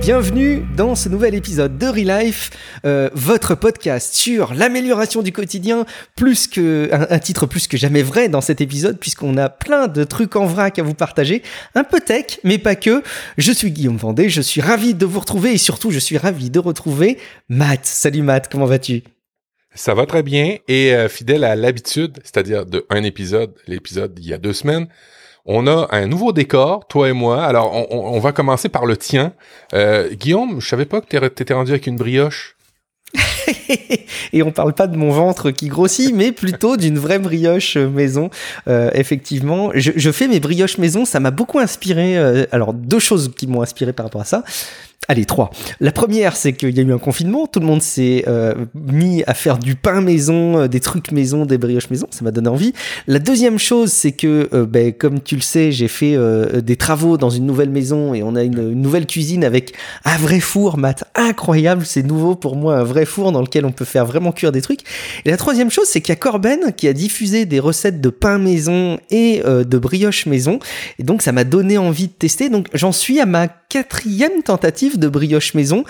Bienvenue 0.00 0.64
dans 0.76 0.94
ce 0.94 1.08
nouvel 1.08 1.34
épisode 1.34 1.76
de 1.76 1.86
Relife, 1.86 2.50
euh, 2.84 3.10
votre 3.12 3.56
podcast 3.56 4.14
sur 4.14 4.54
l'amélioration 4.54 5.20
du 5.20 5.32
quotidien, 5.32 5.84
plus 6.14 6.46
que 6.46 6.88
un, 6.92 7.18
titre 7.18 7.46
plus 7.46 7.66
que 7.66 7.76
jamais 7.76 8.02
vrai 8.04 8.28
dans 8.28 8.40
cet 8.40 8.60
épisode 8.60 9.00
puisqu'on 9.00 9.36
a 9.36 9.48
plein 9.48 9.88
de 9.88 10.04
trucs 10.04 10.36
en 10.36 10.46
vrac 10.46 10.78
à 10.78 10.84
vous 10.84 10.94
partager, 10.94 11.42
un 11.74 11.82
peu 11.82 11.98
tech 11.98 12.38
mais 12.44 12.58
pas 12.58 12.76
que. 12.76 13.02
Je 13.36 13.50
suis 13.50 13.72
Guillaume 13.72 13.96
Vendée, 13.96 14.28
je 14.28 14.40
suis 14.40 14.60
ravi 14.60 14.94
de 14.94 15.04
vous 15.04 15.18
retrouver 15.18 15.54
et 15.54 15.58
surtout 15.58 15.90
je 15.90 15.98
suis 15.98 16.18
ravi 16.18 16.48
de 16.48 16.60
retrouver 16.60 17.18
Matt. 17.48 17.84
Salut 17.84 18.22
Matt, 18.22 18.48
comment 18.48 18.66
vas-tu? 18.66 19.02
Ça 19.74 19.92
va 19.94 20.06
très 20.06 20.22
bien 20.22 20.58
et 20.68 20.94
euh, 20.94 21.08
fidèle 21.08 21.42
à 21.42 21.56
l'habitude, 21.56 22.20
c'est-à-dire 22.22 22.64
de 22.64 22.86
un 22.90 23.02
épisode, 23.02 23.54
l'épisode 23.66 24.16
il 24.22 24.28
y 24.28 24.34
a 24.34 24.38
deux 24.38 24.52
semaines. 24.52 24.86
On 25.44 25.66
a 25.66 25.88
un 25.90 26.06
nouveau 26.06 26.32
décor, 26.32 26.86
toi 26.86 27.08
et 27.08 27.12
moi. 27.12 27.44
Alors, 27.44 27.72
on, 27.92 28.20
va 28.20 28.32
commencer 28.32 28.68
par 28.68 28.86
le 28.86 28.96
tien. 28.96 29.32
Euh, 29.74 30.14
Guillaume, 30.14 30.60
je 30.60 30.68
savais 30.68 30.84
pas 30.84 31.00
que 31.00 31.06
tu 31.06 31.16
étais 31.16 31.54
rendu 31.54 31.72
avec 31.72 31.86
une 31.86 31.96
brioche. 31.96 32.56
et 34.32 34.42
on 34.42 34.50
parle 34.50 34.72
pas 34.72 34.86
de 34.86 34.96
mon 34.96 35.10
ventre 35.10 35.50
qui 35.50 35.68
grossit, 35.68 36.14
mais 36.14 36.32
plutôt 36.32 36.76
d'une 36.76 36.98
vraie 36.98 37.18
brioche 37.18 37.76
maison. 37.76 38.30
Euh, 38.68 38.90
effectivement, 38.94 39.70
je, 39.74 40.10
fais 40.10 40.28
mes 40.28 40.40
brioches 40.40 40.78
maison. 40.78 41.04
Ça 41.04 41.20
m'a 41.20 41.30
beaucoup 41.30 41.58
inspiré. 41.58 42.16
Euh, 42.18 42.44
alors 42.52 42.72
deux 42.72 42.98
choses 42.98 43.32
qui 43.36 43.46
m'ont 43.46 43.62
inspiré 43.62 43.92
par 43.92 44.06
rapport 44.06 44.20
à 44.20 44.26
ça. 44.26 44.44
Allez, 45.08 45.24
trois. 45.24 45.50
La 45.80 45.90
première, 45.90 46.36
c'est 46.36 46.52
qu'il 46.52 46.76
y 46.76 46.78
a 46.78 46.82
eu 46.84 46.92
un 46.92 46.98
confinement, 46.98 47.48
tout 47.48 47.58
le 47.58 47.66
monde 47.66 47.82
s'est 47.82 48.22
euh, 48.28 48.54
mis 48.76 49.24
à 49.26 49.34
faire 49.34 49.58
du 49.58 49.74
pain 49.74 50.00
maison, 50.00 50.68
des 50.68 50.78
trucs 50.78 51.10
maison, 51.10 51.44
des 51.44 51.58
brioches 51.58 51.90
maison, 51.90 52.06
ça 52.10 52.22
m'a 52.22 52.30
donné 52.30 52.48
envie. 52.48 52.72
La 53.08 53.18
deuxième 53.18 53.58
chose, 53.58 53.90
c'est 53.90 54.12
que, 54.12 54.64
ben, 54.64 54.92
comme 54.92 55.20
tu 55.20 55.34
le 55.34 55.40
sais, 55.40 55.72
j'ai 55.72 55.88
fait 55.88 56.16
des 56.62 56.76
travaux 56.76 57.18
dans 57.18 57.30
une 57.30 57.46
nouvelle 57.46 57.70
maison 57.70 58.14
et 58.14 58.22
on 58.22 58.36
a 58.36 58.44
une, 58.44 58.74
nouvelle 58.74 59.06
cuisine 59.06 59.42
avec 59.42 59.74
un 60.04 60.16
vrai 60.18 60.38
four, 60.38 60.78
mat 60.78 61.02
incroyable, 61.16 61.84
c'est 61.84 62.04
nouveau 62.04 62.36
pour 62.36 62.54
moi, 62.54 62.76
un 62.76 62.84
vrai 62.84 63.04
four 63.04 63.32
lequel 63.42 63.64
on 63.64 63.72
peut 63.72 63.84
faire 63.84 64.06
vraiment 64.06 64.32
cuire 64.32 64.52
des 64.52 64.62
trucs. 64.62 64.80
Et 65.24 65.30
la 65.30 65.36
troisième 65.36 65.70
chose, 65.70 65.86
c'est 65.86 66.00
qu'il 66.00 66.12
y 66.12 66.16
a 66.16 66.16
Corben 66.16 66.72
qui 66.76 66.88
a 66.88 66.92
diffusé 66.92 67.44
des 67.46 67.60
recettes 67.60 68.00
de 68.00 68.08
pain 68.08 68.38
maison 68.38 68.98
et 69.10 69.42
de 69.42 69.78
brioche 69.78 70.26
maison, 70.26 70.58
et 70.98 71.02
donc 71.02 71.22
ça 71.22 71.32
m'a 71.32 71.44
donné 71.44 71.78
envie 71.78 72.08
de 72.08 72.12
tester. 72.12 72.48
Donc 72.48 72.68
j'en 72.74 72.92
suis 72.92 73.20
à 73.20 73.26
ma 73.26 73.48
quatrième 73.72 74.42
tentative 74.42 74.98
de 74.98 75.08
brioche 75.08 75.54
maison. 75.54 75.84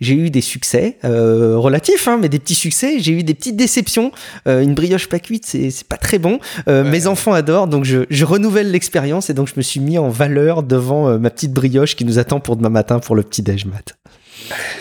J'ai 0.00 0.14
eu 0.14 0.30
des 0.30 0.40
succès 0.40 0.98
euh, 1.04 1.56
relatifs, 1.56 2.08
hein, 2.08 2.18
mais 2.20 2.28
des 2.28 2.40
petits 2.40 2.56
succès. 2.56 2.98
J'ai 2.98 3.12
eu 3.12 3.22
des 3.22 3.34
petites 3.34 3.54
déceptions. 3.54 4.10
Euh, 4.48 4.60
une 4.60 4.74
brioche 4.74 5.08
pas 5.08 5.20
cuite, 5.20 5.46
c'est, 5.46 5.72
pas 5.84 5.96
très 5.96 6.18
bon. 6.18 6.40
Euh, 6.66 6.82
mes 6.82 7.06
enfants 7.06 7.32
adorent, 7.32 7.68
donc 7.68 7.84
je, 7.84 7.98
je 8.10 8.24
renouvelle 8.24 8.72
l'expérience 8.72 9.30
et 9.30 9.34
donc 9.34 9.48
je 9.48 9.54
me 9.56 9.62
suis 9.62 9.78
mis 9.78 9.98
en 9.98 10.08
valeur 10.08 10.64
devant 10.64 11.18
ma 11.18 11.30
petite 11.30 11.52
brioche 11.52 11.94
qui 11.94 12.04
nous 12.04 12.18
attend 12.18 12.40
pour 12.40 12.56
demain 12.56 12.70
matin 12.70 12.98
pour 12.98 13.14
le 13.14 13.22
petit 13.22 13.42
déj 13.42 13.66
mat. 13.66 13.97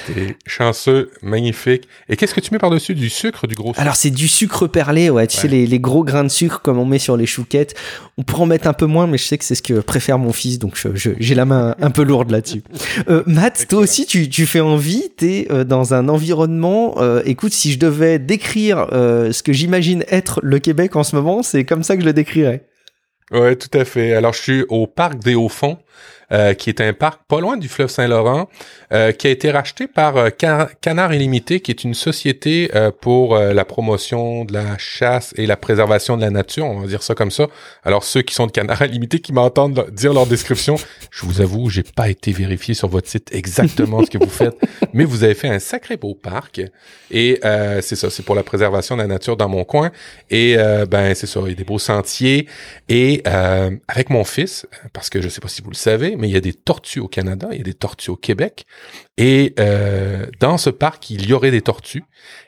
T'es 0.08 0.38
chanceux, 0.46 1.12
magnifique. 1.22 1.88
Et 2.10 2.16
qu'est-ce 2.16 2.34
que 2.34 2.40
tu 2.40 2.54
mets 2.54 2.60
par-dessus? 2.60 2.96
Du 2.96 3.10
sucre, 3.10 3.48
du 3.48 3.56
gros 3.56 3.70
sucre? 3.70 3.82
Alors, 3.82 3.96
c'est 3.96 4.10
du 4.10 4.28
sucre 4.28 4.68
perlé, 4.68 5.10
ouais. 5.10 5.28
Tu 5.28 5.38
sais, 5.38 5.48
les, 5.48 5.68
les, 5.68 5.80
gros 5.80 6.04
grains 6.04 6.24
de 6.24 6.30
sucre 6.30 6.62
comme 6.62 6.78
on 6.78 6.86
met 6.86 7.00
sur 7.00 7.18
les 7.18 7.26
chouquettes. 7.26 7.76
On 8.18 8.24
pourrait 8.24 8.44
en 8.44 8.46
mettre 8.48 8.68
un 8.68 8.74
peu 8.74 8.86
moins, 8.86 9.08
mais 9.08 9.18
je 9.18 9.24
sais 9.24 9.38
que 9.38 9.46
c'est 9.46 9.56
ce 9.56 9.62
que 9.62 9.80
préfère 9.80 10.20
mon 10.20 10.34
fils, 10.34 10.60
donc 10.60 10.78
j'ai 10.96 11.36
la 11.36 11.46
main 11.46 11.76
un 11.80 11.92
peu 11.92 12.04
lourde 12.04 12.32
là-dessus. 12.32 12.64
Euh, 13.10 13.24
Matt, 13.26 13.68
toi 13.70 13.80
aussi, 13.80 14.06
tu, 14.06 14.30
tu 14.30 14.46
fais 14.46 14.60
envie. 14.60 15.10
T'es 15.16 15.48
euh, 15.52 15.64
dans 15.64 15.94
un 15.94 16.10
environnement. 16.10 16.96
Euh, 16.98 17.22
écoute, 17.26 17.54
si 17.54 17.72
je 17.72 17.80
devais 17.80 18.20
décrire 18.20 18.88
ce 18.92 19.44
que 19.44 19.54
j'imagine 19.54 20.04
être 20.10 20.40
le 20.44 20.60
Québec 20.60 20.96
en 20.96 21.04
ce 21.04 21.16
moment, 21.16 21.44
c'est 21.44 21.66
comme 21.66 21.84
ça 21.84 21.96
que 21.96 22.02
je 22.02 22.08
le 22.08 22.14
décrirais. 22.14 22.66
Ouais, 23.32 23.56
tout 23.56 23.76
à 23.78 23.84
fait. 23.84 24.14
Alors, 24.14 24.34
je 24.34 24.42
suis 24.42 24.66
au 24.70 24.88
parc 24.88 25.20
des 25.20 25.36
Hauts-Fonds. 25.36 25.78
Euh, 26.34 26.54
qui 26.54 26.70
est 26.70 26.82
un 26.82 26.92
parc 26.92 27.22
pas 27.30 27.40
loin 27.40 27.56
du 27.56 27.70
fleuve 27.70 27.90
Saint-Laurent, 27.90 28.50
euh, 28.92 29.14
qui 29.14 29.28
a 29.28 29.30
été 29.30 29.50
racheté 29.50 29.88
par 29.88 30.18
euh, 30.18 30.30
Canard 30.30 31.14
Illimité, 31.14 31.62
qui 31.62 31.72
est 31.72 31.86
une 31.86 31.94
société 31.94 32.70
pour 33.00 33.38
la 33.38 33.66
promotion 33.66 34.44
de 34.44 34.54
la 34.54 34.78
chasse 34.78 35.34
et 35.38 35.46
la 35.46 35.56
préservation 35.56 36.18
de 36.18 36.22
la 36.22 36.30
nature, 36.30 36.66
on 36.66 36.82
va 36.82 36.88
dire 36.88 37.02
ça 37.02 37.16
comme 37.16 37.32
ça. 37.32 37.48
Alors 37.84 38.04
ceux 38.04 38.24
qui 38.24 38.34
sont 38.34 38.46
de 38.46 38.52
Canard 38.52 38.82
Illimité, 38.82 39.20
qui 39.20 39.32
m'entendent 39.32 39.88
dire 39.92 40.14
leur 40.14 40.26
description, 40.26 40.76
je 41.12 41.26
vous 41.26 41.40
avoue, 41.40 41.70
j'ai 41.70 41.84
pas 41.84 42.10
été 42.10 42.34
vérifié 42.34 42.74
sur 42.74 42.90
votre 42.90 43.08
site 43.08 43.34
exactement 43.34 44.04
ce 44.04 44.10
que 44.10 44.18
vous 44.18 44.30
faites, 44.30 44.58
mais 44.94 45.06
vous 45.06 45.24
avez 45.24 45.34
fait 45.34 45.50
un 45.50 45.60
sacré 45.60 45.96
beau 45.96 46.14
parc. 46.14 46.62
Et 47.10 47.40
c'est 47.82 47.96
ça, 47.96 48.10
c'est 48.10 48.24
pour 48.24 48.36
la 48.36 48.44
préservation 48.44 48.98
de 48.98 49.02
la 49.02 49.08
nature 49.08 49.38
dans 49.38 49.50
mon 49.50 49.64
coin. 49.64 49.92
Et 50.30 50.58
ben 50.90 51.14
c'est 51.16 51.28
ça, 51.28 51.40
il 51.44 51.50
y 51.50 51.52
a 51.52 51.56
des 51.56 51.64
beaux 51.64 51.80
sentiers. 51.80 52.48
Et 52.90 53.24
avec 53.26 54.10
mon 54.10 54.26
fils, 54.26 54.68
parce 54.92 55.10
que 55.10 55.22
je 55.22 55.30
sais 55.30 55.42
pas 55.42 55.48
si 55.48 55.62
vous 55.62 55.70
le 55.70 55.76
savez, 55.76 56.17
mais 56.18 56.28
il 56.28 56.34
y 56.34 56.38
a 56.38 56.42
des 56.42 56.54
tortues 56.54 57.00
au 57.00 57.08
Canada, 57.08 57.50
il 57.52 57.58
y 57.58 57.62
a 57.62 57.64
des 57.64 57.74
tortues 57.74 58.10
au 58.10 58.16
Québec. 58.16 58.66
Et 59.18 59.54
euh, 59.60 60.26
dans 60.40 60.58
ce 60.58 60.70
parc, 60.70 61.10
il 61.10 61.28
y 61.28 61.34
aurait 61.34 61.52
des 61.52 61.62
tortues 61.62 62.04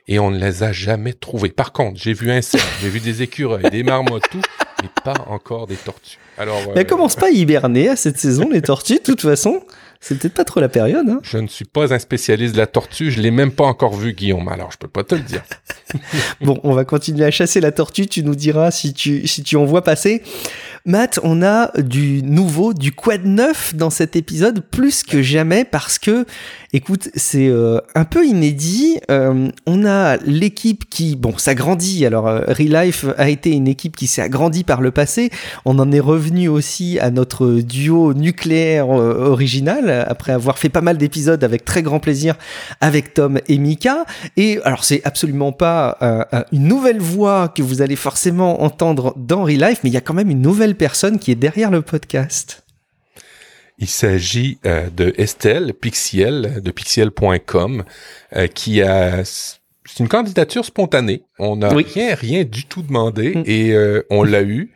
et 0.07 0.19
on 0.19 0.31
ne 0.31 0.40
les 0.40 0.63
a 0.63 0.72
jamais 0.72 1.13
trouvées. 1.13 1.50
Par 1.50 1.72
contre, 1.72 2.00
j'ai 2.00 2.13
vu 2.13 2.31
un 2.31 2.41
cerf, 2.41 2.66
j'ai 2.81 2.90
vu 2.90 3.00
des 3.00 3.22
écureuils, 3.22 3.69
des 3.72 3.84
marmottes, 3.84 4.29
tout, 4.29 4.41
mais 4.81 4.90
pas 5.03 5.25
encore 5.28 5.68
des 5.68 5.75
tortues. 5.75 6.19
Alors, 6.38 6.59
euh... 6.75 6.84
commence 6.84 7.16
pas 7.16 7.28
à 7.28 7.31
hiberner 7.31 7.90
à 7.90 7.96
cette 7.96 8.18
saison, 8.18 8.50
les 8.52 8.62
tortues, 8.62 9.00
de 9.00 9.03
toute 9.03 9.22
façon. 9.22 9.62
C'est 10.02 10.18
peut-être 10.18 10.34
pas 10.34 10.46
trop 10.46 10.62
la 10.62 10.69
période. 10.69 11.09
Hein. 11.09 11.19
Je 11.24 11.38
ne 11.38 11.47
suis 11.47 11.66
pas 11.66 11.94
un 11.94 12.00
spécialiste 12.00 12.53
de 12.53 12.59
la 12.59 12.68
tortue, 12.68 13.12
je 13.12 13.19
l'ai 13.19 13.31
même 13.31 13.52
pas 13.52 13.66
encore 13.66 13.94
vu, 13.94 14.13
Guillaume. 14.13 14.47
Alors 14.47 14.72
je 14.72 14.78
peux 14.78 14.88
pas 14.88 15.03
te 15.03 15.13
le 15.13 15.22
dire. 15.22 15.44
bon, 16.41 16.58
on 16.63 16.74
va 16.74 16.85
continuer 16.85 17.25
à 17.25 17.31
chasser 17.31 17.59
la 17.59 17.74
tortue. 17.74 18.08
Tu 18.08 18.24
nous 18.24 18.35
diras 18.35 18.72
si 18.72 18.94
tu 18.94 19.28
si 19.28 19.44
tu 19.44 19.58
en 19.58 19.66
vois 19.66 19.84
passer. 19.84 20.24
Matt, 20.85 21.19
on 21.23 21.41
a 21.41 21.72
du 21.78 22.23
nouveau, 22.23 22.73
du 22.73 22.91
quad 22.91 23.25
neuf 23.25 23.75
dans 23.75 23.90
cet 23.90 24.16
épisode 24.16 24.62
plus 24.62 25.03
que 25.03 25.22
jamais 25.22 25.66
parce 25.66 26.00
que, 26.00 26.25
écoute, 26.72 27.09
c'est 27.16 27.50
euh, 27.50 27.79
un 27.95 28.06
peu 28.06 28.25
inédit. 28.25 28.97
Euh, 29.12 29.50
on 29.66 29.85
a 29.85 30.17
l'équipe 30.17 30.90
qui, 30.90 31.16
bon, 31.16 31.38
s'agrandit. 31.38 32.06
Alors, 32.06 32.28
euh, 32.28 32.41
Relife 32.47 33.06
a 33.17 33.29
été 33.29 33.51
une 33.51 33.67
équipe 33.67 33.97
qui 33.97 34.07
s'est 34.07 34.22
agrandie 34.22 34.63
par 34.63 34.81
le 34.81 34.91
passé. 34.91 35.31
On 35.66 35.79
en 35.79 35.91
est 35.91 36.00
revenu 36.00 36.47
aussi 36.47 36.97
à 37.00 37.11
notre 37.11 37.59
duo 37.59 38.13
nucléaire 38.13 38.90
original 38.90 40.06
après 40.07 40.31
avoir 40.31 40.57
fait 40.57 40.69
pas 40.69 40.81
mal 40.81 40.97
d'épisodes 40.97 41.44
avec 41.44 41.66
très 41.66 41.84
grand 41.84 42.00
plaisir 42.00 42.35
avec 42.79 43.13
Tom 43.13 43.40
et 43.47 43.57
Mika. 43.57 44.06
Et 44.38 44.59
alors, 44.63 44.84
c'est 44.84 45.01
absolument 45.03 45.51
pas 45.51 45.97
une 46.51 46.67
nouvelle 46.67 47.00
voix 47.00 47.50
que 47.50 47.61
vous 47.61 47.81
allez 47.81 47.96
forcément 47.96 48.63
entendre 48.63 49.13
dans 49.17 49.44
Relife, 49.44 49.79
mais 49.84 49.90
il 49.90 49.94
y 49.94 49.97
a 49.97 50.01
quand 50.01 50.13
même 50.13 50.29
une 50.29 50.41
nouvelle 50.41 50.69
personne 50.75 51.19
qui 51.19 51.31
est 51.31 51.35
derrière 51.35 51.72
le 51.72 51.81
podcast. 51.81 52.63
Il 53.80 53.88
s'agit 53.88 54.59
euh, 54.66 54.90
de 54.90 55.13
Estelle 55.18 55.74
Pixiel 55.74 56.62
de 56.62 56.72
pixiel.com 56.72 57.84
euh, 58.35 58.47
qui 58.47 58.81
a 58.81 59.24
c'est 59.24 60.00
une 60.00 60.09
candidature 60.09 60.66
spontanée. 60.66 61.24
On 61.40 61.56
n'a 61.56 61.69
rien 61.69 62.13
rien 62.13 62.44
du 62.44 62.66
tout 62.66 62.84
demandé 62.84 63.35
mm. 63.35 63.44
et 63.46 63.72
euh, 63.72 64.06
on 64.09 64.24
l'a 64.24 64.44
eu. 64.44 64.74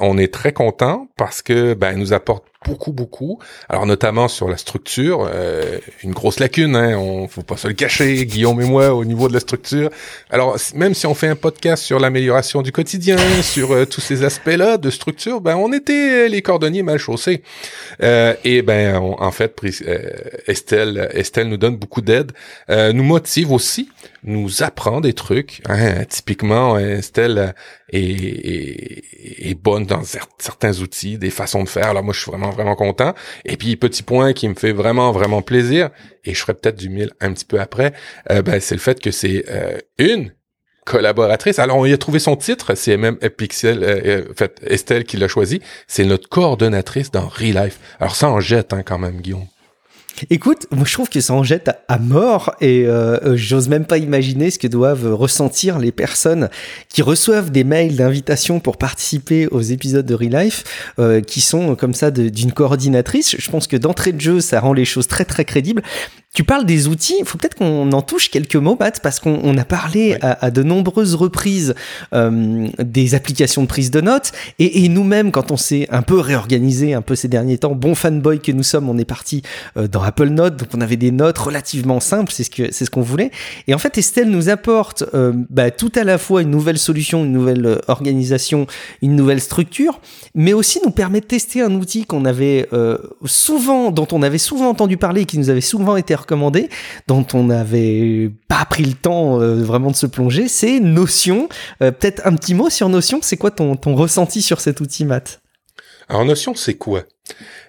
on 0.00 0.16
est 0.16 0.32
très 0.32 0.52
content 0.52 1.08
parce 1.16 1.42
que 1.42 1.74
ben 1.74 1.90
elle 1.90 1.98
nous 1.98 2.12
apporte 2.12 2.44
beaucoup, 2.66 2.92
beaucoup. 2.92 3.38
Alors 3.68 3.86
notamment 3.86 4.28
sur 4.28 4.48
la 4.48 4.56
structure, 4.56 5.28
euh, 5.32 5.78
une 6.02 6.12
grosse 6.12 6.40
lacune, 6.40 6.74
hein, 6.76 6.98
on 6.98 7.28
faut 7.28 7.42
pas 7.42 7.56
se 7.56 7.68
le 7.68 7.74
cacher, 7.74 8.26
Guillaume 8.26 8.60
et 8.60 8.64
moi, 8.64 8.94
au 8.94 9.04
niveau 9.04 9.28
de 9.28 9.34
la 9.34 9.40
structure. 9.40 9.90
Alors 10.30 10.56
même 10.74 10.94
si 10.94 11.06
on 11.06 11.14
fait 11.14 11.28
un 11.28 11.36
podcast 11.36 11.82
sur 11.82 12.00
l'amélioration 12.00 12.62
du 12.62 12.72
quotidien, 12.72 13.16
sur 13.42 13.72
euh, 13.72 13.86
tous 13.86 14.00
ces 14.00 14.24
aspects-là 14.24 14.76
de 14.76 14.90
structure, 14.90 15.40
ben 15.40 15.56
on 15.56 15.72
était 15.72 16.28
les 16.28 16.42
cordonniers 16.42 16.82
mal 16.82 16.98
chaussés. 16.98 17.42
Euh, 18.02 18.34
et 18.44 18.62
ben 18.62 18.96
en 18.96 19.30
fait, 19.30 19.54
Estelle, 20.46 21.08
Estelle 21.12 21.48
nous 21.48 21.56
donne 21.56 21.76
beaucoup 21.76 22.00
d'aide, 22.00 22.32
nous 22.68 23.04
motive 23.04 23.52
aussi, 23.52 23.88
nous 24.24 24.62
apprend 24.62 25.00
des 25.00 25.12
trucs. 25.12 25.62
Hein, 25.68 26.04
typiquement, 26.08 26.78
Estelle 26.78 27.54
est, 27.90 29.04
est 29.50 29.54
bonne 29.54 29.86
dans 29.86 30.02
certains 30.38 30.80
outils, 30.80 31.18
des 31.18 31.30
façons 31.30 31.62
de 31.62 31.68
faire. 31.68 31.90
Alors 31.90 32.02
moi, 32.02 32.12
je 32.12 32.20
suis 32.20 32.30
vraiment 32.30 32.47
vraiment, 32.50 32.74
content. 32.74 33.14
Et 33.44 33.56
puis, 33.56 33.76
petit 33.76 34.02
point 34.02 34.32
qui 34.32 34.48
me 34.48 34.54
fait 34.54 34.72
vraiment, 34.72 35.12
vraiment 35.12 35.42
plaisir, 35.42 35.90
et 36.24 36.34
je 36.34 36.40
ferai 36.40 36.54
peut-être 36.54 36.76
du 36.76 36.88
mille 36.88 37.10
un 37.20 37.32
petit 37.32 37.44
peu 37.44 37.60
après, 37.60 37.92
euh, 38.30 38.42
ben, 38.42 38.60
c'est 38.60 38.74
le 38.74 38.80
fait 38.80 39.00
que 39.00 39.10
c'est 39.10 39.44
euh, 39.48 39.78
une 39.98 40.32
collaboratrice. 40.84 41.58
Alors, 41.58 41.76
on 41.76 41.86
y 41.86 41.92
a 41.92 41.98
trouvé 41.98 42.18
son 42.18 42.36
titre, 42.36 42.74
c'est 42.74 42.96
même 42.96 43.16
Pixel, 43.16 43.82
euh, 43.82 44.24
en 44.30 44.34
fait, 44.34 44.60
Estelle 44.66 45.04
qui 45.04 45.16
l'a 45.16 45.28
choisi. 45.28 45.60
C'est 45.86 46.04
notre 46.04 46.28
coordonnatrice 46.28 47.10
dans 47.10 47.28
Relife. 47.28 47.78
Alors, 48.00 48.16
ça 48.16 48.30
en 48.30 48.40
jette 48.40 48.72
hein, 48.72 48.82
quand 48.82 48.98
même, 48.98 49.20
Guillaume. 49.20 49.46
Écoute, 50.30 50.66
moi 50.70 50.84
je 50.84 50.92
trouve 50.92 51.08
que 51.08 51.20
ça 51.20 51.32
en 51.32 51.42
jette 51.42 51.70
à, 51.86 51.98
mort 51.98 52.54
et 52.60 52.86
euh, 52.86 53.18
euh, 53.24 53.36
j'ose 53.36 53.68
même 53.68 53.84
pas 53.84 53.98
imaginer 53.98 54.50
ce 54.50 54.58
que 54.58 54.66
doivent 54.66 55.14
ressentir 55.14 55.78
les 55.78 55.92
personnes 55.92 56.48
qui 56.88 57.02
reçoivent 57.02 57.50
des 57.50 57.64
mails 57.64 57.96
d'invitation 57.96 58.58
pour 58.60 58.76
participer 58.76 59.46
aux 59.48 59.60
épisodes 59.60 60.06
de 60.06 60.14
Relife, 60.14 60.92
euh, 60.98 61.20
qui 61.20 61.40
sont 61.40 61.76
comme 61.76 61.94
ça 61.94 62.10
d'une 62.10 62.52
coordinatrice. 62.52 63.36
Je 63.38 63.50
pense 63.50 63.66
que 63.66 63.76
d'entrée 63.76 64.12
de 64.12 64.20
jeu, 64.20 64.40
ça 64.40 64.60
rend 64.60 64.72
les 64.72 64.84
choses 64.84 65.06
très 65.06 65.24
très 65.24 65.44
crédibles. 65.44 65.82
Tu 66.34 66.44
parles 66.44 66.66
des 66.66 66.88
outils, 66.88 67.16
il 67.18 67.24
faut 67.24 67.38
peut-être 67.38 67.54
qu'on 67.54 67.90
en 67.90 68.02
touche 68.02 68.30
quelques 68.30 68.54
mots, 68.54 68.76
Matt, 68.78 69.00
parce 69.02 69.18
qu'on 69.18 69.56
a 69.56 69.64
parlé 69.64 70.18
à, 70.20 70.50
de 70.50 70.62
nombreuses 70.62 71.14
reprises 71.14 71.74
euh, 72.12 72.68
des 72.78 73.14
applications 73.14 73.62
de 73.62 73.66
prise 73.66 73.90
de 73.90 74.02
notes, 74.02 74.32
et, 74.58 74.88
nous-mêmes, 74.90 75.32
quand 75.32 75.50
on 75.50 75.56
s'est 75.56 75.88
un 75.90 76.02
peu 76.02 76.20
réorganisé 76.20 76.92
un 76.92 77.00
peu 77.00 77.16
ces 77.16 77.28
derniers 77.28 77.56
temps, 77.56 77.74
bon 77.74 77.94
fanboy 77.94 78.40
que 78.40 78.52
nous 78.52 78.62
sommes, 78.62 78.90
on 78.90 78.98
est 78.98 79.06
parti 79.06 79.42
euh, 79.78 79.88
dans 79.88 80.02
Apple 80.02 80.28
Notes, 80.28 80.56
donc 80.56 80.68
on 80.74 80.82
avait 80.82 80.96
des 80.96 81.10
notes 81.10 81.38
relativement 81.38 81.98
simples, 81.98 82.30
c'est 82.30 82.44
ce 82.44 82.50
que 82.50 82.72
c'est 82.72 82.84
ce 82.84 82.90
qu'on 82.90 83.00
voulait. 83.00 83.30
Et 83.66 83.74
en 83.74 83.78
fait, 83.78 83.96
Estelle 83.96 84.28
nous 84.28 84.50
apporte 84.50 85.04
euh, 85.14 85.32
bah, 85.48 85.70
tout 85.70 85.92
à 85.96 86.04
la 86.04 86.18
fois 86.18 86.42
une 86.42 86.50
nouvelle 86.50 86.78
solution, 86.78 87.24
une 87.24 87.32
nouvelle 87.32 87.80
organisation, 87.88 88.66
une 89.00 89.16
nouvelle 89.16 89.40
structure, 89.40 90.00
mais 90.34 90.52
aussi 90.52 90.78
nous 90.84 90.90
permet 90.90 91.20
de 91.20 91.26
tester 91.26 91.62
un 91.62 91.72
outil 91.72 92.04
qu'on 92.04 92.26
avait 92.26 92.68
souvent, 93.24 93.90
dont 93.90 94.06
on 94.12 94.22
avait 94.22 94.38
souvent 94.38 94.68
entendu 94.68 94.98
parler, 94.98 95.22
et 95.22 95.26
qui 95.26 95.38
nous 95.38 95.48
avait 95.48 95.62
souvent 95.62 95.96
été 95.96 96.17
recommandé, 96.18 96.68
dont 97.06 97.26
on 97.34 97.44
n'avait 97.44 98.30
pas 98.48 98.64
pris 98.64 98.84
le 98.84 98.94
temps 98.94 99.40
euh, 99.40 99.62
vraiment 99.62 99.90
de 99.90 99.96
se 99.96 100.06
plonger, 100.06 100.48
c'est 100.48 100.80
Notion. 100.80 101.48
Euh, 101.82 101.90
peut-être 101.90 102.22
un 102.26 102.34
petit 102.36 102.54
mot 102.54 102.70
sur 102.70 102.88
Notion, 102.88 103.20
c'est 103.22 103.36
quoi 103.36 103.50
ton, 103.50 103.76
ton 103.76 103.94
ressenti 103.94 104.42
sur 104.42 104.60
cet 104.60 104.80
outil, 104.80 105.04
Matt? 105.04 105.40
Alors 106.08 106.24
Notion, 106.24 106.54
c'est 106.54 106.74
quoi? 106.74 107.04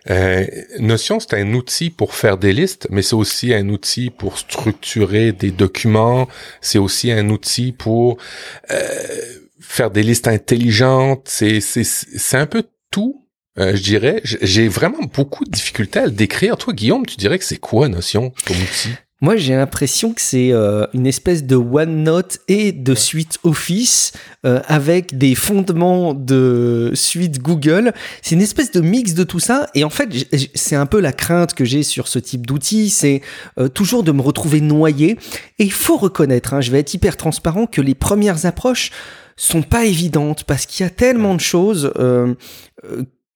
Euh, 0.09 0.45
Notion, 0.79 1.19
c'est 1.19 1.33
un 1.33 1.53
outil 1.53 1.89
pour 1.89 2.15
faire 2.15 2.37
des 2.37 2.53
listes, 2.53 2.87
mais 2.89 3.01
c'est 3.01 3.15
aussi 3.15 3.53
un 3.53 3.67
outil 3.69 4.09
pour 4.09 4.37
structurer 4.37 5.31
des 5.33 5.51
documents. 5.51 6.27
C'est 6.61 6.79
aussi 6.79 7.11
un 7.11 7.29
outil 7.29 7.73
pour 7.73 8.17
faire 9.59 9.91
des 9.91 10.03
listes 10.03 10.27
intelligentes. 10.27 11.23
C'est 11.25 11.59
c'est 11.59 12.37
un 12.37 12.45
peu 12.45 12.63
tout 12.91 13.25
euh, 13.59 13.75
je 13.75 13.83
dirais, 13.83 14.21
j'ai 14.23 14.67
vraiment 14.67 15.03
beaucoup 15.13 15.43
de 15.43 15.51
difficultés 15.51 15.99
à 15.99 16.05
le 16.05 16.11
décrire. 16.11 16.57
Toi, 16.57 16.73
Guillaume, 16.73 17.05
tu 17.05 17.17
dirais 17.17 17.37
que 17.37 17.45
c'est 17.45 17.57
quoi 17.57 17.89
Notion 17.89 18.31
comme 18.45 18.57
outil? 18.57 18.89
Moi, 19.21 19.35
j'ai 19.35 19.53
l'impression 19.53 20.13
que 20.13 20.21
c'est 20.21 20.53
euh, 20.53 20.85
une 20.93 21.05
espèce 21.05 21.43
de 21.43 21.57
OneNote 21.57 22.39
et 22.47 22.71
de 22.71 22.95
suite 22.95 23.37
Office 23.43 24.13
euh, 24.45 24.61
avec 24.67 25.17
des 25.17 25.35
fondements 25.35 26.13
de 26.13 26.91
suite 26.93 27.41
Google. 27.41 27.91
C'est 28.21 28.35
une 28.35 28.41
espèce 28.41 28.71
de 28.71 28.79
mix 28.79 29.15
de 29.15 29.25
tout 29.25 29.41
ça. 29.41 29.67
Et 29.75 29.83
en 29.83 29.89
fait, 29.89 30.07
c'est 30.55 30.77
un 30.77 30.85
peu 30.85 31.01
la 31.01 31.11
crainte 31.11 31.53
que 31.53 31.65
j'ai 31.65 31.83
sur 31.83 32.07
ce 32.07 32.17
type 32.17 32.47
d'outil, 32.47 32.89
c'est 32.89 33.21
toujours 33.73 34.03
de 34.03 34.13
me 34.13 34.21
retrouver 34.21 34.61
noyé. 34.61 35.17
Et 35.57 35.65
il 35.65 35.73
faut 35.73 35.97
reconnaître, 35.97 36.53
hein, 36.53 36.61
je 36.61 36.71
vais 36.71 36.79
être 36.79 36.93
hyper 36.93 37.17
transparent, 37.17 37.65
que 37.65 37.81
les 37.81 37.95
premières 37.95 38.45
approches 38.45 38.91
sont 39.35 39.63
pas 39.63 39.83
évidentes 39.83 40.45
parce 40.45 40.65
qu'il 40.65 40.85
y 40.85 40.87
a 40.87 40.89
tellement 40.89 41.35
de 41.35 41.41
choses 41.41 41.91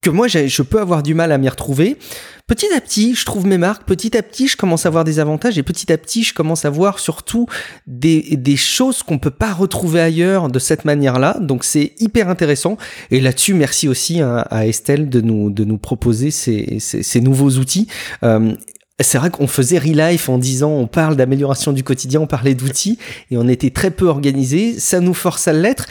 que 0.03 0.09
moi 0.09 0.27
je 0.27 0.61
peux 0.61 0.79
avoir 0.79 1.01
du 1.01 1.13
mal 1.15 1.31
à 1.31 1.37
m'y 1.37 1.49
retrouver. 1.49 1.97
Petit 2.45 2.67
à 2.75 2.81
petit, 2.81 3.15
je 3.15 3.23
trouve 3.25 3.47
mes 3.47 3.57
marques, 3.57 3.85
petit 3.85 4.17
à 4.17 4.21
petit, 4.21 4.49
je 4.49 4.57
commence 4.57 4.85
à 4.85 4.89
voir 4.89 5.05
des 5.05 5.19
avantages 5.19 5.57
et 5.57 5.63
petit 5.63 5.93
à 5.93 5.97
petit, 5.97 6.23
je 6.23 6.33
commence 6.33 6.65
à 6.65 6.69
voir 6.69 6.99
surtout 6.99 7.47
des, 7.87 8.35
des 8.35 8.57
choses 8.57 9.01
qu'on 9.01 9.17
peut 9.17 9.31
pas 9.31 9.53
retrouver 9.53 10.01
ailleurs 10.01 10.49
de 10.49 10.59
cette 10.59 10.83
manière-là. 10.83 11.37
Donc 11.39 11.63
c'est 11.63 11.93
hyper 11.99 12.27
intéressant. 12.27 12.77
Et 13.11 13.21
là-dessus, 13.21 13.53
merci 13.53 13.87
aussi 13.87 14.21
à, 14.21 14.67
Estelle 14.67 15.07
de 15.07 15.21
nous, 15.21 15.49
de 15.51 15.63
nous 15.63 15.77
proposer 15.77 16.31
ces, 16.31 16.79
ces, 16.79 17.21
nouveaux 17.21 17.51
outils. 17.51 17.87
Euh, 18.23 18.53
c'est 18.99 19.17
vrai 19.17 19.29
qu'on 19.29 19.47
faisait 19.47 19.79
Relife 19.79 20.29
en 20.29 20.37
disant 20.37 20.71
on 20.71 20.87
parle 20.87 21.15
d'amélioration 21.15 21.71
du 21.71 21.83
quotidien, 21.83 22.21
on 22.21 22.27
parlait 22.27 22.55
d'outils 22.55 22.99
et 23.31 23.37
on 23.37 23.47
était 23.47 23.69
très 23.69 23.89
peu 23.89 24.07
organisé. 24.07 24.79
Ça 24.79 24.99
nous 24.99 25.13
force 25.13 25.47
à 25.47 25.53
l'être. 25.53 25.87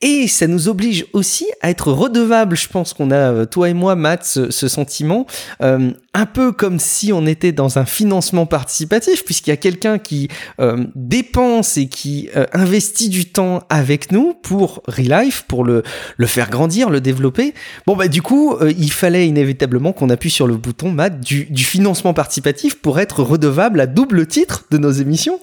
Et 0.00 0.28
ça 0.28 0.46
nous 0.46 0.68
oblige 0.68 1.06
aussi 1.12 1.46
à 1.60 1.70
être 1.70 1.90
redevable. 1.90 2.56
Je 2.56 2.68
pense 2.68 2.94
qu'on 2.94 3.10
a, 3.10 3.32
euh, 3.32 3.46
toi 3.46 3.68
et 3.68 3.74
moi, 3.74 3.96
Matt, 3.96 4.24
ce, 4.24 4.68
sentiment, 4.68 5.26
euh, 5.60 5.90
un 6.14 6.26
peu 6.26 6.52
comme 6.52 6.78
si 6.78 7.12
on 7.12 7.26
était 7.26 7.50
dans 7.50 7.78
un 7.78 7.84
financement 7.84 8.46
participatif, 8.46 9.24
puisqu'il 9.24 9.50
y 9.50 9.52
a 9.52 9.56
quelqu'un 9.56 9.98
qui 9.98 10.28
euh, 10.60 10.84
dépense 10.94 11.76
et 11.78 11.88
qui 11.88 12.28
investit 12.52 13.08
du 13.08 13.26
temps 13.26 13.64
avec 13.70 14.12
nous 14.12 14.34
pour 14.34 14.82
Relife, 14.86 15.44
pour 15.48 15.64
le, 15.64 15.82
le 16.16 16.26
faire 16.26 16.48
grandir, 16.48 16.90
le 16.90 17.00
développer. 17.00 17.54
Bon, 17.86 17.96
bah 17.96 18.06
du 18.06 18.22
coup, 18.22 18.56
il 18.60 18.92
fallait 18.92 19.26
inévitablement 19.26 19.92
qu'on 19.92 20.10
appuie 20.10 20.30
sur 20.30 20.46
le 20.46 20.56
bouton, 20.56 20.92
Matt, 20.92 21.18
du, 21.20 21.46
du 21.46 21.64
financement 21.64 22.14
participatif 22.14 22.76
pour 22.76 23.00
être 23.00 23.22
redevable 23.22 23.80
à 23.80 23.86
double 23.86 24.26
titre 24.26 24.64
de 24.70 24.78
nos 24.78 24.92
émissions. 24.92 25.40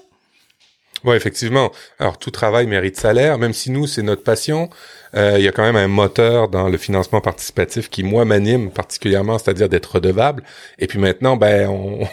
Oui, 1.04 1.16
effectivement. 1.16 1.70
Alors, 1.98 2.18
tout 2.18 2.30
travail 2.30 2.66
mérite 2.66 2.96
salaire, 2.96 3.38
même 3.38 3.52
si 3.52 3.70
nous, 3.70 3.86
c'est 3.86 4.02
notre 4.02 4.22
passion. 4.22 4.68
Euh, 5.14 5.36
il 5.38 5.44
y 5.44 5.48
a 5.48 5.52
quand 5.52 5.62
même 5.62 5.76
un 5.76 5.88
moteur 5.88 6.48
dans 6.48 6.68
le 6.68 6.76
financement 6.78 7.20
participatif 7.20 7.88
qui, 7.88 8.02
moi, 8.02 8.24
m'anime 8.24 8.70
particulièrement, 8.70 9.38
c'est-à-dire 9.38 9.68
d'être 9.68 9.96
redevable. 9.96 10.42
Et 10.78 10.86
puis 10.86 10.98
maintenant, 10.98 11.36
ben, 11.36 11.68
on, 11.68 12.06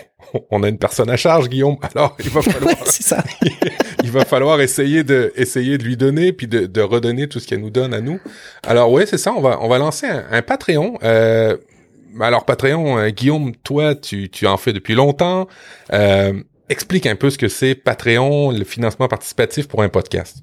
on 0.51 0.63
a 0.63 0.69
une 0.69 0.77
personne 0.77 1.09
à 1.09 1.17
charge, 1.17 1.49
Guillaume. 1.49 1.77
Alors, 1.95 2.15
il 2.19 2.29
va 2.29 2.41
falloir, 2.43 2.87
ça. 2.87 3.23
il 4.03 4.11
va 4.11 4.25
falloir 4.25 4.61
essayer 4.61 5.03
de, 5.03 5.31
essayer 5.35 5.77
de 5.77 5.83
lui 5.83 5.97
donner, 5.97 6.33
puis 6.33 6.47
de, 6.47 6.65
de 6.65 6.81
redonner 6.81 7.27
tout 7.27 7.39
ce 7.39 7.47
qu'elle 7.47 7.61
nous 7.61 7.69
donne 7.69 7.93
à 7.93 8.01
nous. 8.01 8.19
Alors, 8.65 8.91
oui, 8.91 9.03
c'est 9.07 9.17
ça. 9.17 9.33
On 9.35 9.41
va, 9.41 9.59
on 9.61 9.67
va 9.67 9.77
lancer 9.77 10.07
un, 10.07 10.25
un 10.31 10.41
Patreon. 10.41 10.97
Euh, 11.03 11.57
alors, 12.21 12.45
Patreon, 12.45 12.97
euh, 12.99 13.09
Guillaume, 13.09 13.53
toi, 13.63 13.95
tu, 13.95 14.29
tu 14.29 14.45
en 14.47 14.57
fais 14.57 14.73
depuis 14.73 14.95
longtemps. 14.95 15.47
Euh, 15.93 16.33
explique 16.73 17.05
un 17.05 17.15
peu 17.15 17.29
ce 17.29 17.37
que 17.37 17.47
c'est 17.47 17.75
Patreon, 17.75 18.51
le 18.51 18.65
financement 18.65 19.07
participatif 19.07 19.67
pour 19.67 19.81
un 19.81 19.89
podcast. 19.89 20.37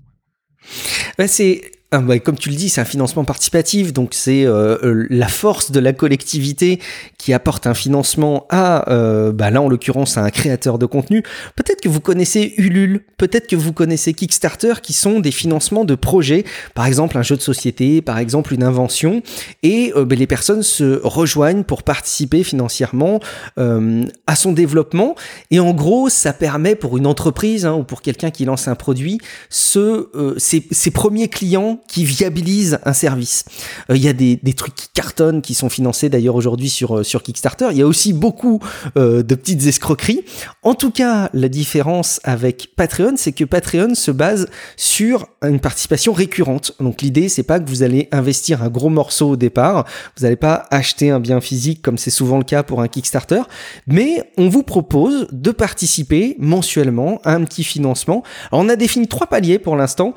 Ben 1.19 1.27
c'est 1.27 1.71
ah, 1.93 1.99
bah, 1.99 2.21
comme 2.21 2.39
tu 2.39 2.51
le 2.51 2.55
dis, 2.55 2.69
c'est 2.69 2.81
un 2.81 2.85
financement 2.85 3.25
participatif, 3.25 3.93
donc 3.93 4.11
c'est 4.15 4.47
euh, 4.47 4.79
euh, 4.85 5.07
la 5.11 5.27
force 5.27 5.73
de 5.73 5.81
la 5.81 5.93
collectivité 5.93 6.79
qui 7.19 7.33
apporte 7.33 7.67
un 7.67 7.75
financement 7.75 8.47
à, 8.49 8.89
euh, 8.93 9.33
bah, 9.33 9.51
là 9.51 9.61
en 9.61 9.69
l'occurrence, 9.69 10.17
à 10.17 10.23
un 10.23 10.31
créateur 10.31 10.79
de 10.79 10.87
contenu. 10.87 11.25
Peut-être 11.57 11.81
que 11.81 11.89
vous 11.89 11.99
connaissez 11.99 12.55
Ulule, 12.59 13.01
peut-être 13.17 13.49
que 13.49 13.57
vous 13.57 13.73
connaissez 13.73 14.15
Kickstarter, 14.15 14.75
qui 14.81 14.93
sont 14.93 15.19
des 15.19 15.33
financements 15.33 15.85
de 15.85 15.97
projets, 15.97 16.45
par 16.77 16.87
exemple 16.87 17.19
un 17.19 17.23
jeu 17.23 17.37
de 17.37 17.43
société, 17.43 18.03
par 18.03 18.19
exemple 18.19 18.55
une 18.55 18.63
invention, 18.63 19.21
et 19.65 19.93
bah, 19.97 20.15
les 20.15 20.29
personnes 20.29 20.63
se 20.63 21.01
rejoignent 21.03 21.65
pour 21.65 21.83
participer 21.83 22.45
financièrement 22.45 23.19
à 23.57 24.37
son 24.37 24.53
développement. 24.53 25.17
Et 25.51 25.59
en 25.59 25.73
gros, 25.73 26.09
ça 26.09 26.33
permet 26.33 26.77
pour 26.77 26.97
une 26.99 27.07
entreprise 27.09 27.67
hein, 27.67 27.75
ou 27.75 27.83
pour 27.83 28.01
quelqu'un 28.01 28.31
qui 28.31 28.45
lance 28.45 28.69
un 28.69 28.77
produit, 28.77 29.19
ce, 29.49 30.09
ses, 30.39 30.65
ses 30.71 30.93
premiers 30.93 31.29
clients 31.29 31.80
qui 31.89 32.05
viabilise 32.05 32.79
un 32.85 32.93
service. 32.93 33.45
Euh, 33.91 33.97
il 33.97 34.03
y 34.03 34.09
a 34.09 34.13
des, 34.13 34.37
des, 34.43 34.53
trucs 34.53 34.75
qui 34.75 34.89
cartonnent, 34.95 35.43
qui 35.43 35.55
sont 35.55 35.69
financés 35.69 36.09
d'ailleurs 36.09 36.35
aujourd'hui 36.35 36.71
sur, 36.71 36.99
euh, 36.99 37.03
sur 37.03 37.23
Kickstarter. 37.23 37.69
Il 37.71 37.79
y 37.79 37.83
a 37.83 37.87
aussi 37.87 38.13
beaucoup 38.13 38.61
euh, 38.97 39.23
de 39.23 39.35
petites 39.35 39.67
escroqueries. 39.67 40.25
En 40.63 40.75
tout 40.75 40.91
cas, 40.91 41.31
la 41.33 41.49
différence 41.49 42.21
avec 42.25 42.71
Patreon, 42.77 43.15
c'est 43.17 43.33
que 43.33 43.45
Patreon 43.45 43.95
se 43.95 44.11
base 44.11 44.49
sur 44.77 45.27
une 45.43 45.61
participation 45.61 46.13
récurrente. 46.13 46.73
Donc 46.81 47.03
l'idée, 47.03 47.29
c'est 47.29 47.43
pas 47.43 47.61
que 47.61 47.69
vous 47.69 47.83
allez 47.83 48.09
investir 48.13 48.63
un 48.63 48.69
gros 48.69 48.91
morceau 48.91 49.31
au 49.31 49.37
départ, 49.37 49.87
vous 50.17 50.25
n'allez 50.25 50.37
pas 50.37 50.67
acheter 50.71 51.11
un 51.11 51.21
bien 51.21 51.41
physique 51.41 51.83
comme 51.83 51.99
c'est 51.99 52.11
souvent 52.11 52.39
le 52.39 52.45
cas 52.45 52.63
pour 52.63 52.81
un 52.81 52.89
Kickstarter, 52.89 53.43
mais 53.87 54.31
on 54.37 54.49
vous 54.49 54.63
propose 54.63 55.29
de 55.33 55.51
participer 55.51 56.37
mensuellement 56.39 57.21
à 57.25 57.35
un 57.35 57.45
petit 57.45 57.65
financement. 57.65 58.23
Alors, 58.51 58.65
on 58.65 58.69
a 58.69 58.77
défini 58.77 59.09
trois 59.09 59.27
paliers 59.27 59.59
pour 59.59 59.77
l'instant. 59.77 60.15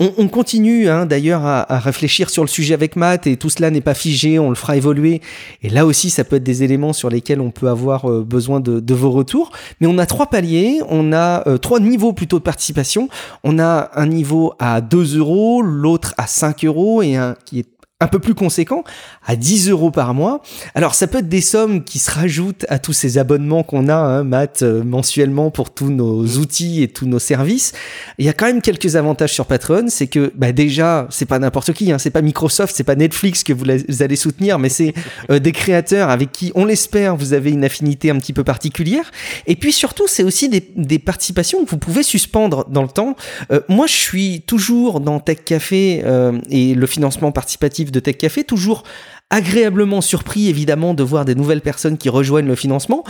On, 0.00 0.26
continue 0.28 0.88
hein, 0.88 1.04
d'ailleurs 1.04 1.44
à, 1.44 1.78
réfléchir 1.78 2.30
sur 2.30 2.42
le 2.42 2.48
sujet 2.48 2.72
avec 2.72 2.96
Matt 2.96 3.26
et 3.26 3.36
tout 3.36 3.50
cela 3.50 3.70
n'est 3.70 3.82
pas 3.82 3.92
figé, 3.92 4.38
on 4.38 4.48
le 4.48 4.54
fera 4.54 4.74
évoluer. 4.74 5.20
Et 5.62 5.68
là 5.68 5.84
aussi, 5.84 6.08
ça 6.08 6.24
peut 6.24 6.36
être 6.36 6.42
des 6.42 6.62
éléments 6.62 6.94
sur 6.94 7.10
lesquels 7.10 7.42
on 7.42 7.50
peut 7.50 7.68
avoir 7.68 8.10
euh, 8.10 8.24
besoin 8.24 8.60
de, 8.60 8.94
vos 8.94 9.10
retours. 9.10 9.52
Mais 9.80 9.86
on 9.86 9.98
a 9.98 10.06
trois 10.06 10.28
paliers, 10.28 10.80
on 10.88 11.12
a 11.12 11.46
euh, 11.46 11.58
trois 11.58 11.78
niveaux 11.78 12.14
plutôt 12.14 12.38
de 12.38 12.42
participation. 12.42 13.10
On 13.44 13.58
a 13.58 13.90
un 13.94 14.06
niveau 14.06 14.54
à 14.58 14.80
2 14.80 15.18
euros, 15.18 15.60
l'autre 15.60 16.14
à 16.16 16.26
5 16.26 16.64
euros 16.64 17.02
et 17.02 17.16
un 17.16 17.36
qui 17.44 17.58
est 17.58 17.71
un 18.02 18.08
peu 18.08 18.18
plus 18.18 18.34
conséquent, 18.34 18.84
à 19.24 19.36
10 19.36 19.70
euros 19.70 19.90
par 19.90 20.12
mois. 20.12 20.42
Alors 20.74 20.94
ça 20.94 21.06
peut 21.06 21.18
être 21.18 21.28
des 21.28 21.40
sommes 21.40 21.84
qui 21.84 21.98
se 21.98 22.10
rajoutent 22.10 22.66
à 22.68 22.78
tous 22.78 22.92
ces 22.92 23.18
abonnements 23.18 23.62
qu'on 23.62 23.88
a, 23.88 23.94
hein, 23.94 24.24
Matt, 24.24 24.62
euh, 24.62 24.82
mensuellement 24.82 25.50
pour 25.50 25.72
tous 25.72 25.90
nos 25.90 26.26
outils 26.26 26.82
et 26.82 26.88
tous 26.88 27.06
nos 27.06 27.20
services. 27.20 27.72
Il 28.18 28.26
y 28.26 28.28
a 28.28 28.32
quand 28.32 28.46
même 28.46 28.60
quelques 28.60 28.96
avantages 28.96 29.32
sur 29.32 29.46
Patreon, 29.46 29.86
c'est 29.88 30.08
que 30.08 30.32
bah, 30.34 30.52
déjà, 30.52 31.06
c'est 31.10 31.26
pas 31.26 31.38
n'importe 31.38 31.72
qui, 31.72 31.92
hein, 31.92 31.98
c'est 31.98 32.10
pas 32.10 32.22
Microsoft, 32.22 32.74
c'est 32.74 32.84
pas 32.84 32.96
Netflix 32.96 33.44
que 33.44 33.52
vous, 33.52 33.64
allez 34.02 34.16
soutenir, 34.16 34.58
mais 34.58 34.68
c'est 34.68 34.94
euh, 35.30 35.38
des 35.38 35.52
créateurs 35.52 36.10
avec 36.10 36.32
qui, 36.32 36.50
on 36.56 36.64
l'espère, 36.64 37.16
vous 37.16 37.34
avez 37.34 37.50
une 37.50 37.64
affinité 37.64 38.10
un 38.10 38.18
petit 38.18 38.32
peu 38.32 38.42
particulière. 38.42 39.10
Et 39.46 39.54
puis 39.54 39.72
surtout, 39.72 40.08
c'est 40.08 40.24
aussi 40.24 40.48
des, 40.48 40.98
participations 40.98 41.64
que 41.64 41.70
vous 41.70 41.78
pouvez 41.78 42.02
suspendre 42.02 42.68
dans 42.68 42.82
le 42.82 42.88
temps. 42.88 43.16
Euh, 43.52 43.60
moi, 43.68 43.86
je 43.86 43.94
suis 43.94 44.42
toujours 44.42 45.00
dans 45.00 45.20
Tech 45.20 45.38
Café 45.44 46.02
et 46.50 46.74
le 46.74 46.86
financement 46.86 47.32
participatif 47.32 47.91
de 47.92 48.00
Tech 48.00 48.16
Café, 48.18 48.42
toujours 48.44 48.82
agréablement 49.32 50.00
surpris 50.00 50.48
évidemment 50.48 50.94
de 50.94 51.02
voir 51.02 51.24
des 51.24 51.34
nouvelles 51.34 51.62
personnes 51.62 51.98
qui 51.98 52.08
rejoignent 52.08 52.46
le 52.46 52.54
financement. 52.54 53.02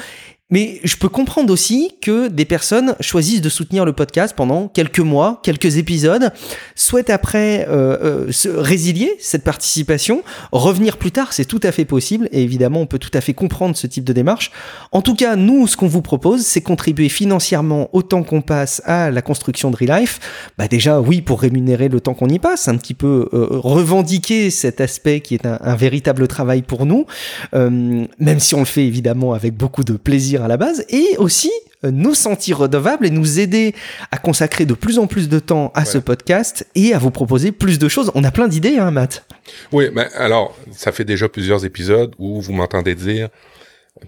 Mais 0.52 0.80
je 0.84 0.96
peux 0.96 1.08
comprendre 1.08 1.50
aussi 1.50 1.92
que 2.02 2.28
des 2.28 2.44
personnes 2.44 2.94
choisissent 3.00 3.40
de 3.40 3.48
soutenir 3.48 3.86
le 3.86 3.94
podcast 3.94 4.34
pendant 4.36 4.68
quelques 4.68 5.00
mois, 5.00 5.40
quelques 5.42 5.78
épisodes, 5.78 6.30
souhaitent 6.74 7.08
après 7.08 7.66
euh, 7.70 8.26
euh, 8.26 8.32
se 8.32 8.50
résilier 8.50 9.16
cette 9.18 9.44
participation, 9.44 10.22
revenir 10.52 10.98
plus 10.98 11.10
tard, 11.10 11.32
c'est 11.32 11.46
tout 11.46 11.60
à 11.62 11.72
fait 11.72 11.86
possible, 11.86 12.28
et 12.32 12.42
évidemment 12.42 12.82
on 12.82 12.86
peut 12.86 12.98
tout 12.98 13.10
à 13.14 13.22
fait 13.22 13.32
comprendre 13.32 13.78
ce 13.78 13.86
type 13.86 14.04
de 14.04 14.12
démarche. 14.12 14.52
En 14.92 15.00
tout 15.00 15.14
cas, 15.14 15.36
nous, 15.36 15.66
ce 15.66 15.78
qu'on 15.78 15.86
vous 15.86 16.02
propose, 16.02 16.42
c'est 16.42 16.60
contribuer 16.60 17.08
financièrement 17.08 17.88
autant 17.94 18.22
qu'on 18.22 18.42
passe 18.42 18.82
à 18.84 19.10
la 19.10 19.22
construction 19.22 19.70
de 19.70 19.76
Relife. 19.76 20.20
Bah 20.58 20.68
déjà, 20.68 21.00
oui, 21.00 21.22
pour 21.22 21.40
rémunérer 21.40 21.88
le 21.88 22.00
temps 22.00 22.12
qu'on 22.12 22.28
y 22.28 22.38
passe, 22.38 22.68
un 22.68 22.76
petit 22.76 22.92
peu 22.92 23.30
euh, 23.32 23.46
revendiquer 23.50 24.50
cet 24.50 24.82
aspect 24.82 25.20
qui 25.20 25.32
est 25.32 25.46
un, 25.46 25.58
un 25.62 25.76
véritable 25.76 26.11
travail 26.26 26.62
pour 26.62 26.86
nous, 26.86 27.06
même 27.52 28.38
si 28.38 28.54
on 28.54 28.60
le 28.60 28.64
fait 28.64 28.86
évidemment 28.86 29.32
avec 29.34 29.54
beaucoup 29.54 29.84
de 29.84 29.94
plaisir 29.94 30.42
à 30.42 30.48
la 30.48 30.56
base, 30.56 30.84
et 30.88 31.16
aussi 31.18 31.50
euh, 31.84 31.90
nous 31.90 32.14
sentir 32.14 32.58
redevables 32.58 33.06
et 33.06 33.10
nous 33.10 33.40
aider 33.40 33.74
à 34.12 34.18
consacrer 34.18 34.66
de 34.66 34.74
plus 34.74 34.98
en 34.98 35.06
plus 35.06 35.28
de 35.28 35.38
temps 35.38 35.72
à 35.74 35.84
ce 35.84 35.98
podcast 35.98 36.66
et 36.74 36.94
à 36.94 36.98
vous 36.98 37.10
proposer 37.10 37.50
plus 37.50 37.78
de 37.78 37.88
choses. 37.88 38.12
On 38.14 38.22
a 38.22 38.30
plein 38.30 38.46
d'idées, 38.46 38.78
hein, 38.78 38.90
Matt. 38.90 39.24
Oui, 39.72 39.88
mais 39.92 40.06
alors, 40.14 40.56
ça 40.70 40.92
fait 40.92 41.04
déjà 41.04 41.28
plusieurs 41.28 41.64
épisodes 41.64 42.14
où 42.18 42.40
vous 42.40 42.52
m'entendez 42.52 42.94
dire 42.94 43.28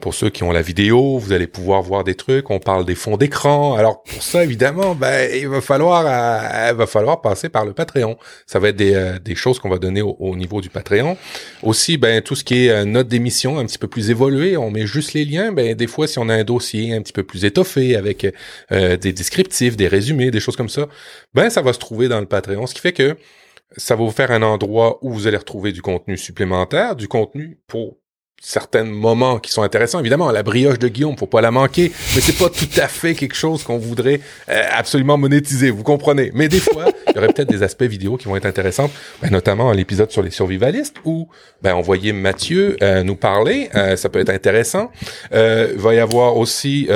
pour 0.00 0.14
ceux 0.14 0.30
qui 0.30 0.42
ont 0.42 0.50
la 0.50 0.62
vidéo, 0.62 1.18
vous 1.18 1.32
allez 1.32 1.46
pouvoir 1.46 1.82
voir 1.82 2.04
des 2.04 2.14
trucs. 2.14 2.50
On 2.50 2.58
parle 2.58 2.86
des 2.86 2.94
fonds 2.94 3.16
d'écran. 3.18 3.74
Alors 3.74 4.02
pour 4.02 4.22
ça, 4.22 4.42
évidemment, 4.42 4.94
ben 4.94 5.30
il 5.34 5.48
va 5.48 5.60
falloir, 5.60 6.06
euh, 6.06 6.70
il 6.70 6.76
va 6.76 6.86
falloir 6.86 7.20
passer 7.20 7.50
par 7.50 7.66
le 7.66 7.74
Patreon. 7.74 8.16
Ça 8.46 8.58
va 8.58 8.68
être 8.68 8.76
des, 8.76 8.94
euh, 8.94 9.18
des 9.18 9.34
choses 9.34 9.58
qu'on 9.58 9.68
va 9.68 9.78
donner 9.78 10.00
au, 10.00 10.36
niveau 10.36 10.62
du 10.62 10.70
Patreon. 10.70 11.18
Aussi, 11.62 11.98
ben 11.98 12.22
tout 12.22 12.34
ce 12.34 12.44
qui 12.44 12.66
est 12.66 12.70
euh, 12.70 12.84
note 12.84 13.08
d'émission 13.08 13.58
un 13.58 13.66
petit 13.66 13.78
peu 13.78 13.86
plus 13.86 14.10
évolué, 14.10 14.56
on 14.56 14.70
met 14.70 14.86
juste 14.86 15.12
les 15.12 15.24
liens. 15.24 15.52
Ben 15.52 15.74
des 15.74 15.86
fois, 15.86 16.06
si 16.06 16.18
on 16.18 16.30
a 16.30 16.34
un 16.34 16.44
dossier 16.44 16.94
un 16.94 17.02
petit 17.02 17.12
peu 17.12 17.22
plus 17.22 17.44
étoffé 17.44 17.94
avec 17.96 18.26
des 18.70 19.12
descriptifs, 19.12 19.76
des 19.76 19.88
résumés, 19.88 20.30
des 20.30 20.40
choses 20.40 20.56
comme 20.56 20.68
ça, 20.68 20.88
ben 21.34 21.50
ça 21.50 21.62
va 21.62 21.72
se 21.72 21.78
trouver 21.78 22.08
dans 22.08 22.20
le 22.20 22.26
Patreon. 22.26 22.66
Ce 22.66 22.74
qui 22.74 22.80
fait 22.80 22.92
que 22.92 23.16
ça 23.76 23.96
va 23.96 24.04
vous 24.04 24.10
faire 24.10 24.30
un 24.30 24.42
endroit 24.42 24.98
où 25.02 25.12
vous 25.12 25.26
allez 25.26 25.36
retrouver 25.36 25.72
du 25.72 25.82
contenu 25.82 26.16
supplémentaire, 26.16 26.96
du 26.96 27.08
contenu 27.08 27.58
pour 27.66 27.98
certains 28.44 28.84
moments 28.84 29.38
qui 29.38 29.50
sont 29.50 29.62
intéressants. 29.62 30.00
Évidemment, 30.00 30.30
la 30.30 30.42
brioche 30.42 30.78
de 30.78 30.88
Guillaume, 30.88 31.16
faut 31.16 31.26
pas 31.26 31.40
la 31.40 31.50
manquer, 31.50 31.90
mais 32.14 32.20
c'est 32.20 32.36
pas 32.36 32.50
tout 32.50 32.68
à 32.76 32.88
fait 32.88 33.14
quelque 33.14 33.34
chose 33.34 33.62
qu'on 33.62 33.78
voudrait 33.78 34.20
euh, 34.50 34.62
absolument 34.70 35.16
monétiser, 35.16 35.70
vous 35.70 35.82
comprenez. 35.82 36.30
Mais 36.34 36.48
des 36.48 36.60
fois, 36.60 36.84
il 37.08 37.14
y 37.14 37.18
aurait 37.18 37.28
peut-être 37.28 37.48
des 37.48 37.62
aspects 37.62 37.84
vidéo 37.84 38.18
qui 38.18 38.28
vont 38.28 38.36
être 38.36 38.44
intéressants, 38.44 38.90
ben, 39.22 39.30
notamment 39.30 39.72
l'épisode 39.72 40.10
sur 40.10 40.22
les 40.22 40.30
survivalistes 40.30 40.96
où 41.06 41.26
ben, 41.62 41.74
on 41.74 41.80
voyait 41.80 42.12
Mathieu 42.12 42.76
euh, 42.82 43.02
nous 43.02 43.16
parler, 43.16 43.70
euh, 43.74 43.96
ça 43.96 44.10
peut 44.10 44.20
être 44.20 44.28
intéressant. 44.28 44.90
il 45.32 45.78
va 45.78 45.94
y 45.94 45.98
avoir 45.98 46.36
aussi 46.36 46.88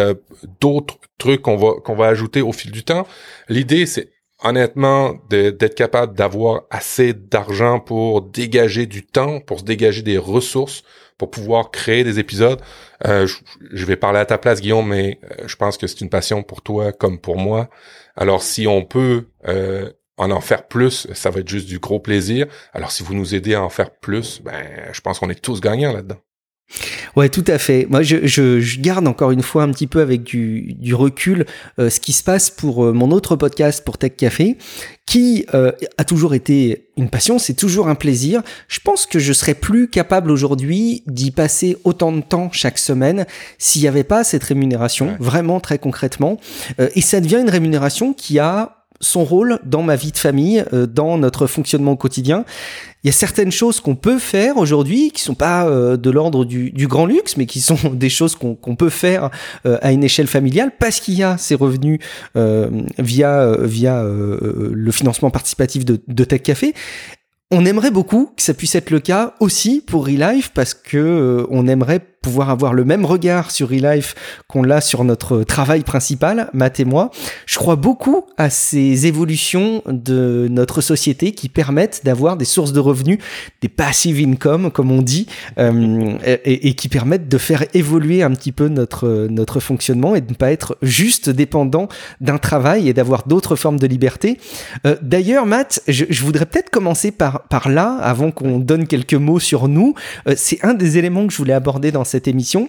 d'autres 0.61 0.99
trucs 1.17 1.41
qu'on 1.41 1.57
va 1.57 1.81
qu'on 1.83 1.97
va 1.97 2.09
ajouter 2.09 2.43
au 2.43 2.53
fil 2.53 2.71
du 2.71 2.85
temps. 2.85 3.07
L'idée, 3.49 3.87
c'est 3.87 4.11
honnêtement 4.45 5.15
d'être 5.31 5.75
capable 5.75 6.15
d'avoir 6.15 6.63
assez 6.71 7.15
d'argent 7.15 7.81
pour 7.81 8.23
dégager 8.23 8.87
du 8.87 9.05
temps, 9.05 9.41
pour 9.41 9.61
se 9.61 9.65
dégager 9.65 10.03
des 10.03 10.19
ressources 10.19 10.85
pour 11.19 11.31
pouvoir 11.31 11.71
créer 11.71 12.05
des 12.05 12.19
épisodes. 12.19 12.61
Euh, 13.07 13.27
je, 13.73 13.85
vais 13.85 13.97
parler 13.97 14.21
à 14.21 14.25
ta 14.25 14.39
place, 14.39 14.61
Guillaume, 14.61 14.89
mais 14.89 15.19
euh, 15.25 15.45
je 15.47 15.57
pense 15.57 15.77
que 15.77 15.87
c'est 15.87 16.01
une 16.01 16.09
passion 16.09 16.43
pour 16.43 16.63
toi 16.63 16.93
comme 16.93 17.19
pour 17.19 17.37
moi. 17.37 17.69
Alors, 18.17 18.43
si 18.43 18.67
on 18.67 18.85
peut 18.85 19.27
euh, 19.47 19.91
en 20.17 20.31
en 20.31 20.41
faire 20.41 20.67
plus, 20.67 21.09
ça 21.13 21.31
va 21.31 21.41
être 21.41 21.49
juste 21.49 21.69
du 21.69 21.81
gros 21.81 22.01
plaisir. 22.01 22.47
Alors, 22.73 22.93
si 22.93 23.03
vous 23.03 23.15
nous 23.15 23.35
aidez 23.35 23.55
à 23.55 23.63
en 23.63 23.69
faire 23.69 23.91
plus, 23.91 24.41
ben, 24.43 24.65
je 24.93 25.01
pense 25.01 25.19
qu'on 25.19 25.31
est 25.31 25.43
tous 25.43 25.61
gagnants 25.61 25.93
là-dedans. 25.93 26.19
Ouais, 27.19 27.29
tout 27.29 27.43
à 27.49 27.59
fait. 27.59 27.89
Moi, 27.91 28.05
je, 28.05 28.29
je, 28.29 28.81
garde 28.81 29.09
encore 29.09 29.33
une 29.33 29.43
fois 29.43 29.65
un 29.65 29.73
petit 29.73 29.89
peu 29.89 30.01
avec 30.01 30.23
du, 30.23 30.75
du 30.75 30.95
recul 30.95 31.47
euh, 31.81 31.91
ce 31.91 31.99
qui 31.99 32.13
se 32.13 32.23
passe 32.23 32.49
pour 32.49 32.85
euh, 32.85 32.93
mon 32.93 33.11
autre 33.11 33.35
podcast, 33.35 33.85
pour 33.85 33.99
Tech 33.99 34.13
Café, 34.17 34.57
qui 35.05 35.45
euh, 35.53 35.73
a 35.97 36.05
toujours 36.05 36.33
été 36.33 36.91
une 36.97 37.11
passion, 37.11 37.41
c'est 37.41 37.55
toujours 37.55 37.89
un 37.89 37.97
plaisir. 37.97 38.43
Je 38.69 38.79
pense 38.79 39.05
que 39.05 39.19
je 39.19 39.33
serais 39.33 39.55
plus 39.55 39.89
capable 39.89 40.31
aujourd'hui 40.31 41.03
d'y 41.09 41.33
passer 41.33 41.77
autant 41.83 42.13
de 42.13 42.21
temps 42.21 42.51
chaque 42.53 42.79
semaine 42.79 43.27
s'il 43.59 43.83
n'y 43.83 43.89
avait 43.89 44.05
pas 44.05 44.23
cette 44.23 44.45
rémunération, 44.45 45.17
vraiment 45.19 45.59
très 45.59 45.81
concrètement. 45.81 46.39
et 46.79 47.01
ça 47.01 47.21
devient 47.21 47.41
une 47.41 47.51
rémunération 47.51 48.13
qui 48.13 48.39
a 48.39 48.78
son 49.01 49.25
rôle 49.25 49.59
dans 49.65 49.83
ma 49.83 49.97
vie 49.97 50.13
de 50.13 50.19
famille, 50.19 50.65
euh, 50.73 50.87
dans 50.87 51.19
notre 51.19 51.47
fonctionnement 51.47 51.97
quotidien. 51.97 52.45
Il 53.05 53.07
y 53.07 53.11
a 53.11 53.13
certaines 53.13 53.53
choses 53.53 53.81
qu'on 53.81 53.95
peut 53.95 54.19
faire 54.19 54.57
aujourd'hui 54.57 55.13
qui 55.13 55.23
sont 55.23 55.35
pas 55.35 55.67
euh, 55.67 55.97
de 55.97 56.11
l'ordre 56.11 56.45
du, 56.45 56.73
grand 56.89 57.07
luxe, 57.07 57.37
mais 57.37 57.47
qui 57.47 57.61
sont 57.61 57.79
des 57.93 58.09
choses 58.09 58.35
qu'on 58.35 58.77
peut 58.77 58.89
faire 58.89 59.31
euh, 59.67 59.79
à 59.83 59.93
une 59.93 60.03
échelle 60.03 60.27
familiale 60.27 60.73
parce 60.79 61.01
qu'il 61.01 61.15
y 61.15 61.23
a 61.23 61.39
ces 61.39 61.55
revenus 61.55 62.01
via 62.99 63.57
via 63.61 64.03
le 64.03 64.93
financement 64.93 65.31
participatif 65.31 65.85
de, 65.85 66.01
de 66.07 66.25
Tech 66.25 66.43
Café. 66.43 66.75
On 67.51 67.65
aimerait 67.65 67.91
beaucoup 67.91 68.31
que 68.37 68.43
ça 68.43 68.55
puisse 68.55 68.75
être 68.75 68.91
le 68.91 69.01
cas 69.01 69.35
aussi 69.41 69.83
pour 69.87 70.07
Relife 70.07 70.51
parce 70.55 70.75
que 70.75 71.47
on 71.51 71.67
aimerait 71.67 72.01
pouvoir 72.23 72.51
avoir 72.51 72.75
le 72.75 72.85
même 72.85 73.05
regard 73.05 73.51
sur 73.51 73.73
eLife 73.73 74.15
qu'on 74.47 74.63
l'a 74.63 74.81
sur 74.81 75.05
notre 75.05 75.43
travail 75.45 75.83
principal, 75.83 76.51
Matt 76.53 76.81
et 76.81 76.85
moi. 76.85 77.11
Je 77.47 77.57
crois 77.57 77.77
beaucoup 77.77 78.27
à 78.37 78.51
ces 78.51 79.07
évolutions 79.07 79.83
de 79.87 80.49
notre 80.51 80.81
société 80.81 81.33
qui 81.33 81.49
permettent 81.49 82.03
d'avoir 82.05 82.37
des 82.37 82.45
sources 82.45 82.73
de 82.73 82.81
revenus, 82.81 83.19
des 83.63 83.69
passive 83.69 84.21
income, 84.27 84.71
comme 84.71 84.91
on 84.91 85.03
dit, 85.03 85.27
euh, 85.59 86.17
et, 86.25 86.75
qui 86.75 86.89
permettent 86.89 87.29
de 87.29 87.39
faire 87.39 87.65
évoluer 87.75 88.23
un 88.23 88.31
petit 88.33 88.53
peu 88.53 88.69
notre, 88.69 89.29
notre 89.31 89.61
fonctionnement 89.61 90.15
et 90.15 90.21
de 90.21 90.31
ne 90.31 90.35
pas 90.35 90.51
être 90.51 90.77
juste 90.83 91.31
dépendant 91.31 91.89
d'un 92.21 92.39
travail 92.39 92.89
et 92.89 92.93
d'avoir 92.93 93.27
d'autres 93.27 93.57
formes 93.57 93.79
de 93.79 93.87
liberté. 93.87 94.39
Euh, 94.87 94.97
D'ailleurs, 95.03 95.47
Matt, 95.47 95.81
je, 95.87 96.05
je 96.09 96.25
voudrais 96.25 96.47
peut-être 96.47 96.71
commencer 96.71 97.13
par, 97.13 97.45
par 97.49 97.69
là, 97.69 97.99
avant 98.03 98.31
qu'on 98.31 98.59
donne 98.59 98.87
quelques 98.87 99.15
mots 99.15 99.39
sur 99.39 99.69
nous. 99.69 99.95
Euh, 100.29 100.35
C'est 100.37 100.65
un 100.65 100.75
des 100.75 100.99
éléments 100.99 101.27
que 101.27 101.33
je 101.33 101.39
voulais 101.39 101.53
aborder 101.53 101.93
dans 101.93 102.05
cette 102.09 102.29
émission. 102.29 102.69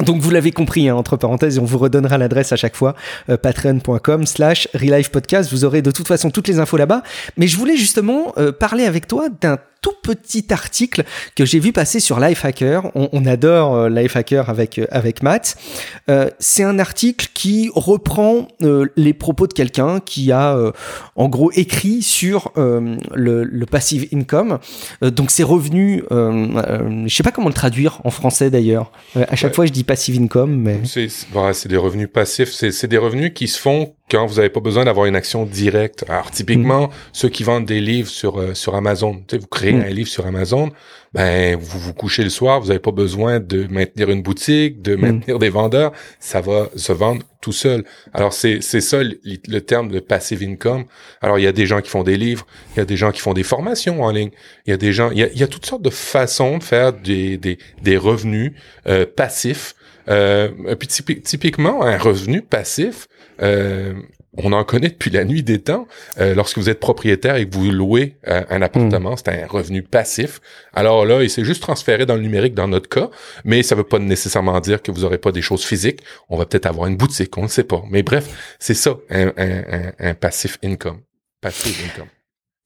Donc 0.00 0.20
vous 0.20 0.30
l'avez 0.30 0.52
compris, 0.52 0.88
hein, 0.88 0.96
entre 0.96 1.16
parenthèses, 1.16 1.58
on 1.58 1.64
vous 1.64 1.78
redonnera 1.78 2.16
l'adresse 2.18 2.52
à 2.52 2.56
chaque 2.56 2.76
fois, 2.76 2.94
euh, 3.28 3.36
patreon.com 3.36 4.26
slash 4.26 4.68
podcast. 5.12 5.50
Vous 5.52 5.64
aurez 5.64 5.82
de 5.82 5.90
toute 5.90 6.08
façon 6.08 6.30
toutes 6.30 6.48
les 6.48 6.58
infos 6.58 6.76
là-bas. 6.76 7.02
Mais 7.36 7.46
je 7.46 7.56
voulais 7.56 7.76
justement 7.76 8.32
euh, 8.38 8.52
parler 8.52 8.84
avec 8.84 9.06
toi 9.06 9.28
d'un 9.40 9.58
tout 9.82 9.92
petit 10.02 10.46
article 10.50 11.04
que 11.36 11.44
j'ai 11.44 11.58
vu 11.58 11.72
passer 11.72 12.00
sur 12.00 12.18
Lifehacker. 12.18 12.90
On, 12.94 13.10
on 13.12 13.26
adore 13.26 13.74
euh, 13.74 13.88
Lifehacker 13.90 14.48
avec, 14.48 14.78
euh, 14.78 14.86
avec 14.90 15.22
Matt. 15.22 15.56
Euh, 16.08 16.30
c'est 16.38 16.62
un 16.62 16.78
article 16.78 17.28
qui 17.34 17.70
reprend 17.74 18.48
euh, 18.62 18.86
les 18.96 19.12
propos 19.12 19.46
de 19.46 19.52
quelqu'un 19.52 20.00
qui 20.00 20.32
a 20.32 20.56
en 21.16 21.28
gros 21.28 21.50
écrit 21.52 22.02
sur 22.02 22.52
le, 22.56 23.44
le, 23.44 23.66
passive 23.66 24.06
income. 24.12 24.58
donc 25.00 25.30
c'est 25.30 25.42
revenus, 25.42 26.04
je 26.10 27.08
sais 27.08 27.22
pas 27.22 27.32
comment 27.32 27.48
le 27.48 27.54
traduire 27.54 28.00
en 28.04 28.10
français 28.10 28.50
d'ailleurs. 28.50 28.92
à 29.16 29.34
chaque 29.34 29.54
fois 29.54 29.66
je 29.66 29.72
dis 29.72 29.84
passive 29.84 30.20
income, 30.20 30.54
mais... 30.54 30.80
C'est 30.84 31.68
des 31.68 31.76
revenus 31.76 32.08
passifs, 32.12 32.50
c'est 32.50 32.86
des 32.86 32.98
revenus 32.98 33.32
qui 33.34 33.48
se 33.48 33.58
font 33.58 33.94
quand 34.12 34.26
vous 34.26 34.36
n'avez 34.36 34.50
pas 34.50 34.60
besoin 34.60 34.84
d'avoir 34.84 35.06
une 35.06 35.16
action 35.16 35.46
directe. 35.46 36.04
Alors 36.06 36.30
typiquement, 36.30 36.88
mm. 36.88 36.90
ceux 37.14 37.30
qui 37.30 37.44
vendent 37.44 37.64
des 37.64 37.80
livres 37.80 38.10
sur 38.10 38.38
euh, 38.38 38.52
sur 38.52 38.74
Amazon, 38.74 39.14
tu 39.14 39.24
sais, 39.30 39.38
vous 39.38 39.46
créez 39.46 39.72
mm. 39.72 39.80
un 39.80 39.88
livre 39.88 40.08
sur 40.08 40.26
Amazon, 40.26 40.70
ben 41.14 41.56
vous 41.58 41.78
vous 41.78 41.94
couchez 41.94 42.22
le 42.22 42.28
soir, 42.28 42.60
vous 42.60 42.68
n'avez 42.68 42.78
pas 42.78 42.90
besoin 42.90 43.40
de 43.40 43.66
maintenir 43.70 44.10
une 44.10 44.22
boutique, 44.22 44.82
de 44.82 44.96
mm. 44.96 45.00
maintenir 45.00 45.38
des 45.38 45.48
vendeurs, 45.48 45.92
ça 46.20 46.42
va 46.42 46.68
se 46.76 46.92
vendre 46.92 47.22
tout 47.40 47.52
seul. 47.52 47.84
Alors 48.12 48.34
c'est 48.34 48.60
c'est 48.60 48.82
ça 48.82 48.98
le, 49.02 49.60
terme 49.60 49.90
de 49.90 49.98
passive 49.98 50.42
income. 50.42 50.84
Alors 51.22 51.38
il 51.38 51.42
y 51.42 51.48
a 51.48 51.52
des 51.52 51.64
gens 51.64 51.80
qui 51.80 51.88
font 51.88 52.02
des 52.02 52.18
livres, 52.18 52.46
il 52.74 52.80
y 52.80 52.82
a 52.82 52.84
des 52.84 52.98
gens 52.98 53.12
qui 53.12 53.20
font 53.20 53.32
des 53.32 53.42
formations 53.42 54.02
en 54.02 54.10
ligne, 54.10 54.30
il 54.66 54.70
y 54.70 54.74
a 54.74 54.76
des 54.76 54.92
gens, 54.92 55.10
il 55.10 55.18
y 55.20 55.22
a, 55.22 55.32
y 55.32 55.42
a 55.42 55.48
toutes 55.48 55.64
sortes 55.64 55.82
de 55.82 55.90
façons 55.90 56.58
de 56.58 56.62
faire 56.62 56.92
des 56.92 57.38
des, 57.38 57.56
des 57.80 57.96
revenus 57.96 58.52
euh, 58.86 59.06
passifs. 59.06 59.74
Euh, 60.08 60.74
puis 60.76 60.88
typiquement 60.88 61.82
un 61.82 61.98
revenu 61.98 62.42
passif, 62.42 63.06
euh, 63.40 63.94
on 64.36 64.52
en 64.52 64.64
connaît 64.64 64.88
depuis 64.88 65.10
la 65.10 65.24
nuit 65.24 65.42
des 65.42 65.60
temps. 65.60 65.86
Euh, 66.18 66.34
lorsque 66.34 66.58
vous 66.58 66.70
êtes 66.70 66.80
propriétaire 66.80 67.36
et 67.36 67.48
que 67.48 67.54
vous 67.54 67.70
louez 67.70 68.16
euh, 68.28 68.42
un 68.48 68.62
appartement, 68.62 69.12
hmm. 69.12 69.16
c'est 69.16 69.28
un 69.28 69.46
revenu 69.46 69.82
passif. 69.82 70.40
Alors 70.72 71.04
là, 71.04 71.22
il 71.22 71.30
s'est 71.30 71.44
juste 71.44 71.62
transféré 71.62 72.06
dans 72.06 72.14
le 72.14 72.22
numérique 72.22 72.54
dans 72.54 72.68
notre 72.68 72.88
cas, 72.88 73.10
mais 73.44 73.62
ça 73.62 73.74
veut 73.74 73.84
pas 73.84 73.98
nécessairement 73.98 74.58
dire 74.60 74.82
que 74.82 74.90
vous 74.90 75.04
aurez 75.04 75.18
pas 75.18 75.32
des 75.32 75.42
choses 75.42 75.64
physiques. 75.64 76.00
On 76.30 76.38
va 76.38 76.46
peut-être 76.46 76.66
avoir 76.66 76.88
une 76.88 76.96
boutique, 76.96 77.36
on 77.36 77.42
ne 77.42 77.48
sait 77.48 77.64
pas. 77.64 77.82
Mais 77.90 78.02
bref, 78.02 78.56
c'est 78.58 78.74
ça, 78.74 78.96
un, 79.10 79.32
un, 79.36 79.92
un, 79.98 80.14
passif 80.14 80.58
income. 80.62 81.00
Passive 81.40 81.76
income. 81.84 82.08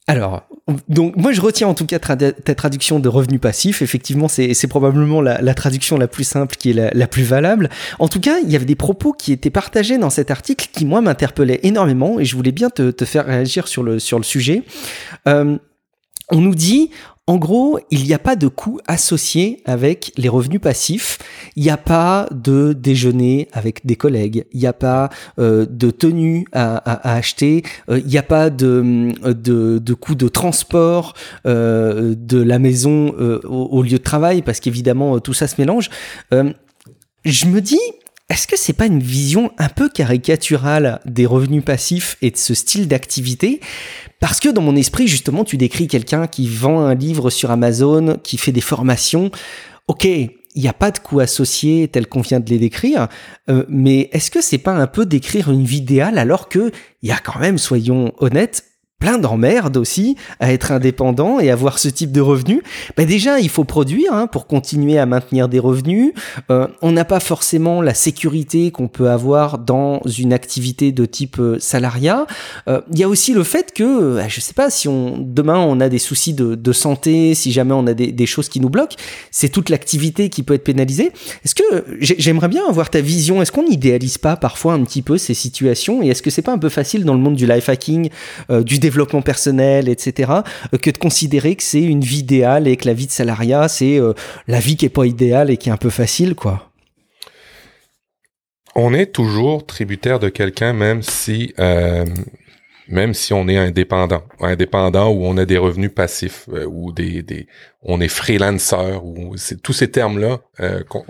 Alors, 0.08 0.44
donc 0.88 1.16
moi 1.16 1.32
je 1.32 1.40
retiens 1.40 1.66
en 1.66 1.74
tout 1.74 1.84
cas 1.84 1.98
ta 1.98 2.54
traduction 2.54 3.00
de 3.00 3.08
revenu 3.08 3.40
passif. 3.40 3.82
Effectivement, 3.82 4.28
c'est 4.28 4.66
probablement 4.68 5.20
la, 5.20 5.54
traduction 5.54 5.98
la 5.98 6.06
plus 6.06 6.22
simple 6.22 6.54
qui 6.56 6.70
est 6.70 6.94
la, 6.94 7.06
plus 7.08 7.24
valable. 7.24 7.68
En 7.98 8.06
tout 8.06 8.20
cas, 8.20 8.38
il 8.42 8.50
y 8.50 8.56
avait 8.56 8.64
des 8.64 8.76
propos 8.76 9.12
qui 9.12 9.32
étaient 9.32 9.50
partagés 9.50 9.98
dans 9.98 10.10
cet 10.10 10.30
article 10.30 10.68
qui 10.72 10.84
moi 10.84 11.00
m'interpellaient 11.00 11.60
énormément 11.64 12.20
et 12.20 12.24
je 12.24 12.36
voulais 12.36 12.52
bien 12.52 12.70
te, 12.70 13.04
faire 13.04 13.26
réagir 13.26 13.66
sur 13.66 13.82
le, 13.82 13.98
sur 13.98 14.18
le 14.18 14.24
sujet. 14.24 14.62
Euh, 15.26 15.58
on 16.30 16.40
nous 16.40 16.54
dit 16.54 16.90
En 17.28 17.38
gros, 17.38 17.80
il 17.90 18.04
n'y 18.04 18.14
a 18.14 18.20
pas 18.20 18.36
de 18.36 18.46
coût 18.46 18.78
associé 18.86 19.60
avec 19.64 20.12
les 20.16 20.28
revenus 20.28 20.60
passifs. 20.60 21.18
Il 21.56 21.64
n'y 21.64 21.70
a 21.70 21.76
pas 21.76 22.28
de 22.30 22.72
déjeuner 22.72 23.48
avec 23.52 23.84
des 23.84 23.96
collègues. 23.96 24.46
Il 24.52 24.60
n'y 24.60 24.66
a 24.68 24.72
pas 24.72 25.10
euh, 25.40 25.66
de 25.68 25.90
tenue 25.90 26.46
à, 26.52 26.76
acheter. 27.16 27.64
Euh, 27.90 27.98
il 27.98 28.06
n'y 28.06 28.16
a 28.16 28.22
pas 28.22 28.48
de, 28.48 29.12
de, 29.32 29.94
coût 29.94 30.14
de 30.14 30.28
transport 30.28 31.14
euh, 31.46 32.14
de 32.16 32.40
la 32.40 32.60
maison 32.60 33.08
au, 33.08 33.82
lieu 33.82 33.98
de 33.98 34.04
travail 34.04 34.42
parce 34.42 34.60
qu'évidemment 34.60 35.18
tout 35.18 35.34
ça 35.34 35.48
se 35.48 35.60
mélange. 35.60 35.90
je 36.30 37.46
me 37.46 37.60
dis, 37.60 37.80
est-ce 38.28 38.48
que 38.48 38.58
c'est 38.58 38.72
pas 38.72 38.86
une 38.86 39.00
vision 39.00 39.52
un 39.56 39.68
peu 39.68 39.88
caricaturale 39.88 41.00
des 41.06 41.26
revenus 41.26 41.64
passifs 41.64 42.16
et 42.22 42.32
de 42.32 42.36
ce 42.36 42.54
style 42.54 42.88
d'activité? 42.88 43.60
Parce 44.18 44.40
que 44.40 44.48
dans 44.48 44.62
mon 44.62 44.74
esprit, 44.74 45.06
justement, 45.06 45.44
tu 45.44 45.56
décris 45.56 45.86
quelqu'un 45.86 46.26
qui 46.26 46.48
vend 46.48 46.80
un 46.80 46.94
livre 46.94 47.30
sur 47.30 47.52
Amazon, 47.52 48.18
qui 48.22 48.36
fait 48.36 48.50
des 48.50 48.60
formations. 48.60 49.30
Ok, 49.86 50.04
il 50.56 50.62
n'y 50.62 50.68
a 50.68 50.72
pas 50.72 50.90
de 50.90 50.98
coût 50.98 51.20
associé 51.20 51.86
tel 51.86 52.08
qu'on 52.08 52.22
vient 52.22 52.40
de 52.40 52.50
les 52.50 52.58
décrire, 52.58 53.08
euh, 53.48 53.64
mais 53.68 54.08
est-ce 54.12 54.30
que 54.30 54.40
c'est 54.40 54.58
pas 54.58 54.72
un 54.72 54.86
peu 54.86 55.06
décrire 55.06 55.52
une 55.52 55.64
vie 55.64 55.78
idéale 55.78 56.18
alors 56.18 56.48
que 56.48 56.72
il 57.02 57.08
y 57.10 57.12
a 57.12 57.18
quand 57.18 57.38
même, 57.38 57.58
soyons 57.58 58.12
honnêtes, 58.18 58.64
plein 58.98 59.18
d'emmerdes 59.18 59.76
aussi 59.76 60.16
à 60.40 60.52
être 60.52 60.72
indépendant 60.72 61.38
et 61.38 61.50
avoir 61.50 61.78
ce 61.78 61.88
type 61.88 62.12
de 62.12 62.20
revenus. 62.22 62.62
Ben 62.96 63.06
déjà, 63.06 63.40
il 63.40 63.50
faut 63.50 63.64
produire 63.64 64.12
hein, 64.14 64.26
pour 64.26 64.46
continuer 64.46 64.98
à 64.98 65.04
maintenir 65.04 65.48
des 65.48 65.58
revenus. 65.58 66.12
Euh, 66.50 66.66
on 66.80 66.92
n'a 66.92 67.04
pas 67.04 67.20
forcément 67.20 67.82
la 67.82 67.92
sécurité 67.92 68.70
qu'on 68.70 68.88
peut 68.88 69.10
avoir 69.10 69.58
dans 69.58 70.00
une 70.06 70.32
activité 70.32 70.92
de 70.92 71.04
type 71.04 71.38
euh, 71.38 71.58
salariat. 71.58 72.26
Euh, 72.68 72.80
il 72.90 72.98
y 72.98 73.02
a 73.02 73.08
aussi 73.08 73.34
le 73.34 73.44
fait 73.44 73.74
que, 73.74 74.18
je 74.28 74.40
sais 74.40 74.54
pas, 74.54 74.70
si 74.70 74.88
on 74.88 75.18
demain 75.18 75.58
on 75.58 75.80
a 75.80 75.88
des 75.88 75.98
soucis 75.98 76.32
de, 76.32 76.72
santé, 76.72 77.34
si 77.34 77.52
jamais 77.52 77.74
on 77.74 77.86
a 77.86 77.94
des, 77.94 78.26
choses 78.26 78.48
qui 78.48 78.60
nous 78.60 78.70
bloquent, 78.70 78.96
c'est 79.30 79.48
toute 79.48 79.68
l'activité 79.68 80.30
qui 80.30 80.42
peut 80.42 80.54
être 80.54 80.64
pénalisée. 80.64 81.12
Est-ce 81.44 81.54
que 81.54 81.84
j'aimerais 82.00 82.48
bien 82.48 82.66
avoir 82.68 82.90
ta 82.90 83.00
vision 83.00 83.40
Est-ce 83.40 83.52
qu'on 83.52 83.68
n'idéalise 83.68 84.18
pas 84.18 84.36
parfois 84.36 84.72
un 84.74 84.82
petit 84.84 85.02
peu 85.02 85.16
ces 85.16 85.34
situations 85.34 86.02
Et 86.02 86.08
est-ce 86.08 86.22
que 86.22 86.30
c'est 86.30 86.42
pas 86.42 86.52
un 86.52 86.58
peu 86.58 86.68
facile 86.68 87.04
dans 87.04 87.14
le 87.14 87.20
monde 87.20 87.36
du 87.36 87.46
life 87.46 87.68
hacking, 87.68 88.10
du 88.50 88.78
développement 88.86 89.22
personnel, 89.22 89.88
etc., 89.88 90.32
euh, 90.72 90.78
que 90.78 90.90
de 90.90 90.98
considérer 90.98 91.56
que 91.56 91.62
c'est 91.62 91.82
une 91.82 92.04
vie 92.12 92.20
idéale 92.20 92.68
et 92.68 92.76
que 92.76 92.86
la 92.86 92.94
vie 92.94 93.06
de 93.06 93.16
salariat, 93.22 93.68
c'est 93.68 93.98
euh, 93.98 94.12
la 94.46 94.60
vie 94.60 94.76
qui 94.76 94.86
est 94.86 94.96
pas 95.00 95.06
idéale 95.06 95.50
et 95.50 95.56
qui 95.56 95.68
est 95.68 95.72
un 95.72 95.82
peu 95.86 95.90
facile, 95.90 96.34
quoi. 96.34 96.70
On 98.76 98.92
est 98.92 99.06
toujours 99.06 99.64
tributaire 99.64 100.18
de 100.18 100.28
quelqu'un, 100.28 100.72
même 100.74 101.02
si, 101.02 101.54
euh, 101.58 102.04
même 102.88 103.14
si 103.14 103.32
on 103.32 103.48
est 103.48 103.56
indépendant, 103.56 104.22
indépendant 104.40 105.08
ou 105.10 105.24
on 105.24 105.36
a 105.38 105.46
des 105.46 105.56
revenus 105.56 105.92
passifs 105.94 106.46
ou 106.68 106.92
des, 106.92 107.46
on 107.82 108.02
est 108.02 108.14
freelancer 108.20 109.00
ou 109.02 109.34
c'est 109.38 109.62
tous 109.62 109.72
ces 109.72 109.90
termes-là 109.90 110.40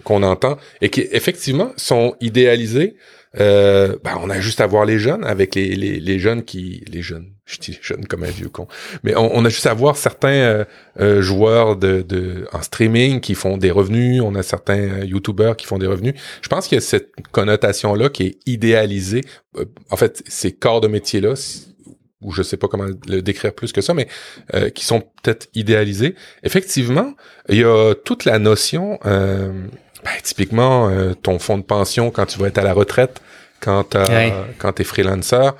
qu'on 0.05 0.23
entend 0.23 0.59
et 0.81 0.91
qui 0.91 1.01
effectivement 1.11 1.73
sont 1.77 2.15
idéalisés 2.21 2.95
euh, 3.39 3.97
ben, 4.03 4.19
on 4.23 4.31
a 4.31 4.41
juste 4.41 4.61
à 4.61 4.67
voir 4.67 4.85
les 4.85 4.99
jeunes 4.99 5.25
avec 5.25 5.55
les, 5.55 5.75
les, 5.75 6.01
les, 6.01 6.19
jeunes 6.19 6.43
qui 6.43 6.85
les 6.91 7.03
jeunes 7.03 7.33
je 7.45 7.59
dis 7.59 7.79
jeunes 7.83 8.07
comme 8.07 8.25
un 8.25 8.31
vieux 8.31 8.49
con 8.49 8.67
mais 9.05 9.15
on, 9.17 9.45
a 9.45 9.49
juste 9.49 9.67
à 9.67 9.75
voir 9.75 9.97
certains 9.97 10.29
euh, 10.29 10.65
euh, 11.01 11.23
joueurs 11.23 11.77
de, 11.77 12.03
de 12.03 12.47
en 12.53 12.63
streaming 12.63 13.21
qui 13.21 13.35
font 13.35 13.57
des 13.57 13.71
revenus. 13.71 14.23
On 14.23 14.35
a 14.35 14.43
certains 14.43 15.05
youtubeurs 15.05 15.57
qui 15.57 15.67
font 15.67 15.79
des 15.79 15.87
revenus. 15.87 16.15
Je 16.43 16.49
pense 16.49 16.67
qu'il 16.67 16.77
y 16.77 16.79
a 16.79 16.83
cette 16.83 17.13
connotation 17.33 17.95
là 17.95 18.09
qui 18.09 18.25
est 18.25 18.39
idéalisée. 18.47 19.23
En 19.91 19.97
fait 19.97 20.23
ces 20.27 20.53
corps 20.53 20.81
de 20.81 20.89
métier 20.89 21.21
là 21.21 21.35
ou 22.27 22.33
je 22.33 22.43
sais 22.43 22.59
pas 22.59 22.69
comment 22.69 22.89
le 23.09 23.23
décrire 23.23 23.55
plus 23.55 23.73
que 23.73 23.81
ça, 23.81 23.95
mais 23.95 24.09
qui 24.75 24.85
sont 24.85 25.01
peut-être 25.23 25.49
idéalisés. 25.55 26.15
Effectivement, 26.43 27.15
il 27.49 27.59
y 27.59 27.65
a 27.65 27.95
toute 27.95 28.27
la 28.27 28.39
notion, 28.39 28.99
euh, 29.07 29.49
ben, 30.05 30.11
typiquement, 30.23 30.91
ton 31.23 31.39
fonds 31.39 31.59
de 31.59 31.65
pension 31.65 32.11
quand 32.11 32.27
tu 32.27 32.39
vas 32.39 32.49
être 32.49 32.59
à 32.59 32.65
la 32.65 32.75
retraite, 32.75 33.23
quand, 33.61 33.97
quand 34.59 34.73
tu 34.75 34.83
es 34.83 34.85
freelancer, 34.85 35.55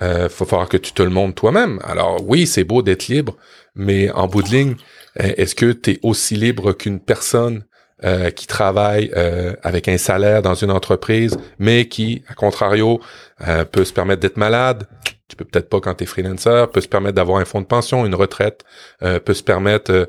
euh, 0.00 0.28
faut 0.28 0.44
falloir 0.44 0.68
que 0.68 0.76
tu 0.76 0.92
te 0.92 1.02
le 1.02 1.10
montres 1.10 1.34
toi-même. 1.34 1.78
Alors 1.84 2.22
oui, 2.26 2.46
c'est 2.46 2.64
beau 2.64 2.82
d'être 2.82 3.08
libre, 3.08 3.36
mais 3.74 4.10
en 4.10 4.26
bout 4.26 4.42
de 4.42 4.48
ligne, 4.48 4.74
euh, 5.20 5.32
est-ce 5.36 5.54
que 5.54 5.72
tu 5.72 5.92
es 5.92 5.98
aussi 6.02 6.36
libre 6.36 6.72
qu'une 6.72 7.00
personne 7.00 7.64
euh, 8.04 8.30
qui 8.30 8.46
travaille 8.46 9.12
euh, 9.16 9.54
avec 9.62 9.88
un 9.88 9.98
salaire 9.98 10.42
dans 10.42 10.54
une 10.54 10.70
entreprise, 10.70 11.36
mais 11.58 11.86
qui, 11.88 12.24
à 12.28 12.34
contrario, 12.34 13.00
euh, 13.46 13.64
peut 13.64 13.84
se 13.84 13.92
permettre 13.92 14.20
d'être 14.20 14.38
malade, 14.38 14.88
tu 15.32 15.36
peux 15.36 15.44
peut-être 15.44 15.68
pas 15.68 15.80
quand 15.80 15.94
tu 15.94 16.04
es 16.04 16.06
freelancer, 16.06 16.66
peut 16.72 16.80
se 16.80 16.88
permettre 16.88 17.16
d'avoir 17.16 17.38
un 17.38 17.44
fonds 17.44 17.60
de 17.60 17.66
pension, 17.66 18.06
une 18.06 18.14
retraite, 18.14 18.64
peut 19.00 19.34
se 19.34 19.42
permettre 19.42 20.08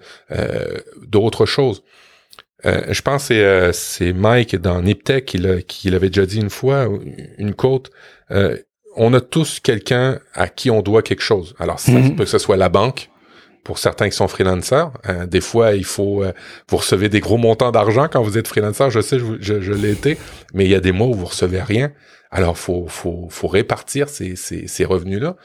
d'autres 1.01 1.45
choses. 1.45 1.83
Euh, 2.65 2.81
je 2.89 3.01
pense 3.01 3.27
que 3.27 3.33
euh, 3.33 3.71
c'est 3.73 4.13
Mike 4.13 4.55
dans 4.55 4.81
Niptech 4.81 5.25
qui 5.25 5.89
l'avait 5.89 6.09
déjà 6.09 6.25
dit 6.25 6.39
une 6.39 6.49
fois, 6.49 6.87
une 7.37 7.53
côte. 7.53 7.91
Euh, 8.31 8.57
on 8.95 9.13
a 9.13 9.21
tous 9.21 9.59
quelqu'un 9.59 10.19
à 10.33 10.47
qui 10.47 10.69
on 10.69 10.81
doit 10.81 11.01
quelque 11.01 11.23
chose. 11.23 11.55
Alors, 11.59 11.79
ça 11.79 11.91
mhm. 11.91 12.15
peut 12.15 12.23
que 12.23 12.29
ce 12.29 12.37
soit 12.37 12.57
la 12.57 12.69
banque, 12.69 13.09
pour 13.63 13.79
certains 13.79 14.09
qui 14.09 14.15
sont 14.15 14.27
freelancers. 14.27 14.91
des 15.25 15.39
fois, 15.39 15.73
il 15.73 15.85
faut 15.85 16.23
vous 16.69 16.77
recevez 16.77 17.07
des 17.07 17.21
gros 17.21 17.37
montants 17.37 17.71
d'argent 17.71 18.07
quand 18.11 18.21
vous 18.21 18.37
êtes 18.37 18.47
freelancer. 18.47 18.89
Je 18.91 18.99
sais, 18.99 19.17
je, 19.19 19.61
je, 19.61 19.71
l'ai 19.71 19.91
été, 19.91 20.17
mais 20.53 20.65
il 20.65 20.69
y 20.69 20.75
a 20.75 20.81
des 20.81 20.91
mois 20.91 21.07
où 21.07 21.13
vous 21.13 21.25
recevez 21.25 21.61
rien. 21.61 21.91
Alors, 22.33 22.57
faut 22.57 22.87
faut, 22.87 23.27
faut 23.29 23.47
répartir 23.47 24.09
ces, 24.09 24.35
ces, 24.35 24.67
ces 24.67 24.85
revenus-là. 24.85 25.35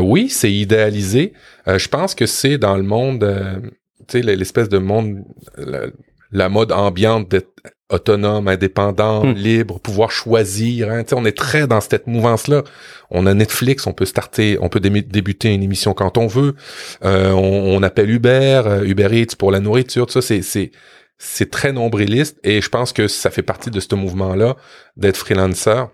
oui, 0.00 0.28
c'est 0.28 0.52
idéalisé. 0.52 1.32
je 1.66 1.88
pense 1.88 2.14
que 2.14 2.26
c'est 2.26 2.58
dans 2.58 2.76
le 2.76 2.82
monde, 2.82 3.24
tu 4.08 4.20
sais, 4.20 4.22
l'espèce 4.22 4.68
de 4.68 4.78
monde 4.78 5.24
la 6.34 6.48
mode 6.48 6.72
ambiante 6.72 7.28
d'être 7.28 7.48
autonome, 7.90 8.48
indépendant, 8.48 9.24
hmm. 9.24 9.32
libre, 9.34 9.78
pouvoir 9.78 10.10
choisir. 10.10 10.90
Hein. 10.90 11.04
On 11.12 11.24
est 11.24 11.36
très 11.36 11.66
dans 11.66 11.80
cette 11.80 12.06
mouvance-là. 12.06 12.64
On 13.10 13.26
a 13.26 13.34
Netflix, 13.34 13.86
on 13.86 13.92
peut 13.92 14.04
starter, 14.04 14.58
on 14.60 14.68
peut 14.68 14.80
débuter 14.80 15.54
une 15.54 15.62
émission 15.62 15.94
quand 15.94 16.18
on 16.18 16.26
veut. 16.26 16.54
Euh, 17.04 17.30
on, 17.30 17.82
appelle 17.82 18.10
Uber, 18.10 18.62
euh, 18.66 18.84
Uber 18.84 19.08
Eats 19.12 19.36
pour 19.38 19.50
la 19.50 19.60
nourriture. 19.60 20.06
Tout 20.06 20.14
ça, 20.14 20.22
c'est 20.22 20.42
c'est 20.42 20.72
c'est 21.16 21.50
très 21.50 21.72
nombriliste 21.72 22.38
et 22.42 22.60
je 22.60 22.68
pense 22.68 22.92
que 22.92 23.06
ça 23.06 23.30
fait 23.30 23.42
partie 23.42 23.70
de 23.70 23.78
ce 23.78 23.94
mouvement-là 23.94 24.56
d'être 24.96 25.16
freelancer. 25.16 25.84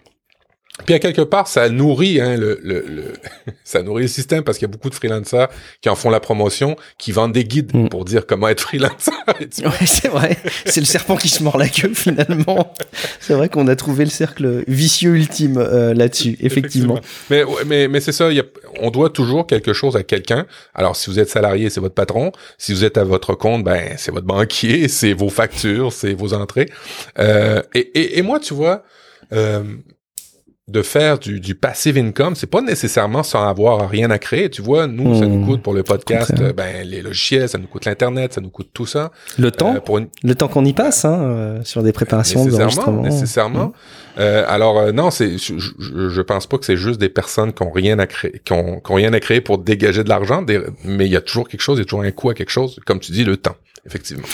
Puis 0.84 0.94
à 0.94 0.98
quelque 0.98 1.22
part, 1.22 1.48
ça 1.48 1.68
nourrit 1.68 2.20
hein, 2.20 2.36
le, 2.36 2.60
le, 2.62 3.12
ça 3.64 3.82
nourrit 3.82 4.02
le 4.02 4.08
système 4.08 4.42
parce 4.42 4.58
qu'il 4.58 4.66
y 4.66 4.70
a 4.70 4.72
beaucoup 4.72 4.90
de 4.90 4.94
freelancers 4.94 5.48
qui 5.80 5.88
en 5.88 5.94
font 5.94 6.10
la 6.10 6.20
promotion, 6.20 6.76
qui 6.98 7.12
vendent 7.12 7.32
des 7.32 7.44
guides 7.44 7.74
mm. 7.74 7.88
pour 7.88 8.04
dire 8.04 8.26
comment 8.26 8.48
être 8.48 8.60
freelancer. 8.60 9.12
ouais, 9.28 9.86
c'est 9.86 10.08
vrai. 10.08 10.36
C'est 10.66 10.80
le 10.80 10.86
serpent 10.86 11.16
qui 11.16 11.28
se 11.28 11.42
mord 11.42 11.58
la 11.58 11.68
queue 11.68 11.94
finalement. 11.94 12.74
c'est 13.20 13.34
vrai 13.34 13.48
qu'on 13.48 13.68
a 13.68 13.76
trouvé 13.76 14.04
le 14.04 14.10
cercle 14.10 14.64
vicieux 14.66 15.16
ultime 15.16 15.58
euh, 15.58 15.94
là-dessus, 15.94 16.36
effectivement. 16.40 17.00
Mais 17.30 17.44
mais 17.66 17.88
mais 17.88 18.00
c'est 18.00 18.12
ça. 18.12 18.30
Y 18.32 18.40
a, 18.40 18.44
on 18.80 18.90
doit 18.90 19.10
toujours 19.10 19.46
quelque 19.46 19.72
chose 19.72 19.96
à 19.96 20.02
quelqu'un. 20.02 20.46
Alors 20.74 20.96
si 20.96 21.10
vous 21.10 21.18
êtes 21.18 21.28
salarié, 21.28 21.70
c'est 21.70 21.80
votre 21.80 21.94
patron. 21.94 22.32
Si 22.58 22.72
vous 22.72 22.84
êtes 22.84 22.98
à 22.98 23.04
votre 23.04 23.34
compte, 23.34 23.64
ben 23.64 23.94
c'est 23.96 24.12
votre 24.12 24.26
banquier, 24.26 24.88
c'est 25.00 25.12
vos 25.12 25.30
factures, 25.30 25.92
c'est 25.92 26.14
vos 26.14 26.34
entrées. 26.34 26.70
Euh, 27.18 27.62
et, 27.74 27.90
et, 27.98 28.18
et, 28.18 28.22
moi, 28.22 28.40
tu 28.40 28.54
vois. 28.54 28.84
Euh, 29.32 29.62
de 30.70 30.82
faire 30.82 31.18
du, 31.18 31.40
du 31.40 31.54
passive 31.54 31.98
income, 31.98 32.34
c'est 32.36 32.46
pas 32.46 32.60
nécessairement 32.60 33.22
sans 33.22 33.46
avoir 33.48 33.88
rien 33.88 34.10
à 34.10 34.18
créer. 34.18 34.50
Tu 34.50 34.62
vois, 34.62 34.86
nous, 34.86 35.18
ça 35.18 35.26
nous 35.26 35.40
hmm. 35.40 35.46
coûte 35.46 35.62
pour 35.62 35.74
le 35.74 35.82
podcast, 35.82 36.32
ben 36.54 36.86
les 36.86 37.02
logiciels, 37.02 37.48
ça 37.48 37.58
nous 37.58 37.66
coûte 37.66 37.84
l'internet, 37.84 38.34
ça 38.34 38.40
nous 38.40 38.50
coûte 38.50 38.70
tout 38.72 38.86
ça. 38.86 39.10
Le 39.38 39.50
temps, 39.50 39.76
euh, 39.76 39.80
pour 39.80 39.98
le 39.98 40.34
temps 40.34 40.48
qu'on 40.48 40.64
y 40.64 40.72
passe 40.72 41.04
hein, 41.04 41.20
euh, 41.20 41.60
sur 41.64 41.82
des 41.82 41.92
préparations 41.92 42.44
nécessairement, 42.44 43.02
nécessairement. 43.02 43.66
Hmm. 43.66 43.72
Euh, 44.18 44.44
alors 44.48 44.78
euh, 44.78 44.92
non, 44.92 45.10
c'est, 45.10 45.38
je, 45.38 45.54
je, 45.78 46.20
pense 46.22 46.46
pas 46.46 46.58
que 46.58 46.64
c'est 46.64 46.76
juste 46.76 47.00
des 47.00 47.08
personnes 47.08 47.52
qui 47.52 47.62
ont 47.62 47.70
rien 47.70 47.98
à 47.98 48.06
créer, 48.06 48.40
qui 48.44 48.52
ont, 48.52 48.80
qui 48.80 48.90
ont 48.90 48.94
rien 48.94 49.12
à 49.12 49.20
créer 49.20 49.40
pour 49.40 49.58
dégager 49.58 50.04
de 50.04 50.08
l'argent, 50.08 50.44
mais 50.84 51.06
il 51.06 51.12
y 51.12 51.16
a 51.16 51.20
toujours 51.20 51.48
quelque 51.48 51.62
chose, 51.62 51.78
il 51.78 51.82
y 51.82 51.82
a 51.82 51.84
toujours 51.84 52.02
un 52.02 52.10
coût 52.10 52.30
à 52.30 52.34
quelque 52.34 52.50
chose, 52.50 52.78
comme 52.84 53.00
tu 53.00 53.12
dis, 53.12 53.24
le 53.24 53.36
temps, 53.36 53.56
effectivement. 53.86 54.26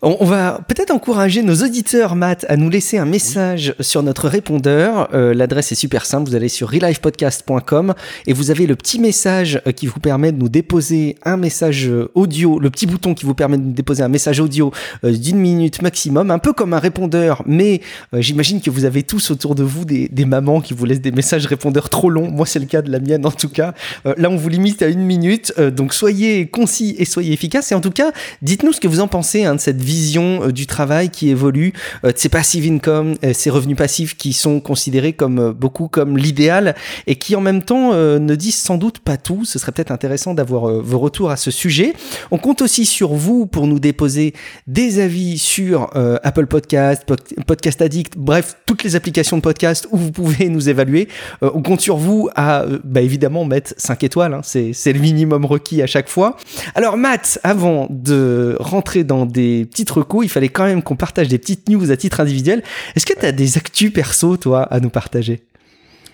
On 0.00 0.24
va 0.24 0.60
peut-être 0.68 0.92
encourager 0.92 1.42
nos 1.42 1.56
auditeurs, 1.56 2.14
Matt, 2.14 2.46
à 2.48 2.56
nous 2.56 2.70
laisser 2.70 2.98
un 2.98 3.04
message 3.04 3.74
sur 3.80 4.04
notre 4.04 4.28
répondeur. 4.28 5.08
Euh, 5.12 5.34
l'adresse 5.34 5.72
est 5.72 5.74
super 5.74 6.06
simple. 6.06 6.30
Vous 6.30 6.36
allez 6.36 6.48
sur 6.48 6.70
relifepodcast.com 6.70 7.94
et 8.28 8.32
vous 8.32 8.52
avez 8.52 8.68
le 8.68 8.76
petit 8.76 9.00
message 9.00 9.60
euh, 9.66 9.72
qui 9.72 9.88
vous 9.88 9.98
permet 9.98 10.30
de 10.30 10.38
nous 10.38 10.48
déposer 10.48 11.16
un 11.24 11.36
message 11.36 11.88
euh, 11.88 12.12
audio, 12.14 12.60
le 12.60 12.70
petit 12.70 12.86
bouton 12.86 13.12
qui 13.12 13.24
vous 13.24 13.34
permet 13.34 13.58
de 13.58 13.64
nous 13.64 13.72
déposer 13.72 14.04
un 14.04 14.08
message 14.08 14.38
audio 14.38 14.70
d'une 15.02 15.38
minute 15.38 15.82
maximum, 15.82 16.30
un 16.30 16.38
peu 16.38 16.52
comme 16.52 16.74
un 16.74 16.78
répondeur. 16.78 17.42
Mais 17.46 17.80
j'imagine 18.12 18.60
que 18.60 18.70
vous 18.70 18.84
avez 18.84 19.02
tous 19.02 19.32
autour 19.32 19.56
de 19.56 19.64
vous 19.64 19.84
des, 19.84 20.08
mamans 20.24 20.60
qui 20.60 20.74
vous 20.74 20.84
laissent 20.84 21.00
des 21.00 21.10
messages 21.10 21.46
répondeurs 21.46 21.88
trop 21.88 22.08
longs. 22.08 22.30
Moi, 22.30 22.46
c'est 22.46 22.60
le 22.60 22.66
cas 22.66 22.82
de 22.82 22.92
la 22.92 23.00
mienne 23.00 23.26
en 23.26 23.32
tout 23.32 23.48
cas. 23.48 23.74
là, 24.04 24.30
on 24.30 24.36
vous 24.36 24.48
limite 24.48 24.80
à 24.82 24.86
une 24.86 25.02
minute. 25.02 25.52
donc, 25.58 25.92
soyez 25.92 26.46
concis 26.46 26.94
et 26.98 27.04
soyez 27.04 27.32
efficaces. 27.32 27.72
Et 27.72 27.74
en 27.74 27.80
tout 27.80 27.90
cas, 27.90 28.12
dites-nous 28.42 28.72
ce 28.72 28.80
que 28.80 28.86
vous 28.86 29.00
en 29.00 29.08
pensez 29.08 29.44
hein, 29.44 29.56
de 29.56 29.60
cette 29.60 29.87
vision 29.88 30.48
du 30.48 30.66
travail 30.66 31.08
qui 31.08 31.30
évolue, 31.30 31.72
de 32.04 32.12
ces 32.14 32.28
passive 32.28 32.70
income, 32.70 33.14
ces 33.32 33.48
revenus 33.48 33.76
passifs 33.76 34.16
qui 34.16 34.34
sont 34.34 34.60
considérés 34.60 35.14
comme 35.14 35.52
beaucoup 35.52 35.88
comme 35.88 36.18
l'idéal 36.18 36.74
et 37.06 37.16
qui 37.16 37.34
en 37.34 37.40
même 37.40 37.62
temps 37.62 37.94
ne 37.94 38.34
disent 38.34 38.58
sans 38.58 38.76
doute 38.76 38.98
pas 38.98 39.16
tout. 39.16 39.44
Ce 39.44 39.58
serait 39.58 39.72
peut-être 39.72 39.90
intéressant 39.90 40.34
d'avoir 40.34 40.70
vos 40.82 40.98
retours 40.98 41.30
à 41.30 41.36
ce 41.36 41.50
sujet. 41.50 41.94
On 42.30 42.38
compte 42.38 42.60
aussi 42.60 42.84
sur 42.84 43.14
vous 43.14 43.46
pour 43.46 43.66
nous 43.66 43.78
déposer 43.78 44.34
des 44.66 45.00
avis 45.00 45.38
sur 45.38 45.90
Apple 46.22 46.46
Podcast, 46.46 47.04
Podcast 47.46 47.80
Addict, 47.80 48.18
bref, 48.18 48.56
toutes 48.66 48.84
les 48.84 48.94
applications 48.94 49.38
de 49.38 49.42
podcast 49.42 49.88
où 49.90 49.96
vous 49.96 50.12
pouvez 50.12 50.48
nous 50.50 50.68
évaluer. 50.68 51.08
on 51.40 51.62
compte 51.62 51.80
sur 51.80 51.96
vous 51.96 52.28
à 52.36 52.66
bah, 52.84 53.00
évidemment 53.00 53.44
mettre 53.44 53.72
5 53.76 54.04
étoiles, 54.04 54.34
hein. 54.34 54.40
c'est 54.42 54.92
le 54.92 55.00
minimum 55.00 55.44
requis 55.44 55.82
à 55.82 55.86
chaque 55.86 56.08
fois. 56.08 56.36
Alors 56.74 56.96
Matt, 56.96 57.38
avant 57.42 57.86
de 57.90 58.56
rentrer 58.60 59.04
dans 59.04 59.26
des 59.26 59.66
petites 59.78 59.90
recos, 59.90 60.24
il 60.24 60.28
fallait 60.28 60.48
quand 60.48 60.64
même 60.64 60.82
qu'on 60.82 60.96
partage 60.96 61.28
des 61.28 61.38
petites 61.38 61.68
news 61.68 61.90
à 61.92 61.96
titre 61.96 62.20
individuel. 62.20 62.62
Est-ce 62.96 63.06
que 63.06 63.14
tu 63.14 63.24
as 63.24 63.32
des 63.32 63.56
actus 63.56 63.92
perso, 63.92 64.36
toi, 64.36 64.62
à 64.62 64.80
nous 64.80 64.90
partager? 64.90 65.42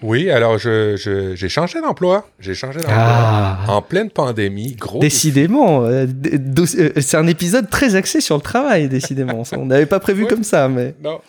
Oui, 0.02 0.28
alors 0.28 0.58
j'ai 0.58 0.96
je, 0.98 1.46
changé 1.48 1.80
d'emploi. 1.80 2.28
J'ai 2.38 2.54
changé 2.54 2.80
d'emploi 2.80 2.98
ah. 2.98 3.64
en 3.68 3.80
pleine 3.80 4.10
pandémie. 4.10 4.76
Gros 4.78 4.98
décidément, 4.98 5.84
euh, 5.84 6.04
euh, 6.26 6.90
c'est 7.00 7.16
un 7.16 7.26
épisode 7.26 7.70
très 7.70 7.94
axé 7.94 8.20
sur 8.20 8.36
le 8.36 8.42
travail, 8.42 8.88
décidément. 8.88 9.44
On 9.56 9.64
n'avait 9.64 9.86
pas 9.86 10.00
prévu 10.00 10.26
comme 10.26 10.44
ça, 10.44 10.68
mais. 10.68 10.94
Non. 11.02 11.20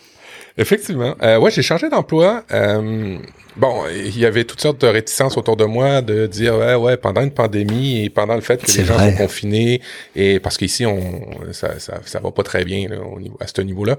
Effectivement. 0.58 1.14
Euh, 1.22 1.38
ouais, 1.38 1.50
j'ai 1.50 1.62
changé 1.62 1.88
d'emploi. 1.88 2.44
Euh, 3.56 3.60
bon, 3.60 3.84
il 3.88 4.18
y 4.18 4.26
avait 4.26 4.44
toutes 4.44 4.60
sortes 4.60 4.80
de 4.80 4.86
réticences 4.86 5.36
autour 5.36 5.56
de 5.56 5.64
moi 5.64 6.02
de 6.02 6.26
dire 6.26 6.56
ouais, 6.56 6.74
ouais, 6.74 6.96
pendant 6.96 7.22
une 7.22 7.30
pandémie 7.30 8.04
et 8.04 8.10
pendant 8.10 8.34
le 8.34 8.40
fait 8.40 8.62
que 8.62 8.70
les 8.78 8.84
gens 8.84 8.98
sont 8.98 9.16
confinés 9.16 9.80
et 10.14 10.40
parce 10.40 10.56
qu'ici 10.56 10.86
on 10.86 11.26
ça, 11.52 11.78
ça, 11.78 12.00
ça 12.04 12.20
va 12.20 12.30
pas 12.30 12.42
très 12.42 12.64
bien 12.64 12.88
là, 12.88 12.96
au 13.00 13.20
niveau, 13.20 13.36
à 13.40 13.46
ce 13.46 13.60
niveau-là. 13.60 13.96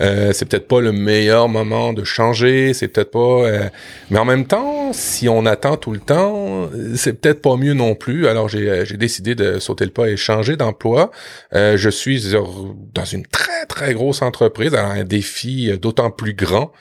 Euh, 0.00 0.32
c'est 0.32 0.46
peut-être 0.46 0.68
pas 0.68 0.80
le 0.80 0.92
meilleur 0.92 1.48
moment 1.48 1.92
de 1.92 2.04
changer. 2.04 2.74
C'est 2.74 2.88
peut-être 2.88 3.10
pas. 3.10 3.18
Euh, 3.18 3.68
mais 4.10 4.18
en 4.18 4.24
même 4.24 4.46
temps, 4.46 4.92
si 4.92 5.28
on 5.28 5.46
attend 5.46 5.76
tout 5.76 5.92
le 5.92 6.00
temps, 6.00 6.68
c'est 6.94 7.20
peut-être 7.20 7.42
pas 7.42 7.56
mieux 7.56 7.74
non 7.74 7.94
plus. 7.94 8.26
Alors 8.26 8.48
j'ai 8.48 8.84
j'ai 8.84 8.96
décidé 8.96 9.34
de 9.34 9.58
sauter 9.58 9.84
le 9.84 9.90
pas 9.90 10.08
et 10.08 10.16
changer 10.16 10.56
d'emploi. 10.56 11.10
Euh, 11.54 11.76
je 11.76 11.90
suis 11.90 12.24
dans 12.94 13.04
une 13.04 13.26
très 13.26 13.66
très 13.66 13.94
grosse 13.94 14.22
entreprise. 14.22 14.74
Alors 14.74 14.90
un 14.90 15.04
défi 15.04 15.70
d'autant 15.78 16.10
plus 16.10 16.34
grand 16.34 16.72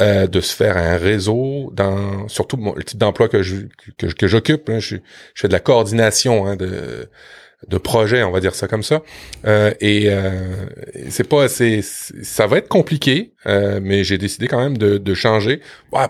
euh, 0.00 0.26
de 0.26 0.40
se 0.40 0.54
faire 0.54 0.76
un 0.76 0.96
réseau 0.96 1.67
dans 1.72 2.28
surtout 2.28 2.56
le 2.76 2.84
type 2.84 2.98
d'emploi 2.98 3.28
que 3.28 3.42
que, 3.96 4.26
j'occupe. 4.26 4.68
Hein. 4.68 4.78
je, 4.78 4.96
fais 5.34 5.48
de 5.48 5.52
la 5.52 5.60
coordination 5.60 6.46
hein, 6.46 6.56
de 7.66 7.76
projets, 7.76 8.22
on 8.22 8.30
va 8.30 8.38
dire 8.38 8.54
ça 8.54 8.68
comme 8.68 8.84
ça. 8.84 9.02
Euh, 9.44 9.74
et 9.80 10.04
euh, 10.06 10.66
c'est 11.10 11.28
pas 11.28 11.42
assez, 11.42 11.82
ça 11.82 12.46
va 12.46 12.58
être 12.58 12.68
compliqué, 12.68 13.32
euh, 13.46 13.80
mais 13.82 14.04
j'ai 14.04 14.16
décidé 14.16 14.46
quand 14.46 14.60
même 14.60 14.78
de, 14.78 15.14
changer. 15.14 15.60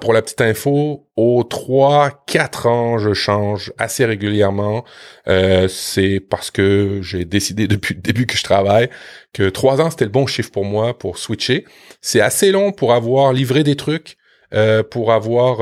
pour 0.03 0.13
la 0.13 0.21
petite 0.21 0.43
info, 0.43 1.07
aux 1.17 1.43
3-4 1.43 2.69
ans, 2.69 2.99
je 2.99 3.15
change 3.15 3.73
assez 3.79 4.05
régulièrement. 4.05 4.85
Euh, 5.27 5.69
c'est 5.69 6.21
parce 6.21 6.51
que 6.51 7.01
j'ai 7.03 7.25
décidé 7.25 7.67
depuis 7.67 7.95
le 7.95 8.01
début 8.03 8.27
que 8.27 8.37
je 8.37 8.45
travaille 8.45 8.91
que 9.33 9.49
3 9.49 9.81
ans, 9.81 9.91
c'était 9.91 10.05
le 10.05 10.11
bon 10.11 10.27
chiffre 10.27 10.51
pour 10.51 10.67
moi 10.67 10.99
pour 10.99 11.17
switcher. 11.17 11.65
C'est 12.03 12.21
assez 12.21 12.53
long 12.53 12.73
pour 12.73 12.93
avoir 12.93 13.33
livré 13.33 13.65
des 13.65 13.77
trucs. 13.77 14.18
Euh, 14.55 14.83
pour 14.83 15.13
avoir 15.13 15.59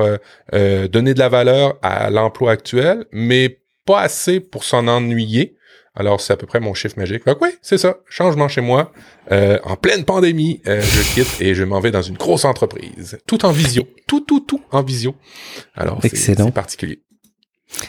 euh, 0.55 0.87
donné 0.87 1.13
de 1.13 1.19
la 1.19 1.29
valeur 1.29 1.77
à 1.83 2.09
l'emploi 2.09 2.53
actuel, 2.53 3.05
mais 3.11 3.59
pas 3.85 4.03
assez 4.03 4.39
pour 4.39 4.63
s'en 4.63 4.87
ennuyer. 4.87 5.57
Alors, 5.97 6.21
c'est 6.21 6.35
à 6.35 6.37
peu 6.37 6.47
près 6.47 6.61
mon 6.61 6.75
chiffre 6.75 6.99
magique. 6.99 7.25
Donc 7.27 7.39
oui, 7.41 7.49
c'est 7.63 7.79
ça. 7.79 7.97
Changement 8.07 8.49
chez 8.49 8.61
moi. 8.61 8.93
Euh, 9.33 9.59
en 9.65 9.77
pleine 9.77 10.05
pandémie, 10.05 10.61
euh, 10.67 10.83
je 10.83 11.15
quitte 11.15 11.41
et 11.41 11.55
je 11.55 11.65
m'en 11.65 11.81
vais 11.81 11.91
dans 11.91 12.03
une 12.03 12.17
grosse 12.17 12.45
entreprise. 12.45 13.19
Tout 13.27 13.47
en 13.47 13.51
visio. 13.51 13.89
Tout, 14.07 14.21
tout, 14.21 14.41
tout 14.41 14.61
en 14.71 14.83
visio. 14.83 15.17
Alors, 15.75 15.99
c'est 16.03 16.53
particulier. 16.53 17.01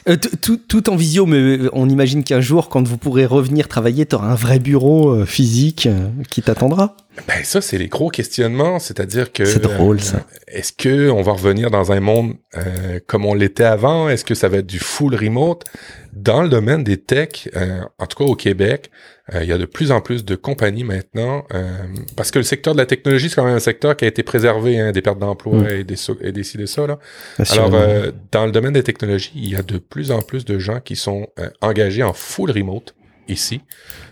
Euh, 0.08 0.16
tout, 0.42 0.58
tout, 0.58 0.90
en 0.90 0.96
visio, 0.96 1.26
mais 1.26 1.60
on 1.74 1.88
imagine 1.90 2.24
qu'un 2.24 2.42
jour, 2.42 2.70
quand 2.70 2.88
vous 2.88 2.98
pourrez 2.98 3.26
revenir 3.26 3.68
travailler, 3.68 4.06
tu 4.06 4.16
auras 4.16 4.30
un 4.30 4.36
vrai 4.36 4.60
bureau 4.60 5.26
physique 5.26 5.88
qui 6.32 6.42
t'attendra. 6.42 6.96
Ben 7.28 7.44
ça, 7.44 7.62
c'est 7.62 7.78
les 7.78 7.88
gros 7.88 8.10
questionnements, 8.10 8.80
c'est-à-dire 8.80 9.32
que 9.32 9.46
c'est 9.46 9.60
drôle 9.60 10.02
ça. 10.02 10.26
Est-ce 10.48 10.72
que 10.74 11.10
on 11.10 11.22
va 11.22 11.32
revenir 11.34 11.72
dans 11.72 11.92
un 11.92 12.00
monde 12.00 12.36
comme 13.08 13.26
on 13.26 13.34
l'était 13.34 13.64
avant? 13.64 14.10
Est-ce 14.10 14.26
que 14.26 14.36
ça 14.36 14.50
va 14.50 14.58
être 14.58 14.68
du 14.68 14.80
full 14.80 15.16
remote? 15.16 15.66
Dans 16.18 16.42
le 16.42 16.50
domaine 16.50 16.84
des 16.84 16.98
techs, 16.98 17.48
euh, 17.56 17.82
en 18.00 18.08
tout 18.08 18.18
cas 18.18 18.30
au 18.30 18.36
Québec, 18.36 18.90
euh, 19.36 19.44
il 19.44 19.50
y 19.50 19.52
a 19.52 19.58
de 19.60 19.66
plus 19.66 19.92
en 19.92 20.02
plus 20.02 20.26
de 20.26 20.36
compagnies 20.36 20.84
maintenant, 20.84 21.46
euh, 21.54 21.84
parce 22.16 22.32
que 22.32 22.40
le 22.40 22.44
secteur 22.44 22.74
de 22.74 22.80
la 22.80 22.88
technologie, 22.88 23.30
c'est 23.30 23.36
quand 23.36 23.46
même 23.46 23.56
un 23.56 23.60
secteur 23.60 23.96
qui 23.96 24.06
a 24.06 24.08
été 24.08 24.24
préservé 24.24 24.80
hein, 24.80 24.92
des 24.92 25.04
pertes 25.04 25.20
d'emploi 25.20 25.60
mm. 25.60 25.68
et 25.68 25.84
des 25.84 25.96
et 26.22 26.32
des 26.32 26.42
de 26.42 26.66
ça. 26.66 26.88
Là. 26.88 26.98
Alors, 27.52 27.70
dans 28.32 28.46
le 28.46 28.52
domaine 28.52 28.74
des 28.74 28.84
technologies, 28.84 29.32
il 29.36 29.50
y 29.50 29.56
a 29.56 29.62
de 29.62 29.78
plus 29.78 30.12
en 30.12 30.22
plus 30.22 30.44
de 30.44 30.58
gens 30.58 30.80
qui 30.80 30.96
sont 30.96 31.28
engagés 31.62 32.04
en 32.04 32.14
full 32.14 32.50
remote 32.50 32.96
ici. 33.28 33.62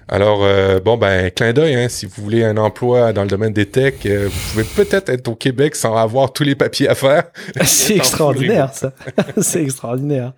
Alors, 0.07 0.43
euh, 0.43 0.79
bon, 0.79 0.97
ben, 0.97 1.31
clin 1.31 1.51
d'œil, 1.51 1.75
hein, 1.75 1.89
si 1.89 2.05
vous 2.05 2.21
voulez 2.21 2.43
un 2.43 2.57
emploi 2.57 3.11
dans 3.11 3.23
le 3.23 3.27
domaine 3.27 3.53
des 3.53 3.65
techs, 3.65 4.05
euh, 4.05 4.29
vous 4.31 4.51
pouvez 4.51 4.63
peut-être 4.63 5.09
être 5.09 5.27
au 5.27 5.35
Québec 5.35 5.75
sans 5.75 5.95
avoir 5.95 6.31
tous 6.31 6.43
les 6.43 6.53
papiers 6.53 6.87
à 6.87 6.93
faire. 6.93 7.23
C'est 7.63 7.95
extraordinaire, 7.95 8.71
ça. 8.73 8.93
C'est 9.41 9.63
extraordinaire. 9.63 10.33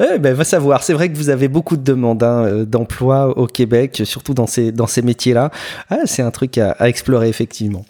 Eh 0.00 0.18
ben, 0.18 0.32
va 0.32 0.44
savoir. 0.44 0.82
C'est 0.82 0.94
vrai 0.94 1.10
que 1.10 1.16
vous 1.16 1.28
avez 1.28 1.48
beaucoup 1.48 1.76
de 1.76 1.82
demandes 1.82 2.22
hein, 2.22 2.44
euh, 2.44 2.64
d'emploi 2.64 3.36
au 3.36 3.46
Québec, 3.46 4.02
surtout 4.04 4.32
dans 4.32 4.46
ces, 4.46 4.72
dans 4.72 4.86
ces 4.86 5.02
métiers-là. 5.02 5.50
Ah, 5.90 5.98
c'est 6.06 6.22
un 6.22 6.30
truc 6.30 6.56
à, 6.56 6.70
à 6.72 6.88
explorer, 6.88 7.28
effectivement. 7.28 7.84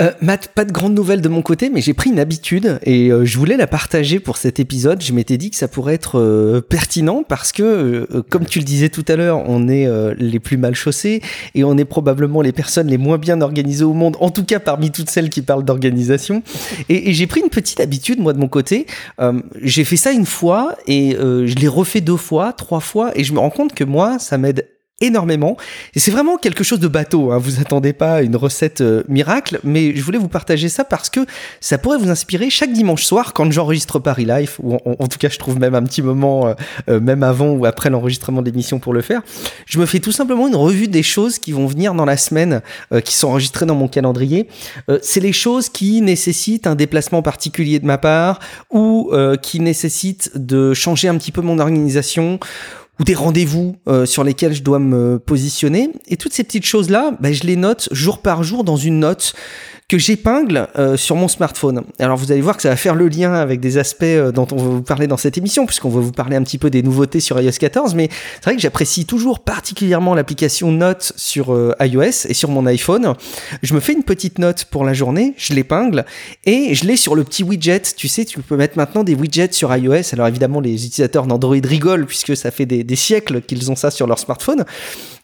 Euh, 0.00 0.12
Matt, 0.20 0.48
pas 0.54 0.64
de 0.64 0.70
grandes 0.70 0.94
nouvelles 0.94 1.20
de 1.20 1.28
mon 1.28 1.42
côté, 1.42 1.70
mais 1.70 1.80
j'ai 1.80 1.92
pris 1.92 2.10
une 2.10 2.20
habitude 2.20 2.78
et 2.84 3.10
euh, 3.10 3.24
je 3.24 3.36
voulais 3.36 3.56
la 3.56 3.66
partager 3.66 4.20
pour 4.20 4.36
cet 4.36 4.60
épisode. 4.60 5.02
Je 5.02 5.12
m'étais 5.12 5.36
dit 5.38 5.50
que 5.50 5.56
ça 5.56 5.66
pourrait 5.66 5.94
être 5.94 6.20
euh, 6.20 6.60
pertinent 6.60 7.24
parce 7.26 7.50
que, 7.50 8.06
comme 8.30 8.46
tu 8.46 8.60
le 8.60 8.64
disais 8.64 8.90
tout 8.90 9.04
à 9.08 9.16
l'heure, 9.16 9.42
on 9.46 9.68
est 9.68 9.88
les 10.16 10.38
plus 10.38 10.56
mal 10.56 10.74
chaussés 10.74 11.20
et 11.54 11.64
on 11.64 11.76
est 11.76 11.84
probablement 11.84 12.42
les 12.42 12.52
personnes 12.52 12.86
les 12.86 12.98
moins 12.98 13.18
bien 13.18 13.40
organisées 13.40 13.84
au 13.84 13.92
monde, 13.92 14.16
en 14.20 14.30
tout 14.30 14.44
cas 14.44 14.60
parmi 14.60 14.90
toutes 14.90 15.10
celles 15.10 15.30
qui 15.30 15.42
parlent 15.42 15.64
d'organisation. 15.64 16.42
Et 16.88 17.12
j'ai 17.12 17.26
pris 17.26 17.40
une 17.40 17.50
petite 17.50 17.80
habitude, 17.80 18.20
moi, 18.20 18.32
de 18.32 18.38
mon 18.38 18.48
côté. 18.48 18.86
j'ai 19.62 19.84
fait 19.84 19.96
ça 19.96 20.12
une 20.12 20.26
fois 20.26 20.76
et 20.86 21.16
je 21.18 21.54
l'ai 21.54 21.68
refait 21.68 22.00
deux 22.00 22.16
fois, 22.16 22.52
trois 22.52 22.80
fois 22.80 23.10
et 23.16 23.24
je 23.24 23.32
me 23.32 23.38
rends 23.38 23.50
compte 23.50 23.74
que 23.74 23.84
moi, 23.84 24.18
ça 24.18 24.38
m'aide 24.38 24.66
énormément. 25.00 25.56
Et 25.94 26.00
c'est 26.00 26.10
vraiment 26.10 26.36
quelque 26.36 26.64
chose 26.64 26.80
de 26.80 26.88
bateau. 26.88 27.30
Hein. 27.30 27.38
Vous 27.38 27.60
attendez 27.60 27.92
pas 27.92 28.22
une 28.22 28.36
recette 28.36 28.80
euh, 28.80 29.04
miracle, 29.08 29.60
mais 29.62 29.94
je 29.94 30.02
voulais 30.02 30.18
vous 30.18 30.28
partager 30.28 30.68
ça 30.68 30.84
parce 30.84 31.08
que 31.08 31.20
ça 31.60 31.78
pourrait 31.78 31.98
vous 31.98 32.10
inspirer 32.10 32.50
chaque 32.50 32.72
dimanche 32.72 33.04
soir 33.04 33.32
quand 33.32 33.50
j'enregistre 33.50 34.00
Paris 34.00 34.24
Life, 34.24 34.58
ou 34.62 34.74
en, 34.74 35.06
tout 35.06 35.18
cas 35.18 35.28
je 35.28 35.38
trouve 35.38 35.58
même 35.58 35.74
un 35.74 35.82
petit 35.84 36.02
moment, 36.02 36.48
euh, 36.48 36.54
euh, 36.88 37.00
même 37.00 37.22
avant 37.22 37.50
ou 37.50 37.64
après 37.64 37.90
l'enregistrement 37.90 38.42
de 38.42 38.46
l'émission 38.46 38.80
pour 38.80 38.92
le 38.92 39.02
faire. 39.02 39.22
Je 39.66 39.78
me 39.78 39.86
fais 39.86 40.00
tout 40.00 40.12
simplement 40.12 40.48
une 40.48 40.56
revue 40.56 40.88
des 40.88 41.04
choses 41.04 41.38
qui 41.38 41.52
vont 41.52 41.66
venir 41.66 41.94
dans 41.94 42.04
la 42.04 42.16
semaine, 42.16 42.62
qui 43.04 43.14
sont 43.14 43.28
enregistrées 43.28 43.66
dans 43.66 43.74
mon 43.74 43.88
calendrier. 43.88 44.48
c'est 45.02 45.20
les 45.20 45.32
choses 45.32 45.68
qui 45.68 46.00
nécessitent 46.00 46.66
un 46.66 46.74
déplacement 46.74 47.22
particulier 47.22 47.78
de 47.78 47.86
ma 47.86 47.98
part 47.98 48.40
ou 48.70 49.12
qui 49.42 49.60
nécessitent 49.60 50.32
de 50.34 50.74
changer 50.74 51.08
un 51.08 51.16
petit 51.16 51.32
peu 51.32 51.40
mon 51.40 51.58
organisation 51.58 52.38
ou 53.00 53.04
des 53.04 53.14
rendez-vous 53.14 53.76
euh, 53.88 54.06
sur 54.06 54.24
lesquels 54.24 54.54
je 54.54 54.62
dois 54.62 54.78
me 54.78 55.18
positionner. 55.18 55.90
Et 56.08 56.16
toutes 56.16 56.32
ces 56.32 56.44
petites 56.44 56.66
choses-là, 56.66 57.12
ben, 57.20 57.32
je 57.32 57.44
les 57.44 57.56
note 57.56 57.88
jour 57.92 58.18
par 58.18 58.42
jour 58.42 58.64
dans 58.64 58.76
une 58.76 59.00
note 59.00 59.34
que 59.88 59.96
j'épingle 59.96 60.68
euh, 60.78 60.98
sur 60.98 61.16
mon 61.16 61.28
smartphone. 61.28 61.82
Alors 61.98 62.18
vous 62.18 62.30
allez 62.30 62.42
voir 62.42 62.56
que 62.56 62.62
ça 62.62 62.68
va 62.68 62.76
faire 62.76 62.94
le 62.94 63.08
lien 63.08 63.32
avec 63.32 63.58
des 63.58 63.78
aspects 63.78 64.02
euh, 64.02 64.32
dont 64.32 64.46
on 64.52 64.56
va 64.56 64.68
vous 64.68 64.82
parler 64.82 65.06
dans 65.06 65.16
cette 65.16 65.38
émission, 65.38 65.64
puisqu'on 65.64 65.88
va 65.88 66.00
vous 66.00 66.12
parler 66.12 66.36
un 66.36 66.42
petit 66.42 66.58
peu 66.58 66.68
des 66.68 66.82
nouveautés 66.82 67.20
sur 67.20 67.40
iOS 67.40 67.52
14, 67.58 67.94
mais 67.94 68.10
c'est 68.34 68.44
vrai 68.44 68.56
que 68.56 68.60
j'apprécie 68.60 69.06
toujours 69.06 69.40
particulièrement 69.40 70.14
l'application 70.14 70.70
Notes 70.72 71.14
sur 71.16 71.74
iOS 71.80 72.26
et 72.28 72.34
sur 72.34 72.50
mon 72.50 72.66
iPhone. 72.66 73.14
Je 73.62 73.72
me 73.72 73.80
fais 73.80 73.94
une 73.94 74.02
petite 74.02 74.38
note 74.38 74.66
pour 74.66 74.84
la 74.84 74.92
journée, 74.92 75.32
je 75.38 75.54
l'épingle, 75.54 76.04
et 76.44 76.74
je 76.74 76.84
l'ai 76.84 76.96
sur 76.96 77.14
le 77.14 77.24
petit 77.24 77.42
widget. 77.42 77.82
Tu 77.96 78.08
sais, 78.08 78.26
tu 78.26 78.40
peux 78.40 78.56
mettre 78.56 78.76
maintenant 78.76 79.04
des 79.04 79.14
widgets 79.14 79.52
sur 79.52 79.74
iOS. 79.74 80.12
Alors 80.12 80.26
évidemment, 80.26 80.60
les 80.60 80.74
utilisateurs 80.84 81.26
d'Android 81.26 81.56
rigolent, 81.64 82.06
puisque 82.06 82.36
ça 82.36 82.50
fait 82.50 82.66
des, 82.66 82.87
des 82.88 82.96
siècles 82.96 83.42
qu'ils 83.42 83.70
ont 83.70 83.76
ça 83.76 83.92
sur 83.92 84.06
leur 84.08 84.18
smartphone. 84.18 84.64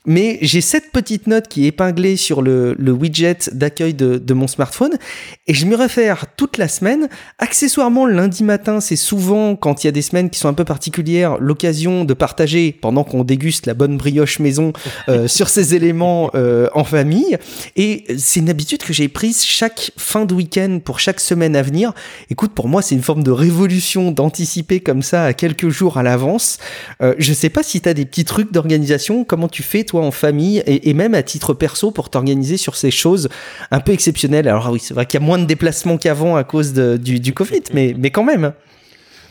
Mais 0.06 0.38
j'ai 0.42 0.60
cette 0.60 0.92
petite 0.92 1.26
note 1.26 1.48
qui 1.48 1.64
est 1.64 1.68
épinglée 1.68 2.16
sur 2.16 2.42
le, 2.42 2.74
le 2.78 2.92
widget 2.92 3.38
d'accueil 3.52 3.94
de, 3.94 4.18
de, 4.18 4.34
mon 4.34 4.46
smartphone 4.46 4.98
et 5.46 5.54
je 5.54 5.64
me 5.64 5.76
réfère 5.76 6.26
toute 6.36 6.58
la 6.58 6.68
semaine. 6.68 7.08
Accessoirement, 7.38 8.04
lundi 8.04 8.44
matin, 8.44 8.80
c'est 8.80 8.96
souvent, 8.96 9.56
quand 9.56 9.82
il 9.82 9.86
y 9.86 9.88
a 9.88 9.92
des 9.92 10.02
semaines 10.02 10.28
qui 10.28 10.38
sont 10.38 10.48
un 10.48 10.54
peu 10.54 10.64
particulières, 10.64 11.38
l'occasion 11.38 12.04
de 12.04 12.12
partager, 12.12 12.76
pendant 12.78 13.02
qu'on 13.02 13.24
déguste 13.24 13.64
la 13.64 13.72
bonne 13.72 13.96
brioche 13.96 14.40
maison, 14.40 14.74
euh, 15.08 15.26
sur 15.34 15.48
ces 15.48 15.74
éléments 15.74 16.30
euh, 16.34 16.68
en 16.74 16.84
famille. 16.84 17.38
Et 17.76 18.04
c'est 18.18 18.40
une 18.40 18.50
habitude 18.50 18.82
que 18.82 18.92
j'ai 18.92 19.08
prise 19.08 19.42
chaque 19.42 19.90
fin 19.96 20.26
de 20.26 20.34
week-end 20.34 20.80
pour 20.84 21.00
chaque 21.00 21.20
semaine 21.20 21.56
à 21.56 21.62
venir. 21.62 21.94
Écoute, 22.28 22.52
pour 22.52 22.68
moi, 22.68 22.82
c'est 22.82 22.94
une 22.94 23.02
forme 23.02 23.22
de 23.22 23.30
révolution 23.30 24.12
d'anticiper 24.12 24.80
comme 24.80 25.02
ça 25.02 25.24
à 25.24 25.32
quelques 25.32 25.70
jours 25.70 25.96
à 25.96 26.02
l'avance. 26.02 26.58
Euh, 27.00 27.14
je 27.16 27.32
sais 27.32 27.48
pas 27.48 27.62
si 27.62 27.80
tu 27.80 27.88
as 27.88 27.94
des 27.94 28.04
petits 28.04 28.26
trucs 28.26 28.52
d'organisation, 28.52 29.24
comment 29.24 29.48
tu 29.48 29.62
fais 29.62 29.84
toi 29.84 29.93
en 30.00 30.11
famille 30.11 30.62
et, 30.66 30.94
même 30.94 31.14
à 31.14 31.22
titre 31.22 31.54
perso 31.54 31.90
pour 31.90 32.11
t'organiser 32.11 32.57
sur 32.57 32.76
ces 32.76 32.90
choses 32.90 33.28
un 33.70 33.80
peu 33.80 33.92
exceptionnelles. 33.92 34.48
Alors 34.48 34.70
oui, 34.70 34.80
c'est 34.80 34.94
vrai 34.94 35.07
qu'il 35.07 35.20
y 35.20 35.22
a 35.22 35.26
moins 35.26 35.38
de 35.38 35.44
déplacements 35.44 35.98
qu'avant 35.98 36.37
à 36.37 36.44
cause 36.44 36.72
du, 36.72 37.35
Covid, 37.35 37.62
mais, 37.72 37.94
mais 37.96 38.11
quand 38.11 38.24
même. 38.24 38.52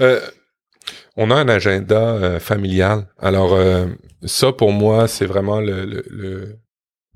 Euh, 0.02 0.20
on 1.16 1.32
a 1.32 1.36
un 1.36 1.48
agenda 1.48 2.02
euh, 2.02 2.40
familial. 2.40 3.08
Alors 3.20 3.54
euh, 3.54 3.88
ça, 4.26 4.52
pour 4.52 4.72
moi, 4.72 5.08
c'est 5.08 5.26
vraiment 5.26 5.62
le, 5.62 6.58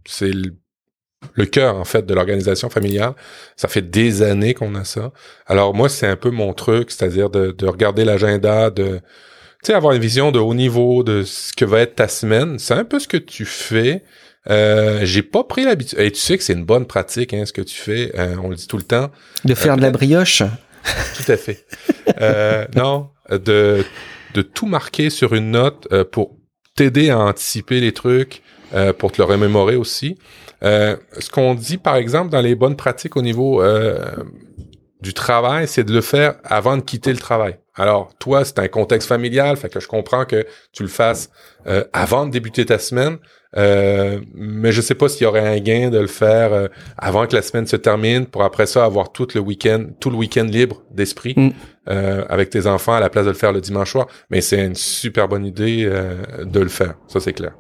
c'est 0.06 0.32
le, 0.32 1.46
cœur 1.46 1.76
en 1.76 1.86
fait 1.86 2.06
de 2.06 2.14
l'organisation 2.14 2.70
familiale. 2.70 3.14
Ça 3.56 3.68
fait 3.68 3.82
des 3.82 4.22
années 4.22 4.54
qu'on 4.54 4.76
a 4.76 4.84
ça. 4.84 5.12
Alors 5.48 5.74
moi, 5.74 5.90
c'est 5.90 6.08
un 6.08 6.16
peu 6.16 6.30
mon 6.30 6.54
truc, 6.54 6.92
c'est-à-dire 6.92 7.30
de, 7.30 7.52
de 7.52 7.68
regarder 7.68 8.06
l'agenda, 8.06 8.70
de 8.70 9.02
sais, 9.68 9.74
avoir 9.74 9.94
une 9.94 10.02
vision 10.02 10.32
de 10.32 10.40
haut 10.40 10.54
niveau 10.54 11.04
de 11.04 11.24
ce 11.24 11.54
que 11.54 11.66
va 11.66 11.82
être 11.82 11.96
ta 11.96 12.08
semaine. 12.08 12.60
C'est 12.60 12.74
un 12.74 12.86
peu 12.86 13.00
ce 13.00 13.08
que 13.08 13.18
tu 13.18 13.46
fais. 13.46 14.04
Euh, 14.50 15.02
j'ai 15.04 15.24
pas 15.24 15.44
pris 15.44 15.64
l'habitude. 15.64 16.00
Et 16.00 16.12
tu 16.12 16.20
sais 16.20 16.38
que 16.38 16.44
c'est 16.44 16.54
une 16.54 16.66
bonne 16.66 16.86
pratique, 16.86 17.34
hein, 17.34 17.46
ce 17.46 17.54
que 17.54 17.62
tu 17.62 17.76
fais. 17.76 18.12
on 18.42 18.50
le 18.50 18.56
dit 18.56 18.68
tout 18.68 18.78
le 18.78 18.84
temps. 18.84 19.12
De 19.46 19.54
faire 19.54 19.78
de 19.78 19.82
la 19.82 19.92
brioche. 19.92 20.44
Tout 21.16 21.32
à 21.32 21.38
fait. 21.38 21.66
non, 22.76 23.10
de, 23.30 23.84
de 24.34 24.42
tout 24.42 24.68
marquer 24.68 25.10
sur 25.10 25.34
une 25.34 25.52
note 25.52 25.88
euh, 25.92 26.04
pour 26.04 26.38
t'aider 26.76 27.10
à 27.10 27.20
anticiper 27.20 27.80
les 27.80 27.92
trucs, 27.92 28.44
euh, 28.74 28.94
pour 28.94 29.12
te 29.12 29.20
le 29.20 29.26
remémorer 29.26 29.76
aussi. 29.76 30.18
Euh, 30.64 30.96
ce 31.18 31.30
qu'on 31.30 31.56
dit, 31.56 31.78
par 31.78 31.96
exemple, 31.96 32.30
dans 32.30 32.42
les 32.42 32.56
bonnes 32.56 32.76
pratiques 32.76 33.18
au 33.18 33.22
niveau 33.22 33.64
du 35.02 35.14
travail, 35.14 35.68
c'est 35.68 35.84
de 35.84 35.94
le 35.94 36.02
faire 36.02 36.36
avant 36.44 36.78
de 36.78 36.82
quitter 36.82 37.12
le 37.12 37.20
travail. 37.20 37.58
Alors, 37.78 38.14
toi, 38.20 38.44
c'est 38.44 38.60
un 38.60 38.68
contexte 38.68 39.08
familial, 39.08 39.56
fait 39.58 39.70
que 39.70 39.80
je 39.80 39.88
comprends 39.88 40.26
que 40.26 40.46
tu 40.74 40.84
le 40.84 40.90
fasses 40.90 41.30
avant 41.94 42.26
de 42.26 42.32
débuter 42.32 42.66
ta 42.66 42.80
semaine, 42.80 43.18
euh, 43.56 44.20
mais 44.36 44.72
je 44.72 44.82
sais 44.82 44.96
pas 44.96 45.08
s'il 45.08 45.24
y 45.24 45.26
aurait 45.26 45.48
un 45.48 45.60
gain 45.60 45.90
de 45.90 45.98
le 45.98 46.08
faire 46.08 46.54
euh, 46.54 46.68
avant 46.98 47.26
que 47.28 47.36
la 47.36 47.42
semaine 47.42 47.66
se 47.66 47.78
termine 47.78 48.26
pour 48.26 48.44
après 48.44 48.66
ça 48.66 48.84
avoir 48.84 49.12
tout 49.12 49.28
le 49.34 49.40
week-end, 49.40 49.86
tout 50.00 50.10
le 50.10 50.18
week-end 50.18 50.44
libre 50.44 50.84
d'esprit 50.92 51.34
mm. 51.38 51.50
euh, 51.90 52.26
avec 52.30 52.50
tes 52.50 52.68
enfants 52.68 52.94
à 52.94 53.00
la 53.00 53.10
place 53.10 53.26
de 53.26 53.32
le 53.32 53.38
faire 53.38 53.54
le 53.54 53.62
dimanche 53.62 53.92
soir. 53.92 54.08
Mais 54.30 54.42
c'est 54.42 54.64
une 54.64 54.76
super 54.76 55.28
bonne 55.28 55.46
idée 55.46 55.90
de 56.44 56.60
le 56.60 56.70
faire. 56.70 56.96
Ça, 57.08 57.20
c'est 57.20 57.34
clair. 57.34 57.54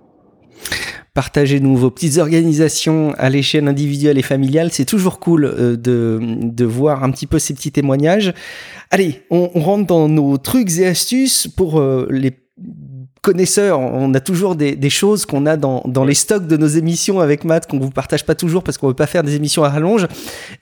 Partagez-nous 1.17 1.75
vos 1.75 1.89
petites 1.89 2.19
organisations 2.19 3.15
à 3.17 3.31
l'échelle 3.31 3.67
individuelle 3.67 4.19
et 4.19 4.21
familiale. 4.21 4.69
C'est 4.71 4.85
toujours 4.85 5.19
cool 5.19 5.51
de, 5.81 6.19
de 6.21 6.65
voir 6.65 7.03
un 7.03 7.09
petit 7.09 7.25
peu 7.25 7.39
ces 7.39 7.55
petits 7.55 7.71
témoignages. 7.71 8.35
Allez, 8.91 9.23
on, 9.31 9.49
on 9.55 9.61
rentre 9.61 9.87
dans 9.87 10.07
nos 10.07 10.37
trucs 10.37 10.77
et 10.77 10.85
astuces 10.85 11.47
pour 11.47 11.81
les 12.11 12.29
connaisseurs, 13.27 13.81
on 13.81 14.13
a 14.13 14.21
toujours 14.21 14.55
des, 14.55 14.89
choses 14.89 15.25
qu'on 15.25 15.45
a 15.47 15.57
dans, 15.57 16.05
les 16.05 16.13
stocks 16.13 16.47
de 16.47 16.55
nos 16.55 16.67
émissions 16.67 17.19
avec 17.19 17.43
Matt 17.43 17.69
qu'on 17.69 17.77
vous 17.77 17.89
partage 17.89 18.25
pas 18.25 18.35
toujours 18.35 18.63
parce 18.63 18.77
qu'on 18.77 18.87
veut 18.87 18.93
pas 18.93 19.05
faire 19.05 19.21
des 19.21 19.35
émissions 19.35 19.65
à 19.65 19.69
rallonge 19.69 20.07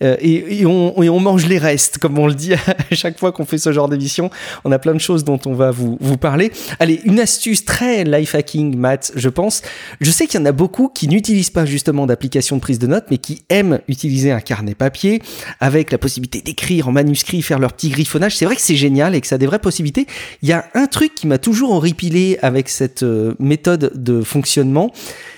euh, 0.01 0.15
et, 0.19 0.65
on, 0.65 1.19
mange 1.19 1.45
les 1.45 1.59
restes, 1.59 1.99
comme 1.99 2.17
on 2.17 2.25
le 2.25 2.33
dit 2.33 2.53
à 2.55 2.59
chaque 2.95 3.19
fois 3.19 3.31
qu'on 3.31 3.45
fait 3.45 3.59
ce 3.59 3.71
genre 3.71 3.87
d'émission. 3.87 4.31
On 4.63 4.71
a 4.71 4.79
plein 4.79 4.95
de 4.95 4.99
choses 4.99 5.23
dont 5.23 5.39
on 5.45 5.53
va 5.53 5.69
vous, 5.69 5.99
vous 6.01 6.17
parler. 6.17 6.51
Allez, 6.79 7.01
une 7.05 7.19
astuce 7.19 7.65
très 7.65 8.03
life 8.03 8.33
hacking, 8.33 8.75
Matt, 8.75 9.11
je 9.15 9.29
pense. 9.29 9.61
Je 10.01 10.09
sais 10.09 10.25
qu'il 10.25 10.39
y 10.39 10.41
en 10.43 10.47
a 10.47 10.51
beaucoup 10.51 10.89
qui 10.89 11.07
n'utilisent 11.07 11.51
pas 11.51 11.65
justement 11.65 12.07
d'application 12.07 12.55
de 12.55 12.61
prise 12.61 12.79
de 12.79 12.87
notes, 12.87 13.05
mais 13.11 13.19
qui 13.19 13.43
aiment 13.49 13.77
utiliser 13.87 14.31
un 14.31 14.41
carnet 14.41 14.73
papier 14.73 15.21
avec 15.59 15.91
la 15.91 15.99
possibilité 15.99 16.41
d'écrire 16.41 16.87
en 16.87 16.91
manuscrit, 16.91 17.43
faire 17.43 17.59
leur 17.59 17.73
petit 17.73 17.89
griffonnage. 17.89 18.35
C'est 18.35 18.45
vrai 18.45 18.55
que 18.55 18.61
c'est 18.63 18.75
génial 18.75 19.13
et 19.13 19.21
que 19.21 19.27
ça 19.27 19.35
a 19.35 19.37
des 19.37 19.45
vraies 19.45 19.59
possibilités. 19.59 20.07
Il 20.41 20.49
y 20.49 20.53
a 20.53 20.65
un 20.73 20.87
truc 20.87 21.13
qui 21.13 21.27
m'a 21.27 21.37
toujours 21.37 21.69
horripilé 21.71 22.39
avec 22.41 22.54
avec 22.55 22.69
cette 22.69 23.03
euh, 23.03 23.35
méthode 23.39 23.91
de 23.95 24.21
fonctionnement, 24.21 24.91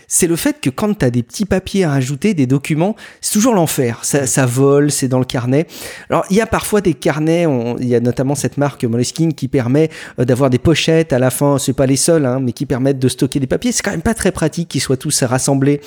c'est 0.08 0.27
le 0.27 0.36
fait 0.36 0.62
que 0.62 0.69
quand 0.69 0.97
tu 0.97 1.06
as 1.06 1.10
des 1.10 1.21
petits 1.21 1.45
papiers 1.45 1.84
à 1.84 1.89
rajouter, 1.89 2.34
des 2.34 2.47
documents, 2.47 2.95
c'est 3.19 3.34
toujours 3.34 3.53
l'enfer. 3.53 3.99
Ça, 4.03 4.45
vole, 4.45 4.89
c'est 4.91 5.08
dans 5.08 5.19
le 5.19 5.25
carnet. 5.25 5.67
Alors, 6.10 6.25
il 6.30 6.38
y 6.38 6.41
a 6.41 6.45
parfois 6.45 6.80
des 6.80 6.93
carnets, 6.93 7.45
il 7.80 7.88
y 7.88 7.95
a 7.95 7.99
notamment 7.99 8.36
cette 8.36 8.58
marque 8.58 8.86
Moleskine 8.86 9.34
qui 9.34 9.47
permet 9.47 9.89
euh, 10.19 10.25
d'avoir 10.25 10.49
des 10.49 10.60
pochettes 10.60 11.12
à 11.12 11.19
la 11.19 11.30
fin, 11.30 11.58
c'est 11.58 11.73
pas 11.73 11.86
les 11.86 11.97
seuls, 11.97 12.25
hein, 12.25 12.39
mais 12.39 12.53
qui 12.53 12.65
permettent 12.65 12.99
de 12.99 13.10
stocker 13.10 13.39
des 13.39 13.47
papiers. 13.47 13.71
C'est 13.71 13.84
quand 13.84 13.91
même 13.91 14.01
pas 14.01 14.13
très 14.13 14.32
pratique 14.32 14.69
qu'ils 14.69 14.82
soient 14.82 14.97
tous 14.97 15.23
rassemblés 15.23 15.82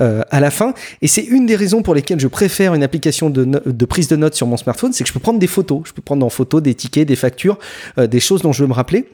euh, 0.00 0.22
à 0.30 0.40
la 0.40 0.50
fin. 0.50 0.72
Et 1.02 1.08
c'est 1.08 1.24
une 1.24 1.46
des 1.46 1.56
raisons 1.56 1.82
pour 1.82 1.94
lesquelles 1.94 2.20
je 2.20 2.28
préfère 2.28 2.74
une 2.74 2.82
application 2.82 3.28
de, 3.28 3.44
de 3.44 3.84
prise 3.84 4.08
de 4.08 4.16
notes 4.16 4.34
sur 4.34 4.46
mon 4.46 4.56
smartphone, 4.56 4.92
c'est 4.92 5.04
que 5.04 5.08
je 5.08 5.14
peux 5.14 5.20
prendre 5.20 5.38
des 5.38 5.46
photos. 5.46 5.82
Je 5.84 5.92
peux 5.92 6.02
prendre 6.02 6.24
en 6.24 6.30
photo 6.30 6.60
des 6.60 6.74
tickets, 6.74 7.06
des 7.06 7.16
factures, 7.16 7.58
des 7.98 8.20
choses 8.20 8.42
dont 8.42 8.52
je 8.52 8.62
veux 8.62 8.68
me 8.68 8.74
rappeler. 8.74 9.06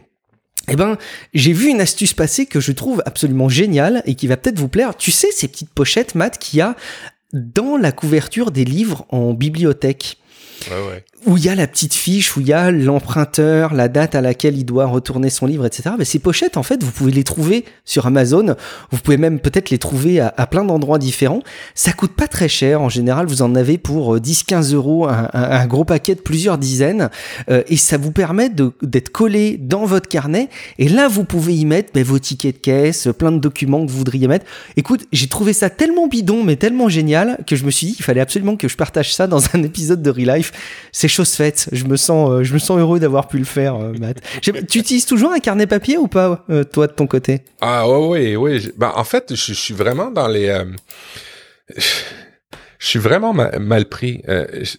Eh 0.69 0.77
ben, 0.77 0.97
j'ai 1.35 1.53
vu 1.53 1.69
une 1.69 1.81
astuce 1.81 2.13
passer 2.13 2.47
que 2.47 2.61
je 2.61 2.73
trouve 2.73 3.03
absolument 3.05 3.49
géniale 3.49 4.03
et 4.07 4.15
qui 4.15 4.27
va 4.27 4.37
peut-être 4.37 4.59
vous 4.59 4.69
plaire. 4.69 4.97
Tu 4.97 5.11
sais, 5.11 5.29
ces 5.33 5.49
petites 5.49 5.71
pochettes, 5.71 6.15
Matt, 6.15 6.39
qu'il 6.39 6.59
y 6.59 6.63
a 6.63 6.77
dans 7.33 7.77
la 7.77 7.93
couverture 7.93 8.51
des 8.51 8.65
livres 8.65 9.07
en 9.09 9.33
bibliothèque. 9.33 10.19
Ouais, 10.71 10.89
ouais 10.89 11.05
où 11.27 11.37
il 11.37 11.45
y 11.45 11.49
a 11.49 11.55
la 11.55 11.67
petite 11.67 11.95
fiche, 11.95 12.37
où 12.37 12.41
il 12.41 12.49
y 12.49 12.53
a 12.53 12.71
l'emprunteur, 12.71 13.75
la 13.75 13.89
date 13.89 14.15
à 14.15 14.21
laquelle 14.21 14.57
il 14.57 14.65
doit 14.65 14.87
retourner 14.87 15.31
son 15.31 15.47
livre, 15.47 15.67
etc. 15.67 15.91
Mais 15.99 16.05
ces 16.05 16.19
pochettes, 16.19 16.57
en 16.57 16.63
fait, 16.63 16.83
vous 16.83 16.91
pouvez 16.91 17.13
les 17.13 17.25
trouver 17.25 17.65
sur 17.85 18.07
Amazon. 18.07 18.57
Vous 18.91 18.99
pouvez 18.99 19.17
même 19.17 19.39
peut-être 19.39 19.71
les 19.71 19.79
trouver 19.79 20.21
à, 20.21 20.47
plein 20.47 20.65
d'endroits 20.65 20.99
différents. 20.99 21.43
Ça 21.75 21.93
coûte 21.93 22.13
pas 22.13 22.27
très 22.27 22.49
cher. 22.49 22.81
En 22.81 22.89
général, 22.89 23.27
vous 23.27 23.43
en 23.43 23.55
avez 23.55 23.79
pour 23.79 24.17
10-15 24.19 24.73
euh, 24.73 24.77
euros 24.77 25.09
un, 25.09 25.67
gros 25.67 25.85
paquet 25.85 26.15
de 26.15 26.21
plusieurs 26.21 26.59
dizaines. 26.59 27.09
Euh, 27.49 27.63
et 27.69 27.77
ça 27.77 27.99
vous 27.99 28.13
permet 28.13 28.51
d'être 28.83 29.11
collé 29.11 29.57
dans 29.59 29.85
votre 29.85 30.09
carnet. 30.09 30.49
Et 30.79 30.89
là, 30.89 31.09
vous 31.09 31.25
pouvez 31.25 31.55
y 31.55 31.65
mettre 31.65 31.93
ben, 31.95 32.03
vos 32.03 32.19
tickets 32.19 32.57
de 32.57 32.61
caisse, 32.61 33.09
plein 33.17 33.33
de 33.33 33.39
documents 33.39 33.85
que 33.87 33.91
vous 33.91 33.99
voudriez 33.99 34.27
mettre. 34.27 34.47
Écoute, 34.77 35.07
j'ai 35.13 35.29
trouvé 35.29 35.53
ça 35.53 35.71
tellement 35.71 36.09
bidon, 36.09 36.43
mais 36.43 36.57
tellement 36.57 36.89
génial 36.89 37.39
que 37.47 37.55
je 37.55 37.65
me 37.65 37.71
suis 37.71 37.89
dit 37.89 37.95
qu'il 37.95 38.05
fallait 38.05 38.21
absolument 38.21 38.57
que 38.57 38.69
je 38.69 38.77
partage 38.77 39.15
ça 39.15 39.27
dans 39.27 39.41
un 39.55 39.63
épisode 39.63 40.03
de 40.03 40.11
Relife. 40.11 40.52
C'est 40.93 41.09
chose 41.09 41.35
faite. 41.35 41.69
Je 41.73 41.85
me 41.85 41.97
sens, 41.97 42.31
euh, 42.31 42.43
je 42.43 42.53
me 42.55 42.59
sens 42.59 42.79
heureux 42.79 43.01
d'avoir 43.01 43.29
pu 43.29 43.39
le 43.39 43.45
faire, 43.45 43.77
euh, 43.77 43.93
Matt. 43.99 44.21
tu 44.41 44.79
utilises 44.79 45.07
toujours 45.07 45.33
un 45.33 45.39
carnet 45.39 45.67
papier 45.67 45.97
ou 45.97 46.07
pas, 46.07 46.45
euh, 46.51 46.65
toi, 46.65 46.87
de 46.87 46.93
ton 46.93 47.07
côté? 47.07 47.43
Ah 47.61 47.89
ouais, 47.89 48.37
oui, 48.37 48.37
oui. 48.37 48.73
Ben, 48.77 48.93
en 48.95 49.05
fait, 49.05 49.35
je, 49.35 49.53
suis 49.53 49.75
vraiment 49.75 50.11
dans 50.11 50.29
les. 50.29 50.55
je 51.77 52.87
suis 52.87 52.99
vraiment 52.99 53.33
mal 53.33 53.87
pris. 53.87 54.23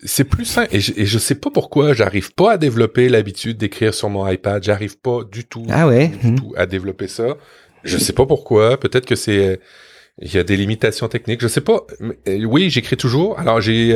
c'est 0.06 0.26
plus 0.26 0.46
simple 0.46 0.76
et 0.76 0.80
je, 0.80 0.94
et 0.96 1.20
sais 1.20 1.36
pas 1.36 1.50
pourquoi 1.50 1.94
j'arrive 1.94 2.34
pas 2.34 2.54
à 2.54 2.58
développer 2.58 3.10
l'habitude 3.10 3.58
d'écrire 3.58 3.94
sur 3.94 4.10
mon 4.10 4.28
iPad. 4.28 4.64
J'arrive 4.64 4.98
pas 5.00 5.20
du 5.30 5.46
tout, 5.46 5.66
ah 5.70 5.88
ouais. 5.88 6.10
du 6.24 6.36
tout 6.36 6.54
à 6.56 6.66
développer 6.66 7.08
ça. 7.08 7.38
Je 7.84 7.98
sais 7.98 8.14
pas 8.14 8.26
pourquoi. 8.26 8.80
Peut-être 8.80 9.06
que 9.06 9.16
c'est 9.16 9.60
il 10.22 10.34
y 10.34 10.38
a 10.38 10.44
des 10.44 10.58
limitations 10.58 11.08
techniques. 11.08 11.42
Je 11.42 11.48
sais 11.48 11.62
pas. 11.62 11.88
Oui, 12.28 12.70
j'écris 12.70 12.98
toujours. 12.98 13.40
Alors 13.40 13.62
j'ai 13.62 13.94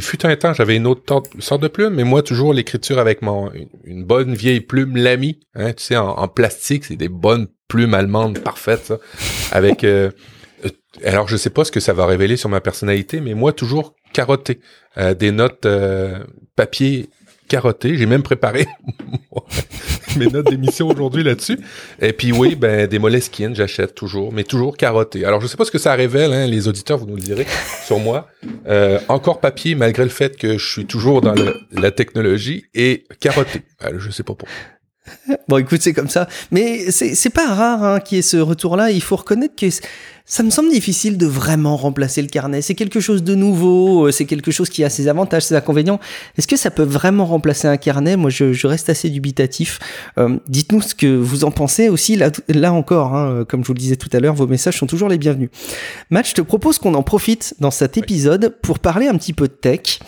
il 0.00 0.02
fut 0.02 0.24
un 0.24 0.34
temps, 0.34 0.54
j'avais 0.54 0.76
une 0.76 0.86
autre 0.86 1.22
sorte 1.40 1.60
de 1.60 1.68
plume, 1.68 1.92
mais 1.92 2.04
moi, 2.04 2.22
toujours 2.22 2.54
l'écriture 2.54 2.98
avec 2.98 3.20
mon 3.20 3.52
une 3.84 4.02
bonne 4.02 4.34
vieille 4.34 4.62
plume 4.62 4.96
Lamy, 4.96 5.40
hein, 5.54 5.74
tu 5.74 5.84
sais, 5.84 5.96
en, 5.98 6.26
plastique, 6.26 6.86
c'est 6.86 6.96
des 6.96 7.10
bonnes 7.10 7.48
plumes 7.68 7.92
allemandes 7.92 8.38
parfaites, 8.38 8.86
ça, 8.86 8.98
avec... 9.52 9.84
Euh, 9.84 10.10
euh, 10.64 10.70
alors, 11.04 11.28
je 11.28 11.36
sais 11.36 11.50
pas 11.50 11.64
ce 11.64 11.70
que 11.70 11.80
ça 11.80 11.92
va 11.92 12.06
révéler 12.06 12.38
sur 12.38 12.48
ma 12.48 12.62
personnalité, 12.62 13.20
mais 13.20 13.34
moi, 13.34 13.52
toujours 13.52 13.94
carotté. 14.14 14.60
Euh, 14.96 15.12
des 15.12 15.32
notes 15.32 15.68
papier 16.56 17.10
carotté. 17.46 17.98
J'ai 17.98 18.06
même 18.06 18.22
préparé 18.22 18.66
mes 20.16 20.26
notes 20.26 20.48
d'émission 20.48 20.88
aujourd'hui 20.88 21.22
là-dessus. 21.22 21.58
Et 22.00 22.12
puis 22.12 22.32
oui, 22.32 22.54
ben 22.54 22.86
des 22.86 22.98
Moleskine, 22.98 23.54
j'achète 23.54 23.94
toujours, 23.94 24.32
mais 24.32 24.44
toujours 24.44 24.76
carotté. 24.76 25.24
Alors 25.24 25.40
je 25.40 25.46
sais 25.46 25.56
pas 25.56 25.64
ce 25.64 25.70
que 25.70 25.78
ça 25.78 25.94
révèle, 25.94 26.32
hein, 26.32 26.46
les 26.46 26.68
auditeurs, 26.68 26.98
vous 26.98 27.06
nous 27.06 27.16
le 27.16 27.22
direz 27.22 27.46
sur 27.86 27.98
moi. 27.98 28.28
Euh, 28.66 28.98
encore 29.08 29.40
papier, 29.40 29.74
malgré 29.74 30.04
le 30.04 30.10
fait 30.10 30.36
que 30.36 30.58
je 30.58 30.66
suis 30.66 30.86
toujours 30.86 31.20
dans 31.20 31.34
la 31.72 31.90
technologie 31.90 32.64
et 32.74 33.04
carotté. 33.20 33.62
Alors, 33.80 34.00
je 34.00 34.10
sais 34.10 34.22
pas 34.22 34.34
pourquoi. 34.34 34.56
Bon, 35.48 35.58
écoute, 35.58 35.80
c'est 35.82 35.92
comme 35.92 36.08
ça. 36.08 36.28
Mais 36.50 36.90
c'est 36.90 37.30
pas 37.30 37.52
rare 37.52 37.84
hein, 37.84 38.00
qu'il 38.00 38.16
y 38.16 38.18
ait 38.18 38.22
ce 38.22 38.36
retour-là. 38.36 38.90
Il 38.90 39.02
faut 39.02 39.16
reconnaître 39.16 39.54
que 39.56 39.66
ça 40.30 40.44
me 40.44 40.50
semble 40.50 40.70
difficile 40.70 41.18
de 41.18 41.26
vraiment 41.26 41.76
remplacer 41.76 42.22
le 42.22 42.28
carnet. 42.28 42.62
C'est 42.62 42.76
quelque 42.76 43.00
chose 43.00 43.24
de 43.24 43.34
nouveau, 43.34 44.06
euh, 44.06 44.12
c'est 44.12 44.26
quelque 44.26 44.52
chose 44.52 44.68
qui 44.68 44.84
a 44.84 44.88
ses 44.88 45.08
avantages, 45.08 45.42
ses 45.42 45.56
inconvénients. 45.56 45.98
Est-ce 46.38 46.46
que 46.46 46.56
ça 46.56 46.70
peut 46.70 46.84
vraiment 46.84 47.26
remplacer 47.26 47.66
un 47.66 47.76
carnet? 47.76 48.16
Moi, 48.16 48.30
je, 48.30 48.66
reste 48.68 48.88
assez 48.88 49.10
dubitatif. 49.10 49.80
Euh, 50.18 50.38
dites-nous 50.46 50.82
ce 50.82 50.94
que 50.94 51.08
vous 51.08 51.42
en 51.44 51.50
pensez 51.50 51.88
aussi. 51.88 52.14
Là, 52.14 52.30
là 52.46 52.72
encore, 52.72 53.16
hein, 53.16 53.30
euh, 53.30 53.44
comme 53.44 53.62
je 53.62 53.66
vous 53.66 53.74
le 53.74 53.80
disais 53.80 53.96
tout 53.96 54.08
à 54.12 54.20
l'heure, 54.20 54.36
vos 54.36 54.46
messages 54.46 54.78
sont 54.78 54.86
toujours 54.86 55.08
les 55.08 55.18
bienvenus. 55.18 55.50
Matt, 56.10 56.28
je 56.28 56.34
te 56.34 56.42
propose 56.42 56.78
qu'on 56.78 56.94
en 56.94 57.02
profite 57.02 57.56
dans 57.58 57.72
cet 57.72 57.98
épisode 57.98 58.54
pour 58.62 58.78
parler 58.78 59.08
un 59.08 59.16
petit 59.16 59.32
peu 59.32 59.48
de 59.48 59.52
tech, 59.52 59.98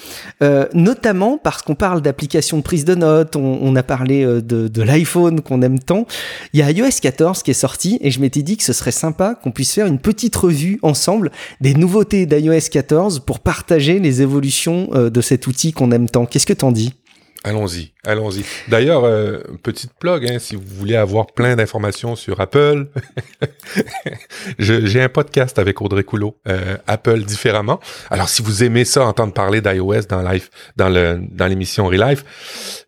notamment 0.72 1.37
parce 1.37 1.62
qu'on 1.62 1.74
parle 1.74 2.00
d'applications 2.00 2.58
de 2.58 2.62
prise 2.62 2.85
de 2.85 2.94
notes, 2.94 3.35
on, 3.35 3.74
a 3.74 3.82
parlé 3.82 4.24
de, 4.24 4.68
de 4.68 4.82
l'iPhone 4.82 5.40
qu'on 5.40 5.62
aime 5.62 5.80
tant. 5.80 6.06
Il 6.52 6.61
y 6.61 6.62
a 6.62 6.70
iOS 6.70 7.00
14 7.00 7.42
qui 7.42 7.50
est 7.50 7.54
sorti 7.54 7.98
et 8.00 8.12
je 8.12 8.20
m'étais 8.20 8.42
dit 8.42 8.56
que 8.56 8.62
ce 8.62 8.72
serait 8.72 8.92
sympa 8.92 9.35
qu'on 9.35 9.50
puisse 9.50 9.72
faire 9.72 9.87
une 9.87 9.98
petite 9.98 10.12
petite 10.12 10.37
revue 10.37 10.79
ensemble 10.83 11.31
des 11.62 11.72
nouveautés 11.72 12.27
d'iOS 12.27 12.68
14 12.70 13.20
pour 13.20 13.40
partager 13.40 13.98
les 13.98 14.20
évolutions 14.20 14.90
euh, 14.92 15.09
de 15.09 15.22
cet 15.22 15.46
outil 15.46 15.72
qu'on 15.72 15.90
aime 15.90 16.07
tant. 16.07 16.27
Qu'est-ce 16.27 16.44
que 16.44 16.53
t'en 16.53 16.70
dis? 16.70 16.92
Allons-y, 17.44 17.92
allons-y. 18.05 18.44
D'ailleurs, 18.68 19.05
euh, 19.05 19.38
petite 19.62 19.94
plug, 19.98 20.31
hein, 20.31 20.38
si 20.38 20.55
vous 20.55 20.62
voulez 20.66 20.96
avoir 20.96 21.29
plein 21.29 21.57
d'informations 21.57 22.14
sur 22.14 22.40
Apple, 22.40 22.88
j'ai 24.59 25.01
un 25.01 25.09
podcast 25.09 25.59
avec 25.59 25.81
Audrey 25.81 26.05
Coulot, 26.05 26.37
euh, 26.46 26.77
Apple 26.87 27.22
différemment. 27.22 27.81
Alors, 28.11 28.29
si 28.29 28.42
vous 28.42 28.62
aimez 28.62 28.85
ça, 28.85 29.07
entendre 29.07 29.33
parler 29.33 29.62
d'iOS 29.62 30.03
dans 30.11 30.20
live, 30.20 30.51
dans 30.77 30.90
le 30.90 31.20
dans 31.31 31.46
l'émission 31.46 31.87
Relive, 31.87 32.22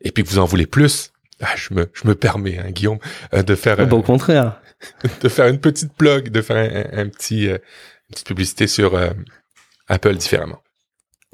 et 0.03 0.13
puis 0.13 0.23
que 0.23 0.29
vous 0.29 0.39
en 0.39 0.45
voulez 0.45 0.67
plus, 0.67 1.14
ah, 1.41 1.55
je 1.57 1.75
me 1.75 1.91
je 1.93 2.07
me 2.09 2.15
permets, 2.15 2.59
hein, 2.59 2.71
Guillaume, 2.71 2.99
euh, 3.35 3.43
de 3.43 3.55
faire. 3.55 3.81
au 3.93 4.03
contraire. 4.03 4.61
de 5.23 5.29
faire 5.29 5.47
une 5.47 5.59
petite 5.59 5.93
plug, 5.95 6.29
de 6.29 6.43
faire 6.43 6.57
un, 6.57 7.01
un 7.01 7.09
petit 7.09 7.47
une 7.47 7.59
petite 8.11 8.27
publicité 8.27 8.67
sur 8.67 8.99
Apple 9.89 10.15
différemment. 10.17 10.61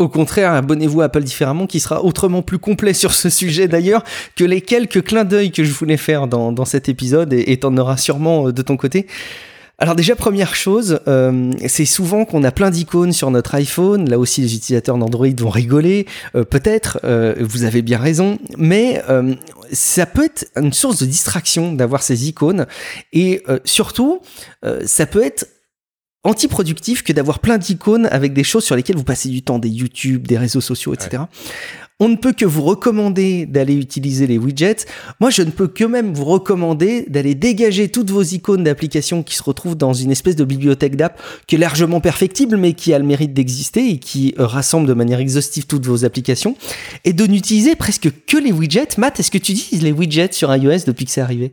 Au 0.00 0.08
contraire, 0.08 0.52
abonnez-vous 0.52 1.02
à 1.02 1.04
Apple 1.04 1.22
différemment, 1.22 1.66
qui 1.66 1.78
sera 1.78 2.02
autrement 2.02 2.40
plus 2.40 2.58
complet 2.58 2.94
sur 2.94 3.12
ce 3.12 3.28
sujet 3.28 3.68
d'ailleurs 3.68 4.02
que 4.34 4.44
les 4.44 4.62
quelques 4.62 5.04
clins 5.04 5.26
d'œil 5.26 5.52
que 5.52 5.62
je 5.62 5.72
voulais 5.72 5.98
faire 5.98 6.26
dans, 6.26 6.52
dans 6.52 6.64
cet 6.64 6.88
épisode, 6.88 7.34
et 7.34 7.56
t'en 7.58 7.76
auras 7.76 7.98
sûrement 7.98 8.48
euh, 8.48 8.52
de 8.52 8.62
ton 8.62 8.78
côté. 8.78 9.06
Alors 9.82 9.96
déjà 9.96 10.14
première 10.14 10.54
chose, 10.54 11.00
euh, 11.08 11.52
c'est 11.66 11.86
souvent 11.86 12.26
qu'on 12.26 12.44
a 12.44 12.52
plein 12.52 12.68
d'icônes 12.70 13.14
sur 13.14 13.30
notre 13.30 13.54
iPhone. 13.54 14.08
Là 14.10 14.18
aussi, 14.18 14.42
les 14.42 14.54
utilisateurs 14.54 14.98
d'Android 14.98 15.26
vont 15.38 15.48
rigoler. 15.48 16.06
Euh, 16.34 16.44
peut-être, 16.44 17.00
vous 17.40 17.64
avez 17.64 17.80
bien 17.80 17.98
raison, 17.98 18.38
mais 18.58 19.02
ça 19.72 20.04
peut 20.04 20.24
être 20.24 20.46
une 20.56 20.72
source 20.72 21.00
de 21.00 21.06
distraction 21.06 21.72
d'avoir 21.72 22.02
ces 22.02 22.28
icônes. 22.28 22.66
Et 23.12 23.42
surtout, 23.64 24.20
ça 24.84 25.06
peut 25.06 25.24
être 25.24 25.46
antiproductif 26.24 27.02
que 27.02 27.12
d'avoir 27.12 27.38
plein 27.38 27.56
d'icônes 27.56 28.06
avec 28.06 28.34
des 28.34 28.44
choses 28.44 28.64
sur 28.64 28.76
lesquelles 28.76 28.96
vous 28.96 29.04
passez 29.04 29.30
du 29.30 29.42
temps, 29.42 29.58
des 29.58 29.70
YouTube, 29.70 30.26
des 30.26 30.36
réseaux 30.36 30.60
sociaux, 30.60 30.92
etc. 30.92 31.22
On 32.00 32.08
ne 32.08 32.16
peut 32.16 32.32
que 32.32 32.46
vous 32.46 32.62
recommander 32.62 33.46
d'aller 33.46 33.74
utiliser 33.74 34.26
les 34.26 34.38
widgets. 34.38 34.86
Moi, 35.20 35.30
je 35.30 35.42
ne 35.42 35.50
peux 35.50 35.68
que 35.68 35.84
même 35.84 36.14
vous 36.14 36.24
recommander 36.24 37.04
d'aller 37.08 37.34
dégager 37.34 37.88
toutes 37.90 38.10
vos 38.10 38.22
icônes 38.22 38.64
d'applications 38.64 39.22
qui 39.22 39.36
se 39.36 39.42
retrouvent 39.42 39.76
dans 39.76 39.92
une 39.92 40.10
espèce 40.10 40.34
de 40.34 40.44
bibliothèque 40.44 40.96
d'app 40.96 41.20
qui 41.46 41.56
est 41.56 41.58
largement 41.58 42.00
perfectible, 42.00 42.56
mais 42.56 42.72
qui 42.72 42.94
a 42.94 42.98
le 42.98 43.04
mérite 43.04 43.34
d'exister 43.34 43.90
et 43.90 43.98
qui 43.98 44.34
euh, 44.38 44.46
rassemble 44.46 44.88
de 44.88 44.94
manière 44.94 45.20
exhaustive 45.20 45.66
toutes 45.66 45.86
vos 45.86 46.04
applications 46.04 46.56
et 47.04 47.12
de 47.12 47.26
n'utiliser 47.26 47.76
presque 47.76 48.10
que 48.26 48.38
les 48.38 48.50
widgets. 48.50 48.96
Matt, 48.98 49.20
est-ce 49.20 49.30
que 49.30 49.38
tu 49.38 49.52
utilises 49.52 49.82
les 49.82 49.92
widgets 49.92 50.32
sur 50.32 50.54
iOS 50.54 50.84
depuis 50.86 51.04
que 51.04 51.10
c'est 51.10 51.20
arrivé? 51.20 51.52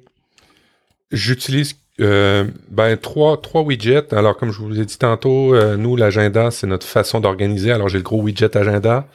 J'utilise 1.11 1.75
euh, 1.99 2.45
ben 2.69 2.95
trois 2.95 3.41
trois 3.41 3.63
widgets. 3.63 4.13
Alors 4.13 4.37
comme 4.37 4.51
je 4.51 4.59
vous 4.59 4.79
ai 4.79 4.85
dit 4.85 4.97
tantôt, 4.97 5.55
euh, 5.55 5.77
nous 5.77 5.95
l'agenda 5.95 6.51
c'est 6.51 6.67
notre 6.67 6.85
façon 6.85 7.19
d'organiser. 7.19 7.71
Alors 7.71 7.89
j'ai 7.89 7.97
le 7.97 8.03
gros 8.03 8.21
widget 8.21 8.55
agenda, 8.55 9.07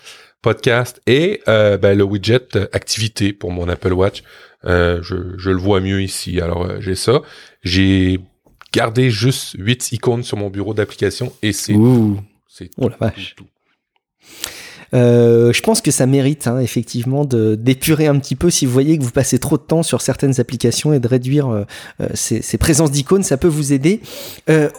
podcast 0.43 1.01
et 1.07 1.41
euh, 1.49 1.79
ben, 1.79 1.97
le 1.97 2.05
widget 2.05 2.49
activité 2.73 3.33
pour 3.33 3.53
mon 3.53 3.69
Apple 3.69 3.93
Watch. 3.93 4.23
je, 4.65 5.01
je 5.39 5.51
le 5.51 5.57
vois 5.57 5.81
mieux 5.81 6.03
ici. 6.03 6.41
Alors 6.41 6.81
j'ai 6.81 6.95
ça. 6.95 7.23
J'ai 7.63 8.21
gardé 8.73 9.11
juste 9.11 9.55
huit 9.59 9.93
icônes 9.93 10.23
sur 10.23 10.37
mon 10.37 10.51
bureau 10.51 10.75
d'application 10.75 11.33
et 11.43 11.53
c'est 11.53 11.77
c'est 12.49 12.71
oh 12.77 12.89
la 12.89 12.97
vache. 12.97 13.35
tout. 13.37 13.47
Euh, 14.25 14.62
je 14.93 15.61
pense 15.61 15.81
que 15.81 15.91
ça 15.91 16.07
mérite 16.07 16.47
hein, 16.47 16.59
effectivement 16.61 17.25
d'épurer 17.25 18.07
un 18.07 18.19
petit 18.19 18.37
peu 18.37 18.51
si 18.51 18.67
vous 18.67 18.73
voyez 18.73 18.99
que 18.99 19.03
vous 19.03 19.11
passez 19.11 19.39
trop 19.39 19.57
de 19.57 19.63
temps 19.63 19.83
sur 19.83 20.01
certaines 20.01 20.41
applications 20.41 20.93
et 20.93 21.01
de 21.01 21.09
réduire 21.09 21.49
euh, 21.49 21.65
euh, 22.01 22.09
ces, 22.15 22.43
ces, 22.43 22.59
présences 22.59 22.91
d'icônes, 22.91 23.23
ça 23.23 23.37
peut 23.37 23.49
vous 23.49 23.73
aider. 23.73 24.01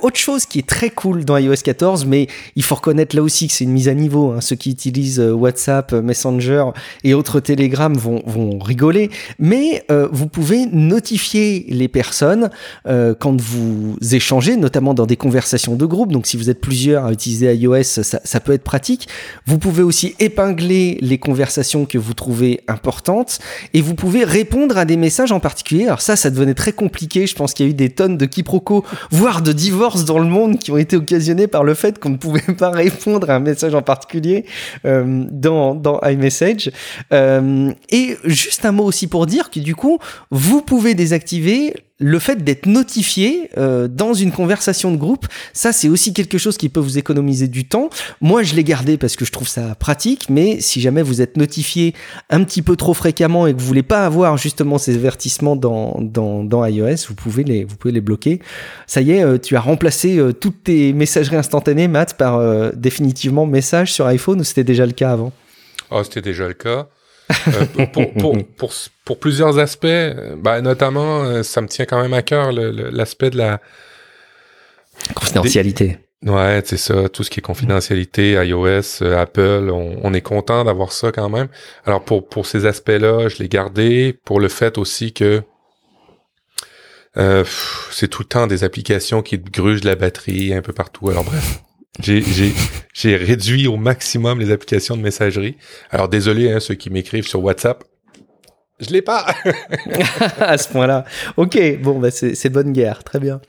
autre 0.02 0.18
chose 0.18 0.46
qui 0.46 0.60
est 0.60 0.68
très 0.68 0.90
cool 0.90 1.26
dans 1.26 1.38
iOS 1.38 1.56
14, 1.64 2.06
mais 2.06 2.28
il 2.56 2.64
faut 2.64 2.76
reconnaître 2.76 3.16
là 3.16 3.22
aussi 3.22 3.48
que 3.48 3.54
c'est 3.54 3.64
une 3.64 3.72
mise 3.72 3.90
à 3.90 3.94
niveau. 3.94 4.32
Hein. 4.32 4.42
Ceux 4.42 4.56
qui 4.56 4.72
utilisent 4.72 5.20
WhatsApp, 5.20 5.94
Messenger 5.94 6.66
et 7.04 7.14
autres 7.14 7.40
Telegram 7.40 7.94
vont, 7.94 8.22
vont 8.26 8.60
rigoler, 8.60 9.10
mais 9.40 9.86
vous 10.12 10.28
pouvez 10.28 10.66
notifier 10.68 11.66
les 11.70 11.88
personnes 11.88 12.50
quand 12.86 13.42
vous 13.42 13.98
échangez, 14.12 14.56
notamment 14.58 14.94
dans 14.94 15.06
des 15.06 15.18
conversations 15.18 15.76
de 15.76 15.86
groupe. 15.86 16.12
Donc 16.12 16.28
si 16.28 16.38
vous 16.38 16.50
êtes 16.50 16.62
plusieurs 16.62 17.06
à 17.06 17.12
utiliser 17.12 17.54
iOS, 17.54 17.84
ça, 17.84 18.20
ça 18.24 18.40
peut 18.40 18.54
être 18.54 18.64
pratique. 18.64 19.08
Vous 19.46 19.58
pouvez 19.58 19.84
aussi 19.84 20.03
épingler 20.20 20.98
les 21.02 21.18
conversations 21.18 21.86
que 21.86 21.98
vous 21.98 22.14
trouvez 22.14 22.62
importantes 22.68 23.40
et 23.74 23.82
vous 23.82 23.96
pouvez 23.96 24.24
répondre 24.24 24.78
à 24.78 24.86
des 24.86 24.98
messages 24.98 25.32
en 25.32 25.40
particulier. 25.40 25.86
Alors 25.86 26.02
ça, 26.02 26.16
ça 26.16 26.30
devenait 26.30 26.54
très 26.54 26.74
compliqué. 26.74 27.28
Je 27.28 27.36
pense 27.36 27.54
qu'il 27.54 27.66
y 27.66 27.70
a 27.70 27.72
eu 27.72 27.76
des 27.76 27.90
tonnes 27.90 28.18
de 28.18 28.26
quiproquos, 28.26 28.84
voire 29.12 29.42
de 29.42 29.52
divorces 29.52 30.06
dans 30.06 30.20
le 30.20 30.26
monde 30.26 30.60
qui 30.60 30.72
ont 30.72 30.78
été 30.78 30.96
occasionnés 30.96 31.48
par 31.48 31.64
le 31.64 31.74
fait 31.74 32.00
qu'on 32.00 32.10
ne 32.10 32.18
pouvait 32.18 32.54
pas 32.58 32.72
répondre 32.72 33.30
à 33.30 33.36
un 33.36 33.40
message 33.40 33.76
en 33.76 33.82
particulier 33.82 34.46
euh, 34.86 35.26
dans, 35.30 36.00
iMessage. 36.04 36.72
Euh, 37.12 37.72
et 37.90 38.18
juste 38.26 38.66
un 38.66 38.72
mot 38.72 38.84
aussi 38.84 39.08
pour 39.08 39.26
dire 39.26 39.50
que 39.50 39.60
du 39.60 39.76
coup, 39.76 40.00
vous 40.32 40.62
pouvez 40.62 40.96
désactiver 40.96 41.74
le 42.04 42.20
fait 42.20 42.44
d'être 42.44 42.66
notifié 42.66 43.50
euh, 43.58 43.88
dans 43.88 44.14
une 44.14 44.32
conversation 44.32 44.92
de 44.92 44.98
groupe, 44.98 45.26
ça 45.54 45.72
c'est 45.72 45.88
aussi 45.88 46.14
quelque 46.14 46.38
chose 46.38 46.58
qui 46.58 46.68
peut 46.68 46.82
vous 46.82 46.98
économiser 46.98 47.48
du 47.48 47.66
temps. 47.66 47.90
Moi 48.20 48.44
je 48.44 48.56
l'ai 48.56 48.64
gardé 48.64 48.98
parce 48.98 49.16
que 49.16 49.24
je 49.24 49.32
trouve 49.32 49.48
ça 49.48 49.74
pratique, 49.76 50.30
mais 50.30 50.60
si 50.60 50.82
jamais 50.82 51.02
vous 51.02 51.22
êtes 51.22 51.38
notifié 51.38 51.94
un 52.30 52.44
petit 52.44 52.62
peu 52.62 52.76
trop 52.76 52.94
fréquemment 52.94 53.48
et 53.48 53.54
que 53.54 53.60
vous 53.60 53.66
voulez 53.66 53.84
pas 53.84 54.06
avoir 54.06 54.38
justement 54.38 54.78
ces 54.78 54.96
avertissements 54.96 55.56
dans, 55.56 55.98
dans, 56.02 56.44
dans 56.44 56.66
iOS, 56.66 57.08
vous 57.08 57.16
pouvez 57.16 57.46
les, 57.46 57.64
vous 57.64 57.78
pouvez 57.78 57.94
les 57.94 58.02
bloquer. 58.02 58.42
Ça 58.86 59.00
y 59.00 59.12
est, 59.12 59.24
euh, 59.24 59.38
tu 59.38 59.56
as 59.56 59.62
remplacé 59.62 60.18
euh, 60.18 60.34
toutes 60.34 60.64
tes 60.64 60.92
messageries 60.92 61.38
instantanées, 61.38 61.88
Matt, 61.88 62.18
par 62.18 62.34
définitivement 62.74 63.46
message 63.46 63.94
sur 63.94 64.06
iPhone 64.08 64.42
ou 64.42 64.44
c'était 64.44 64.64
déjà 64.64 64.86
le 64.86 64.92
cas 64.92 65.12
avant? 65.12 65.32
Oh, 65.90 66.04
c'était 66.04 66.22
déjà 66.22 66.48
le 66.48 66.54
cas. 66.54 66.88
Euh, 67.48 67.66
pour, 67.66 68.12
pour, 68.14 68.46
pour, 68.58 68.74
pour, 69.06 69.20
plusieurs 69.20 69.58
aspects, 69.58 69.88
bah, 70.38 70.62
notamment, 70.62 71.24
euh, 71.24 71.44
ça 71.44 71.62
me 71.62 71.68
tient 71.68 71.86
quand 71.86 72.02
même 72.02 72.14
à 72.14 72.22
cœur 72.22 72.52
l'aspect 72.52 73.30
de 73.30 73.38
la 73.38 73.62
confidentialité. 75.16 75.98
Ouais, 76.26 76.62
c'est 76.66 76.78
ça, 76.78 77.10
tout 77.10 77.24
ce 77.24 77.30
qui 77.30 77.40
est 77.40 77.44
confidentialité, 77.44 78.34
iOS, 78.34 79.04
Apple, 79.04 79.70
on, 79.72 79.98
on, 80.04 80.14
est 80.14 80.22
content 80.22 80.64
d'avoir 80.64 80.92
ça 80.92 81.12
quand 81.12 81.30
même. 81.30 81.48
Alors 81.86 82.04
pour 82.06 82.28
pour 82.28 82.46
ces 82.46 82.66
aspects-là, 82.66 83.28
je 83.28 83.40
l'ai 83.40 83.50
gardé 83.50 84.18
pour 84.24 84.40
le 84.40 84.48
fait 84.48 84.78
aussi 84.78 85.12
que 85.12 85.44
euh, 87.18 87.44
c'est 87.92 88.08
tout 88.08 88.24
le 88.24 88.28
temps 88.28 88.48
des 88.48 88.64
applications 88.64 89.22
qui 89.22 89.38
grugent 89.38 89.84
la 89.84 89.96
batterie 89.96 90.54
un 90.54 90.62
peu 90.62 90.74
partout. 90.74 91.10
Alors 91.10 91.24
bref. 91.24 91.62
J'ai 92.00 93.16
réduit 93.16 93.68
au 93.68 93.78
maximum 93.78 94.40
les 94.40 94.52
applications 94.52 94.98
de 94.98 95.02
messagerie. 95.02 95.58
Alors 95.92 96.10
désolé, 96.10 96.52
hein, 96.52 96.60
ceux 96.60 96.76
qui 96.76 96.90
m'écrivent 96.90 97.28
sur 97.28 97.44
WhatsApp, 97.44 97.84
je 98.80 98.90
l'ai 98.90 99.02
pas. 99.02 99.28
à 100.40 100.58
ce 100.58 100.68
point-là. 100.70 101.06
Ok, 101.38 101.60
bon, 101.82 102.00
bah 102.00 102.12
c'est 102.12 102.50
bonne 102.50 102.74
guerre, 102.74 103.04
très 103.04 103.20
bien. 103.20 103.42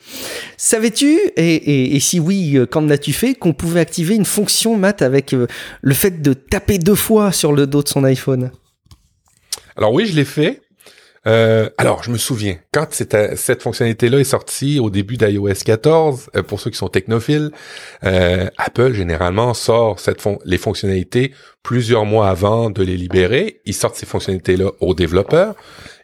Savais-tu, 0.57 1.19
et, 1.37 1.55
et, 1.55 1.97
et, 1.97 2.01
si 2.01 2.21
oui, 2.21 2.57
euh, 2.57 2.67
quand 2.67 2.83
l'as-tu 2.83 3.13
fait, 3.13 3.35
qu'on 3.35 3.53
pouvait 3.53 3.81
activer 3.81 4.15
une 4.15 4.25
fonction, 4.25 4.77
Matt, 4.77 5.03
avec 5.03 5.33
euh, 5.33 5.47
le 5.81 5.95
fait 5.95 6.23
de 6.23 6.35
taper 6.35 6.79
deux 6.79 6.95
fois 6.95 7.33
sur 7.33 7.53
le 7.53 7.67
dos 7.67 7.83
de 7.83 7.89
son 7.89 8.05
iPhone? 8.05 8.51
Alors 9.77 9.93
oui, 9.93 10.07
je 10.07 10.15
l'ai 10.15 10.25
fait. 10.25 10.61
Euh, 11.27 11.71
alors, 11.79 12.03
je 12.03 12.11
me 12.11 12.19
souviens, 12.19 12.59
quand 12.73 12.93
cette, 12.93 13.63
fonctionnalité-là 13.63 14.19
est 14.19 14.25
sortie 14.25 14.79
au 14.79 14.91
début 14.91 15.17
d'iOS 15.17 15.65
14, 15.65 16.31
euh, 16.37 16.43
pour 16.43 16.61
ceux 16.61 16.71
qui 16.71 16.77
sont 16.77 16.89
technophiles, 16.89 17.51
euh, 18.05 18.49
Apple 18.59 18.93
généralement 18.93 19.55
sort 19.55 20.01
cette 20.01 20.23
les 20.45 20.59
fonctionnalités 20.59 21.33
plusieurs 21.63 22.05
mois 22.05 22.29
avant 22.29 22.71
de 22.71 22.83
les 22.83 22.97
libérer. 22.97 23.61
Ils 23.65 23.75
sortent 23.75 23.97
ces 23.97 24.07
fonctionnalités-là 24.07 24.71
aux 24.81 24.95
développeurs 24.95 25.55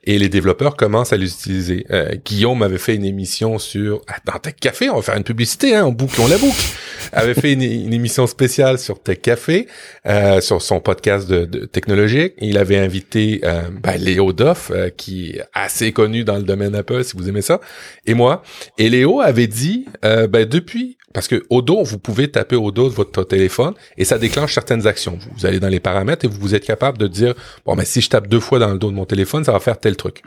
et 0.04 0.18
les 0.18 0.28
développeurs 0.28 0.76
commencent 0.76 1.12
à 1.12 1.16
les 1.16 1.32
utiliser. 1.32 1.86
Euh, 1.90 2.14
Guillaume 2.24 2.62
avait 2.62 2.78
fait 2.78 2.94
une 2.94 3.04
émission 3.04 3.58
sur 3.58 4.02
ah, 4.08 4.16
dans 4.24 4.38
Tech 4.38 4.54
Café, 4.60 4.90
on 4.90 4.96
va 4.96 5.02
faire 5.02 5.16
une 5.16 5.24
publicité, 5.24 5.74
hein, 5.74 5.84
on 5.86 5.92
boucle, 5.92 6.20
on 6.20 6.28
la 6.28 6.38
boucle. 6.38 6.62
avait 7.12 7.34
fait 7.34 7.52
une, 7.52 7.92
émission 7.92 8.26
spéciale 8.26 8.78
sur 8.78 9.02
Tech 9.02 9.20
Café, 9.20 9.66
euh, 10.06 10.40
sur 10.40 10.62
son 10.62 10.80
podcast 10.80 11.28
de, 11.28 11.44
de 11.44 11.66
technologique. 11.66 12.34
Il 12.38 12.58
avait 12.58 12.78
invité 12.78 13.40
euh, 13.44 13.62
ben, 13.82 13.96
Léo 13.96 14.32
Doff, 14.32 14.70
euh, 14.70 14.90
qui 14.90 15.30
est 15.30 15.42
assez 15.52 15.92
connu 15.92 16.24
dans 16.24 16.36
le 16.36 16.42
domaine 16.42 16.74
Apple, 16.74 17.04
si 17.04 17.16
vous 17.16 17.28
aimez 17.28 17.42
ça, 17.42 17.60
et 18.06 18.14
moi. 18.14 18.42
Et 18.78 18.88
Léo 18.88 19.20
avait 19.20 19.46
dit, 19.46 19.86
euh, 20.04 20.26
ben, 20.26 20.46
depuis 20.46 20.96
parce 21.12 21.26
que 21.26 21.42
au 21.50 21.60
dos, 21.60 21.82
vous 21.82 21.98
pouvez 21.98 22.30
taper 22.30 22.54
au 22.54 22.70
dos 22.70 22.88
de 22.88 22.94
votre 22.94 23.24
téléphone 23.24 23.74
et 23.96 24.04
ça 24.04 24.16
déclenche 24.16 24.54
certaines 24.54 24.86
actions. 24.86 25.18
Vous 25.36 25.44
allez 25.44 25.58
dans 25.58 25.68
les 25.68 25.80
paramètres 25.80 26.24
et 26.24 26.28
vous 26.28 26.54
êtes 26.54 26.64
capable 26.64 26.98
de 26.98 27.08
dire 27.08 27.34
bon, 27.66 27.74
mais 27.74 27.84
si 27.84 28.00
je 28.00 28.08
tape 28.08 28.28
deux 28.28 28.38
fois 28.38 28.60
dans 28.60 28.72
le 28.72 28.78
dos 28.78 28.90
de 28.90 28.94
mon 28.94 29.06
téléphone, 29.06 29.42
ça 29.42 29.50
va 29.50 29.58
faire 29.58 29.78
truc. 29.96 30.22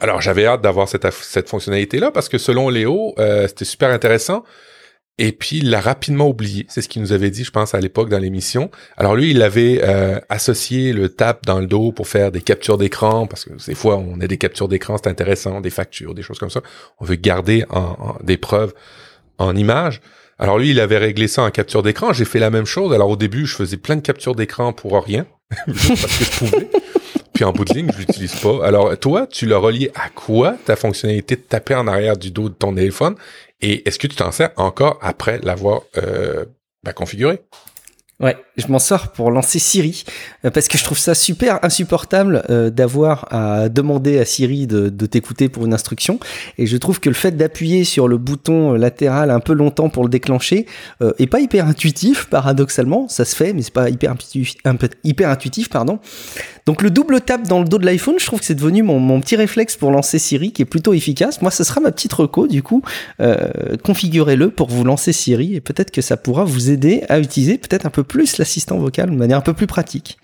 Alors 0.00 0.20
j'avais 0.20 0.46
hâte 0.46 0.62
d'avoir 0.62 0.88
cette, 0.88 1.10
cette 1.12 1.48
fonctionnalité 1.48 1.98
là 1.98 2.10
parce 2.10 2.28
que 2.28 2.38
selon 2.38 2.68
Léo, 2.68 3.14
euh, 3.18 3.46
c'était 3.48 3.64
super 3.64 3.90
intéressant. 3.90 4.44
Et 5.16 5.30
puis 5.30 5.58
il 5.58 5.70
l'a 5.70 5.80
rapidement 5.80 6.28
oublié. 6.28 6.66
C'est 6.68 6.82
ce 6.82 6.88
qu'il 6.88 7.00
nous 7.00 7.12
avait 7.12 7.30
dit, 7.30 7.44
je 7.44 7.52
pense, 7.52 7.72
à 7.74 7.80
l'époque 7.80 8.08
dans 8.08 8.18
l'émission. 8.18 8.70
Alors 8.96 9.14
lui, 9.14 9.30
il 9.30 9.42
avait 9.42 9.80
euh, 9.84 10.18
associé 10.28 10.92
le 10.92 11.08
tap 11.08 11.46
dans 11.46 11.60
le 11.60 11.66
dos 11.66 11.92
pour 11.92 12.08
faire 12.08 12.32
des 12.32 12.40
captures 12.40 12.78
d'écran, 12.78 13.28
parce 13.28 13.44
que 13.44 13.52
des 13.64 13.76
fois, 13.76 13.96
on 13.96 14.20
a 14.20 14.26
des 14.26 14.38
captures 14.38 14.66
d'écran, 14.66 14.96
c'est 14.96 15.08
intéressant, 15.08 15.60
des 15.60 15.70
factures, 15.70 16.14
des 16.14 16.22
choses 16.22 16.40
comme 16.40 16.50
ça. 16.50 16.62
On 16.98 17.04
veut 17.04 17.14
garder 17.14 17.64
des 18.24 18.36
preuves 18.36 18.74
en 19.38 19.54
image. 19.54 20.00
Alors 20.38 20.58
lui, 20.58 20.70
il 20.70 20.80
avait 20.80 20.98
réglé 20.98 21.28
ça 21.28 21.42
en 21.42 21.50
capture 21.50 21.84
d'écran. 21.84 22.12
J'ai 22.12 22.24
fait 22.24 22.40
la 22.40 22.50
même 22.50 22.66
chose. 22.66 22.92
Alors 22.92 23.10
au 23.10 23.16
début, 23.16 23.46
je 23.46 23.54
faisais 23.54 23.76
plein 23.76 23.94
de 23.96 24.00
captures 24.00 24.34
d'écran 24.34 24.72
pour 24.72 25.00
rien, 25.02 25.26
parce 25.66 26.18
que 26.18 26.24
je 26.24 26.38
pouvais. 26.38 26.70
Puis 27.34 27.44
en 27.44 27.52
bout 27.52 27.64
de 27.64 27.74
ligne, 27.74 27.90
je 27.92 27.98
l'utilise 27.98 28.36
pas. 28.36 28.64
Alors, 28.64 28.96
toi, 28.96 29.26
tu 29.26 29.46
l'as 29.46 29.58
relié 29.58 29.90
à 29.96 30.08
quoi, 30.08 30.56
ta 30.64 30.76
fonctionnalité 30.76 31.34
de 31.34 31.40
taper 31.42 31.74
en 31.74 31.88
arrière 31.88 32.16
du 32.16 32.30
dos 32.30 32.48
de 32.48 32.54
ton 32.54 32.74
téléphone? 32.74 33.16
Et 33.60 33.86
est-ce 33.88 33.98
que 33.98 34.06
tu 34.06 34.16
t'en 34.16 34.30
sers 34.30 34.50
encore 34.56 34.98
après 35.02 35.40
l'avoir 35.42 35.82
euh, 35.96 36.44
ben, 36.84 36.92
configuré? 36.92 37.40
Ouais, 38.20 38.36
je 38.56 38.68
m'en 38.68 38.78
sors 38.78 39.10
pour 39.10 39.32
lancer 39.32 39.58
Siri 39.58 40.04
euh, 40.44 40.50
parce 40.50 40.68
que 40.68 40.78
je 40.78 40.84
trouve 40.84 40.98
ça 40.98 41.16
super 41.16 41.58
insupportable 41.64 42.44
euh, 42.48 42.70
d'avoir 42.70 43.26
à 43.34 43.68
demander 43.68 44.20
à 44.20 44.24
Siri 44.24 44.68
de, 44.68 44.88
t'écouter 45.06 45.48
pour 45.48 45.66
une 45.66 45.74
instruction 45.74 46.20
et 46.56 46.66
je 46.66 46.76
trouve 46.76 47.00
que 47.00 47.08
le 47.08 47.14
fait 47.14 47.32
d'appuyer 47.32 47.82
sur 47.82 48.06
le 48.06 48.16
bouton 48.16 48.74
latéral 48.74 49.32
un 49.32 49.40
peu 49.40 49.52
longtemps 49.52 49.88
pour 49.88 50.04
le 50.04 50.08
déclencher 50.08 50.66
euh, 51.02 51.12
est 51.18 51.26
pas 51.26 51.40
hyper 51.40 51.66
intuitif 51.66 52.26
paradoxalement, 52.26 53.08
ça 53.08 53.24
se 53.24 53.34
fait 53.34 53.52
mais 53.52 53.62
c'est 53.62 53.74
pas 53.74 53.90
hyper 53.90 54.14
hyper 55.02 55.28
intuitif 55.28 55.68
pardon. 55.68 55.98
Donc 56.66 56.80
le 56.80 56.90
double 56.90 57.20
tap 57.20 57.42
dans 57.42 57.60
le 57.60 57.66
dos 57.66 57.78
de 57.78 57.84
l'iPhone, 57.84 58.14
je 58.18 58.24
trouve 58.24 58.40
que 58.40 58.46
c'est 58.46 58.54
devenu 58.54 58.82
mon, 58.82 59.20
petit 59.20 59.36
réflexe 59.36 59.76
pour 59.76 59.90
lancer 59.90 60.18
Siri 60.18 60.52
qui 60.52 60.62
est 60.62 60.66
plutôt 60.66 60.94
efficace. 60.94 61.42
Moi, 61.42 61.50
ce 61.50 61.62
sera 61.62 61.80
ma 61.80 61.92
petite 61.92 62.12
reco 62.12 62.46
du 62.46 62.62
coup. 62.62 62.82
Euh, 63.20 63.76
configurez-le 63.82 64.50
pour 64.50 64.68
vous 64.68 64.84
lancer 64.84 65.12
Siri 65.12 65.54
et 65.54 65.60
peut-être 65.60 65.90
que 65.90 66.00
ça 66.00 66.16
pourra 66.16 66.44
vous 66.44 66.70
aider 66.70 67.02
à 67.08 67.18
utiliser 67.18 67.58
peut-être 67.58 67.86
un 67.86 67.90
peu 67.90 68.02
plus 68.02 68.38
l'assistant 68.38 68.78
vocal 68.78 69.10
de 69.10 69.16
manière 69.16 69.38
un 69.38 69.42
peu 69.42 69.52
plus 69.52 69.66
pratique. 69.66 70.18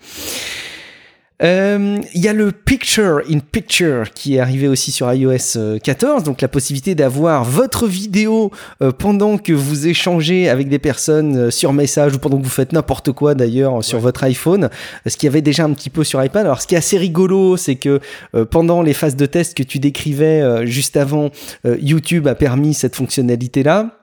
Euh, 1.43 1.99
il 2.13 2.21
y 2.21 2.27
a 2.27 2.33
le 2.33 2.51
Picture 2.51 3.21
in 3.29 3.39
Picture 3.39 4.11
qui 4.13 4.35
est 4.35 4.39
arrivé 4.39 4.67
aussi 4.67 4.91
sur 4.91 5.11
iOS 5.11 5.79
14, 5.83 6.21
euh, 6.21 6.25
donc 6.25 6.41
la 6.41 6.47
possibilité 6.47 6.93
d'avoir 6.93 7.43
votre 7.43 7.87
vidéo 7.87 8.51
euh, 8.81 8.91
pendant 8.91 9.37
que 9.37 9.51
vous 9.53 9.87
échangez 9.87 10.49
avec 10.49 10.69
des 10.69 10.77
personnes 10.77 11.49
sur 11.49 11.73
message 11.73 12.15
ou 12.15 12.19
pendant 12.19 12.37
que 12.37 12.43
vous 12.43 12.49
faites 12.49 12.73
n'importe 12.73 13.11
quoi 13.11 13.33
d'ailleurs 13.33 13.83
sur 13.83 13.99
votre 13.99 14.23
iPhone, 14.23 14.69
ce 15.05 15.17
qu'il 15.17 15.27
y 15.27 15.29
avait 15.29 15.41
déjà 15.41 15.63
un 15.63 15.73
petit 15.73 15.89
peu 15.89 16.03
sur 16.03 16.23
iPad. 16.23 16.45
Alors 16.45 16.61
ce 16.61 16.67
qui 16.67 16.75
est 16.75 16.79
assez 16.79 16.97
rigolo, 16.97 17.57
c'est 17.57 17.75
que 17.75 17.99
pendant 18.49 18.81
les 18.81 18.93
phases 18.93 19.15
de 19.15 19.25
test 19.25 19.57
que 19.57 19.63
tu 19.63 19.79
décrivais 19.79 20.65
juste 20.65 20.97
avant, 20.97 21.31
YouTube 21.63 22.27
a 22.27 22.35
permis 22.35 22.73
cette 22.73 22.95
fonctionnalité-là. 22.95 24.00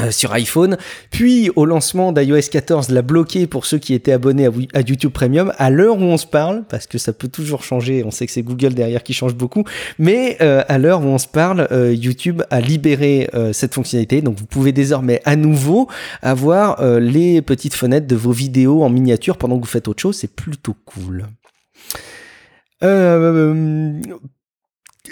Euh, 0.00 0.10
sur 0.10 0.32
iPhone, 0.32 0.76
puis 1.10 1.50
au 1.56 1.64
lancement 1.64 2.12
d'iOS 2.12 2.48
14 2.50 2.90
l'a 2.90 3.02
bloqué 3.02 3.46
pour 3.46 3.66
ceux 3.66 3.78
qui 3.78 3.94
étaient 3.94 4.12
abonnés 4.12 4.48
à, 4.74 4.80
YouTube 4.80 5.12
Premium. 5.12 5.52
À 5.58 5.70
l'heure 5.70 5.98
où 5.98 6.02
on 6.02 6.16
se 6.16 6.26
parle, 6.26 6.64
parce 6.68 6.86
que 6.86 6.98
ça 6.98 7.12
peut 7.12 7.28
toujours 7.28 7.62
changer, 7.62 8.02
on 8.04 8.10
sait 8.10 8.26
que 8.26 8.32
c'est 8.32 8.42
Google 8.42 8.74
derrière 8.74 9.02
qui 9.02 9.14
change 9.14 9.34
beaucoup, 9.34 9.64
mais 9.98 10.36
euh, 10.40 10.62
à 10.68 10.78
l'heure 10.78 11.00
où 11.02 11.06
on 11.06 11.18
se 11.18 11.28
parle, 11.28 11.68
euh, 11.72 11.94
YouTube 11.94 12.42
a 12.50 12.60
libéré 12.60 13.28
cette 13.52 13.74
fonctionnalité, 13.74 14.22
donc 14.22 14.36
vous 14.38 14.46
pouvez 14.46 14.72
désormais 14.72 15.20
à 15.24 15.36
nouveau 15.36 15.88
avoir 16.22 16.82
les 17.00 17.42
petites 17.42 17.74
fenêtres 17.74 18.06
de 18.06 18.16
vos 18.16 18.32
vidéos 18.32 18.82
en 18.82 18.90
miniature 18.90 19.36
pendant 19.36 19.56
que 19.56 19.62
vous 19.62 19.70
faites 19.70 19.88
autre 19.88 20.02
chose, 20.02 20.16
c'est 20.16 20.34
plutôt 20.34 20.74
cool. 20.84 21.26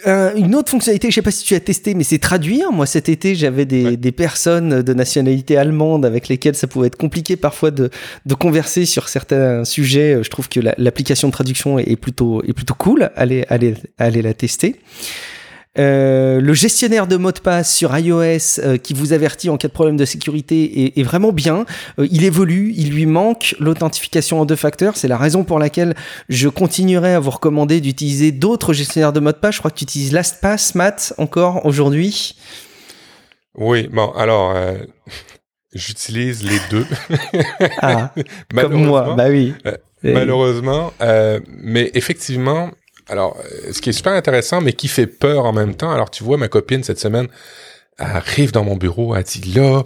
Euh, 0.06 0.34
une 0.36 0.54
autre 0.54 0.70
fonctionnalité, 0.70 1.10
je 1.10 1.14
sais 1.16 1.22
pas 1.22 1.30
si 1.30 1.44
tu 1.44 1.54
as 1.54 1.60
testé, 1.60 1.94
mais 1.94 2.04
c'est 2.04 2.18
traduire. 2.18 2.72
Moi, 2.72 2.86
cet 2.86 3.08
été, 3.08 3.34
j'avais 3.34 3.64
des, 3.64 3.96
des, 3.96 4.12
personnes 4.12 4.82
de 4.82 4.94
nationalité 4.94 5.56
allemande 5.56 6.04
avec 6.04 6.28
lesquelles 6.28 6.54
ça 6.54 6.66
pouvait 6.66 6.88
être 6.88 6.96
compliqué 6.96 7.36
parfois 7.36 7.70
de, 7.70 7.90
de 8.26 8.34
converser 8.34 8.86
sur 8.86 9.08
certains 9.08 9.64
sujets. 9.64 10.22
Je 10.22 10.30
trouve 10.30 10.48
que 10.48 10.60
l'application 10.60 11.28
de 11.28 11.32
traduction 11.32 11.78
est 11.78 11.96
plutôt, 11.96 12.42
est 12.44 12.52
plutôt 12.52 12.74
cool. 12.74 13.10
Allez, 13.16 13.44
allez, 13.48 13.74
allez 13.98 14.22
la 14.22 14.34
tester. 14.34 14.76
Euh, 15.78 16.40
le 16.40 16.54
gestionnaire 16.54 17.06
de 17.06 17.16
mots 17.16 17.30
de 17.30 17.38
passe 17.38 17.74
sur 17.74 17.96
iOS 17.96 18.58
euh, 18.58 18.78
qui 18.78 18.94
vous 18.94 19.12
avertit 19.12 19.48
en 19.48 19.56
cas 19.56 19.68
de 19.68 19.72
problème 19.72 19.96
de 19.96 20.04
sécurité 20.04 20.98
est, 20.98 21.02
vraiment 21.02 21.32
bien. 21.32 21.66
Euh, 21.98 22.08
il 22.10 22.24
évolue, 22.24 22.72
il 22.76 22.90
lui 22.90 23.06
manque 23.06 23.54
l'authentification 23.60 24.40
en 24.40 24.44
deux 24.44 24.56
facteurs. 24.56 24.96
C'est 24.96 25.08
la 25.08 25.16
raison 25.16 25.44
pour 25.44 25.58
laquelle 25.58 25.94
je 26.28 26.48
continuerai 26.48 27.14
à 27.14 27.20
vous 27.20 27.30
recommander 27.30 27.80
d'utiliser 27.80 28.32
d'autres 28.32 28.72
gestionnaires 28.72 29.12
de 29.12 29.20
mots 29.20 29.32
de 29.32 29.36
passe. 29.36 29.54
Je 29.54 29.60
crois 29.60 29.70
que 29.70 29.76
tu 29.78 29.84
utilises 29.84 30.12
LastPass, 30.12 30.74
Matt, 30.74 31.14
encore 31.18 31.64
aujourd'hui. 31.64 32.36
Oui, 33.54 33.88
bon, 33.92 34.10
alors, 34.12 34.56
j'utilise 35.74 36.42
les 36.42 36.58
deux. 36.70 36.86
ah, 37.82 38.12
comme 38.54 38.84
moi, 38.84 39.14
bah 39.16 39.28
oui. 39.28 39.54
malheureusement, 40.02 40.92
mais 41.62 41.90
effectivement, 41.94 42.70
alors, 43.08 43.36
euh, 43.38 43.72
ce 43.72 43.80
qui 43.80 43.90
est 43.90 43.92
super 43.92 44.12
intéressant, 44.12 44.60
mais 44.60 44.72
qui 44.72 44.88
fait 44.88 45.06
peur 45.06 45.44
en 45.44 45.52
même 45.52 45.74
temps. 45.74 45.90
Alors, 45.90 46.10
tu 46.10 46.24
vois, 46.24 46.36
ma 46.36 46.48
copine, 46.48 46.82
cette 46.82 47.00
semaine, 47.00 47.28
arrive 47.98 48.52
dans 48.52 48.64
mon 48.64 48.76
bureau, 48.76 49.14
elle 49.14 49.24
dit, 49.24 49.52
là, 49.54 49.82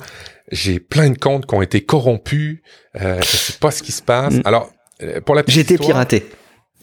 j'ai 0.50 0.80
plein 0.80 1.10
de 1.10 1.18
comptes 1.18 1.46
qui 1.46 1.54
ont 1.54 1.62
été 1.62 1.82
corrompus, 1.82 2.60
euh, 3.00 3.20
je 3.22 3.36
sais 3.36 3.58
pas 3.58 3.70
ce 3.70 3.82
qui 3.82 3.92
se 3.92 4.02
passe. 4.02 4.34
Mm. 4.34 4.42
Alors, 4.44 4.70
euh, 5.02 5.20
pour 5.20 5.34
la 5.34 5.42
été 5.42 5.78
piraté. 5.78 6.26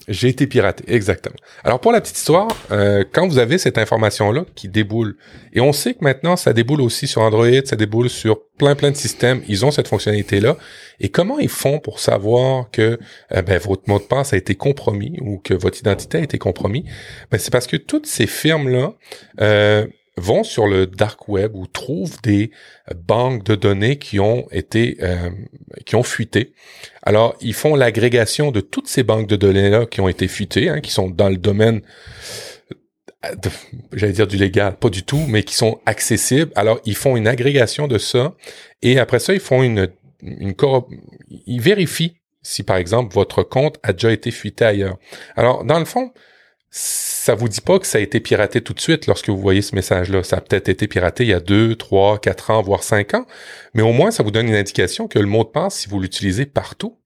J'ai 0.10 0.30
été 0.30 0.48
piraté, 0.48 0.84
exactement. 0.88 1.36
Alors 1.64 1.80
pour 1.80 1.92
la 1.92 2.02
petite 2.02 2.18
histoire, 2.18 2.48
euh, 2.72 3.04
quand 3.12 3.28
vous 3.28 3.38
avez 3.38 3.60
cette 3.60 3.78
information-là 3.78 4.44
qui 4.56 4.68
déboule, 4.68 5.16
et 5.54 5.62
on 5.62 5.72
sait 5.72 5.94
que 5.94 6.04
maintenant 6.04 6.36
ça 6.36 6.52
déboule 6.52 6.82
aussi 6.82 7.06
sur 7.06 7.22
Android, 7.22 7.64
ça 7.64 7.76
déboule 7.76 8.10
sur 8.10 8.42
plein 8.58 8.74
plein 8.74 8.90
de 8.90 8.96
systèmes, 8.96 9.44
ils 9.48 9.66
ont 9.66 9.72
cette 9.72 9.88
fonctionnalité-là. 9.88 10.58
Et 11.00 11.10
comment 11.10 11.38
ils 11.38 11.48
font 11.48 11.78
pour 11.78 12.00
savoir 12.00 12.72
que 12.72 12.98
euh, 13.34 13.42
ben, 13.44 13.60
votre 13.60 13.84
mot 13.88 14.00
de 14.00 14.04
passe 14.04 14.34
a 14.34 14.38
été 14.38 14.56
compromis 14.56 15.16
ou 15.22 15.38
que 15.38 15.54
votre 15.54 15.80
identité 15.80 16.18
a 16.18 16.22
été 16.22 16.40
compromis? 16.40 16.86
Ben, 17.32 17.38
C'est 17.38 17.52
parce 17.52 17.68
que 17.68 17.78
toutes 17.78 18.08
ces 18.08 18.26
firmes-là 18.26 18.94
euh, 19.42 19.86
vont 20.20 20.44
sur 20.44 20.68
le 20.68 20.86
dark 20.86 21.28
web 21.28 21.56
ou 21.56 21.68
trouvent 21.68 22.22
des 22.22 22.52
banques 22.96 23.44
de 23.44 23.56
données 23.56 23.98
qui 23.98 24.20
ont 24.20 24.48
été 24.52 24.98
euh, 25.02 25.30
qui 25.86 25.96
ont 25.96 26.04
fuité. 26.04 26.54
Alors 27.04 27.36
ils 27.42 27.54
font 27.54 27.76
l'agrégation 27.76 28.52
de 28.52 28.62
toutes 28.62 28.88
ces 28.88 29.04
banques 29.04 29.28
de 29.28 29.36
données 29.36 29.70
là 29.70 29.86
qui 29.86 30.02
ont 30.02 30.08
été 30.08 30.28
fuitées, 30.28 30.70
hein, 30.70 30.82
qui 30.82 30.92
sont 30.92 31.10
dans 31.10 31.30
le 31.30 31.38
domaine 31.38 31.82
j'allais 33.92 34.14
dire 34.14 34.28
du 34.28 34.38
légal, 34.38 34.78
pas 34.78 34.90
du 34.90 35.04
tout, 35.04 35.26
mais 35.28 35.44
qui 35.44 35.56
sont 35.56 35.82
accessibles. 35.86 36.52
Alors 36.56 36.80
ils 36.86 36.96
font 36.96 37.18
une 37.18 37.28
agrégation 37.28 37.88
de 37.88 37.98
ça 37.98 38.34
et 38.82 39.00
après 39.00 39.20
ça 39.20 39.34
ils 39.34 39.40
font 39.40 39.64
une 39.64 39.90
une 40.22 40.54
ils 41.46 41.62
vérifient 41.62 42.16
si 42.42 42.64
par 42.64 42.78
exemple 42.78 43.14
votre 43.14 43.44
compte 43.44 43.78
a 43.84 43.94
déjà 43.94 44.12
été 44.12 44.32
fuité 44.32 44.66
ailleurs. 44.66 44.98
Alors 45.36 45.64
dans 45.64 45.80
le 45.80 45.86
fond 45.86 46.12
ça 46.72 47.36
vous 47.36 47.50
dit 47.50 47.62
pas 47.62 47.80
que 47.80 47.88
ça 47.88 47.98
a 47.98 48.02
été 48.02 48.20
piraté 48.20 48.62
tout 48.62 48.74
de 48.74 48.80
suite 48.80 49.08
lorsque 49.08 49.30
vous 49.30 49.38
voyez 49.38 49.62
ce 49.62 49.76
message-là? 49.76 50.24
Ça 50.24 50.38
a 50.38 50.42
peut-être 50.42 50.70
été 50.70 50.88
piraté 50.88 51.24
il 51.24 51.30
y 51.30 51.34
a 51.34 51.40
deux, 51.40 51.76
trois, 51.76 52.20
quatre 52.20 52.52
ans, 52.52 52.62
voire 52.62 52.84
cinq 52.84 53.14
ans, 53.14 53.26
mais 53.74 53.82
au 53.82 53.92
moins 53.92 54.12
ça 54.12 54.24
vous 54.24 54.32
donne 54.32 54.48
une 54.48 54.56
indication 54.56 55.08
que 55.08 55.20
le 55.20 55.26
mot 55.26 55.44
de 55.44 55.50
passe, 55.50 55.76
si 55.76 55.90
vous 55.90 56.00
l'utilisez 56.00 56.46
partout, 56.46 57.00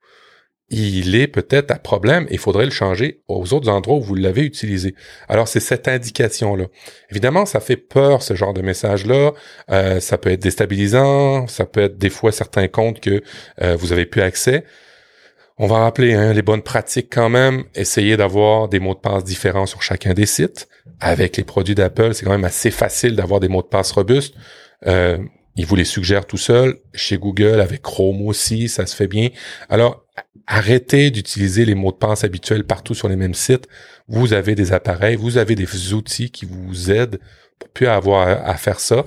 il 0.69 1.15
est 1.15 1.27
peut-être 1.27 1.71
à 1.71 1.75
problème 1.75 2.25
et 2.29 2.33
il 2.33 2.39
faudrait 2.39 2.65
le 2.65 2.71
changer 2.71 3.21
aux 3.27 3.53
autres 3.53 3.69
endroits 3.69 3.97
où 3.97 4.01
vous 4.01 4.15
l'avez 4.15 4.43
utilisé. 4.43 4.95
Alors 5.27 5.47
c'est 5.47 5.59
cette 5.59 5.87
indication-là. 5.87 6.65
Évidemment, 7.11 7.45
ça 7.45 7.59
fait 7.59 7.77
peur 7.77 8.23
ce 8.23 8.33
genre 8.33 8.53
de 8.53 8.61
message-là. 8.61 9.33
Euh, 9.69 9.99
ça 9.99 10.17
peut 10.17 10.31
être 10.31 10.41
déstabilisant, 10.41 11.47
ça 11.47 11.65
peut 11.65 11.81
être 11.81 11.97
des 11.97 12.09
fois 12.09 12.31
certains 12.31 12.67
comptes 12.67 13.01
que 13.01 13.21
euh, 13.61 13.75
vous 13.75 13.91
avez 13.91 14.05
plus 14.05 14.21
accès. 14.21 14.65
On 15.57 15.67
va 15.67 15.79
rappeler 15.79 16.13
hein, 16.13 16.33
les 16.33 16.41
bonnes 16.41 16.63
pratiques 16.63 17.09
quand 17.11 17.29
même. 17.29 17.65
Essayez 17.75 18.17
d'avoir 18.17 18.69
des 18.69 18.79
mots 18.79 18.95
de 18.95 18.99
passe 18.99 19.23
différents 19.23 19.67
sur 19.67 19.81
chacun 19.81 20.13
des 20.13 20.25
sites. 20.25 20.67
Avec 20.99 21.37
les 21.37 21.43
produits 21.43 21.75
d'Apple, 21.75 22.13
c'est 22.13 22.25
quand 22.25 22.31
même 22.31 22.43
assez 22.43 22.71
facile 22.71 23.15
d'avoir 23.15 23.39
des 23.39 23.49
mots 23.49 23.61
de 23.61 23.67
passe 23.67 23.91
robustes. 23.91 24.35
Euh, 24.87 25.17
ils 25.55 25.65
vous 25.65 25.75
les 25.75 25.85
suggèrent 25.85 26.25
tout 26.25 26.37
seul. 26.37 26.77
Chez 26.93 27.17
Google, 27.17 27.61
avec 27.61 27.83
Chrome 27.83 28.25
aussi, 28.25 28.67
ça 28.67 28.87
se 28.87 28.95
fait 28.95 29.07
bien. 29.07 29.29
Alors, 29.69 30.03
arrêtez 30.47 31.11
d'utiliser 31.11 31.65
les 31.65 31.75
mots 31.75 31.91
de 31.91 31.97
passe 31.97 32.23
habituels 32.23 32.63
partout 32.63 32.95
sur 32.95 33.07
les 33.07 33.15
mêmes 33.15 33.35
sites. 33.35 33.67
Vous 34.07 34.33
avez 34.33 34.55
des 34.55 34.73
appareils, 34.73 35.15
vous 35.15 35.37
avez 35.37 35.53
des 35.55 35.93
outils 35.93 36.31
qui 36.31 36.45
vous 36.45 36.91
aident 36.91 37.19
pour 37.59 37.69
plus 37.69 37.87
avoir 37.87 38.27
à 38.27 38.57
faire 38.57 38.79
ça. 38.79 39.05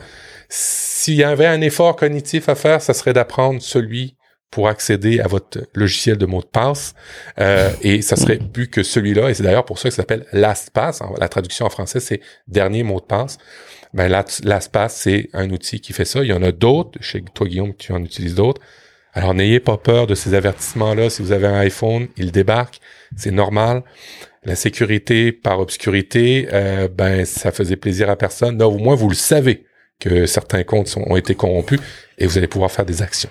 S'il 0.49 1.15
y 1.15 1.25
avait 1.25 1.47
un 1.47 1.61
effort 1.61 1.97
cognitif 1.97 2.49
à 2.49 2.55
faire, 2.55 2.81
ça 2.81 2.95
serait 2.95 3.13
d'apprendre 3.13 3.61
celui 3.61 4.16
pour 4.51 4.69
accéder 4.69 5.21
à 5.21 5.27
votre 5.27 5.67
logiciel 5.75 6.17
de 6.17 6.27
mot 6.27 6.41
de 6.41 6.47
passe. 6.47 6.95
Euh, 7.39 7.71
et 7.83 8.03
ça 8.03 8.17
serait 8.17 8.39
plus 8.39 8.69
que 8.69 8.83
celui-là. 8.83 9.31
Et 9.31 9.35
c'est 9.35 9.43
d'ailleurs 9.43 9.65
pour 9.65 9.79
ça 9.79 9.89
que 9.89 9.95
ça 9.95 10.03
s'appelle 10.03 10.27
LastPass. 10.33 11.01
La 11.19 11.29
traduction 11.29 11.67
en 11.67 11.71
français, 11.71 12.01
c'est 12.01 12.21
dernier 12.49 12.83
mot 12.83 13.01
de 13.01 13.05
passe. 13.05 13.39
Ben, 13.93 14.09
LastPass, 14.09 14.95
c'est 14.95 15.29
un 15.33 15.51
outil 15.51 15.81
qui 15.81 15.93
fait 15.93 16.05
ça. 16.05 16.23
Il 16.23 16.29
y 16.29 16.33
en 16.33 16.43
a 16.43 16.53
d'autres. 16.53 16.99
Chez 17.01 17.23
toi, 17.35 17.47
Guillaume, 17.47 17.75
tu 17.75 17.93
en 17.93 18.03
utilises 18.05 18.35
d'autres. 18.35 18.61
Alors, 19.13 19.33
n'ayez 19.33 19.61
pas 19.61 19.79
peur 19.79 20.07
de 20.07 20.15
ces 20.15 20.35
avertissements-là. 20.35 21.09
Si 21.09 21.23
vous 21.23 21.33
avez 21.33 21.47
un 21.47 21.59
iPhone, 21.59 22.09
il 22.17 22.33
débarque. 22.33 22.81
C'est 23.17 23.31
normal. 23.31 23.83
La 24.45 24.55
sécurité 24.55 25.33
par 25.33 25.59
obscurité, 25.59 26.49
euh, 26.53 26.89
ben, 26.89 27.25
ça 27.25 27.51
faisait 27.51 27.77
plaisir 27.77 28.11
à 28.11 28.17
personne. 28.17 28.59
Là, 28.59 28.69
au 28.69 28.79
moins, 28.79 28.95
vous 28.95 29.09
le 29.09 29.15
savez 29.15 29.65
que 29.99 30.27
certains 30.27 30.63
comptes 30.63 30.95
ont 30.97 31.17
été 31.17 31.35
corrompus 31.35 31.81
et 32.19 32.27
vous 32.27 32.37
allez 32.37 32.47
pouvoir 32.47 32.71
faire 32.71 32.85
des 32.85 33.03
actions. 33.03 33.31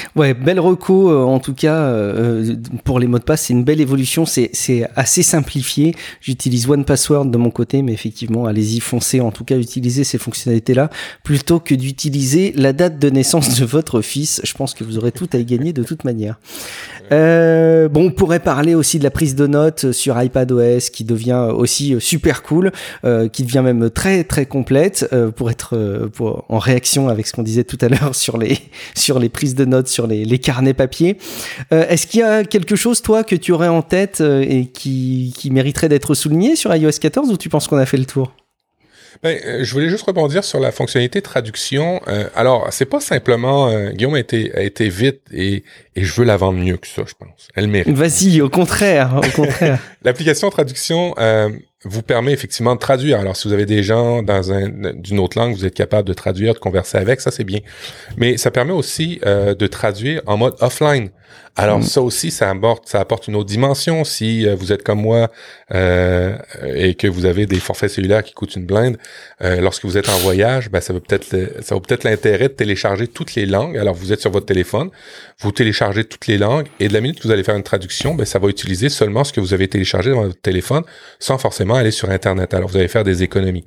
Ouais, 0.15 0.33
belle 0.33 0.59
reco 0.59 1.09
euh, 1.09 1.23
en 1.23 1.39
tout 1.39 1.53
cas 1.53 1.75
euh, 1.75 2.55
pour 2.83 2.99
les 2.99 3.07
mots 3.07 3.19
de 3.19 3.23
passe, 3.23 3.43
c'est 3.43 3.53
une 3.53 3.63
belle 3.63 3.79
évolution, 3.79 4.25
c'est 4.25 4.51
assez 4.95 5.23
simplifié. 5.23 5.95
J'utilise 6.19 6.69
One 6.69 6.83
Password 6.85 7.25
de 7.25 7.37
mon 7.37 7.49
côté, 7.49 7.81
mais 7.81 7.93
effectivement, 7.93 8.45
allez-y, 8.45 8.79
foncez 8.79 9.21
en 9.21 9.31
tout 9.31 9.45
cas 9.45 9.57
utiliser 9.57 10.03
ces 10.03 10.17
fonctionnalités-là 10.17 10.89
plutôt 11.23 11.59
que 11.59 11.75
d'utiliser 11.75 12.53
la 12.55 12.73
date 12.73 12.99
de 12.99 13.09
naissance 13.09 13.59
de 13.59 13.65
votre 13.65 14.01
fils. 14.01 14.41
Je 14.43 14.53
pense 14.53 14.73
que 14.73 14.83
vous 14.83 14.97
aurez 14.97 15.11
tout 15.11 15.29
à 15.33 15.37
y 15.37 15.45
gagner 15.45 15.73
de 15.73 15.83
toute 15.83 16.03
manière. 16.03 16.39
Euh, 17.11 17.89
bon, 17.89 18.05
on 18.05 18.11
pourrait 18.11 18.39
parler 18.39 18.73
aussi 18.73 18.97
de 18.97 19.03
la 19.03 19.11
prise 19.11 19.35
de 19.35 19.45
notes 19.45 19.91
sur 19.91 20.21
iPadOS 20.21 20.89
qui 20.93 21.03
devient 21.03 21.49
aussi 21.53 21.95
super 21.99 22.41
cool, 22.41 22.71
euh, 23.03 23.27
qui 23.27 23.43
devient 23.43 23.61
même 23.63 23.89
très 23.89 24.23
très 24.23 24.45
complète 24.45 25.07
euh, 25.11 25.29
pour 25.31 25.51
être 25.51 25.75
euh, 25.75 26.07
pour, 26.07 26.45
en 26.47 26.57
réaction 26.57 27.09
avec 27.09 27.27
ce 27.27 27.33
qu'on 27.33 27.43
disait 27.43 27.65
tout 27.65 27.77
à 27.81 27.89
l'heure 27.89 28.15
sur 28.15 28.37
les 28.37 28.57
sur 28.95 29.19
les 29.19 29.29
prises 29.29 29.55
de 29.55 29.65
notes, 29.65 29.87
sur 29.87 30.00
les, 30.07 30.25
les 30.25 30.39
carnets 30.39 30.73
papier. 30.73 31.17
Euh, 31.71 31.87
Est-ce 31.87 32.07
qu'il 32.07 32.21
y 32.21 32.23
a 32.23 32.43
quelque 32.43 32.75
chose 32.75 33.01
toi 33.01 33.23
que 33.23 33.35
tu 33.35 33.51
aurais 33.51 33.67
en 33.67 33.81
tête 33.81 34.21
euh, 34.21 34.45
et 34.47 34.65
qui, 34.65 35.33
qui 35.37 35.51
mériterait 35.51 35.89
d'être 35.89 36.13
souligné 36.13 36.55
sur 36.55 36.75
iOS 36.75 36.91
14 36.99 37.29
ou 37.31 37.37
tu 37.37 37.49
penses 37.49 37.67
qu'on 37.67 37.77
a 37.77 37.85
fait 37.85 37.97
le 37.97 38.05
tour? 38.05 38.33
Ben, 39.23 39.37
euh, 39.45 39.63
je 39.63 39.71
voulais 39.73 39.89
juste 39.89 40.05
rebondir 40.05 40.43
sur 40.43 40.59
la 40.59 40.71
fonctionnalité 40.71 41.21
traduction. 41.21 42.01
Euh, 42.07 42.27
alors, 42.35 42.67
c'est 42.71 42.85
pas 42.85 42.99
simplement 42.99 43.67
euh, 43.67 43.91
Guillaume 43.91 44.15
a 44.15 44.19
été, 44.19 44.51
a 44.55 44.61
été 44.61 44.89
vite 44.89 45.21
et, 45.31 45.63
et 45.95 46.03
je 46.03 46.13
veux 46.13 46.25
la 46.25 46.37
vendre 46.37 46.57
mieux 46.59 46.77
que 46.77 46.87
ça, 46.87 47.03
je 47.05 47.13
pense. 47.13 47.49
Elle 47.55 47.67
mérite. 47.67 47.95
Vas-y, 47.95 48.41
au 48.41 48.49
contraire, 48.49 49.15
au 49.17 49.35
contraire. 49.35 49.79
L'application 50.03 50.49
traduction 50.49 51.13
vous 51.83 52.03
permet 52.03 52.31
effectivement 52.31 52.75
de 52.75 52.79
traduire. 52.79 53.19
Alors, 53.19 53.35
si 53.35 53.47
vous 53.47 53.53
avez 53.53 53.65
des 53.65 53.81
gens 53.81 54.21
dans 54.21 54.51
un 54.51 54.69
d'une 54.93 55.19
autre 55.19 55.37
langue, 55.37 55.55
vous 55.55 55.65
êtes 55.65 55.73
capable 55.73 56.07
de 56.07 56.13
traduire, 56.13 56.53
de 56.53 56.59
converser 56.59 56.97
avec, 56.97 57.21
ça 57.21 57.31
c'est 57.31 57.43
bien. 57.43 57.59
Mais 58.17 58.37
ça 58.37 58.51
permet 58.51 58.73
aussi 58.73 59.19
euh, 59.25 59.55
de 59.55 59.67
traduire 59.67 60.21
en 60.27 60.37
mode 60.37 60.55
offline. 60.59 61.09
Alors 61.57 61.79
Mm. 61.79 61.83
ça 61.83 62.01
aussi, 62.01 62.31
ça 62.31 62.49
apporte, 62.49 62.87
ça 62.87 62.99
apporte 62.99 63.27
une 63.27 63.35
autre 63.35 63.49
dimension. 63.49 64.03
Si 64.03 64.47
euh, 64.47 64.55
vous 64.55 64.71
êtes 64.71 64.83
comme 64.83 65.01
moi 65.01 65.29
euh, 65.73 66.37
et 66.75 66.95
que 66.95 67.07
vous 67.07 67.25
avez 67.25 67.45
des 67.45 67.59
forfaits 67.59 67.91
cellulaires 67.91 68.23
qui 68.23 68.33
coûtent 68.33 68.55
une 68.55 68.65
blinde, 68.65 68.97
euh, 69.41 69.59
lorsque 69.59 69.83
vous 69.85 69.97
êtes 69.97 70.09
en 70.09 70.17
voyage, 70.19 70.69
ben, 70.69 70.79
ça 70.79 70.93
veut 70.93 71.01
peut-être 71.01 71.61
ça 71.61 71.75
vaut 71.75 71.81
peut-être 71.81 72.03
l'intérêt 72.03 72.47
de 72.47 72.53
télécharger 72.53 73.07
toutes 73.07 73.35
les 73.35 73.45
langues. 73.45 73.77
Alors 73.77 73.95
vous 73.95 74.13
êtes 74.13 74.21
sur 74.21 74.31
votre 74.31 74.45
téléphone, 74.45 74.89
vous 75.39 75.51
téléchargez 75.51 76.05
toutes 76.05 76.27
les 76.27 76.37
langues 76.37 76.67
et 76.79 76.87
de 76.87 76.93
la 76.93 77.01
minute 77.01 77.19
que 77.19 77.27
vous 77.27 77.33
allez 77.33 77.43
faire 77.43 77.55
une 77.55 77.63
traduction, 77.63 78.15
ben, 78.15 78.25
ça 78.25 78.39
va 78.39 78.47
utiliser 78.47 78.89
seulement 78.89 79.23
ce 79.23 79.33
que 79.33 79.41
vous 79.41 79.53
avez 79.53 79.67
téléchargé 79.67 80.11
dans 80.11 80.23
votre 80.23 80.41
téléphone 80.41 80.83
sans 81.19 81.37
forcément 81.37 81.75
aller 81.75 81.91
sur 81.91 82.09
Internet. 82.09 82.53
Alors 82.53 82.69
vous 82.69 82.77
allez 82.77 82.87
faire 82.87 83.03
des 83.03 83.23
économies. 83.23 83.65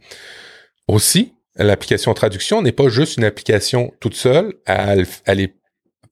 Aussi, 0.88 1.34
l'application 1.56 2.12
traduction 2.14 2.62
n'est 2.62 2.72
pas 2.72 2.88
juste 2.88 3.16
une 3.16 3.24
application 3.24 3.92
toute 4.00 4.14
seule, 4.14 4.54
elle, 4.66 5.06
elle 5.26 5.40
est 5.40 5.54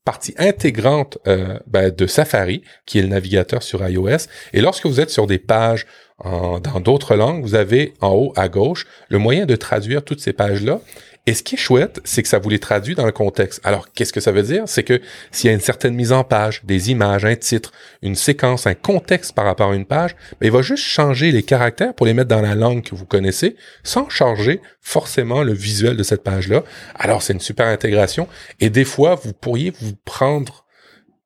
partie 0.05 0.34
intégrante 0.38 1.18
euh, 1.26 1.59
ben, 1.66 1.90
de 1.90 2.07
Safari, 2.07 2.62
qui 2.86 2.98
est 2.98 3.03
le 3.03 3.09
navigateur 3.09 3.62
sur 3.62 3.86
iOS. 3.86 4.26
Et 4.53 4.61
lorsque 4.61 4.86
vous 4.86 5.00
êtes 5.00 5.11
sur 5.11 5.26
des 5.26 5.38
pages 5.38 5.86
dans 6.24 6.78
d'autres 6.78 7.16
langues, 7.16 7.42
vous 7.42 7.57
avez 7.57 7.94
en 8.00 8.11
haut 8.11 8.32
à 8.36 8.48
gauche 8.48 8.86
le 9.09 9.18
moyen 9.18 9.44
de 9.44 9.57
traduire 9.57 10.05
toutes 10.05 10.20
ces 10.20 10.32
pages-là. 10.32 10.80
Et 11.26 11.34
ce 11.34 11.44
qui 11.44 11.54
est 11.54 11.58
chouette, 11.58 12.00
c'est 12.04 12.22
que 12.22 12.28
ça 12.28 12.40
vous 12.40 12.48
les 12.48 12.58
traduit 12.58 12.96
dans 12.96 13.06
le 13.06 13.12
contexte. 13.12 13.60
Alors, 13.62 13.92
qu'est-ce 13.92 14.12
que 14.12 14.20
ça 14.20 14.32
veut 14.32 14.42
dire? 14.42 14.64
C'est 14.66 14.82
que 14.82 15.00
s'il 15.30 15.48
y 15.48 15.50
a 15.50 15.54
une 15.54 15.60
certaine 15.60 15.94
mise 15.94 16.10
en 16.10 16.24
page, 16.24 16.62
des 16.64 16.90
images, 16.90 17.24
un 17.24 17.36
titre, 17.36 17.70
une 18.02 18.16
séquence, 18.16 18.66
un 18.66 18.74
contexte 18.74 19.32
par 19.32 19.44
rapport 19.44 19.70
à 19.70 19.74
une 19.76 19.86
page, 19.86 20.16
ben, 20.40 20.46
il 20.46 20.50
va 20.50 20.62
juste 20.62 20.84
changer 20.84 21.30
les 21.30 21.44
caractères 21.44 21.94
pour 21.94 22.06
les 22.06 22.14
mettre 22.14 22.28
dans 22.28 22.42
la 22.42 22.56
langue 22.56 22.82
que 22.82 22.96
vous 22.96 23.06
connaissez, 23.06 23.54
sans 23.84 24.08
changer 24.08 24.60
forcément 24.80 25.44
le 25.44 25.52
visuel 25.52 25.96
de 25.96 26.02
cette 26.02 26.24
page-là. 26.24 26.64
Alors, 26.96 27.22
c'est 27.22 27.34
une 27.34 27.40
super 27.40 27.68
intégration. 27.68 28.26
Et 28.58 28.68
des 28.68 28.84
fois, 28.84 29.14
vous 29.14 29.32
pourriez 29.32 29.70
vous 29.80 29.94
prendre 30.04 30.66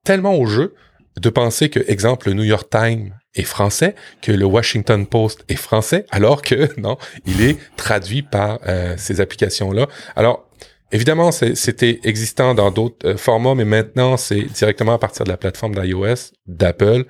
tellement 0.05 0.37
au 0.37 0.45
jeu 0.45 0.75
de 1.19 1.31
penser 1.31 1.71
que, 1.71 1.81
exemple, 1.89 2.29
le 2.29 2.35
New 2.35 2.45
York 2.45 2.69
Times 2.71 3.15
est 3.37 3.45
français, 3.45 3.95
que 4.23 4.33
le 4.33 4.45
Washington 4.45 5.07
Post 5.07 5.45
est 5.49 5.57
français, 5.57 6.07
alors 6.11 6.43
que 6.43 6.69
non, 6.81 6.97
il 7.27 7.43
est 7.43 7.57
traduit 7.77 8.23
par 8.23 8.59
euh, 8.67 8.95
ces 8.97 9.21
applications-là. 9.21 9.87
Alors, 10.17 10.49
évidemment, 10.93 11.31
c'était 11.31 12.01
existant 12.05 12.55
dans 12.55 12.71
d'autres 12.71 13.07
euh, 13.09 13.17
formats, 13.17 13.55
mais 13.55 13.65
maintenant, 13.65 14.17
c'est 14.17 14.43
directement 14.43 14.95
à 14.95 14.99
partir 14.99 15.25
de 15.25 15.31
la 15.31 15.37
plateforme 15.37 15.75
d'iOS, 15.75 16.33
d'Apple. 16.47 17.05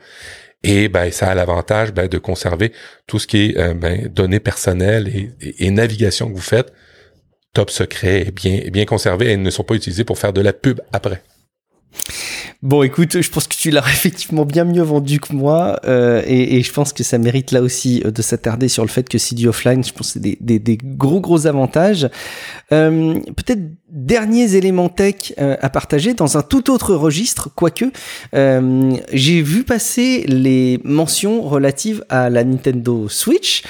Et 0.63 0.89
ben, 0.89 1.13
ça 1.13 1.29
a 1.29 1.35
l'avantage 1.35 1.93
ben, 1.93 2.09
de 2.09 2.19
conserver 2.19 2.73
tout 3.07 3.19
ce 3.19 3.27
qui 3.27 3.51
est 3.51 3.59
euh, 3.59 3.75
ben, 3.75 4.09
données 4.09 4.41
personnelles 4.41 5.09
et, 5.09 5.31
et- 5.65 5.71
navigation 5.71 6.29
que 6.29 6.35
vous 6.35 6.41
faites 6.41 6.73
top 7.53 7.71
secret 7.71 8.23
et 8.27 8.31
bien, 8.33 8.61
bien 8.71 8.85
conservé 8.85 9.31
et 9.31 9.37
ne 9.37 9.51
sont 9.51 9.63
pas 9.63 9.75
utilisés 9.75 10.05
pour 10.05 10.19
faire 10.19 10.33
de 10.33 10.41
la 10.41 10.53
pub 10.53 10.81
après. 10.93 11.23
Bon, 12.67 12.83
écoute, 12.83 13.23
je 13.23 13.31
pense 13.31 13.47
que 13.47 13.55
tu 13.55 13.71
l'as 13.71 13.79
effectivement 13.87 14.45
bien 14.45 14.65
mieux 14.65 14.83
vendu 14.83 15.21
que 15.21 15.33
moi, 15.33 15.79
euh, 15.85 16.21
et, 16.27 16.57
et 16.57 16.63
je 16.65 16.73
pense 16.73 16.93
que 16.93 17.05
ça 17.05 17.17
mérite 17.17 17.53
là 17.53 17.63
aussi 17.63 18.03
euh, 18.05 18.11
de 18.11 18.21
s'attarder 18.23 18.67
sur 18.67 18.83
le 18.83 18.89
fait 18.89 19.09
que 19.09 19.35
du 19.37 19.47
offline. 19.47 19.85
Je 19.85 19.93
pense 19.93 20.15
c'est 20.15 20.19
des, 20.19 20.37
des, 20.41 20.59
des 20.59 20.77
gros 20.77 21.21
gros 21.21 21.47
avantages. 21.47 22.09
Euh, 22.73 23.21
Peut-être 23.37 23.61
derniers 23.89 24.57
éléments 24.57 24.89
tech 24.89 25.33
euh, 25.39 25.57
à 25.61 25.71
partager 25.71 26.15
dans 26.15 26.39
un 26.39 26.43
tout 26.43 26.73
autre 26.73 26.97
registre, 26.97 27.51
quoique 27.55 27.85
euh, 28.35 28.97
j'ai 29.13 29.43
vu 29.43 29.63
passer 29.63 30.25
les 30.27 30.81
mentions 30.83 31.43
relatives 31.43 32.05
à 32.09 32.31
la 32.31 32.43
Nintendo 32.43 33.09
Switch, 33.09 33.63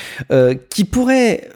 qui 0.70 0.84
pourraient 0.84 1.50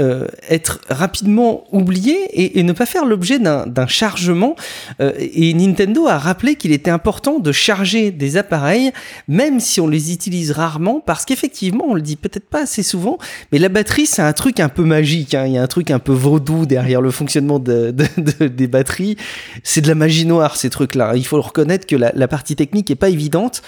euh, 0.00 0.26
être 0.48 0.80
rapidement 0.88 1.64
oublié 1.72 2.14
et, 2.32 2.58
et 2.58 2.62
ne 2.62 2.72
pas 2.72 2.86
faire 2.86 3.04
l'objet 3.04 3.38
d'un 3.38 3.86
chargement. 3.86 4.56
Euh, 5.00 5.12
et 5.18 5.52
Nintendo 5.54 6.06
a 6.06 6.18
rappelé 6.18 6.54
qu'il 6.56 6.72
était 6.72 6.90
important 6.90 7.38
de 7.38 7.52
charger 7.52 8.10
des 8.10 8.36
appareils, 8.36 8.92
même 9.28 9.60
si 9.60 9.80
on 9.80 9.88
les 9.88 10.12
utilise 10.12 10.50
rarement, 10.52 11.00
parce 11.00 11.24
qu'effectivement, 11.24 11.84
on 11.88 11.94
le 11.94 12.02
dit 12.02 12.16
peut-être 12.16 12.48
pas 12.48 12.62
assez 12.62 12.82
souvent, 12.82 13.18
mais 13.52 13.58
la 13.58 13.68
batterie, 13.68 14.06
c'est 14.06 14.22
un 14.22 14.32
truc 14.32 14.60
un 14.60 14.68
peu 14.68 14.82
magique. 14.84 15.34
hein. 15.34 15.44
Il 15.46 15.52
y 15.52 15.58
a 15.58 15.62
un 15.62 15.66
truc 15.66 15.90
un 15.90 15.98
peu 15.98 16.12
vaudou 16.12 16.66
derrière 16.66 17.00
le 17.00 17.10
fonctionnement 17.10 17.58
de, 17.58 17.90
de- 17.90 18.06
de- 18.40 18.48
des 18.48 18.66
batteries. 18.66 19.16
C'est 19.62 19.80
de 19.80 19.88
la 19.88 19.94
magie 19.94 20.26
noire, 20.26 20.56
ces 20.56 20.70
trucs-là. 20.70 21.12
Il 21.16 21.26
faut 21.26 21.40
reconnaître 21.40 21.86
que 21.86 21.96
la, 21.96 22.12
la 22.14 22.28
partie 22.28 22.56
technique 22.56 22.90
est 22.90 22.94
pas 22.96 23.08
évidente. 23.08 23.62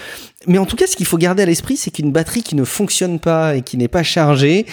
Mais 0.47 0.59
en 0.59 0.67
tout 0.67 0.77
cas, 0.77 0.87
ce 0.87 0.97
qu'il 0.97 1.07
faut 1.07 1.19
garder 1.19 1.43
à 1.43 1.47
l'esprit, 1.47 1.77
c'est 1.77 1.91
qu'une 1.91 2.13
batterie 2.13 2.43
qui 2.43 2.55
ne 2.55 2.65
fonctionne 2.65 3.19
pas 3.19 3.57
et 3.57 3.63
qui 3.63 3.77
n'est 3.77 3.89
pas 3.89 4.03
chargée 4.03 4.67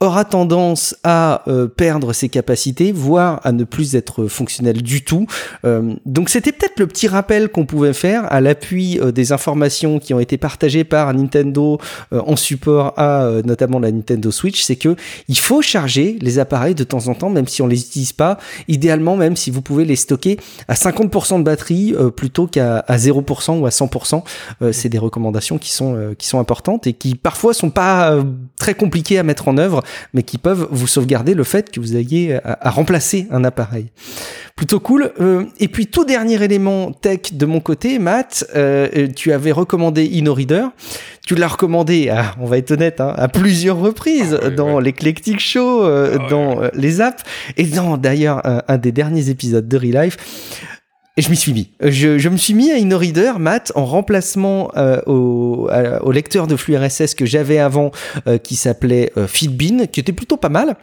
aura 0.00 0.24
tendance 0.24 0.96
à 1.04 1.42
euh, 1.46 1.66
perdre 1.66 2.12
ses 2.12 2.28
capacités, 2.28 2.90
voire 2.90 3.40
à 3.44 3.52
ne 3.52 3.64
plus 3.64 3.94
être 3.94 4.26
fonctionnel 4.26 4.82
du 4.82 5.04
tout. 5.04 5.26
Euh, 5.64 5.94
donc 6.06 6.30
c'était 6.30 6.52
peut-être 6.52 6.80
le 6.80 6.86
petit 6.86 7.06
rappel 7.06 7.50
qu'on 7.50 7.66
pouvait 7.66 7.92
faire 7.92 8.30
à 8.32 8.40
l'appui 8.40 8.98
euh, 8.98 9.12
des 9.12 9.32
informations 9.32 9.98
qui 9.98 10.14
ont 10.14 10.20
été 10.20 10.38
partagées 10.38 10.84
par 10.84 11.12
Nintendo 11.12 11.78
en 12.12 12.36
support 12.36 12.94
à 12.96 13.28
notamment 13.44 13.78
la 13.78 13.92
Nintendo 13.92 14.30
Switch, 14.30 14.62
c'est 14.62 14.76
que 14.76 14.96
il 15.28 15.38
faut 15.38 15.62
charger 15.62 16.16
les 16.20 16.38
appareils 16.38 16.74
de 16.74 16.84
temps 16.84 17.08
en 17.08 17.14
temps, 17.14 17.30
même 17.30 17.46
si 17.46 17.62
on 17.62 17.66
les 17.66 17.80
utilise 17.80 18.12
pas. 18.12 18.38
Idéalement, 18.68 19.16
même 19.16 19.36
si 19.36 19.50
vous 19.50 19.62
pouvez 19.62 19.84
les 19.84 19.96
stocker 19.96 20.38
à 20.68 20.74
50% 20.74 21.38
de 21.38 21.42
batterie 21.42 21.94
plutôt 22.16 22.46
qu'à 22.46 22.78
à 22.78 22.96
0% 22.96 23.58
ou 23.58 23.66
à 23.66 23.70
100%. 23.70 24.22
Euh, 24.62 24.72
c'est 24.72 24.88
des 24.88 24.98
recommandations 24.98 25.58
qui 25.58 25.70
sont 25.70 26.14
qui 26.18 26.26
sont 26.26 26.38
importantes 26.38 26.86
et 26.86 26.92
qui 26.92 27.14
parfois 27.14 27.54
sont 27.54 27.70
pas 27.70 28.16
très 28.58 28.74
compliquées 28.74 29.18
à 29.18 29.22
mettre 29.22 29.48
en 29.48 29.58
œuvre 29.58 29.82
mais 30.14 30.22
qui 30.22 30.38
peuvent 30.38 30.68
vous 30.70 30.86
sauvegarder 30.86 31.34
le 31.34 31.44
fait 31.44 31.70
que 31.70 31.80
vous 31.80 31.96
ayez 31.96 32.34
à, 32.34 32.58
à 32.60 32.70
remplacer 32.70 33.26
un 33.30 33.44
appareil. 33.44 33.86
Plutôt 34.56 34.80
cool. 34.80 35.12
Euh, 35.20 35.44
et 35.58 35.68
puis 35.68 35.86
tout 35.86 36.04
dernier 36.04 36.42
élément 36.42 36.92
tech 36.92 37.32
de 37.32 37.46
mon 37.46 37.60
côté, 37.60 37.98
Matt, 37.98 38.44
euh, 38.54 39.08
tu 39.16 39.32
avais 39.32 39.52
recommandé 39.52 40.04
InnoReader. 40.18 40.66
Tu 41.26 41.34
l'as 41.34 41.48
recommandé, 41.48 42.08
à, 42.10 42.34
on 42.40 42.46
va 42.46 42.58
être 42.58 42.70
honnête, 42.72 43.00
hein, 43.00 43.14
à 43.16 43.28
plusieurs 43.28 43.78
reprises 43.78 44.38
Ah 44.42 44.50
dans 44.50 44.76
ouais. 44.76 44.82
l'Eclectic 44.82 45.40
Show, 45.40 45.84
euh, 45.84 46.18
Ah 46.20 46.26
dans 46.28 46.60
les 46.74 47.00
apps, 47.00 47.22
et 47.56 47.64
dans 47.64 47.96
d'ailleurs 47.96 48.44
un, 48.46 48.62
un 48.68 48.78
des 48.78 48.92
derniers 48.92 49.30
épisodes 49.30 49.66
de 49.66 49.76
Relife. 49.76 50.16
Et 51.20 51.22
je 51.22 51.28
m'y 51.28 51.36
suis 51.36 51.52
mis. 51.52 51.68
Je, 51.82 52.28
me 52.30 52.38
suis 52.38 52.54
mis 52.54 52.70
à 52.72 52.76
InnoReader, 52.76 53.32
Matt, 53.38 53.72
en 53.74 53.84
remplacement 53.84 54.70
euh, 54.78 55.02
au, 55.04 55.68
à- 55.70 56.02
au 56.02 56.12
lecteur 56.12 56.46
de 56.46 56.56
flux 56.56 56.74
RSS 56.78 57.14
que 57.14 57.26
j'avais 57.26 57.58
avant, 57.58 57.90
euh, 58.26 58.38
qui 58.38 58.56
s'appelait 58.56 59.12
euh, 59.18 59.26
Feedbean, 59.26 59.86
qui 59.86 60.00
était 60.00 60.14
plutôt 60.14 60.38
pas 60.38 60.48
mal. 60.48 60.76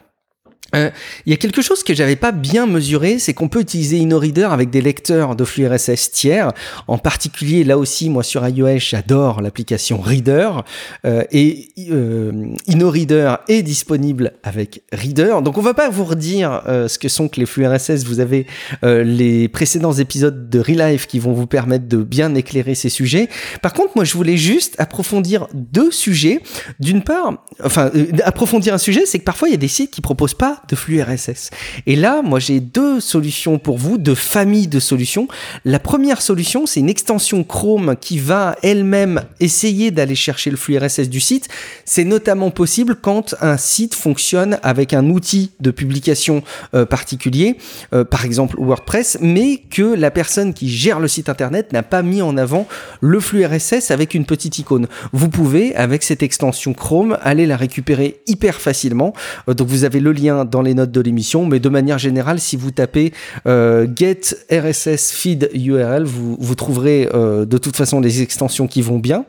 Euh, 0.76 0.90
Il 1.26 1.32
y 1.32 1.34
a 1.34 1.38
quelque 1.38 1.62
chose 1.62 1.84
que 1.84 1.94
j'avais 1.94 2.16
pas 2.16 2.32
bien 2.32 2.66
mesuré, 2.66 3.20
c'est 3.20 3.34
qu'on 3.34 3.48
peut 3.48 3.62
utiliser 3.62 4.00
InnoReader 4.00 4.50
avec 4.52 4.70
des 4.70 4.82
lecteurs 4.82 5.36
de 5.36 5.46
flux 5.46 5.68
RSS 5.68 6.12
tiers. 6.12 6.52
En 6.88 6.98
particulier, 6.98 7.64
là 7.64 7.78
aussi, 7.78 8.10
moi 8.10 8.24
sur 8.24 8.48
iOS, 8.48 8.80
j'adore 8.80 9.42
l'application 9.42 10.00
Reader. 10.00 10.64
Euh, 11.06 11.24
et 11.32 11.70
euh, 11.90 12.54
InnoReader 12.68 13.36
est 13.48 13.64
disponible 13.64 14.34
avec 14.44 14.84
Reader. 14.92 15.42
Donc 15.42 15.58
on 15.58 15.62
va 15.62 15.74
pas 15.74 15.90
vous 15.90 16.06
redire 16.06 16.62
ce 16.66 16.98
que 17.00 17.10
sont 17.10 17.28
que 17.28 17.40
les 17.40 17.46
flux 17.46 17.66
RSS. 17.66 18.04
Vous 18.06 18.20
avez 18.20 18.46
les 18.84 19.48
précédents 19.48 19.94
épisodes 19.94 20.50
de 20.50 20.60
Relife 20.60 21.08
qui 21.08 21.20
vont 21.20 21.34
vous 21.34 21.48
permettre 21.48 21.88
de 21.88 21.98
bien 21.98 22.36
éclairer 22.36 22.76
ces 22.76 22.90
sujets. 22.90 23.30
Par 23.62 23.74
contre, 23.74 23.92
moi, 23.96 24.06
je 24.06 24.14
voulais 24.14 24.38
juste 24.38 24.76
approfondir 24.80 25.48
deux 25.54 25.92
sujets. 25.92 26.42
D'une 26.80 27.02
part, 27.04 27.46
enfin, 27.64 27.92
approfondir 28.24 28.74
un 28.74 28.78
sujet, 28.78 29.06
c'est 29.06 29.20
que 29.20 29.24
parfois 29.24 29.48
il 29.48 29.52
y 29.52 29.56
a 29.56 29.58
des 29.58 29.68
sites 29.68 29.92
qui 29.92 30.02
proposent 30.02 30.34
pas 30.34 30.57
de 30.68 30.76
flux 30.76 31.02
RSS. 31.02 31.50
Et 31.86 31.96
là, 31.96 32.22
moi, 32.22 32.40
j'ai 32.40 32.60
deux 32.60 33.00
solutions 33.00 33.60
pour 33.60 33.78
vous, 33.78 33.98
deux 33.98 34.16
familles 34.16 34.68
de 34.68 34.80
solutions. 34.80 35.28
La 35.66 35.80
première 35.80 36.22
solution, 36.22 36.66
c'est 36.66 36.80
une 36.80 36.90
extension 36.90 37.44
Chrome 37.44 37.96
qui 38.00 38.20
va 38.20 38.56
elle-même 38.64 39.22
essayer 39.40 39.92
d'aller 39.92 40.16
chercher 40.16 40.50
le 40.50 40.58
flux 40.58 40.78
RSS 40.78 41.10
du 41.10 41.20
site. 41.20 41.48
C'est 41.86 42.04
notamment 42.04 42.52
possible 42.52 42.96
quand 42.96 43.36
un 43.42 43.58
site 43.58 43.96
fonctionne 43.96 44.60
avec 44.64 44.94
un 44.94 45.10
outil 45.10 45.52
de 45.60 45.72
publication 45.72 46.44
euh, 46.74 46.86
particulier, 46.86 47.58
euh, 47.94 48.04
par 48.04 48.26
exemple 48.26 48.58
WordPress, 48.60 49.18
mais 49.22 49.58
que 49.70 49.84
la 49.84 50.12
personne 50.12 50.54
qui 50.54 50.70
gère 50.70 51.00
le 51.00 51.08
site 51.08 51.30
internet 51.30 51.74
n'a 51.74 51.84
pas 51.84 52.02
mis 52.02 52.22
en 52.22 52.38
avant 52.38 52.68
le 53.02 53.20
flux 53.20 53.46
RSS 53.46 53.92
avec 53.92 54.14
une 54.14 54.26
petite 54.26 54.60
icône. 54.60 54.88
Vous 55.14 55.30
pouvez, 55.30 55.76
avec 55.76 56.04
cette 56.04 56.24
extension 56.24 56.74
Chrome, 56.74 57.18
aller 57.22 57.46
la 57.46 57.58
récupérer 57.58 58.22
hyper 58.28 58.62
facilement. 58.62 59.14
Euh, 59.50 59.54
donc 59.54 59.68
vous 59.68 59.84
avez 59.84 60.00
le 60.00 60.12
lien 60.12 60.46
dans 60.50 60.62
les 60.62 60.74
notes 60.74 60.92
de 60.92 61.02
l'émission, 61.02 61.46
mais 61.46 61.60
de 61.60 61.70
manière 61.70 61.98
générale, 61.98 62.40
si 62.40 62.56
vous 62.56 62.72
tapez 62.72 63.14
get 63.46 64.22
RSS 64.52 65.12
feed 65.12 65.50
URL, 65.54 66.04
vous, 66.04 66.38
vous 66.40 66.56
trouverez 66.56 67.06
de 67.06 67.58
toute 67.58 67.76
façon 67.76 68.00
les 68.00 68.22
extensions 68.22 68.68
qui 68.68 68.82
vont 68.82 69.00
bien. 69.00 69.26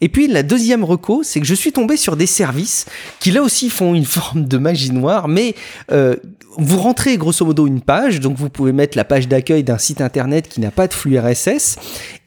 Et 0.00 0.08
puis 0.08 0.28
la 0.28 0.42
deuxième 0.42 0.84
reco, 0.84 1.22
c'est 1.22 1.40
que 1.40 1.46
je 1.46 1.54
suis 1.54 1.72
tombé 1.72 1.96
sur 1.96 2.16
des 2.16 2.26
services 2.26 2.86
qui 3.20 3.30
là 3.30 3.42
aussi 3.42 3.70
font 3.70 3.94
une 3.94 4.04
forme 4.18 4.46
de 4.46 4.58
magie 4.58 4.92
noire, 4.92 5.28
mais 5.28 5.54
euh, 5.92 6.16
vous 6.56 6.78
rentrez 6.78 7.16
grosso 7.16 7.44
modo 7.44 7.66
une 7.66 7.80
page, 7.80 8.18
donc 8.18 8.36
vous 8.36 8.48
pouvez 8.48 8.72
mettre 8.72 8.96
la 8.96 9.04
page 9.04 9.28
d'accueil 9.28 9.62
d'un 9.62 9.78
site 9.78 10.00
internet 10.00 10.48
qui 10.48 10.60
n'a 10.60 10.72
pas 10.72 10.88
de 10.88 10.94
flux 10.94 11.18
RSS, 11.18 11.76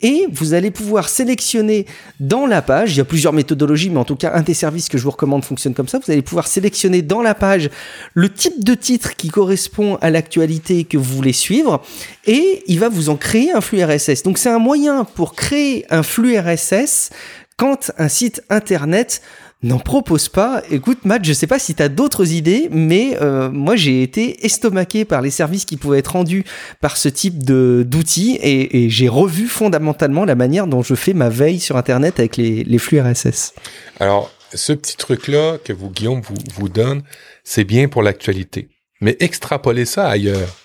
et 0.02 0.26
vous 0.32 0.54
allez 0.54 0.72
pouvoir 0.72 1.10
sélectionner 1.10 1.86
dans 2.20 2.46
la 2.46 2.62
page, 2.62 2.94
il 2.94 2.98
y 2.98 3.02
a 3.02 3.06
plusieurs 3.06 3.34
méthodologies, 3.34 3.90
mais 3.90 4.00
en 4.00 4.06
tout 4.06 4.16
cas 4.16 4.32
un 4.34 4.42
des 4.42 4.54
services 4.54 4.88
que 4.88 4.98
je 4.98 5.04
vous 5.04 5.12
recommande 5.12 5.44
fonctionne 5.44 5.74
comme 5.74 5.88
ça, 5.88 6.00
vous 6.00 6.12
allez 6.12 6.22
pouvoir 6.22 6.48
sélectionner 6.48 7.02
dans 7.02 7.22
la 7.22 7.36
page 7.36 7.70
le 8.14 8.30
type 8.32 8.64
de 8.64 8.74
titre 8.74 9.16
qui 9.16 9.30
correspond 9.30 9.98
à 10.02 10.10
l'actualité 10.10 10.84
que 10.84 10.98
vous 10.98 11.16
voulez 11.16 11.34
suivre, 11.34 11.82
et 12.26 12.64
il 12.68 12.80
va 12.80 12.90
vous 12.90 13.10
en 13.10 13.16
créer 13.16 13.52
un 13.52 13.62
flux 13.62 13.84
RSS. 13.84 14.24
Donc 14.24 14.38
c'est 14.38 14.50
un 14.50 14.60
moyen 14.60 15.04
pour 15.04 15.36
créer 15.36 15.86
un 15.90 16.04
flux 16.04 16.38
RSS 16.38 17.10
quand 17.58 17.92
un 17.98 18.08
site 18.08 18.44
internet 18.50 19.22
n'en 19.64 19.78
propose 19.78 20.30
pas. 20.30 20.64
Écoute, 20.72 21.06
Matt, 21.06 21.24
je 21.24 21.34
sais 21.34 21.48
pas 21.48 21.60
si 21.60 21.76
tu 21.76 21.84
as 21.84 21.90
d'autres 21.90 22.32
idées, 22.34 22.68
mais 22.72 23.18
euh, 23.22 23.50
moi 23.52 23.76
j'ai 23.76 24.02
été 24.02 24.46
estomaqué 24.46 25.06
par 25.06 25.22
les 25.22 25.30
services 25.30 25.66
qui 25.66 25.78
pouvaient 25.78 26.00
être 26.00 26.14
rendus 26.14 26.44
par 26.80 26.98
ce 26.98 27.10
type 27.10 27.44
d'outils 27.44 28.40
et, 28.42 28.90
j'ai 28.90 29.08
revu 29.08 29.48
fondamentalement 29.48 30.26
la 30.26 30.36
manière 30.36 30.66
dont 30.68 30.82
je 30.82 30.96
fais 30.96 31.14
ma 31.14 31.30
veille 31.30 31.60
sur 31.60 31.78
Internet 31.78 32.20
avec 32.20 32.38
les, 32.38 32.64
les 32.64 32.78
flux 32.80 33.00
RSS. 33.00 33.54
Alors, 34.00 34.32
ce 34.54 34.74
petit 34.74 34.98
truc-là 34.98 35.58
que 35.64 35.74
vous, 35.74 35.90
Guillaume, 35.90 36.22
vous, 36.22 36.36
vous 36.54 36.70
donne, 36.70 37.04
c'est 37.44 37.64
bien 37.64 37.88
pour 37.88 38.04
l'actualité. 38.04 38.70
Mais 39.02 39.18
extrapolez 39.20 39.86
ça 39.86 40.08
ailleurs. 40.08 40.61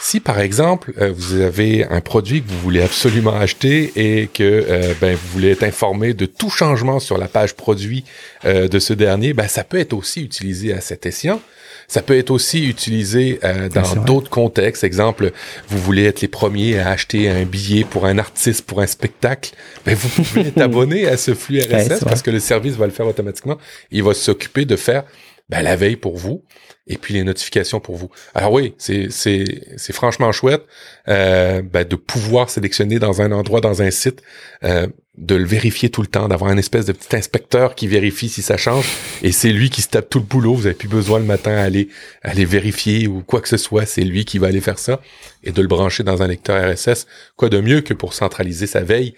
Si 0.00 0.20
par 0.20 0.40
exemple 0.40 0.92
euh, 1.00 1.12
vous 1.14 1.40
avez 1.40 1.84
un 1.84 2.00
produit 2.00 2.42
que 2.42 2.48
vous 2.48 2.58
voulez 2.60 2.82
absolument 2.82 3.34
acheter 3.34 3.92
et 3.96 4.28
que 4.28 4.42
euh, 4.42 4.94
ben, 5.00 5.16
vous 5.16 5.28
voulez 5.32 5.50
être 5.50 5.62
informé 5.62 6.14
de 6.14 6.26
tout 6.26 6.50
changement 6.50 7.00
sur 7.00 7.18
la 7.18 7.28
page 7.28 7.54
produit 7.54 8.04
euh, 8.44 8.68
de 8.68 8.78
ce 8.78 8.92
dernier, 8.92 9.32
ben, 9.32 9.48
ça 9.48 9.64
peut 9.64 9.78
être 9.78 9.94
aussi 9.94 10.22
utilisé 10.22 10.72
à 10.72 10.80
cet 10.80 11.06
escient. 11.06 11.40
Ça 11.88 12.02
peut 12.02 12.18
être 12.18 12.30
aussi 12.30 12.68
utilisé 12.68 13.38
dans 13.72 13.94
d'autres 14.02 14.28
contextes. 14.28 14.82
Exemple, 14.82 15.30
vous 15.68 15.78
voulez 15.78 16.04
être 16.04 16.20
les 16.20 16.26
premiers 16.26 16.80
à 16.80 16.88
acheter 16.90 17.28
un 17.28 17.44
billet 17.44 17.84
pour 17.84 18.06
un 18.06 18.18
artiste, 18.18 18.66
pour 18.66 18.80
un 18.80 18.88
spectacle. 18.88 19.52
Ben, 19.84 19.94
vous 19.94 20.08
pouvez 20.08 20.48
être 20.48 20.60
abonné 20.60 21.06
à 21.06 21.16
ce 21.16 21.32
flux 21.32 21.60
RSS 21.60 22.02
parce 22.02 22.22
que 22.22 22.32
le 22.32 22.40
service 22.40 22.74
va 22.74 22.86
le 22.86 22.92
faire 22.92 23.06
automatiquement. 23.06 23.56
Il 23.92 24.02
va 24.02 24.14
s'occuper 24.14 24.64
de 24.64 24.74
faire 24.74 25.04
ben, 25.48 25.62
la 25.62 25.76
veille 25.76 25.94
pour 25.94 26.16
vous 26.16 26.42
et 26.86 26.98
puis 26.98 27.14
les 27.14 27.24
notifications 27.24 27.80
pour 27.80 27.96
vous. 27.96 28.10
Alors 28.34 28.52
oui, 28.52 28.74
c'est 28.78 29.10
c'est 29.10 29.44
c'est 29.76 29.92
franchement 29.92 30.30
chouette 30.32 30.64
euh, 31.08 31.62
ben, 31.62 31.86
de 31.86 31.96
pouvoir 31.96 32.48
sélectionner 32.48 32.98
dans 32.98 33.22
un 33.22 33.32
endroit, 33.32 33.60
dans 33.60 33.82
un 33.82 33.90
site, 33.90 34.22
euh, 34.62 34.86
de 35.18 35.34
le 35.34 35.44
vérifier 35.44 35.90
tout 35.90 36.02
le 36.02 36.06
temps, 36.06 36.28
d'avoir 36.28 36.50
un 36.50 36.56
espèce 36.58 36.86
de 36.86 36.92
petit 36.92 37.16
inspecteur 37.16 37.74
qui 37.74 37.88
vérifie 37.88 38.28
si 38.28 38.42
ça 38.42 38.56
change, 38.56 38.86
et 39.22 39.32
c'est 39.32 39.50
lui 39.50 39.70
qui 39.70 39.82
se 39.82 39.88
tape 39.88 40.08
tout 40.08 40.18
le 40.18 40.24
boulot. 40.24 40.54
Vous 40.54 40.66
avez 40.66 40.74
plus 40.74 40.88
besoin 40.88 41.18
le 41.18 41.24
matin 41.24 41.52
à 41.52 41.62
aller 41.62 41.88
aller 42.22 42.44
vérifier 42.44 43.08
ou 43.08 43.22
quoi 43.22 43.40
que 43.40 43.48
ce 43.48 43.56
soit, 43.56 43.86
c'est 43.86 44.02
lui 44.02 44.24
qui 44.24 44.38
va 44.38 44.48
aller 44.48 44.60
faire 44.60 44.78
ça 44.78 45.00
et 45.42 45.52
de 45.52 45.62
le 45.62 45.68
brancher 45.68 46.04
dans 46.04 46.22
un 46.22 46.28
lecteur 46.28 46.72
RSS. 46.72 47.06
Quoi 47.36 47.48
de 47.48 47.60
mieux 47.60 47.80
que 47.80 47.94
pour 47.94 48.14
centraliser 48.14 48.66
sa 48.66 48.82
veille 48.82 49.14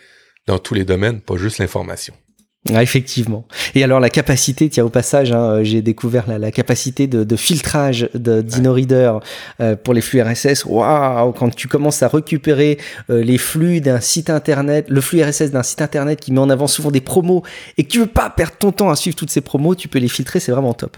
dans 0.47 0.59
tous 0.59 0.75
les 0.75 0.85
domaines, 0.85 1.21
pas 1.21 1.37
juste 1.37 1.59
l'information. 1.59 2.14
Ah, 2.75 2.83
effectivement. 2.83 3.45
Et 3.75 3.83
alors 3.83 4.01
la 4.01 4.11
capacité, 4.11 4.69
tiens 4.69 4.85
au 4.85 4.89
passage, 4.89 5.33
hein, 5.33 5.51
euh, 5.51 5.64
j'ai 5.64 5.83
découvert 5.83 6.25
la, 6.29 6.39
la, 6.39 6.51
capacité 6.51 7.07
de, 7.07 7.25
de 7.25 7.37
filtrage 7.37 8.09
de 8.14 8.43
DinoReader 8.43 9.19
euh, 9.61 9.77
pour 9.77 9.95
les 9.95 10.01
flux 10.01 10.21
RSS. 10.21 10.64
Waouh 10.64 11.33
Quand 11.33 11.55
tu 11.55 11.69
commences 11.69 12.03
à 12.03 12.09
récupérer 12.09 12.79
euh, 13.11 13.23
les 13.23 13.39
flux 13.39 13.81
d'un 13.81 14.01
site 14.01 14.31
internet, 14.31 14.87
le 14.89 15.01
flux 15.01 15.23
RSS 15.23 15.51
d'un 15.51 15.62
site 15.62 15.83
internet 15.83 16.21
qui 16.21 16.33
met 16.33 16.41
en 16.41 16.51
avant 16.51 16.66
souvent 16.66 16.91
des 16.91 17.01
promos 17.01 17.43
et 17.77 17.85
que 17.85 17.89
tu 17.89 18.01
veux 18.01 18.07
pas 18.07 18.31
perdre 18.31 18.57
ton 18.59 18.73
temps 18.73 18.91
à 18.91 18.97
suivre 18.97 19.16
toutes 19.16 19.31
ces 19.31 19.41
promos, 19.41 19.75
tu 19.75 19.89
peux 19.89 19.99
les 19.99 20.09
filtrer, 20.09 20.41
c'est 20.41 20.53
vraiment 20.53 20.75
top. 20.75 20.97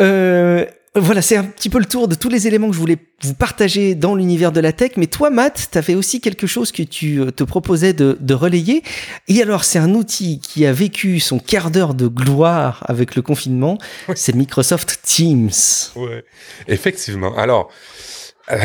Euh, 0.00 0.64
voilà, 0.96 1.22
c'est 1.22 1.36
un 1.36 1.44
petit 1.44 1.68
peu 1.68 1.78
le 1.78 1.84
tour 1.84 2.08
de 2.08 2.16
tous 2.16 2.28
les 2.28 2.48
éléments 2.48 2.68
que 2.68 2.74
je 2.74 2.80
voulais 2.80 2.98
vous 3.22 3.34
partager 3.34 3.94
dans 3.94 4.16
l'univers 4.16 4.50
de 4.50 4.58
la 4.58 4.72
tech. 4.72 4.92
Mais 4.96 5.06
toi, 5.06 5.30
Matt, 5.30 5.68
tu 5.70 5.78
avais 5.78 5.94
aussi 5.94 6.20
quelque 6.20 6.48
chose 6.48 6.72
que 6.72 6.82
tu 6.82 7.20
euh, 7.20 7.30
te 7.30 7.44
proposais 7.44 7.92
de, 7.92 8.34
relayer. 8.34 8.82
Et 9.28 9.40
alors, 9.40 9.62
c'est 9.62 9.78
un 9.78 9.94
outil 9.94 10.40
qui 10.40 10.66
a 10.66 10.72
vécu 10.72 11.20
son 11.20 11.38
quart 11.38 11.70
d'heure 11.70 11.94
de 11.94 12.08
gloire 12.08 12.84
avec 12.88 13.14
le 13.14 13.22
confinement. 13.22 13.78
C'est 14.16 14.34
Microsoft 14.34 14.98
Teams. 15.04 15.50
Ouais, 15.94 16.24
effectivement. 16.66 17.36
Alors, 17.36 17.70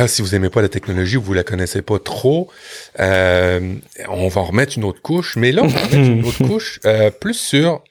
si 0.08 0.24
vous 0.24 0.34
aimez 0.34 0.50
pas 0.50 0.64
la 0.64 0.70
technologie, 0.70 1.18
vous 1.18 1.34
la 1.34 1.44
connaissez 1.44 1.84
pas 1.84 2.00
trop, 2.00 2.50
euh, 3.00 3.76
on 4.10 4.28
va 4.30 4.42
en 4.42 4.46
remettre 4.46 4.78
une 4.78 4.84
autre 4.84 5.02
couche. 5.02 5.36
Mais 5.36 5.52
là, 5.52 5.64
on 5.64 5.68
va 5.68 5.80
remettre 5.80 6.10
une 6.10 6.26
autre 6.26 6.44
couche 6.48 6.80
euh, 6.86 7.12
plus 7.12 7.36
sur 7.36 7.84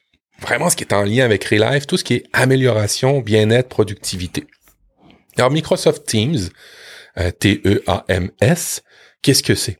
vraiment 0.45 0.70
ce 0.70 0.76
qui 0.76 0.84
est 0.84 0.92
en 0.92 1.03
lien 1.03 1.24
avec 1.24 1.45
Relive, 1.45 1.86
tout 1.86 1.97
ce 1.97 2.05
qui 2.05 2.14
est 2.14 2.24
amélioration, 2.32 3.20
bien-être, 3.20 3.68
productivité. 3.68 4.47
Alors 5.36 5.51
Microsoft 5.51 6.07
Teams, 6.07 6.49
euh, 7.18 7.30
T-E-A-M-S, 7.30 8.82
qu'est-ce 9.22 9.42
que 9.42 9.55
c'est? 9.55 9.78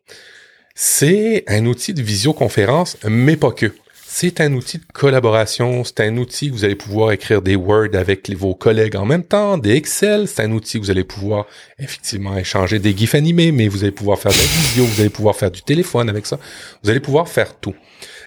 C'est 0.75 1.45
un 1.47 1.67
outil 1.67 1.95
de 1.95 2.03
visioconférence, 2.03 2.97
mais 3.09 3.37
pas 3.37 3.53
que. 3.53 3.73
C'est 4.07 4.41
un 4.41 4.53
outil 4.53 4.79
de 4.79 4.85
collaboration, 4.93 5.83
c'est 5.83 6.01
un 6.01 6.17
outil 6.19 6.49
que 6.49 6.55
vous 6.55 6.65
allez 6.65 6.77
pouvoir 6.77 7.13
écrire 7.13 7.43
des 7.43 7.57
Word 7.57 7.95
avec 7.95 8.31
vos 8.31 8.55
collègues 8.55 8.97
en 8.97 9.05
même 9.05 9.25
temps, 9.25 9.59
des 9.59 9.73
Excel, 9.73 10.29
c'est 10.29 10.43
un 10.43 10.53
outil 10.53 10.79
que 10.79 10.85
vous 10.85 10.91
allez 10.91 11.05
pouvoir 11.05 11.47
effectivement 11.81 12.37
échanger 12.37 12.79
des 12.79 12.97
GIFs 12.97 13.17
animés, 13.17 13.51
mais 13.51 13.67
vous 13.67 13.83
allez 13.83 13.93
pouvoir 13.93 14.19
faire 14.19 14.31
de 14.31 14.37
la 14.37 14.69
vidéo, 14.69 14.85
vous 14.85 15.01
allez 15.01 15.11
pouvoir 15.11 15.35
faire 15.35 15.51
du 15.51 15.63
téléphone 15.63 16.09
avec 16.09 16.27
ça, 16.27 16.39
vous 16.83 16.91
allez 16.91 17.01
pouvoir 17.01 17.29
faire 17.29 17.59
tout. 17.59 17.75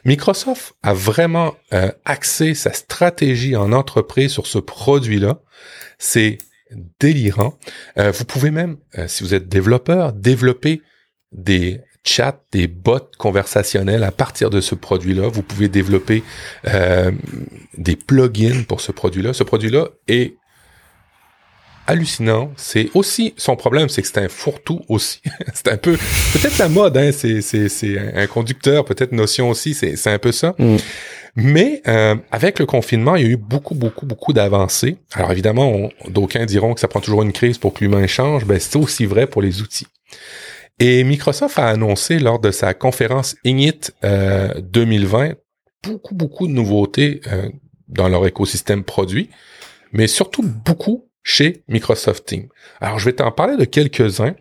Microsoft 0.07 0.73
a 0.83 0.93
vraiment 0.93 1.55
euh, 1.73 1.91
axé 2.05 2.55
sa 2.55 2.71
stratégie 2.71 3.57
en 3.57 3.73
entreprise 3.73 4.31
sur 4.31 4.47
ce 4.47 4.57
produit-là. 4.57 5.41
C'est 5.99 6.37
délirant. 7.01 7.59
Euh, 7.97 8.11
vous 8.11 8.23
pouvez 8.23 8.49
même, 8.49 8.77
euh, 8.97 9.09
si 9.09 9.23
vous 9.23 9.33
êtes 9.33 9.49
développeur, 9.49 10.13
développer 10.13 10.81
des 11.33 11.81
chats, 12.05 12.41
des 12.53 12.67
bots 12.67 13.11
conversationnels 13.17 14.05
à 14.05 14.11
partir 14.11 14.49
de 14.49 14.61
ce 14.61 14.75
produit-là. 14.75 15.27
Vous 15.27 15.43
pouvez 15.43 15.67
développer 15.67 16.23
des 17.77 17.95
plugins 17.97 18.63
pour 18.63 18.79
ce 18.79 18.93
produit-là. 18.93 19.33
Ce 19.33 19.43
produit-là 19.43 19.89
est 20.07 20.37
hallucinant. 21.87 22.51
C'est 22.57 22.89
aussi 22.93 23.33
son 23.37 23.55
problème, 23.55 23.89
c'est 23.89 24.01
que 24.01 24.07
c'est 24.07 24.19
un 24.19 24.29
fourre-tout 24.29 24.81
aussi. 24.89 25.21
c'est 25.53 25.69
un 25.69 25.77
peu 25.77 25.97
peut-être 26.33 26.57
la 26.57 26.69
mode, 26.69 26.97
hein. 26.97 27.11
C'est 27.11 27.41
c'est 27.41 27.97
un 28.15 28.27
conducteur, 28.27 28.85
peut-être 28.85 29.11
notion 29.11 29.49
aussi. 29.49 29.73
C'est 29.73 29.95
c'est 29.95 30.11
un 30.11 30.19
peu 30.19 30.31
ça. 30.31 30.55
Mm. 30.59 30.75
Mais 31.35 31.81
euh, 31.87 32.15
avec 32.31 32.57
le 32.59 32.65
confinement, 32.65 33.15
il 33.15 33.23
y 33.23 33.25
a 33.25 33.29
eu 33.29 33.37
beaucoup, 33.37 33.75
beaucoup, 33.75 34.05
beaucoup 34.05 34.33
d'avancées. 34.33 34.97
Alors 35.13 35.31
évidemment, 35.31 35.89
d'aucuns 36.07 36.45
diront 36.45 36.73
que 36.73 36.79
ça 36.79 36.87
prend 36.87 36.99
toujours 36.99 37.21
une 37.21 37.33
crise 37.33 37.57
pour 37.57 37.73
que 37.73 37.83
l'humain 37.83 38.07
change. 38.07 38.45
Ben, 38.45 38.59
c'est 38.59 38.75
aussi 38.75 39.05
vrai 39.05 39.27
pour 39.27 39.41
les 39.41 39.61
outils. 39.61 39.87
Et 40.79 41.03
Microsoft 41.03 41.57
a 41.57 41.67
annoncé 41.67 42.19
lors 42.19 42.39
de 42.39 42.51
sa 42.51 42.73
conférence 42.73 43.35
Ignite 43.43 43.93
euh, 44.03 44.53
2020 44.61 45.33
beaucoup, 45.83 46.15
beaucoup 46.15 46.47
de 46.47 46.53
nouveautés 46.53 47.21
euh, 47.27 47.49
dans 47.87 48.09
leur 48.09 48.25
écosystème 48.25 48.83
produit, 48.83 49.29
mais 49.91 50.07
surtout 50.07 50.43
beaucoup 50.43 51.06
chez 51.27 51.61
Microsoft 51.67 52.25
Teams. 52.25 52.47
Alors, 52.79 52.99
je 52.99 53.05
vais 53.05 53.11
t'en 53.11 53.33
parler 53.33 53.57
de 53.57 53.65
quelques-uns. 53.65 54.33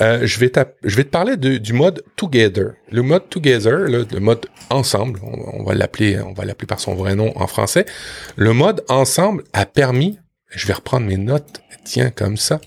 Euh, 0.00 0.26
je, 0.26 0.40
vais 0.40 0.50
je 0.82 0.96
vais 0.96 1.04
te 1.04 1.08
parler 1.08 1.36
du 1.36 1.72
mode 1.72 2.02
Together. 2.16 2.72
Le 2.90 3.02
mode 3.02 3.28
Together, 3.28 3.78
le, 3.88 4.04
mode 4.18 4.46
ensemble, 4.68 5.20
on, 5.22 5.62
va 5.62 5.74
l'appeler, 5.74 6.18
on 6.18 6.32
va 6.32 6.44
l'appeler 6.44 6.66
par 6.66 6.80
son 6.80 6.96
vrai 6.96 7.14
nom 7.14 7.32
en 7.36 7.46
français. 7.46 7.86
Le 8.34 8.52
mode 8.52 8.84
ensemble 8.88 9.44
a 9.52 9.64
permis, 9.64 10.18
je 10.50 10.66
vais 10.66 10.72
reprendre 10.72 11.06
mes 11.06 11.18
notes, 11.18 11.62
tiens, 11.84 12.10
comme 12.10 12.36
ça. 12.36 12.60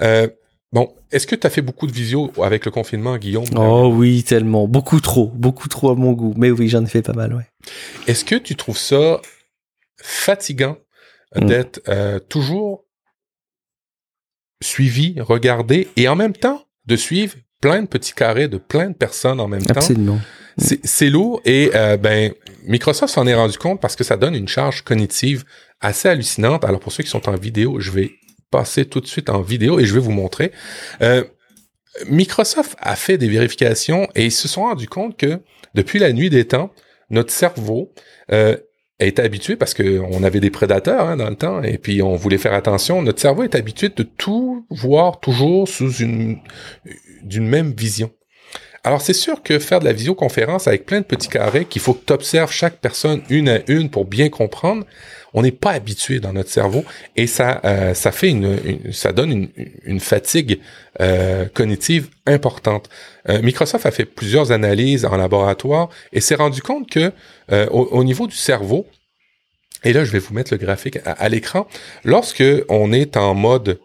Euh, 0.00 0.28
bon, 0.72 0.94
est-ce 1.10 1.26
que 1.26 1.34
tu 1.34 1.48
as 1.48 1.50
fait 1.50 1.62
beaucoup 1.62 1.88
de 1.88 1.92
visio 1.92 2.30
avec 2.40 2.64
le 2.64 2.70
confinement, 2.70 3.16
Guillaume? 3.16 3.46
Oh 3.56 3.90
oui, 3.92 4.22
tellement. 4.22 4.68
Beaucoup 4.68 5.00
trop. 5.00 5.32
Beaucoup 5.34 5.66
trop 5.66 5.90
à 5.90 5.96
mon 5.96 6.12
goût. 6.12 6.32
Mais 6.36 6.52
oui, 6.52 6.68
j'en 6.68 6.84
ai 6.84 6.88
fait 6.88 7.02
pas 7.02 7.12
mal, 7.12 7.34
ouais. 7.34 7.48
Est-ce 8.06 8.24
que 8.24 8.36
tu 8.36 8.54
trouves 8.54 8.78
ça 8.78 9.20
fatigant 10.00 10.76
mm. 11.36 11.46
d'être 11.46 11.80
euh, 11.88 12.18
toujours 12.18 12.84
suivi, 14.62 15.20
regardé 15.20 15.88
et 15.96 16.08
en 16.08 16.16
même 16.16 16.32
temps 16.32 16.64
de 16.86 16.96
suivre 16.96 17.34
plein 17.60 17.82
de 17.82 17.86
petits 17.86 18.12
carrés 18.12 18.48
de 18.48 18.58
plein 18.58 18.90
de 18.90 18.94
personnes 18.94 19.40
en 19.40 19.48
même 19.48 19.62
temps. 19.62 19.74
Absolument. 19.74 20.20
C'est 20.58 21.10
lourd 21.10 21.40
et 21.44 21.72
euh, 21.74 21.96
ben 21.96 22.32
Microsoft 22.64 23.12
s'en 23.12 23.26
est 23.26 23.34
rendu 23.34 23.58
compte 23.58 23.80
parce 23.80 23.96
que 23.96 24.04
ça 24.04 24.16
donne 24.16 24.34
une 24.34 24.46
charge 24.46 24.82
cognitive 24.82 25.44
assez 25.80 26.08
hallucinante. 26.08 26.64
Alors 26.64 26.78
pour 26.78 26.92
ceux 26.92 27.02
qui 27.02 27.10
sont 27.10 27.28
en 27.28 27.34
vidéo, 27.36 27.80
je 27.80 27.90
vais 27.90 28.12
passer 28.50 28.84
tout 28.84 29.00
de 29.00 29.06
suite 29.06 29.30
en 29.30 29.40
vidéo 29.40 29.80
et 29.80 29.84
je 29.84 29.92
vais 29.94 30.00
vous 30.00 30.12
montrer. 30.12 30.52
Euh, 31.02 31.24
Microsoft 32.08 32.76
a 32.78 32.96
fait 32.96 33.18
des 33.18 33.28
vérifications 33.28 34.08
et 34.14 34.26
ils 34.26 34.32
se 34.32 34.46
sont 34.46 34.62
rendus 34.62 34.86
compte 34.86 35.16
que 35.16 35.40
depuis 35.74 35.98
la 35.98 36.12
nuit 36.12 36.30
des 36.30 36.46
temps, 36.46 36.72
notre 37.10 37.32
cerveau 37.32 37.92
euh, 38.30 38.56
est 39.00 39.18
habitué 39.18 39.56
parce 39.56 39.74
qu'on 39.74 40.22
avait 40.22 40.40
des 40.40 40.50
prédateurs 40.50 41.08
hein, 41.08 41.16
dans 41.16 41.28
le 41.28 41.36
temps 41.36 41.62
et 41.62 41.78
puis 41.78 42.02
on 42.02 42.14
voulait 42.16 42.38
faire 42.38 42.54
attention. 42.54 43.02
Notre 43.02 43.20
cerveau 43.20 43.42
est 43.42 43.54
habitué 43.54 43.88
de 43.88 44.02
tout 44.02 44.66
voir 44.70 45.20
toujours 45.20 45.68
sous 45.68 45.92
une 45.96 46.38
d'une 47.22 47.48
même 47.48 47.72
vision. 47.72 48.10
Alors 48.84 49.00
c'est 49.00 49.14
sûr 49.14 49.42
que 49.42 49.58
faire 49.58 49.80
de 49.80 49.86
la 49.86 49.94
visioconférence 49.94 50.68
avec 50.68 50.84
plein 50.84 51.00
de 51.00 51.06
petits 51.06 51.28
carrés 51.28 51.64
qu'il 51.64 51.80
faut 51.80 51.94
que 51.94 52.04
tu 52.04 52.12
observes 52.12 52.52
chaque 52.52 52.80
personne 52.80 53.22
une 53.30 53.48
à 53.48 53.60
une 53.66 53.88
pour 53.88 54.04
bien 54.04 54.28
comprendre, 54.28 54.84
on 55.34 55.42
n'est 55.42 55.52
pas 55.52 55.72
habitué 55.72 56.20
dans 56.20 56.32
notre 56.32 56.48
cerveau 56.48 56.84
et 57.16 57.26
ça 57.26 57.60
euh, 57.64 57.92
ça 57.92 58.12
fait 58.12 58.30
une, 58.30 58.92
ça 58.92 59.12
donne 59.12 59.32
une, 59.32 59.48
une 59.84 60.00
fatigue 60.00 60.60
euh, 61.00 61.46
cognitive 61.52 62.08
importante. 62.24 62.88
Euh, 63.28 63.42
Microsoft 63.42 63.84
a 63.84 63.90
fait 63.90 64.04
plusieurs 64.04 64.52
analyses 64.52 65.04
en 65.04 65.16
laboratoire 65.16 65.90
et 66.12 66.20
s'est 66.20 66.36
rendu 66.36 66.62
compte 66.62 66.88
que 66.88 67.12
au, 67.50 67.82
au, 67.90 68.04
niveau 68.04 68.26
du 68.26 68.36
cerveau 68.36 68.86
et 69.82 69.92
là 69.92 70.04
je 70.04 70.12
vais 70.12 70.18
vous 70.18 70.32
mettre 70.32 70.54
le 70.54 70.58
graphique 70.58 70.98
à, 71.04 71.12
à 71.12 71.28
l'écran 71.28 71.66
lorsque 72.04 72.44
on 72.68 72.92
est 72.92 73.18
en 73.18 73.34
mode 73.34 73.78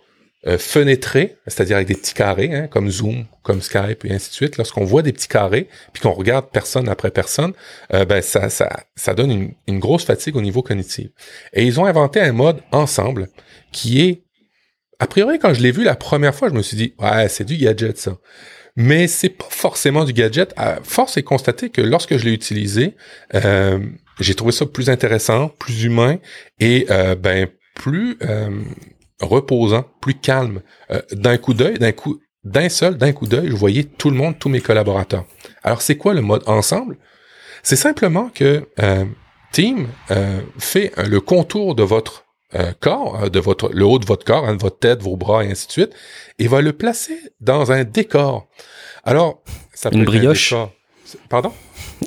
euh, 0.47 0.57
c'est-à-dire 0.57 1.75
avec 1.75 1.87
des 1.87 1.95
petits 1.95 2.13
carrés, 2.13 2.53
hein, 2.53 2.67
comme 2.67 2.89
Zoom, 2.89 3.25
comme 3.43 3.61
Skype 3.61 4.05
et 4.05 4.11
ainsi 4.11 4.29
de 4.29 4.33
suite, 4.33 4.57
lorsqu'on 4.57 4.85
voit 4.85 5.01
des 5.01 5.11
petits 5.11 5.27
carrés, 5.27 5.67
puis 5.91 6.01
qu'on 6.01 6.13
regarde 6.13 6.45
personne 6.51 6.87
après 6.87 7.11
personne, 7.11 7.53
euh, 7.93 8.05
ben 8.05 8.21
ça, 8.21 8.49
ça, 8.49 8.85
ça 8.95 9.13
donne 9.13 9.31
une, 9.31 9.53
une, 9.67 9.79
grosse 9.79 10.05
fatigue 10.05 10.37
au 10.37 10.41
niveau 10.41 10.61
cognitif. 10.61 11.09
Et 11.53 11.65
ils 11.65 11.79
ont 11.79 11.85
inventé 11.85 12.21
un 12.21 12.31
mode 12.31 12.61
ensemble 12.71 13.27
qui 13.73 14.01
est, 14.01 14.23
a 14.99 15.07
priori, 15.07 15.39
quand 15.39 15.53
je 15.53 15.61
l'ai 15.61 15.71
vu 15.71 15.83
la 15.83 15.95
première 15.95 16.33
fois, 16.33 16.49
je 16.49 16.53
me 16.53 16.61
suis 16.61 16.77
dit, 16.77 16.93
ouais, 16.99 17.27
c'est 17.27 17.43
du 17.45 17.57
gadget 17.57 17.97
ça. 17.97 18.17
Mais 18.75 19.07
c'est 19.07 19.29
pas 19.29 19.47
forcément 19.49 20.05
du 20.05 20.13
gadget. 20.13 20.53
Force 20.83 21.17
est 21.17 21.23
constater 21.23 21.69
que 21.69 21.81
lorsque 21.81 22.15
je 22.15 22.23
l'ai 22.23 22.31
utilisé, 22.31 22.95
euh, 23.35 23.79
j'ai 24.21 24.35
trouvé 24.35 24.53
ça 24.53 24.65
plus 24.65 24.89
intéressant, 24.89 25.49
plus 25.49 25.83
humain 25.83 26.19
et 26.61 26.85
euh, 26.89 27.15
ben 27.15 27.47
plus 27.75 28.17
reposant, 29.21 29.85
plus 30.01 30.15
calme. 30.15 30.61
Euh, 30.91 31.01
d'un 31.11 31.37
coup 31.37 31.53
d'œil, 31.53 31.79
d'un 31.79 31.91
coup, 31.91 32.19
d'un 32.43 32.69
seul, 32.69 32.97
d'un 32.97 33.11
coup 33.11 33.27
d'œil, 33.27 33.49
je 33.49 33.55
voyais 33.55 33.83
tout 33.83 34.09
le 34.09 34.15
monde, 34.15 34.37
tous 34.39 34.49
mes 34.49 34.61
collaborateurs. 34.61 35.25
Alors, 35.63 35.81
c'est 35.81 35.97
quoi 35.97 36.13
le 36.13 36.21
mode 36.21 36.43
ensemble? 36.47 36.97
C'est 37.63 37.75
simplement 37.75 38.29
que 38.33 38.67
euh, 38.79 39.05
Team 39.51 39.87
euh, 40.11 40.41
fait 40.57 40.93
le 40.97 41.19
contour 41.19 41.75
de 41.75 41.83
votre 41.83 42.25
corps, 42.79 43.29
de 43.29 43.39
votre 43.39 43.69
le 43.71 43.85
haut 43.85 43.99
de 43.99 44.07
votre 44.07 44.25
corps, 44.25 44.47
hein, 44.47 44.55
de 44.55 44.61
votre 44.61 44.79
tête, 44.79 45.03
vos 45.03 45.15
bras 45.15 45.45
et 45.45 45.51
ainsi 45.51 45.67
de 45.67 45.71
suite, 45.71 45.93
et 46.39 46.47
va 46.47 46.61
le 46.61 46.73
placer 46.73 47.19
dans 47.39 47.71
un 47.71 47.83
décor. 47.83 48.47
Alors, 49.03 49.43
ça 49.71 49.91
peut 49.91 49.97
Une 49.97 50.05
brioche? 50.05 50.55
Pardon? 51.29 51.53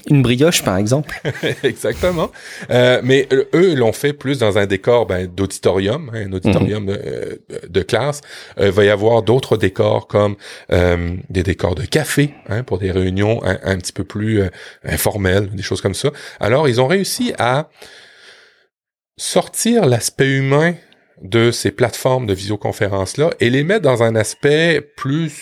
Une 0.08 0.22
brioche, 0.22 0.62
par 0.62 0.76
exemple. 0.76 1.20
Exactement. 1.62 2.30
Euh, 2.70 3.00
mais 3.04 3.28
euh, 3.32 3.44
eux 3.54 3.74
l'ont 3.74 3.92
fait 3.92 4.12
plus 4.12 4.38
dans 4.38 4.58
un 4.58 4.66
décor 4.66 5.06
ben, 5.06 5.26
d'auditorium, 5.26 6.10
hein, 6.14 6.26
un 6.26 6.32
auditorium 6.32 6.84
mhm. 6.84 6.98
de, 7.68 7.82
classe. 7.82 8.20
Euh, 8.58 8.66
il 8.66 8.72
va 8.72 8.84
y 8.84 8.88
avoir 8.88 9.22
d'autres 9.22 9.56
décors 9.56 10.06
comme 10.06 10.36
des 10.70 11.42
décors 11.42 11.74
de 11.74 11.84
café 11.84 12.34
hein, 12.48 12.62
pour 12.62 12.78
des 12.78 12.90
réunions 12.90 13.42
un, 13.44 13.76
petit 13.76 13.92
peu 13.92 14.04
plus 14.04 14.42
informelles, 14.84 15.50
des 15.50 15.62
choses 15.62 15.80
comme 15.80 15.94
ça. 15.94 16.10
Alors, 16.40 16.68
ils 16.68 16.80
ont 16.80 16.86
réussi 16.86 17.32
à 17.38 17.68
sortir 19.16 19.86
l'aspect 19.86 20.28
humain 20.28 20.74
de 21.20 21.50
ces 21.50 21.70
plateformes 21.70 22.26
de 22.26 22.34
visioconférence-là 22.34 23.30
et 23.40 23.50
les 23.50 23.62
mettre 23.64 23.82
dans 23.82 24.02
un 24.02 24.16
aspect 24.16 24.80
plus 24.96 25.32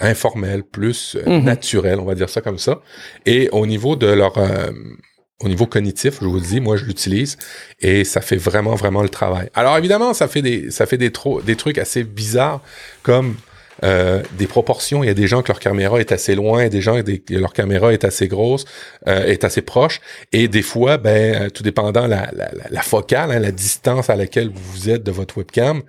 informel, 0.00 0.62
plus 0.62 1.16
euh, 1.16 1.38
mhm. 1.38 1.44
naturel, 1.44 2.00
on 2.00 2.04
va 2.04 2.14
dire 2.14 2.28
ça 2.28 2.40
comme 2.40 2.58
ça. 2.58 2.80
Et 3.26 3.48
au 3.52 3.66
niveau 3.66 3.96
de 3.96 4.06
leur 4.06 4.38
euh, 4.38 4.70
au 5.40 5.48
niveau 5.48 5.66
cognitif, 5.66 6.18
je 6.20 6.26
vous 6.26 6.36
le 6.36 6.40
dis, 6.40 6.60
moi 6.60 6.76
je 6.76 6.84
l'utilise 6.84 7.36
et 7.80 8.04
ça 8.04 8.20
fait 8.20 8.36
vraiment 8.36 8.74
vraiment 8.74 9.02
le 9.02 9.08
travail. 9.08 9.50
Alors 9.54 9.76
évidemment, 9.76 10.14
ça 10.14 10.28
fait 10.28 10.42
des 10.42 10.70
ça 10.70 10.86
fait 10.86 10.98
des 10.98 11.10
trop 11.10 11.40
des 11.42 11.56
trucs 11.56 11.78
assez 11.78 12.04
bizarres 12.04 12.60
comme 13.02 13.36
euh, 13.82 14.22
des 14.38 14.46
proportions. 14.46 15.02
Il 15.02 15.08
y 15.08 15.10
a 15.10 15.14
des 15.14 15.26
gens 15.26 15.42
que 15.42 15.48
leur 15.48 15.60
caméra 15.60 16.00
est 16.00 16.12
assez 16.12 16.34
loin, 16.34 16.62
et 16.62 16.70
des 16.70 16.80
gens 16.80 17.02
que 17.02 17.34
leur 17.34 17.52
caméra 17.52 17.92
est 17.92 18.04
assez 18.04 18.28
grosse, 18.28 18.64
est 19.04 19.42
assez 19.42 19.62
proche. 19.62 20.00
Et 20.32 20.46
des 20.46 20.62
fois, 20.62 20.96
ben, 20.96 21.50
tout 21.50 21.64
dépendant 21.64 22.06
la, 22.06 22.30
la, 22.32 22.50
la 22.70 22.82
focale, 22.82 23.32
hein, 23.32 23.40
la 23.40 23.50
distance 23.50 24.10
à 24.10 24.16
laquelle 24.16 24.50
vous 24.54 24.90
êtes 24.90 25.02
de 25.02 25.10
votre 25.10 25.38
webcam, 25.38 25.82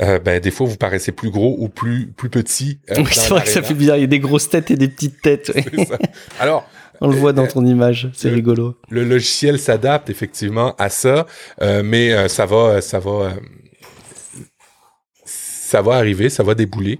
euh, 0.00 0.18
ben, 0.18 0.40
des 0.40 0.50
fois, 0.50 0.66
vous 0.66 0.76
paraissez 0.76 1.12
plus 1.12 1.30
gros 1.30 1.56
ou 1.58 1.68
plus, 1.68 2.06
plus 2.06 2.30
petit. 2.30 2.78
Euh, 2.90 3.04
c'est 3.10 3.28
vrai 3.28 3.42
que 3.42 3.48
ça 3.48 3.62
fait 3.62 3.74
bizarre. 3.74 3.96
Il 3.96 4.00
y 4.02 4.04
a 4.04 4.08
des 4.08 4.20
grosses 4.20 4.48
têtes 4.48 4.70
et 4.70 4.76
des 4.76 4.88
petites 4.88 5.20
têtes. 5.20 5.52
Alors, 6.40 6.68
on 7.00 7.08
le 7.08 7.16
voit 7.16 7.32
dans 7.32 7.44
euh, 7.44 7.48
ton 7.48 7.64
image, 7.64 8.10
c'est 8.12 8.30
rigolo. 8.30 8.76
Le 8.90 9.04
logiciel 9.04 9.58
s'adapte 9.58 10.10
effectivement 10.10 10.74
à 10.78 10.88
ça, 10.88 11.26
mais 11.60 12.28
ça 12.28 12.46
va, 12.46 12.80
ça 12.80 12.98
va, 12.98 13.32
ça 15.70 15.82
va 15.82 15.94
arriver, 15.94 16.30
ça 16.30 16.42
va 16.42 16.56
débouler. 16.56 16.98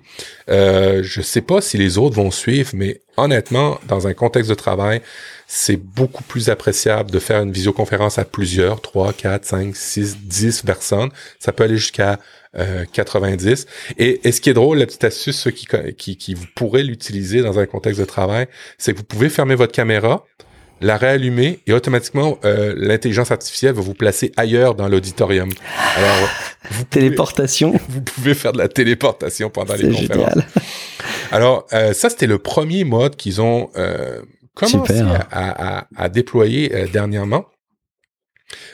Euh, 0.48 1.02
je 1.02 1.20
sais 1.22 1.40
pas 1.40 1.60
si 1.60 1.76
les 1.76 1.98
autres 1.98 2.14
vont 2.14 2.30
suivre, 2.30 2.70
mais 2.72 3.00
honnêtement, 3.16 3.80
dans 3.88 4.06
un 4.06 4.14
contexte 4.14 4.48
de 4.48 4.54
travail, 4.54 5.02
c'est 5.48 5.76
beaucoup 5.76 6.22
plus 6.22 6.50
appréciable 6.50 7.10
de 7.10 7.18
faire 7.18 7.42
une 7.42 7.50
visioconférence 7.50 8.20
à 8.20 8.24
plusieurs, 8.24 8.80
3, 8.80 9.12
4, 9.12 9.44
5, 9.44 9.74
6, 9.74 10.18
10 10.18 10.62
personnes. 10.62 11.10
Ça 11.40 11.50
peut 11.50 11.64
aller 11.64 11.78
jusqu'à 11.78 12.20
90. 12.92 13.66
Euh, 13.66 13.94
et, 13.98 14.28
et, 14.28 14.30
ce 14.30 14.40
qui 14.40 14.50
est 14.50 14.54
drôle, 14.54 14.78
la 14.78 14.86
petite 14.86 15.02
astuce, 15.02 15.36
ceux 15.36 15.50
qui, 15.50 15.66
qui, 15.98 16.16
qui 16.16 16.34
vous 16.34 16.46
pourrez 16.54 16.84
l'utiliser 16.84 17.42
dans 17.42 17.58
un 17.58 17.66
contexte 17.66 17.98
de 17.98 18.04
travail, 18.04 18.46
c'est 18.78 18.92
que 18.92 18.98
vous 18.98 19.04
pouvez 19.04 19.30
fermer 19.30 19.56
votre 19.56 19.72
caméra, 19.72 20.24
la 20.80 20.96
réallumer 20.96 21.60
et 21.66 21.72
automatiquement 21.72 22.38
euh, 22.44 22.74
l'intelligence 22.76 23.30
artificielle 23.30 23.74
va 23.74 23.82
vous 23.82 23.94
placer 23.94 24.32
ailleurs 24.36 24.74
dans 24.74 24.88
l'auditorium. 24.88 25.50
Alors, 25.96 26.28
vous 26.70 26.84
téléportation. 26.90 27.72
vous 27.88 28.00
pouvez 28.00 28.34
faire 28.34 28.52
de 28.52 28.58
la 28.58 28.68
téléportation 28.68 29.50
pendant 29.50 29.74
les 29.74 29.88
conférences. 29.90 30.34
Génial. 30.34 30.46
Alors, 31.32 31.66
euh, 31.72 31.92
ça 31.92 32.10
c'était 32.10 32.26
le 32.26 32.38
premier 32.38 32.84
mode 32.84 33.16
qu'ils 33.16 33.40
ont 33.40 33.70
euh, 33.76 34.20
commencé 34.54 35.00
à, 35.00 35.78
à, 35.78 35.86
à, 35.96 36.08
déployer 36.08 36.74
euh, 36.74 36.86
dernièrement 36.92 37.44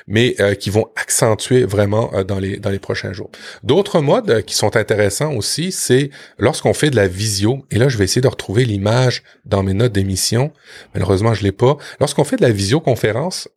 mais 0.06 0.34
euh, 0.40 0.54
qui 0.54 0.70
vont 0.70 0.86
accentuer 0.96 1.64
vraiment 1.64 2.10
euh, 2.14 2.24
dans 2.24 2.38
les 2.38 2.58
dans 2.58 2.70
les 2.70 2.78
prochains 2.78 3.12
jours. 3.12 3.30
D'autres 3.62 4.00
modes 4.00 4.30
euh, 4.30 4.42
qui 4.42 4.54
sont 4.54 4.76
intéressants 4.76 5.32
aussi, 5.34 5.72
c'est 5.72 6.10
lorsqu'on 6.38 6.74
fait 6.74 6.90
de 6.90 6.96
la 6.96 7.08
visio. 7.08 7.64
Et 7.70 7.78
là, 7.78 7.88
je 7.88 7.98
vais 7.98 8.04
essayer 8.04 8.22
de 8.22 8.28
retrouver 8.28 8.64
l'image 8.64 9.22
dans 9.44 9.62
mes 9.62 9.74
notes 9.74 9.92
d'émission. 9.92 10.52
Malheureusement, 10.94 11.34
je 11.34 11.42
l'ai 11.42 11.52
pas. 11.52 11.76
Lorsqu'on 12.00 12.24
fait 12.24 12.36
de 12.36 12.42
la 12.42 12.52
visioconférence 12.52 13.48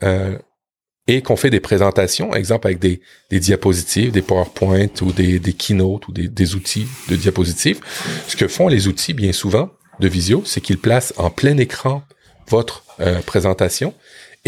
et 1.08 1.22
qu'on 1.22 1.36
fait 1.36 1.50
des 1.50 1.60
présentations, 1.60 2.34
exemple 2.36 2.68
avec 2.68 2.80
des, 2.80 3.02
des 3.30 3.40
diapositives, 3.40 4.12
des 4.12 4.22
PowerPoint 4.22 4.88
ou 5.02 5.12
des, 5.12 5.40
des 5.40 5.54
keynotes 5.54 6.08
ou 6.08 6.12
des, 6.12 6.28
des 6.28 6.56
outils 6.56 6.88
de 7.10 7.16
diapositives, 7.16 7.80
ce 8.28 8.36
que 8.36 8.48
font 8.48 8.68
les 8.68 8.88
outils 8.88 9.14
bien 9.14 9.32
souvent 9.32 9.72
de 10.00 10.08
visio, 10.08 10.44
c'est 10.46 10.62
qu'ils 10.62 10.78
placent 10.78 11.14
en 11.18 11.30
plein 11.30 11.58
écran 11.58 12.04
votre 12.48 12.84
présentation 13.26 13.94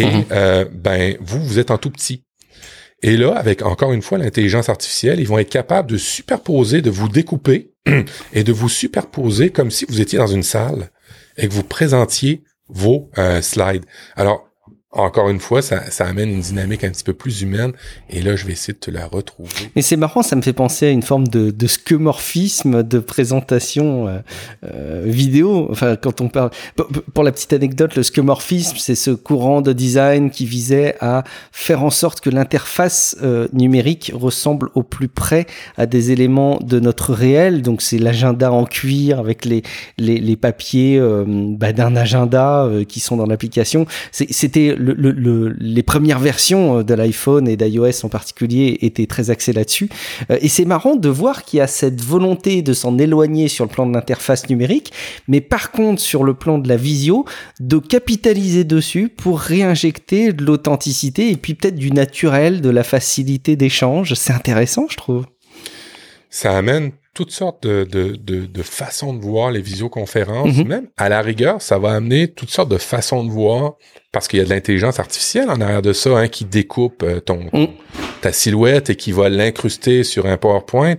et 0.02 0.06
mhm. 0.06 0.26
euh, 0.32 0.66
ben 0.72 1.16
vous, 1.22 1.44
vous 1.44 1.60
êtes 1.60 1.72
en 1.72 1.78
tout 1.78 1.92
petit. 1.92 2.24
Et 3.04 3.18
là, 3.18 3.36
avec 3.36 3.64
encore 3.64 3.94
une 3.94 4.02
fois 4.02 4.18
l'intelligence 4.18 4.70
artificielle, 4.70 5.20
ils 5.20 5.28
vont 5.28 5.40
être 5.40 5.50
capables 5.50 5.90
de 5.90 5.98
superposer, 5.98 6.82
de 6.82 6.90
vous 6.90 7.10
découper 7.10 7.72
et 8.34 8.44
de 8.44 8.54
vous 8.54 8.70
superposer 8.70 9.50
comme 9.50 9.72
si 9.72 9.86
vous 9.86 10.02
étiez 10.02 10.20
dans 10.20 10.28
une 10.28 10.44
salle 10.44 10.92
et 11.38 11.48
que 11.48 11.54
vous 11.54 11.64
présentiez 11.64 12.44
vos 12.68 13.10
euh, 13.18 13.42
slides. 13.42 13.86
Alors, 14.16 14.51
encore 14.94 15.30
une 15.30 15.40
fois, 15.40 15.62
ça, 15.62 15.90
ça, 15.90 16.06
amène 16.06 16.30
une 16.30 16.42
dynamique 16.42 16.84
un 16.84 16.90
petit 16.90 17.06
peu 17.06 17.14
plus 17.14 17.42
humaine. 17.42 17.72
Et 18.10 18.22
là, 18.22 18.36
je 18.36 18.46
vais 18.46 18.52
essayer 18.52 18.74
de 18.74 18.80
te 18.80 18.92
la 18.92 19.08
retrouver. 19.08 19.50
Mais 19.76 19.82
c'est 19.82 19.96
marrant, 19.96 20.22
ça 20.22 20.36
me 20.36 20.42
fait 20.42 20.52
penser 20.52 20.88
à 20.88 20.90
une 20.90 21.02
forme 21.02 21.30
de, 21.30 21.50
de 21.50 21.68
skeuomorphisme 21.68 22.84
de 22.84 23.00
présentation 23.00 24.10
euh, 24.10 24.20
euh, 24.66 25.04
vidéo. 25.06 25.70
Enfin, 25.72 25.96
quand 25.96 26.20
on 26.20 26.28
parle, 26.28 26.50
pour, 27.14 27.24
la 27.24 27.32
petite 27.32 27.54
anecdote, 27.54 27.96
le 27.96 28.04
skeuomorphisme, 28.04 28.76
c'est 28.78 28.96
ce 28.96 29.12
courant 29.12 29.62
de 29.62 29.72
design 29.72 30.30
qui 30.30 30.46
visait 30.46 30.96
à 31.00 31.24
faire 31.54 31.84
en 31.84 31.90
sorte 31.90 32.20
que 32.20 32.30
l'interface 32.30 33.16
euh, 33.24 33.48
numérique 33.54 34.12
ressemble 34.14 34.72
au 34.76 34.84
plus 34.84 35.08
près 35.08 35.46
à 35.78 35.86
des 35.86 36.12
éléments 36.12 36.60
de 36.62 36.82
notre 36.82 37.14
réel. 37.14 37.62
Donc, 37.62 37.82
c'est 37.82 37.98
l'agenda 37.98 38.52
en 38.52 38.66
cuir 38.66 39.20
avec 39.20 39.46
les 39.46 39.64
les, 39.98 40.20
les 40.20 40.36
papiers 40.36 40.98
euh, 41.00 41.24
bah, 41.28 41.72
d'un 41.72 41.96
agenda 41.96 42.68
qui 42.90 43.00
sont 43.00 43.16
dans 43.16 43.26
l'application. 43.26 43.86
C'était 44.12 44.76
le, 44.82 45.56
les 45.60 45.84
premières 45.84 46.20
versions 46.20 46.84
de 46.84 46.94
l'iPhone 46.94 47.48
et 47.48 47.56
d'iOS 47.56 48.04
en 48.06 48.10
particulier 48.10 48.80
étaient 48.82 49.06
très 49.06 49.30
axées 49.30 49.54
là-dessus. 49.54 49.90
et 50.30 50.48
c'est 50.48 50.66
marrant 50.66 50.96
de 50.96 51.10
voir 51.10 51.44
qu'il 51.44 51.58
y 51.58 51.62
a 51.62 51.68
cette 51.68 52.02
volonté 52.02 52.62
de 52.62 52.74
s'en 52.74 52.98
éloigner 52.98 53.48
sur 53.48 53.66
le 53.66 53.70
plan 53.70 53.86
de 53.86 53.94
l'interface 53.94 54.50
numérique, 54.50 54.92
mais 55.28 55.42
par 55.42 55.72
contre 55.72 56.02
sur 56.02 56.24
le 56.24 56.34
plan 56.34 56.58
de 56.58 56.68
la 56.68 56.78
visio, 56.78 57.26
de 57.60 57.78
capitaliser 57.78 58.64
dessus 58.64 59.10
pour 59.10 59.40
réinjecter 59.40 60.34
de 60.34 60.44
l'authenticité 60.44 61.32
et 61.32 61.38
puis 61.38 61.54
peut-être 61.54 61.76
du 61.76 61.92
naturel, 61.92 62.62
de 62.62 62.70
la 62.70 62.84
facilité 62.84 63.56
d'échange. 63.56 64.14
C'est 64.14 64.34
intéressant, 64.34 64.88
je 64.90 64.98
trouve. 64.98 65.26
Ça 66.32 66.58
amène 66.58 66.92
toutes 67.14 67.32
sortes 67.32 67.68
de, 67.68 67.84
de, 67.84 68.16
de, 68.16 68.46
de 68.46 68.64
façons 68.64 69.14
de 69.14 69.22
voir 69.22 69.52
les 69.52 69.62
visioconférences. 69.62 70.56
Mhm. 70.58 70.68
Même 70.68 70.88
à 70.96 71.10
la 71.10 71.22
rigueur, 71.22 71.62
ça 71.62 71.78
va 71.78 71.92
amener 71.92 72.30
toutes 72.30 72.50
sortes 72.50 72.70
de 72.70 72.78
façons 72.78 73.26
de 73.26 73.30
voir 73.30 73.74
parce 74.14 74.28
qu'il 74.28 74.40
y 74.40 74.42
a 74.42 74.46
de 74.46 74.50
l'intelligence 74.50 75.00
artificielle 75.00 75.50
en 75.50 75.60
arrière 75.60 75.82
de 75.82 75.92
ça 75.92 76.18
hein, 76.18 76.28
qui 76.30 76.46
découpe 76.46 77.04
euh, 77.04 77.20
ton, 77.20 77.50
mm. 77.52 77.68
ta 78.22 78.32
silhouette 78.32 78.90
et 78.90 78.96
qui 78.96 79.12
va 79.12 79.28
l'incruster 79.28 80.06
sur 80.06 80.26
un 80.26 80.38
PowerPoint. 80.38 80.96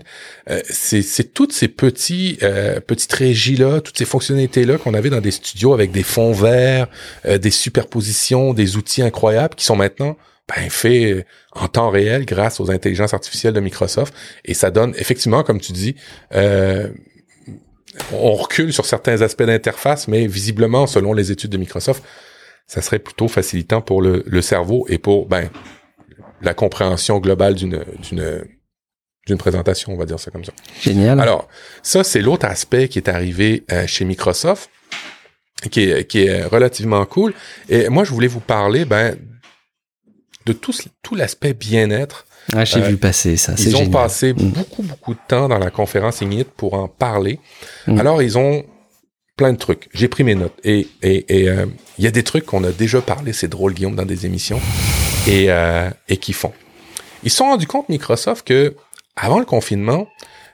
Euh, 0.50 0.60
c'est 0.68 1.32
toutes 1.32 1.52
ces 1.52 1.68
petits 1.68 2.38
euh, 2.42 2.80
petites 2.80 3.12
régies 3.14 3.56
là, 3.56 3.80
toutes 3.80 3.96
ces 3.96 4.04
fonctionnalités 4.04 4.66
là 4.66 4.76
qu'on 4.76 4.94
avait 4.94 5.10
dans 5.10 5.20
des 5.20 5.30
studios 5.30 5.72
avec 5.72 5.92
des 5.92 6.02
fonds 6.02 6.32
verts, 6.32 6.88
euh, 7.24 7.38
des 7.38 7.50
superpositions, 7.50 8.52
des 8.52 8.76
outils 8.76 9.02
incroyables 9.02 9.54
qui 9.54 9.64
sont 9.64 9.76
maintenant 9.76 10.16
ben, 10.48 10.68
fait 10.70 11.24
en 11.52 11.68
temps 11.68 11.90
réel 11.90 12.26
grâce 12.26 12.60
aux 12.60 12.70
intelligences 12.70 13.14
artificielles 13.14 13.54
de 13.54 13.60
Microsoft. 13.60 14.14
Et 14.44 14.54
ça 14.54 14.70
donne 14.70 14.94
effectivement, 14.96 15.42
comme 15.42 15.60
tu 15.60 15.72
dis, 15.72 15.94
euh, 16.34 16.88
on 18.12 18.34
recule 18.34 18.72
sur 18.72 18.86
certains 18.86 19.22
aspects 19.22 19.42
d'interface, 19.42 20.08
mais 20.08 20.26
visiblement, 20.26 20.86
selon 20.86 21.12
les 21.12 21.30
études 21.30 21.50
de 21.50 21.58
Microsoft, 21.58 22.02
ça 22.66 22.80
serait 22.80 22.98
plutôt 22.98 23.28
facilitant 23.28 23.80
pour 23.80 24.02
le, 24.02 24.42
cerveau 24.42 24.86
et 24.88 24.98
pour 24.98 25.26
ben, 25.26 25.50
la 26.40 26.54
compréhension 26.54 27.18
globale 27.18 27.54
d'une 27.54 27.84
d'une 28.02 28.44
d'une 29.26 29.38
présentation, 29.38 29.92
on 29.92 29.96
va 29.96 30.04
dire 30.04 30.18
ça 30.18 30.32
comme 30.32 30.44
ça. 30.44 30.52
Génial. 30.80 31.20
Alors, 31.20 31.46
ça, 31.84 32.02
c'est 32.02 32.20
l'autre 32.20 32.44
aspect 32.44 32.88
qui 32.88 32.98
est 32.98 33.08
arrivé 33.08 33.62
euh, 33.70 33.86
chez 33.86 34.04
Microsoft, 34.04 34.68
qui 35.70 35.84
est, 35.84 36.04
qui 36.08 36.24
est 36.24 36.44
relativement 36.44 37.06
cool. 37.06 37.32
Et 37.68 37.88
moi, 37.88 38.02
je 38.02 38.10
voulais 38.10 38.26
vous 38.26 38.40
parler 38.40 38.84
ben, 38.84 39.16
de 40.46 40.52
tout, 40.52 40.72
tout 41.02 41.14
l'aspect 41.14 41.54
bien-être. 41.54 42.26
Ah, 42.54 42.64
j'ai 42.64 42.82
euh, 42.82 42.88
vu 42.88 42.96
passer 42.96 43.36
ça. 43.36 43.54
Ils 43.58 43.76
ont 43.76 43.88
passé 43.88 44.32
mm. 44.32 44.50
beaucoup, 44.50 44.82
beaucoup 44.82 45.14
de 45.14 45.20
temps 45.28 45.48
dans 45.48 45.58
la 45.58 45.70
conférence 45.70 46.20
Ignite 46.20 46.50
pour 46.50 46.74
en 46.74 46.88
parler. 46.88 47.38
Mm. 47.86 47.98
Alors, 48.00 48.22
ils 48.22 48.36
ont 48.36 48.64
plein 49.36 49.52
de 49.52 49.58
trucs. 49.58 49.88
J'ai 49.94 50.08
pris 50.08 50.24
mes 50.24 50.34
notes. 50.34 50.54
Et 50.64 50.88
il 51.02 51.24
et, 51.28 51.48
euh, 51.48 51.66
y 51.98 52.06
a 52.06 52.10
des 52.10 52.22
trucs 52.22 52.46
qu'on 52.46 52.64
a 52.64 52.72
déjà 52.72 53.00
parlé, 53.00 53.32
c'est 53.32 53.48
drôle, 53.48 53.74
Guillaume, 53.74 53.96
dans 53.96 54.04
des 54.04 54.26
émissions, 54.26 54.60
et, 55.26 55.46
euh, 55.50 55.90
et 56.08 56.16
qui 56.16 56.32
font. 56.32 56.52
Ils 57.24 57.30
se 57.30 57.38
sont 57.38 57.44
rendus 57.44 57.66
compte, 57.66 57.88
Microsoft, 57.88 58.46
que 58.46 58.74
avant 59.16 59.38
le 59.38 59.44
confinement, 59.44 60.08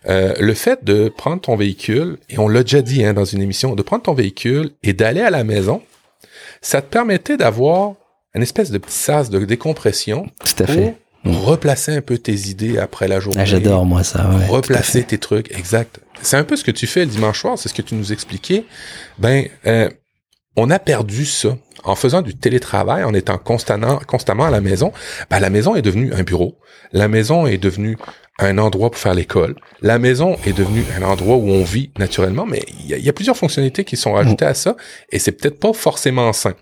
euh, 0.09 0.34
le 0.39 0.55
fait 0.55 0.84
de 0.84 1.09
prendre 1.09 1.41
ton 1.41 1.57
véhicule, 1.57 2.18
et 2.28 2.39
on 2.39 2.49
l'a 2.49 2.62
déjà 2.62 2.82
dit 2.82 3.05
hein, 3.05 3.14
dans 3.14 3.24
une 3.24 3.43
émission, 3.43 3.74
de 3.74 3.82
prendre 3.82 4.03
ton 4.03 4.14
véhicule 4.14 4.70
et 4.82 4.93
d'aller 4.93 5.20
à 5.20 5.30
la 5.30 5.45
maison, 5.45 5.82
ça 6.61 6.82
te 6.82 6.86
permettait 6.86 7.36
d'avoir 7.36 7.95
une 8.35 8.43
espèce 8.43 8.70
de 8.70 8.79
petit 8.79 8.97
sas 8.97 9.31
de 9.31 9.45
décompression. 9.45 10.26
Tout 10.45 10.62
à 10.62 10.66
fait. 10.66 10.97
Replacer 11.24 11.97
un 11.97 12.01
peu 12.01 12.16
tes 12.16 12.49
idées 12.49 12.79
après 12.79 13.09
la 13.09 13.20
journée. 13.20 13.41
Ah, 13.41 13.45
j'adore, 13.45 13.85
moi, 13.85 14.05
ça. 14.05 14.31
replacer 14.49 15.03
tes 15.03 15.18
trucs, 15.18 15.51
exact. 15.57 16.01
C'est 16.22 16.37
un 16.37 16.45
peu 16.45 16.57
ce 16.57 16.64
que 16.64 16.70
tu 16.70 16.87
fais 16.87 17.01
le 17.01 17.11
dimanche 17.11 17.41
soir, 17.41 17.59
c'est 17.59 17.68
ce 17.68 17.74
que 17.74 17.83
tu 17.83 17.95
nous 17.95 18.12
expliquais. 18.12 18.64
Ben, 19.18 19.47
euh, 19.66 19.89
on 20.57 20.70
a 20.70 20.79
perdu 20.79 21.24
ça. 21.24 21.57
En 21.85 21.95
faisant 21.95 22.22
du 22.22 22.37
télétravail, 22.37 23.05
en 23.05 23.14
étant 23.14 23.39
constamment, 23.39 24.01
constamment 24.07 24.47
à 24.47 24.51
la 24.51 24.61
maison, 24.61 24.93
ben, 25.31 25.39
la 25.39 25.49
maison 25.49 25.76
est 25.76 25.83
devenue 25.83 26.12
un 26.12 26.24
bureau. 26.24 26.59
La 26.93 27.07
maison 27.07 27.47
est 27.47 27.59
devenue 27.59 27.97
un 28.39 28.59
endroit 28.59 28.91
pour 28.91 29.01
faire 29.01 29.14
l'école. 29.14 29.57
La 29.81 29.99
maison 29.99 30.37
est 30.45 30.57
devenue 30.57 30.85
un 30.97 31.03
endroit 31.03 31.37
où 31.37 31.49
on 31.49 31.64
vit 31.64 31.93
naturellement, 31.99 32.47
mais 32.47 32.64
il 32.81 32.99
y, 32.99 33.09
a 33.09 33.12
plusieurs 33.12 33.37
fonctionnalités 33.37 33.85
qui 33.85 33.97
sont 33.97 34.12
rajoutées 34.12 34.45
à 34.45 34.55
ça, 34.55 34.76
et 35.11 35.18
c'est 35.18 35.33
peut-être 35.33 35.59
pas 35.59 35.72
forcément 35.72 36.33
sain. 36.33 36.55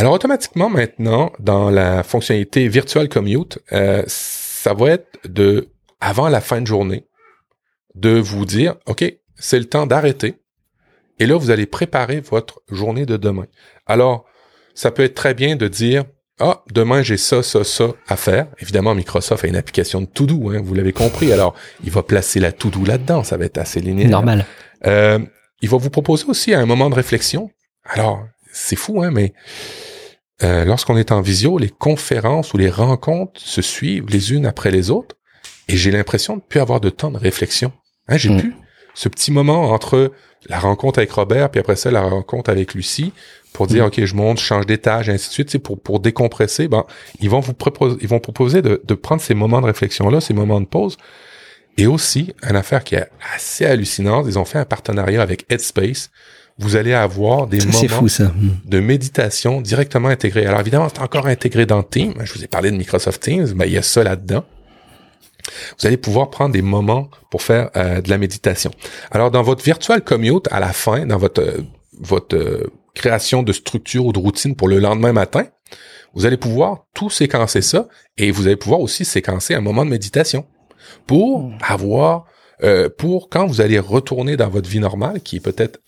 Alors 0.00 0.14
automatiquement 0.14 0.70
maintenant, 0.70 1.30
dans 1.40 1.68
la 1.68 2.02
fonctionnalité 2.02 2.66
Virtual 2.68 3.06
Commute, 3.06 3.58
euh, 3.72 4.02
ça 4.06 4.72
va 4.72 4.92
être 4.92 5.18
de 5.28 5.68
avant 6.00 6.30
la 6.30 6.40
fin 6.40 6.62
de 6.62 6.66
journée, 6.66 7.04
de 7.94 8.18
vous 8.18 8.46
dire, 8.46 8.76
OK, 8.86 9.04
c'est 9.36 9.58
le 9.58 9.66
temps 9.66 9.86
d'arrêter. 9.86 10.36
Et 11.18 11.26
là, 11.26 11.36
vous 11.36 11.50
allez 11.50 11.66
préparer 11.66 12.20
votre 12.20 12.62
journée 12.70 13.04
de 13.04 13.18
demain. 13.18 13.44
Alors, 13.84 14.24
ça 14.74 14.90
peut 14.90 15.02
être 15.02 15.14
très 15.14 15.34
bien 15.34 15.54
de 15.54 15.68
dire, 15.68 16.04
ah, 16.38 16.64
demain 16.72 17.02
j'ai 17.02 17.18
ça, 17.18 17.42
ça, 17.42 17.62
ça 17.62 17.88
à 18.08 18.16
faire. 18.16 18.46
Évidemment, 18.58 18.94
Microsoft 18.94 19.44
a 19.44 19.48
une 19.48 19.56
application 19.56 20.00
de 20.00 20.06
to-do, 20.06 20.48
hein, 20.48 20.62
vous 20.64 20.72
l'avez 20.72 20.94
compris. 20.94 21.30
Alors, 21.30 21.54
il 21.84 21.90
va 21.90 22.02
placer 22.02 22.40
la 22.40 22.52
to-do 22.52 22.86
là-dedans, 22.86 23.22
ça 23.22 23.36
va 23.36 23.44
être 23.44 23.58
assez 23.58 23.80
linéaire. 23.80 24.08
Normal. 24.08 24.46
Euh, 24.86 25.18
il 25.60 25.68
va 25.68 25.76
vous 25.76 25.90
proposer 25.90 26.24
aussi 26.26 26.54
un 26.54 26.64
moment 26.64 26.88
de 26.88 26.94
réflexion. 26.94 27.50
Alors, 27.84 28.24
c'est 28.52 28.76
fou, 28.76 29.02
hein, 29.02 29.10
mais 29.10 29.32
euh, 30.42 30.64
lorsqu'on 30.64 30.96
est 30.96 31.12
en 31.12 31.20
visio, 31.20 31.58
les 31.58 31.68
conférences 31.68 32.54
ou 32.54 32.56
les 32.56 32.70
rencontres 32.70 33.40
se 33.40 33.62
suivent 33.62 34.06
les 34.08 34.32
unes 34.32 34.46
après 34.46 34.70
les 34.70 34.90
autres, 34.90 35.16
et 35.68 35.76
j'ai 35.76 35.90
l'impression 35.90 36.36
de 36.36 36.42
plus 36.42 36.60
avoir 36.60 36.80
de 36.80 36.90
temps 36.90 37.10
de 37.10 37.18
réflexion. 37.18 37.72
Hein, 38.08 38.16
j'ai 38.16 38.30
mm. 38.30 38.40
pu 38.40 38.54
ce 38.94 39.08
petit 39.08 39.30
moment 39.30 39.70
entre 39.70 40.12
la 40.48 40.58
rencontre 40.58 40.98
avec 40.98 41.12
Robert, 41.12 41.50
puis 41.50 41.60
après 41.60 41.76
ça, 41.76 41.90
la 41.90 42.02
rencontre 42.02 42.50
avec 42.50 42.74
Lucie, 42.74 43.12
pour 43.52 43.66
dire, 43.66 43.84
mm. 43.84 43.88
OK, 43.88 44.04
je 44.04 44.14
monte, 44.14 44.40
je 44.40 44.44
change 44.44 44.66
d'étage, 44.66 45.08
et 45.08 45.12
ainsi 45.12 45.28
de 45.28 45.32
suite, 45.32 45.58
pour, 45.58 45.80
pour 45.80 46.00
décompresser, 46.00 46.68
ben, 46.68 46.84
ils 47.20 47.28
vont 47.28 47.40
vous 47.40 47.54
proposer, 47.54 47.96
ils 48.00 48.08
vont 48.08 48.20
proposer 48.20 48.62
de, 48.62 48.80
de 48.82 48.94
prendre 48.94 49.20
ces 49.20 49.34
moments 49.34 49.60
de 49.60 49.66
réflexion-là, 49.66 50.20
ces 50.20 50.34
moments 50.34 50.60
de 50.60 50.66
pause. 50.66 50.96
Et 51.76 51.86
aussi, 51.86 52.34
une 52.48 52.56
affaire 52.56 52.84
qui 52.84 52.94
est 52.94 53.08
assez 53.34 53.64
hallucinante, 53.64 54.26
ils 54.28 54.38
ont 54.38 54.44
fait 54.44 54.58
un 54.58 54.64
partenariat 54.64 55.22
avec 55.22 55.46
Headspace. 55.50 56.10
Vous 56.60 56.76
allez 56.76 56.92
avoir 56.92 57.46
des 57.46 57.58
moments 57.58 58.02
mm. 58.02 58.28
de 58.64 58.80
méditation 58.80 59.60
directement 59.60 60.08
intégrés. 60.08 60.46
Alors 60.46 60.60
évidemment, 60.60 60.88
c'est 60.88 61.00
encore 61.00 61.26
intégré 61.26 61.66
dans 61.66 61.82
Teams. 61.82 62.14
Je 62.22 62.34
vous 62.34 62.44
ai 62.44 62.46
parlé 62.46 62.70
de 62.70 62.76
Microsoft 62.76 63.22
Teams, 63.22 63.48
mais 63.56 63.66
il 63.66 63.72
y 63.72 63.78
a 63.78 63.82
ça 63.82 64.04
là-dedans 64.04 64.44
vous 65.78 65.86
allez 65.86 65.96
pouvoir 65.96 66.30
prendre 66.30 66.52
des 66.52 66.62
moments 66.62 67.08
pour 67.30 67.42
faire 67.42 67.70
euh, 67.76 68.00
de 68.00 68.10
la 68.10 68.18
méditation. 68.18 68.70
Alors, 69.10 69.30
dans 69.30 69.42
votre 69.42 69.64
virtual 69.64 70.02
commute, 70.02 70.46
à 70.50 70.60
la 70.60 70.72
fin, 70.72 71.06
dans 71.06 71.18
votre, 71.18 71.42
euh, 71.42 71.62
votre 71.98 72.36
euh, 72.36 72.72
création 72.94 73.42
de 73.42 73.52
structure 73.52 74.06
ou 74.06 74.12
de 74.12 74.18
routine 74.18 74.56
pour 74.56 74.68
le 74.68 74.78
lendemain 74.78 75.12
matin, 75.12 75.46
vous 76.14 76.26
allez 76.26 76.36
pouvoir 76.36 76.86
tout 76.94 77.10
séquencer 77.10 77.62
ça 77.62 77.88
et 78.18 78.30
vous 78.30 78.46
allez 78.46 78.56
pouvoir 78.56 78.80
aussi 78.80 79.04
séquencer 79.04 79.54
un 79.54 79.60
moment 79.60 79.84
de 79.84 79.90
méditation 79.90 80.44
pour 81.06 81.42
hmm. 81.42 81.58
avoir, 81.62 82.24
pour 82.98 83.30
quand 83.30 83.46
vous 83.46 83.60
allez 83.60 83.78
retourner 83.78 84.36
dans 84.36 84.48
votre 84.48 84.68
vie 84.68 84.80
normale, 84.80 85.22
qui 85.22 85.36
est 85.36 85.40
peut-être 85.40 85.80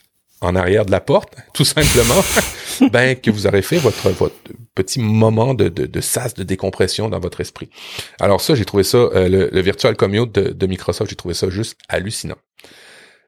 en 0.42 0.56
arrière 0.56 0.84
de 0.84 0.90
la 0.90 1.00
porte, 1.00 1.34
tout 1.54 1.64
simplement, 1.64 2.22
ben 2.92 3.16
que 3.16 3.30
vous 3.30 3.46
aurez 3.46 3.62
fait 3.62 3.78
votre, 3.78 4.10
votre 4.10 4.34
petit 4.74 5.00
moment 5.00 5.54
de, 5.54 5.68
de, 5.68 5.86
de 5.86 6.00
sas 6.00 6.34
de 6.34 6.42
décompression 6.42 7.08
dans 7.08 7.20
votre 7.20 7.40
esprit. 7.40 7.70
Alors 8.20 8.40
ça, 8.40 8.54
j'ai 8.54 8.64
trouvé 8.64 8.82
ça, 8.82 8.98
euh, 8.98 9.48
le, 9.50 9.60
Virtual 9.60 9.96
Commute 9.96 10.32
de, 10.32 10.66
Microsoft, 10.66 11.08
j'ai 11.08 11.16
trouvé 11.16 11.34
ça 11.34 11.48
juste 11.48 11.78
hallucinant. 11.88 12.36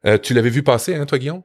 Euh, 0.06 0.18
tu 0.18 0.34
l'avais 0.34 0.50
vu 0.50 0.62
passer, 0.62 0.94
hein, 0.94 1.06
toi, 1.06 1.18
Guillaume? 1.18 1.42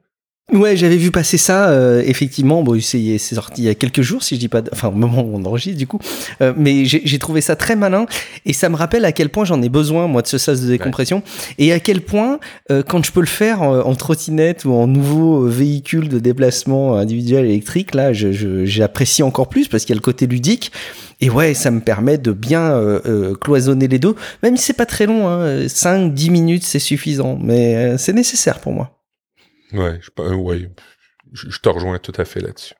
Ouais, 0.52 0.76
j'avais 0.76 0.96
vu 0.96 1.12
passer 1.12 1.38
ça, 1.38 1.70
euh, 1.70 2.02
effectivement. 2.04 2.62
Bon, 2.62 2.78
c'est 2.80 3.18
sorti 3.18 3.62
il 3.62 3.64
y 3.66 3.68
a 3.68 3.74
quelques 3.74 4.02
jours, 4.02 4.22
si 4.22 4.34
je 4.34 4.40
dis 4.40 4.48
pas, 4.48 4.62
enfin 4.72 4.88
au 4.88 4.92
moment 4.92 5.22
où 5.22 5.36
on 5.36 5.44
enregistre 5.44 5.78
du 5.78 5.86
coup. 5.86 6.00
Euh, 6.42 6.52
mais 6.56 6.84
j'ai 6.84 7.18
trouvé 7.18 7.40
ça 7.40 7.54
très 7.54 7.76
malin 7.76 8.06
et 8.46 8.52
ça 8.52 8.68
me 8.68 8.74
rappelle 8.74 9.04
à 9.04 9.12
quel 9.12 9.28
point 9.28 9.44
j'en 9.44 9.62
ai 9.62 9.68
besoin 9.68 10.08
moi 10.08 10.22
de 10.22 10.26
ce 10.26 10.38
sas 10.38 10.60
de 10.60 10.66
décompression 10.66 11.22
et 11.58 11.72
à 11.72 11.78
quel 11.78 12.00
point 12.00 12.40
euh, 12.70 12.82
quand 12.82 13.04
je 13.04 13.12
peux 13.12 13.20
le 13.20 13.26
faire 13.26 13.62
en, 13.62 13.94
trottinette 13.94 14.64
ou 14.64 14.72
en 14.72 14.86
nouveau 14.86 15.46
véhicule 15.46 16.08
de 16.08 16.18
déplacement 16.18 16.96
individuel 16.96 17.44
électrique, 17.44 17.94
là, 17.94 18.12
j'apprécie 18.12 19.22
encore 19.22 19.48
plus 19.48 19.68
parce 19.68 19.84
qu'il 19.84 19.94
y 19.94 19.98
a 19.98 20.00
le 20.00 20.04
côté 20.04 20.26
ludique. 20.26 20.72
Et 21.20 21.28
ouais, 21.28 21.52
ça 21.52 21.70
me 21.70 21.80
permet 21.80 22.16
de 22.16 22.32
bien 22.32 22.80
cloisonner 23.40 23.88
les 23.88 23.98
deux, 23.98 24.14
même 24.42 24.56
si 24.56 24.64
c'est 24.64 24.72
pas 24.72 24.86
très 24.86 25.06
long, 25.06 25.28
hein, 25.28 25.66
5-10 25.66 26.30
minutes 26.30 26.64
c'est 26.64 26.78
suffisant, 26.78 27.38
mais 27.40 27.98
c'est 27.98 28.14
nécessaire 28.14 28.58
pour 28.58 28.72
moi. 28.72 28.99
Ouais, 29.72 29.98
je, 30.00 30.10
euh, 30.22 30.34
ouais, 30.34 30.70
je, 31.32 31.58
te 31.58 31.68
rejoins 31.68 31.98
tout 31.98 32.12
à 32.16 32.24
fait 32.24 32.40
là-dessus. 32.40 32.74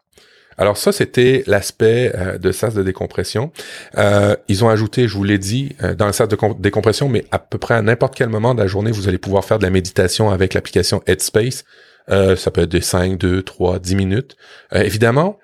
Alors 0.59 0.76
ça, 0.76 0.93
c'était 0.93 1.43
l'aspect 1.47 2.12
euh, 2.14 2.36
de 2.36 2.53
sas 2.53 2.74
de 2.74 2.82
décompression. 2.82 3.53
Euh, 3.97 4.36
ils 4.49 4.64
ont 4.64 4.68
ajouté, 4.68 5.09
je 5.09 5.14
vous 5.14 5.24
l'ai 5.24 5.38
dit, 5.38 5.74
dans 5.97 6.07
le 6.07 6.12
sas 6.12 6.28
de 6.28 6.36
décompression, 6.59 7.09
mais 7.09 7.24
à 7.30 7.38
peu 7.38 7.59
près 7.59 7.74
à 7.74 7.82
n'importe 7.82 8.14
quel 8.14 8.28
moment 8.28 8.55
de 8.55 8.61
la 8.61 8.66
journée, 8.66 8.91
vous 8.91 9.09
allez 9.09 9.18
pouvoir 9.18 9.45
faire 9.45 9.59
de 9.59 9.64
la 9.64 9.70
méditation 9.70 10.30
avec 10.30 10.55
l'application 10.55 11.03
Headspace. 11.07 11.64
ça 12.09 12.51
peut 12.51 12.62
être 12.62 12.70
de 12.70 12.80
5, 12.80 13.16
2, 13.16 13.43
3, 13.43 13.78
10 13.78 13.95
minutes. 13.95 14.36
évidemment, 14.72 15.38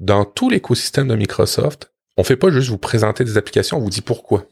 dans 0.00 0.24
tout 0.24 0.48
l'écosystème 0.48 1.08
de 1.08 1.16
Microsoft, 1.16 1.92
on 2.16 2.24
fait 2.24 2.36
pas 2.36 2.50
juste 2.50 2.70
vous 2.70 2.78
présenter 2.78 3.24
des 3.24 3.36
applications, 3.36 3.76
on 3.76 3.80
vous 3.80 3.90
dit 3.90 4.00
pourquoi. 4.00 4.46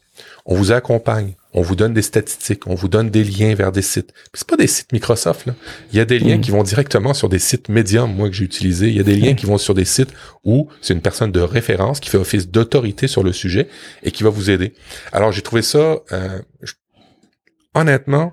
On 0.46 0.54
vous 0.54 0.72
accompagne, 0.72 1.34
on 1.52 1.62
vous 1.62 1.76
donne 1.76 1.94
des 1.94 2.02
statistiques, 2.02 2.66
on 2.66 2.74
vous 2.74 2.88
donne 2.88 3.10
des 3.10 3.24
liens 3.24 3.54
vers 3.54 3.72
des 3.72 3.82
sites. 3.82 4.12
C'est 4.34 4.46
pas 4.46 4.56
des 4.56 4.66
sites 4.66 4.92
Microsoft 4.92 5.46
là. 5.46 5.54
Il 5.92 5.98
y 5.98 6.00
a 6.00 6.04
des 6.04 6.18
liens 6.18 6.38
mm. 6.38 6.40
qui 6.40 6.50
vont 6.50 6.62
directement 6.62 7.14
sur 7.14 7.28
des 7.28 7.38
sites 7.38 7.68
Medium, 7.68 8.14
moi 8.14 8.28
que 8.28 8.34
j'ai 8.34 8.44
utilisé. 8.44 8.88
Il 8.88 8.96
y 8.96 9.00
a 9.00 9.04
des 9.04 9.16
liens 9.16 9.34
qui 9.34 9.46
vont 9.46 9.58
sur 9.58 9.74
des 9.74 9.84
sites 9.84 10.10
où 10.44 10.68
c'est 10.80 10.94
une 10.94 11.02
personne 11.02 11.32
de 11.32 11.40
référence 11.40 12.00
qui 12.00 12.10
fait 12.10 12.18
office 12.18 12.48
d'autorité 12.48 13.08
sur 13.08 13.22
le 13.22 13.32
sujet 13.32 13.68
et 14.02 14.10
qui 14.10 14.22
va 14.22 14.30
vous 14.30 14.50
aider. 14.50 14.74
Alors 15.12 15.32
j'ai 15.32 15.42
trouvé 15.42 15.62
ça 15.62 15.98
euh, 16.12 16.40
honnêtement 17.74 18.32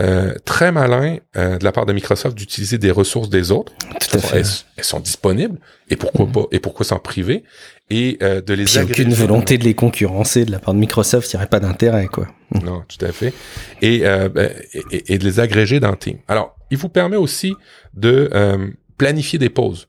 euh, 0.00 0.34
très 0.44 0.72
malin 0.72 1.18
euh, 1.36 1.58
de 1.58 1.64
la 1.64 1.72
part 1.72 1.86
de 1.86 1.92
Microsoft 1.92 2.36
d'utiliser 2.36 2.78
des 2.78 2.90
ressources 2.90 3.30
des 3.30 3.50
autres. 3.50 3.72
Tout 4.00 4.16
à 4.16 4.20
fait. 4.20 4.42
Elles, 4.76 4.84
sont 4.84 5.00
disponibles 5.00 5.58
et 5.88 5.96
pourquoi 5.96 6.26
mm. 6.26 6.32
pas 6.32 6.42
et 6.52 6.60
pourquoi 6.60 6.84
s'en 6.84 6.98
priver? 6.98 7.44
Et 7.88 8.18
euh, 8.22 8.40
de 8.40 8.54
les 8.54 8.64
Puis 8.64 8.78
aucune 8.80 9.14
volonté 9.14 9.58
de 9.58 9.64
les 9.64 9.74
concurrencer 9.74 10.44
de 10.44 10.50
la 10.50 10.58
part 10.58 10.74
de 10.74 10.78
Microsoft, 10.78 11.32
il 11.32 11.36
n'y 11.36 11.38
aurait 11.38 11.48
pas 11.48 11.60
d'intérêt 11.60 12.06
quoi. 12.06 12.26
Mm. 12.50 12.58
Non, 12.64 12.82
tout 12.86 13.04
à 13.04 13.12
fait. 13.12 13.32
Et, 13.80 14.00
ben, 14.00 14.50
et, 14.90 15.14
et, 15.14 15.18
de 15.18 15.24
les 15.24 15.40
agréger 15.40 15.80
dans 15.80 15.94
Team. 15.94 16.18
Alors, 16.28 16.56
il 16.70 16.78
vous 16.78 16.88
permet 16.88 17.16
aussi 17.16 17.54
de 17.94 18.30
planifier 18.98 19.38
des 19.38 19.50
pauses. 19.50 19.88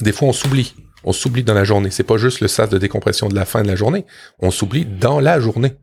Des 0.00 0.12
fois, 0.12 0.28
on 0.28 0.32
s'oublie. 0.32 0.74
On 1.04 1.12
s'oublie 1.12 1.42
dans 1.42 1.54
la 1.54 1.64
journée. 1.64 1.90
C'est 1.90 2.04
pas 2.04 2.16
juste 2.16 2.40
le 2.40 2.48
sas 2.48 2.68
de 2.68 2.78
décompression 2.78 3.28
de 3.28 3.34
la 3.34 3.44
fin 3.44 3.62
de 3.62 3.68
la 3.68 3.76
journée. 3.76 4.04
On 4.38 4.50
s'oublie 4.50 4.84
dans 4.84 5.20
la 5.20 5.40
journée. 5.40 5.74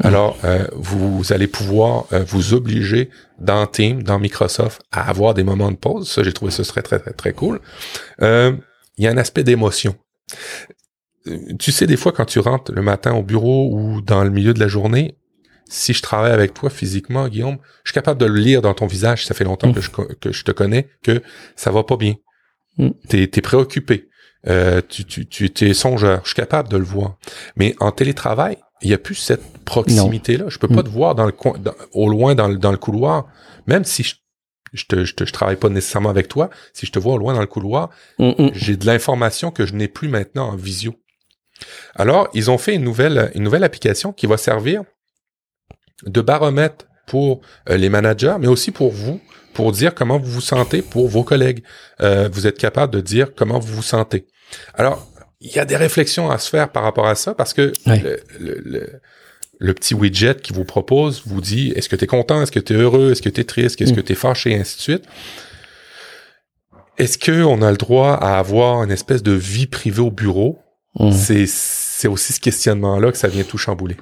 Alors, 0.00 0.38
euh, 0.44 0.66
vous, 0.72 1.32
allez 1.32 1.46
pouvoir 1.46 2.06
euh, 2.12 2.24
vous 2.24 2.54
obliger 2.54 3.10
dans 3.38 3.66
Team, 3.66 4.02
dans 4.02 4.18
Microsoft, 4.18 4.82
à 4.90 5.08
avoir 5.08 5.34
des 5.34 5.44
moments 5.44 5.70
de 5.70 5.76
pause. 5.76 6.10
Ça, 6.10 6.22
j'ai 6.22 6.32
trouvé 6.32 6.50
ça 6.50 6.64
serait 6.64 6.82
très, 6.82 6.98
très, 6.98 7.12
très 7.12 7.32
cool. 7.32 7.60
Euh, 8.20 8.52
il 8.96 9.04
y 9.04 9.06
a 9.06 9.10
un 9.10 9.16
aspect 9.16 9.44
d'émotion. 9.44 9.94
Tu 11.58 11.70
sais, 11.70 11.86
des 11.86 11.96
fois, 11.96 12.12
quand 12.12 12.24
tu 12.24 12.40
rentres 12.40 12.72
le 12.72 12.82
matin 12.82 13.14
au 13.14 13.22
bureau 13.22 13.70
ou 13.72 14.00
dans 14.00 14.24
le 14.24 14.30
milieu 14.30 14.54
de 14.54 14.60
la 14.60 14.66
journée, 14.66 15.18
si 15.68 15.92
je 15.92 16.02
travaille 16.02 16.32
avec 16.32 16.52
toi 16.52 16.68
physiquement, 16.68 17.28
Guillaume, 17.28 17.58
je 17.84 17.90
suis 17.90 17.94
capable 17.94 18.20
de 18.20 18.26
le 18.26 18.38
lire 18.38 18.60
dans 18.60 18.74
ton 18.74 18.86
visage, 18.86 19.24
ça 19.24 19.34
fait 19.34 19.44
longtemps 19.44 19.72
que, 19.72 19.80
je, 19.80 19.90
que 19.90 20.32
je 20.32 20.44
te 20.44 20.50
connais, 20.50 20.88
que 21.02 21.22
ça 21.54 21.70
va 21.70 21.84
pas 21.84 21.96
bien. 21.96 22.16
Mm. 22.76 22.90
T'es 23.08 23.22
es 23.22 23.40
préoccupé. 23.40 24.08
tu, 24.88 25.04
tu, 25.04 25.26
tu 25.26 25.70
es 25.70 25.74
songeur. 25.74 26.22
Je 26.24 26.30
suis 26.30 26.36
capable 26.36 26.68
de 26.68 26.76
le 26.76 26.84
voir. 26.84 27.18
Mais 27.54 27.76
en 27.78 27.92
télétravail, 27.92 28.58
il 28.82 28.88
n'y 28.88 28.94
a 28.94 28.98
plus 28.98 29.14
cette 29.14 29.58
proximité-là. 29.64 30.46
Je 30.48 30.58
peux 30.58 30.68
pas 30.68 30.80
mm. 30.80 30.84
te 30.84 30.88
voir 30.88 31.14
dans 31.14 31.26
le 31.26 31.32
coin, 31.32 31.54
au 31.92 32.08
loin 32.08 32.34
dans 32.34 32.48
le, 32.48 32.56
dans 32.56 32.72
le 32.72 32.78
couloir, 32.78 33.26
même 33.66 33.84
si 33.84 34.02
je, 34.02 34.14
je, 34.72 34.84
te, 34.86 35.04
je, 35.04 35.14
te, 35.14 35.24
je 35.24 35.32
travaille 35.32 35.56
pas 35.56 35.68
nécessairement 35.68 36.10
avec 36.10 36.28
toi. 36.28 36.50
Si 36.72 36.86
je 36.86 36.92
te 36.92 36.98
vois 36.98 37.14
au 37.14 37.18
loin 37.18 37.34
dans 37.34 37.40
le 37.40 37.46
couloir, 37.46 37.90
mm, 38.18 38.30
mm. 38.38 38.50
j'ai 38.54 38.76
de 38.76 38.86
l'information 38.86 39.50
que 39.50 39.66
je 39.66 39.74
n'ai 39.74 39.88
plus 39.88 40.08
maintenant 40.08 40.48
en 40.48 40.56
visio. 40.56 40.94
Alors, 41.94 42.28
ils 42.34 42.50
ont 42.50 42.58
fait 42.58 42.74
une 42.74 42.82
nouvelle, 42.82 43.30
une 43.34 43.44
nouvelle 43.44 43.64
application 43.64 44.12
qui 44.12 44.26
va 44.26 44.36
servir 44.36 44.82
de 46.04 46.20
baromètre 46.20 46.86
pour 47.06 47.40
euh, 47.68 47.76
les 47.76 47.88
managers, 47.88 48.36
mais 48.40 48.48
aussi 48.48 48.72
pour 48.72 48.90
vous, 48.90 49.20
pour 49.54 49.72
dire 49.72 49.94
comment 49.94 50.18
vous 50.18 50.30
vous 50.30 50.40
sentez 50.40 50.82
pour 50.82 51.08
vos 51.08 51.24
collègues. 51.24 51.62
Euh, 52.00 52.28
vous 52.32 52.46
êtes 52.46 52.58
capable 52.58 52.92
de 52.92 53.00
dire 53.00 53.34
comment 53.34 53.58
vous 53.58 53.74
vous 53.74 53.82
sentez. 53.82 54.26
Alors, 54.74 55.06
il 55.42 55.50
y 55.50 55.58
a 55.58 55.64
des 55.64 55.76
réflexions 55.76 56.30
à 56.30 56.38
se 56.38 56.48
faire 56.48 56.70
par 56.70 56.84
rapport 56.84 57.06
à 57.06 57.14
ça 57.14 57.34
parce 57.34 57.52
que 57.52 57.72
le, 59.58 59.74
petit 59.74 59.94
widget 59.94 60.36
qui 60.40 60.52
vous 60.52 60.64
propose 60.64 61.22
vous 61.26 61.40
dit 61.40 61.72
est-ce 61.74 61.88
que 61.88 61.96
tu 61.96 62.04
es 62.04 62.06
content, 62.06 62.42
est-ce 62.42 62.52
que 62.52 62.60
tu 62.60 62.72
es 62.72 62.76
heureux, 62.76 63.10
est-ce 63.10 63.22
que 63.22 63.28
tu 63.28 63.40
es 63.40 63.44
triste, 63.44 63.80
est-ce 63.80 63.92
que 63.92 64.00
mm. 64.00 64.04
tu 64.04 64.12
es 64.12 64.16
fâché, 64.16 64.52
et 64.52 64.58
ainsi 64.58 64.76
de 64.76 64.82
suite. 64.82 65.04
Est-ce 66.98 67.18
qu'on 67.18 67.62
a 67.62 67.70
le 67.70 67.76
droit 67.76 68.12
à 68.12 68.38
avoir 68.38 68.84
une 68.84 68.92
espèce 68.92 69.22
de 69.22 69.32
vie 69.32 69.66
privée 69.66 70.02
au 70.02 70.10
bureau? 70.10 70.60
Mm. 70.98 71.10
C'est 71.12 72.08
aussi 72.08 72.32
ce 72.32 72.40
questionnement-là 72.40 73.10
que 73.10 73.18
ça 73.18 73.28
vient 73.28 73.44
tout 73.44 73.58
chambouler. 73.58 73.96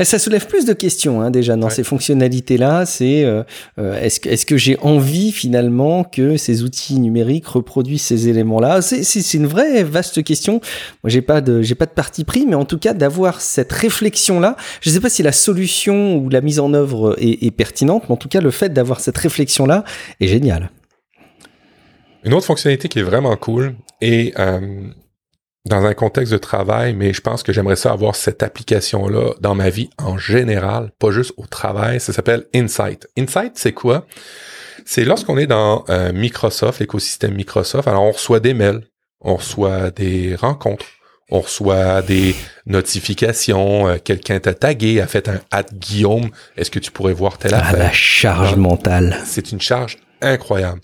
Et 0.00 0.04
ça 0.04 0.18
soulève 0.18 0.46
plus 0.46 0.64
de 0.64 0.72
questions 0.72 1.20
hein, 1.20 1.30
déjà 1.30 1.56
dans 1.56 1.70
ces 1.70 1.84
fonctionnalités-là. 1.84 2.84
C'est 2.86 3.24
euh, 3.24 3.42
euh, 3.78 4.00
est-ce 4.00 4.20
que, 4.20 4.28
est 4.28 4.44
que 4.44 4.56
j'ai 4.56 4.76
envie 4.80 5.30
finalement 5.30 6.04
que 6.04 6.36
ces 6.36 6.62
outils 6.62 6.98
numériques 6.98 7.46
reproduisent 7.46 8.02
ces 8.02 8.28
éléments-là? 8.28 8.82
C'est 8.82 9.34
une 9.34 9.46
vraie 9.46 9.84
vaste 9.84 10.24
question. 10.24 10.54
Moi, 11.02 11.10
j'ai 11.10 11.22
pas 11.22 11.40
de 11.40 11.62
j'ai 11.62 11.74
pas 11.74 11.86
de 11.86 11.92
parti 11.92 12.24
pris, 12.24 12.44
mais 12.46 12.56
en 12.56 12.64
tout 12.64 12.78
cas 12.78 12.92
d'avoir 12.92 13.40
cette 13.40 13.72
réflexion-là. 13.72 14.56
Je 14.80 14.90
ne 14.90 14.94
sais 14.94 15.00
pas 15.00 15.10
si 15.10 15.22
la 15.22 15.32
solution 15.32 16.16
ou 16.16 16.28
la 16.28 16.40
mise 16.40 16.60
en 16.60 16.74
œuvre 16.74 17.16
est, 17.18 17.44
est 17.44 17.50
pertinente, 17.50 18.04
mais 18.08 18.12
en 18.12 18.18
tout 18.18 18.28
cas 18.28 18.40
le 18.40 18.50
fait 18.50 18.72
d'avoir 18.72 19.00
cette 19.00 19.18
réflexion-là 19.18 19.84
est 20.20 20.26
génial. 20.26 20.70
Une 22.24 22.32
autre 22.32 22.46
fonctionnalité 22.46 22.88
qui 22.88 23.00
est 23.00 23.02
vraiment 23.02 23.36
cool 23.36 23.74
et 24.00 24.32
euh, 24.38 24.88
dans 25.66 25.84
un 25.86 25.94
contexte 25.94 26.32
de 26.32 26.38
travail, 26.38 26.94
mais 26.94 27.12
je 27.12 27.22
pense 27.22 27.42
que 27.42 27.52
j'aimerais 27.52 27.76
ça 27.76 27.92
avoir 27.92 28.16
cette 28.16 28.42
application-là 28.42 29.32
dans 29.40 29.54
ma 29.54 29.70
vie 29.70 29.88
en 29.98 30.18
général, 30.18 30.90
pas 30.98 31.10
juste 31.10 31.32
au 31.38 31.46
travail. 31.46 32.00
Ça 32.00 32.12
s'appelle 32.12 32.44
Insight. 32.54 33.08
Insight, 33.16 33.52
c'est 33.54 33.72
quoi? 33.72 34.06
C'est 34.84 35.04
lorsqu'on 35.04 35.38
est 35.38 35.46
dans 35.46 35.84
euh, 35.88 36.12
Microsoft, 36.12 36.80
l'écosystème 36.80 37.34
Microsoft, 37.34 37.88
alors 37.88 38.02
on 38.02 38.12
reçoit 38.12 38.40
des 38.40 38.52
mails, 38.52 38.82
on 39.22 39.36
reçoit 39.36 39.90
des 39.90 40.34
rencontres, 40.34 40.84
on 41.30 41.40
reçoit 41.40 42.02
des 42.02 42.34
notifications, 42.66 43.88
euh, 43.88 43.96
quelqu'un 43.96 44.40
t'a 44.40 44.52
tagué, 44.52 45.00
a 45.00 45.06
fait 45.06 45.30
un 45.30 45.40
at 45.50 45.64
Guillaume, 45.72 46.28
est-ce 46.58 46.70
que 46.70 46.78
tu 46.78 46.90
pourrais 46.90 47.14
voir 47.14 47.38
telle 47.38 47.54
ah, 47.54 47.74
la 47.74 47.92
charge 47.92 48.56
mentale. 48.56 49.16
C'est 49.24 49.52
une 49.52 49.60
charge 49.62 49.96
incroyable. 50.20 50.82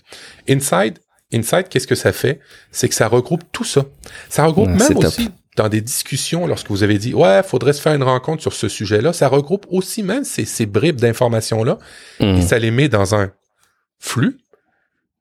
Inside, 0.49 0.97
Insight, 1.33 1.69
qu'est-ce 1.69 1.87
que 1.87 1.95
ça 1.95 2.11
fait? 2.11 2.39
C'est 2.71 2.89
que 2.89 2.95
ça 2.95 3.07
regroupe 3.07 3.43
tout 3.51 3.63
ça. 3.63 3.85
Ça 4.29 4.45
regroupe 4.45 4.69
même 4.69 4.97
aussi 4.97 5.29
dans 5.57 5.69
des 5.69 5.81
discussions, 5.81 6.47
lorsque 6.47 6.69
vous 6.69 6.83
avez 6.83 6.97
dit, 6.97 7.13
ouais, 7.13 7.41
faudrait 7.43 7.73
se 7.73 7.81
faire 7.81 7.93
une 7.93 8.03
rencontre 8.03 8.41
sur 8.41 8.53
ce 8.53 8.69
sujet-là, 8.69 9.11
ça 9.11 9.27
regroupe 9.27 9.65
aussi 9.69 10.01
même 10.01 10.23
ces, 10.23 10.45
ces 10.45 10.65
bribes 10.65 10.99
d'informations-là 10.99 11.77
mm. 12.19 12.23
et 12.23 12.41
ça 12.41 12.57
les 12.57 12.71
met 12.71 12.87
dans 12.87 13.15
un 13.15 13.31
flux 13.99 14.39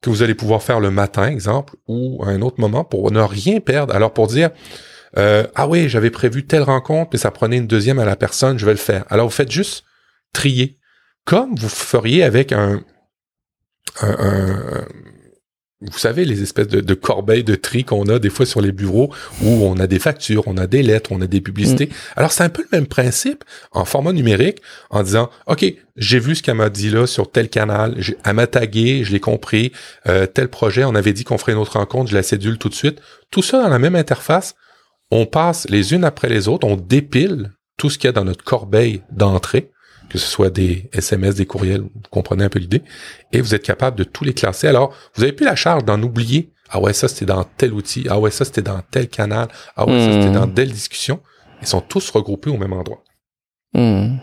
que 0.01 0.09
vous 0.09 0.23
allez 0.23 0.35
pouvoir 0.35 0.63
faire 0.63 0.81
le 0.81 0.91
matin, 0.91 1.27
exemple, 1.27 1.75
ou 1.87 2.23
à 2.25 2.29
un 2.29 2.41
autre 2.43 2.61
moment 2.61 2.85
pour 2.85 3.11
ne 3.11 3.21
rien 3.21 3.61
perdre. 3.61 3.95
Alors 3.95 4.15
pour 4.15 4.29
dire, 4.29 4.51
euh, 5.19 5.47
ah 5.55 5.69
oui, 5.69 5.89
j'avais 5.89 6.11
prévu 6.11 6.47
telle 6.47 6.63
rencontre, 6.63 7.11
mais 7.13 7.19
ça 7.19 7.31
prenait 7.31 7.59
une 7.59 7.67
deuxième 7.67 7.99
à 7.99 8.05
la 8.05 8.17
personne, 8.17 8.59
je 8.59 8.65
vais 8.65 8.73
le 8.73 8.79
faire. 8.79 9.05
Alors 9.11 9.27
vous 9.27 9.35
faites 9.35 9.51
juste 9.51 9.85
trier, 10.33 10.79
comme 11.25 11.55
vous 11.57 11.69
feriez 11.69 12.23
avec 12.23 12.53
un, 12.53 12.83
un, 14.01 14.17
un 14.19 14.87
vous 15.83 15.99
savez, 15.99 16.27
les 16.27 16.43
espèces 16.43 16.69
de, 16.69 16.95
corbeilles 16.95 17.45
de 17.45 17.55
tri 17.55 17.85
qu'on 17.85 18.07
a 18.09 18.19
des 18.19 18.29
fois 18.29 18.45
sur 18.45 18.61
les 18.61 18.73
bureaux 18.73 19.11
où 19.43 19.65
on 19.65 19.79
a 19.79 19.87
des 19.87 19.99
factures, 19.99 20.43
on 20.47 20.59
a 20.59 20.67
des 20.67 20.83
lettres, 20.83 21.11
on 21.11 21.23
a 21.23 21.27
des 21.27 21.41
publicités. 21.41 21.87
Mm. 21.87 21.91
Alors, 22.17 22.33
c'est 22.33 22.45
un 22.45 22.51
peu 22.51 22.63
le 22.63 22.69
même 22.71 22.87
principe 22.87 23.45
en 23.73 23.87
format 23.87 24.13
numérique 24.13 24.59
en 24.91 25.03
disant, 25.03 25.31
OK, 25.47 25.65
j'ai 25.97 26.19
vu 26.19 26.35
ce 26.35 26.43
qu'elle 26.43 26.57
m'a 26.57 26.69
dit 26.69 26.91
là 26.91 27.07
sur 27.07 27.31
tel 27.31 27.49
canal, 27.49 27.97
elle 28.25 28.35
m'a 28.35 28.47
tagué, 28.47 29.05
je 29.05 29.13
l'ai 29.13 29.21
compris, 29.21 29.73
euh, 30.07 30.27
tel 30.27 30.49
projet, 30.49 30.85
on 30.85 30.95
avait 30.95 31.15
dit 31.15 31.25
qu'on 31.25 31.39
ferait 31.39 31.53
une 31.53 31.59
autre 31.59 31.79
rencontre, 31.79 32.11
je 32.11 32.17
la 32.17 32.23
cédule 32.23 32.59
tout 32.59 32.69
de 32.69 32.75
suite. 32.75 33.01
Tout 33.31 33.43
ça 33.43 33.63
dans 33.63 33.69
la 33.69 33.79
même 33.79 33.97
interface, 33.97 34.57
on 35.11 35.25
passe 35.25 35.67
les 35.71 35.95
unes 35.95 36.05
après 36.05 36.29
les 36.29 36.47
autres, 36.47 36.67
on 36.67 36.77
dépile 36.77 37.53
tout 37.79 37.89
ce 37.89 37.97
qu'il 37.97 38.09
y 38.09 38.11
a 38.11 38.13
dans 38.13 38.25
notre 38.25 38.45
corbeille 38.45 39.03
d'entrée 39.11 39.71
que 40.11 40.19
ce 40.19 40.27
soit 40.27 40.51
des 40.51 40.91
SMS, 40.93 41.37
des 41.37 41.47
courriels, 41.47 41.81
vous 41.81 41.91
comprenez 42.11 42.45
un 42.45 42.49
peu 42.49 42.59
l'idée, 42.59 42.83
et 43.33 43.41
vous 43.41 43.55
êtes 43.55 43.63
capable 43.63 43.97
de 43.97 44.05
tous 44.05 44.25
les 44.25 44.35
classer. 44.35 44.67
Alors, 44.67 44.95
vous 45.15 45.23
avez 45.23 45.33
plus 45.33 45.47
la 45.47 45.57
charge 45.57 45.85
d'en 45.85 46.03
oublier. 46.03 46.53
Ah 46.69 46.81
ouais, 46.81 46.93
ça 46.93 47.09
c'était 47.09 47.27
dans 47.27 47.45
tel 47.45 47.73
outil. 47.73 48.07
Ah 48.11 48.19
ouais, 48.19 48.31
ça 48.31 48.45
c'était 48.45 48.63
dans 48.63 48.81
tel 48.91 49.09
canal. 49.09 49.49
Ah 49.77 49.87
ouais, 49.87 49.99
ça 49.99 50.13
c'était 50.13 50.29
hmm. 50.29 50.35
dans 50.35 50.49
telle 50.49 50.71
discussion. 50.71 51.21
Ils 51.63 51.67
sont 51.67 51.81
tous 51.81 52.11
regroupés 52.11 52.51
au 52.51 52.57
même 52.57 52.73
endroit. 52.73 53.03
Hmm. 53.73 54.17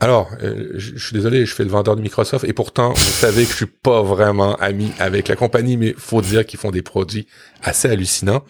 Alors, 0.00 0.30
euh, 0.42 0.74
je, 0.76 0.96
suis 0.96 1.14
désolé, 1.14 1.44
je 1.44 1.52
fais 1.52 1.64
le 1.64 1.70
vendeur 1.70 1.96
de 1.96 2.00
Microsoft 2.00 2.44
et 2.44 2.52
pourtant, 2.52 2.92
vous 2.92 2.96
savez 2.96 3.44
que 3.44 3.50
je 3.50 3.56
suis 3.56 3.66
pas 3.66 4.00
vraiment 4.02 4.54
ami 4.56 4.92
avec 5.00 5.26
la 5.26 5.34
compagnie, 5.34 5.76
mais 5.76 5.92
faut 5.96 6.22
dire 6.22 6.46
qu'ils 6.46 6.60
font 6.60 6.70
des 6.70 6.82
produits 6.82 7.26
assez 7.62 7.88
hallucinants. 7.88 8.44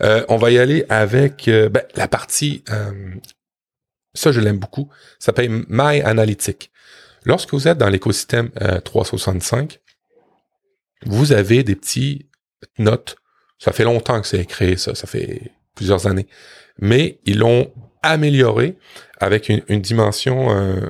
Euh, 0.00 0.24
on 0.28 0.36
va 0.36 0.50
y 0.50 0.58
aller 0.58 0.86
avec 0.88 1.46
euh, 1.48 1.68
ben, 1.68 1.82
la 1.94 2.08
partie 2.08 2.64
ça, 4.14 4.32
je 4.32 4.40
l'aime 4.40 4.58
beaucoup. 4.58 4.88
Ça 5.18 5.26
s'appelle 5.26 5.64
My 5.68 6.00
Analytic. 6.00 6.70
Lorsque 7.24 7.52
vous 7.52 7.68
êtes 7.68 7.78
dans 7.78 7.88
l'écosystème 7.88 8.50
365, 8.84 9.72
euh, 9.72 9.76
vous 11.06 11.32
avez 11.32 11.64
des 11.64 11.74
petits 11.74 12.28
notes. 12.78 13.16
Ça 13.58 13.72
fait 13.72 13.84
longtemps 13.84 14.20
que 14.20 14.26
c'est 14.26 14.44
créé, 14.44 14.76
ça. 14.76 14.94
Ça 14.94 15.06
fait 15.06 15.52
plusieurs 15.74 16.06
années. 16.06 16.26
Mais 16.78 17.18
ils 17.24 17.38
l'ont 17.38 17.72
amélioré 18.02 18.76
avec 19.18 19.48
une, 19.48 19.80
dimension 19.80 20.54
euh, 20.54 20.80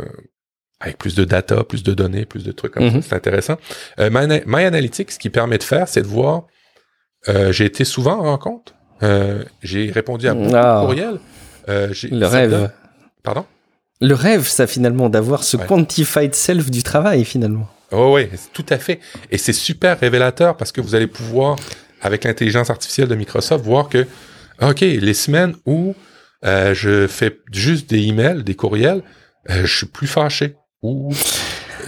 avec 0.81 0.99
plus 0.99 1.15
de 1.15 1.25
data, 1.25 1.63
plus 1.63 1.83
de 1.83 1.95
données, 1.95 2.27
plus 2.27 2.45
de 2.45 2.53
trucs 2.53 2.73
comme 2.73 2.91
ça. 2.91 2.99
Mm-hmm. 2.99 3.03
C'est 3.03 3.15
intéressant. 3.15 3.57
Euh, 4.01 4.11
My, 4.11 4.65
Analytics, 4.65 5.13
ce 5.13 5.19
qui 5.19 5.31
permet 5.31 5.59
de 5.59 5.63
faire, 5.63 5.89
c'est 5.89 6.03
de 6.03 6.07
voir. 6.07 6.47
j'ai 7.27 7.65
été 7.65 7.85
souvent 7.85 8.19
en 8.19 8.23
rencontre. 8.25 8.75
j'ai 9.63 9.91
répondu 9.93 10.27
à 10.29 10.35
beaucoup 10.35 10.51
de 10.51 10.57
ah. 10.57 10.83
courriels. 10.85 11.21
le 11.69 12.27
rêve. 12.27 12.71
Pardon? 13.25 13.47
Le 14.01 14.15
rêve, 14.15 14.47
ça 14.47 14.67
finalement, 14.67 15.09
d'avoir 15.09 15.43
ce 15.43 15.57
quantified 15.57 16.35
self 16.35 16.71
du 16.71 16.83
travail 16.83 17.25
finalement. 17.25 17.69
Oh, 17.91 18.13
oui, 18.15 18.29
tout 18.53 18.67
à 18.69 18.79
fait. 18.79 19.01
Et 19.31 19.39
c'est 19.39 19.53
super 19.53 19.99
révélateur 19.99 20.57
parce 20.57 20.73
que 20.73 20.81
vous 20.81 20.95
allez 20.95 21.07
pouvoir, 21.07 21.57
avec 22.03 22.25
l'intelligence 22.25 22.71
artificielle 22.71 23.09
de 23.09 23.15
Microsoft, 23.15 23.65
voir 23.65 23.89
que, 23.89 24.07
OK, 24.61 24.81
les 24.81 25.15
semaines 25.15 25.57
où 25.65 25.95
euh, 26.45 26.75
je 26.75 27.07
fais 27.07 27.41
juste 27.51 27.89
des 27.89 28.03
emails, 28.03 28.45
des 28.45 28.55
courriels, 28.55 29.03
euh, 29.51 29.65
je 29.65 29.77
suis 29.77 29.87
plus 29.87 30.07
fâché. 30.07 30.57
Ou 30.83 31.13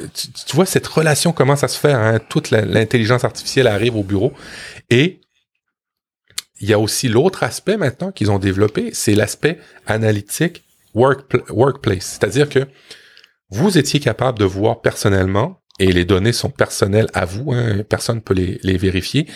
euh, 0.01 0.07
tu, 0.15 0.57
vois 0.57 0.65
cette 0.65 0.87
relation 0.87 1.33
commence 1.33 1.65
à 1.65 1.69
se 1.69 1.79
faire. 1.79 1.99
Hein? 1.99 2.19
Toute 2.31 2.51
l'intelligence 2.51 3.25
artificielle 3.25 3.67
arrive 3.67 3.97
au 3.97 4.03
bureau 4.03 4.33
et 4.89 5.21
il 6.61 6.69
y 6.71 6.73
a 6.73 6.79
aussi 6.79 7.09
l'autre 7.09 7.43
aspect 7.43 7.77
maintenant 7.77 8.13
qu'ils 8.13 8.31
ont 8.31 8.39
développé, 8.39 8.91
c'est 8.95 9.15
l'aspect 9.15 9.59
analytique 9.87 10.65
workplace. 10.97 12.19
C'est-à-dire 12.19 12.49
que 12.49 12.67
vous 13.51 13.79
étiez 13.79 14.01
capable 14.01 14.39
de 14.39 14.45
voir 14.45 14.81
personnellement, 14.81 15.61
et 15.79 15.93
les 15.93 16.05
données 16.05 16.33
sont 16.33 16.51
personnelles 16.51 17.09
à 17.13 17.25
vous, 17.25 17.53
hein, 17.53 17.83
personne 17.89 18.17
ne 18.17 18.21
peut 18.21 18.35
les, 18.35 18.77
vérifier, 18.77 19.27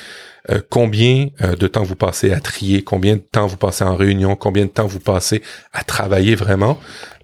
euh, 0.51 0.61
combien 0.69 1.29
euh, 1.43 1.55
de 1.55 1.67
temps 1.67 1.83
vous 1.83 1.97
passez 1.97 2.33
à 2.33 2.41
trier, 2.41 2.83
combien 2.83 3.17
de 3.17 3.21
temps 3.21 3.47
vous 3.47 3.59
passez 3.59 3.85
en 3.85 3.95
réunion, 3.95 4.37
combien 4.37 4.65
de 4.65 4.71
temps 4.71 4.87
vous 4.87 5.01
passez 5.01 5.43
à 5.73 5.85
travailler 5.85 6.35
vraiment. 6.35 6.79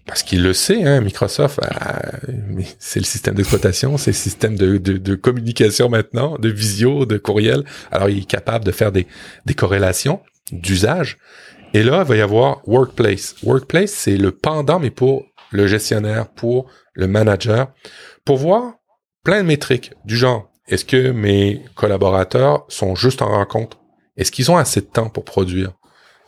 Parce 0.05 0.23
qu'il 0.23 0.43
le 0.43 0.53
sait, 0.53 0.85
hein, 0.85 1.01
Microsoft, 1.01 1.59
euh, 1.65 2.63
c'est 2.79 3.01
le 3.01 3.05
système 3.05 3.35
d'exploitation, 3.35 3.97
c'est 3.99 4.13
le 4.13 4.17
système 4.17 4.55
de, 4.57 4.79
de, 4.79 5.15
communication 5.17 5.89
maintenant, 5.89 6.39
de 6.39 6.49
visio, 6.49 7.07
de 7.07 7.19
courriel. 7.19 7.65
Alors, 7.91 8.09
il 8.09 8.19
est 8.19 8.31
capable 8.31 8.65
de 8.65 8.71
faire 8.71 8.93
des, 8.93 9.09
des 9.47 9.55
corrélations 9.55 10.21
d'usage. 10.53 11.19
Et 11.75 11.83
là, 11.83 12.03
il 12.03 12.09
va 12.09 12.17
y 12.17 12.21
avoir 12.21 12.67
Workplace. 12.67 13.37
Workplace, 13.43 13.91
c'est 13.91 14.17
le 14.17 14.33
pendant, 14.33 14.79
mais 14.79 14.91
pour 14.91 15.27
le 15.51 15.67
gestionnaire, 15.67 16.29
pour 16.29 16.67
le 16.95 17.07
manager, 17.07 17.69
pour 18.25 18.39
voir 18.39 18.75
plein 19.23 19.43
de 19.43 19.47
métriques 19.47 19.93
du 20.05 20.17
genre, 20.17 20.51
est-ce 20.69 20.85
que 20.85 21.11
mes 21.11 21.65
collaborateurs 21.75 22.65
sont 22.69 22.95
juste 22.95 23.23
en 23.23 23.29
rencontre? 23.29 23.79
Est-ce 24.17 24.33
qu'ils 24.33 24.51
ont 24.51 24.57
assez 24.57 24.81
de 24.81 24.87
temps 24.87 25.09
pour 25.09 25.25
produire? 25.25 25.73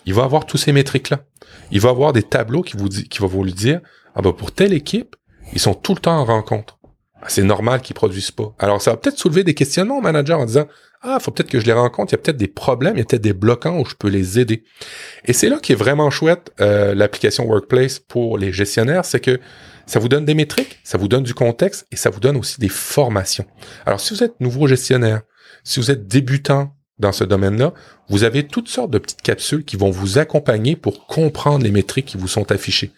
Il 0.07 0.15
va 0.15 0.25
avoir 0.25 0.47
tous 0.47 0.59
ces 0.59 0.73
métriques-là. 0.73 1.21
Il 1.71 1.81
va 1.81 1.91
avoir 1.91 2.13
des 2.13 2.23
tableaux 2.23 2.63
qui 2.63 2.77
vous 2.77 2.89
dit, 2.89 3.09
qui 3.09 3.19
va 3.19 3.27
vous 3.27 3.45
dire, 3.47 3.81
ah 4.15 4.23
ben 4.23 4.33
pour 4.33 4.53
telle 4.53 4.73
équipe, 4.73 5.17
ils 5.53 5.61
sont 5.61 5.75
tout 5.75 5.95
le 5.95 6.01
temps 6.01 6.19
en 6.19 6.25
rencontre. 6.25 6.79
Ah, 7.23 7.27
c'est 7.29 7.43
normal 7.43 7.81
qu'ils 7.81 7.95
produisent 7.95 8.31
pas. 8.31 8.55
Alors 8.59 8.81
ça 8.81 8.93
va 8.93 8.97
peut-être 8.97 9.19
soulever 9.19 9.45
des 9.45 9.55
questionnements 9.55 9.99
au 9.99 10.01
manager 10.03 10.39
en 10.39 10.47
disant, 10.47 10.67
ah, 11.03 11.19
faut 11.21 11.31
peut-être 11.31 11.51
que 11.51 11.61
je 11.61 11.67
les 11.67 11.73
rencontre. 11.73 12.13
Il 12.13 12.17
y 12.17 12.19
a 12.19 12.23
peut-être 12.23 12.37
des 12.37 12.49
problèmes, 12.49 12.95
il 12.97 12.99
y 12.99 13.03
a 13.03 13.05
peut-être 13.05 13.23
des 13.23 13.33
bloquants 13.33 13.79
où 13.79 13.85
je 13.85 13.95
peux 13.95 14.09
les 14.09 14.39
aider. 14.39 14.65
Et 15.25 15.33
c'est 15.33 15.49
là 15.49 15.59
qui 15.59 15.73
est 15.73 15.77
vraiment 15.77 16.11
chouette 16.11 16.53
euh, 16.61 16.95
l'application 16.95 17.47
Workplace 17.47 18.01
pour 18.01 18.37
les 18.37 18.53
gestionnaires, 18.53 19.05
c'est 19.05 19.21
que 19.21 19.39
ça 19.87 20.01
vous 20.01 20.09
donne 20.09 20.25
des 20.25 20.35
métriques, 20.35 20.81
ça 20.83 20.99
vous 20.99 21.09
donne 21.09 21.23
du 21.23 21.35
contexte 21.35 21.87
et 21.93 21.97
ça 21.97 22.11
vous 22.11 22.21
donne 22.21 22.37
aussi 22.37 22.61
des 22.61 22.69
formations. 22.69 23.47
Alors, 23.87 24.01
si 24.01 24.13
vous 24.13 24.23
êtes 24.23 24.41
nouveau 24.41 24.67
gestionnaire, 24.67 25.23
si 25.65 25.81
vous 25.81 25.91
êtes 25.91 26.07
débutant 26.07 26.75
dans 26.99 27.13
ce 27.13 27.25
domaine-là, 27.25 27.73
vous 28.09 28.25
avez 28.25 28.47
toutes 28.47 28.69
sortes 28.69 28.91
de 28.91 28.99
petites 28.99 29.23
capsules 29.23 29.65
qui 29.65 29.77
vont 29.77 29.91
vous 29.91 30.19
accompagner 30.19 30.75
pour 30.75 31.07
comprendre 31.07 31.65
les 31.65 31.71
métriques 31.71 32.07
qui 32.07 32.17
vous 32.17 32.29
sont 32.29 32.51
affichées. 32.51 32.93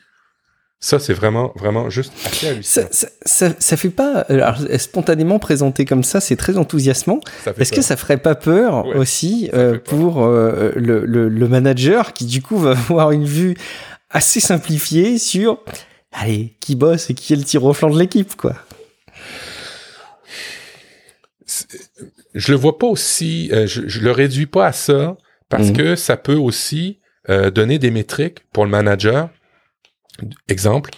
Ça, 0.82 0.98
c'est 0.98 1.12
vraiment, 1.12 1.52
vraiment 1.56 1.90
juste 1.90 2.10
assez 2.24 2.62
ça, 2.62 2.88
ça, 2.90 3.08
ça, 3.26 3.50
ça, 3.58 3.76
fait 3.76 3.90
pas, 3.90 4.20
alors, 4.30 4.56
spontanément 4.78 5.38
présenté 5.38 5.84
comme 5.84 6.02
ça, 6.02 6.20
c'est 6.20 6.36
très 6.36 6.56
enthousiasmant. 6.56 7.20
Est-ce 7.58 7.72
que 7.72 7.82
ça 7.82 7.98
ferait 7.98 8.16
pas 8.16 8.34
peur 8.34 8.86
aussi 8.96 9.50
euh, 9.52 9.78
pour 9.78 10.24
euh, 10.24 10.72
le, 10.76 11.04
le, 11.04 11.28
le, 11.28 11.48
manager 11.48 12.14
qui 12.14 12.24
du 12.24 12.40
coup 12.40 12.56
va 12.56 12.70
avoir 12.88 13.10
une 13.10 13.26
vue 13.26 13.56
assez 14.10 14.40
simplifiée 14.40 15.18
sur 15.18 15.62
allez, 16.12 16.56
qui 16.60 16.76
bosse 16.76 17.10
et 17.10 17.14
qui 17.14 17.32
est 17.32 17.36
le 17.36 17.44
tir 17.44 17.64
au 17.64 17.72
flanc 17.72 17.90
de 17.90 17.98
l'équipe, 17.98 18.34
quoi. 18.36 18.54
Je 22.34 22.52
le 22.52 22.58
vois 22.58 22.78
pas 22.78 22.86
aussi, 22.86 23.50
euh, 23.52 23.66
je, 23.66 24.00
le 24.00 24.12
réduis 24.12 24.46
pas 24.46 24.66
à 24.66 24.72
ça 24.72 25.16
parce 25.48 25.68
mhm. 25.68 25.76
que 25.76 25.96
ça 25.96 26.16
peut 26.16 26.36
aussi 26.36 27.00
euh, 27.28 27.50
donner 27.50 27.78
des 27.78 27.90
métriques 27.90 28.40
pour 28.52 28.64
le 28.64 28.70
manager. 28.70 29.28
Exemple, 30.48 30.90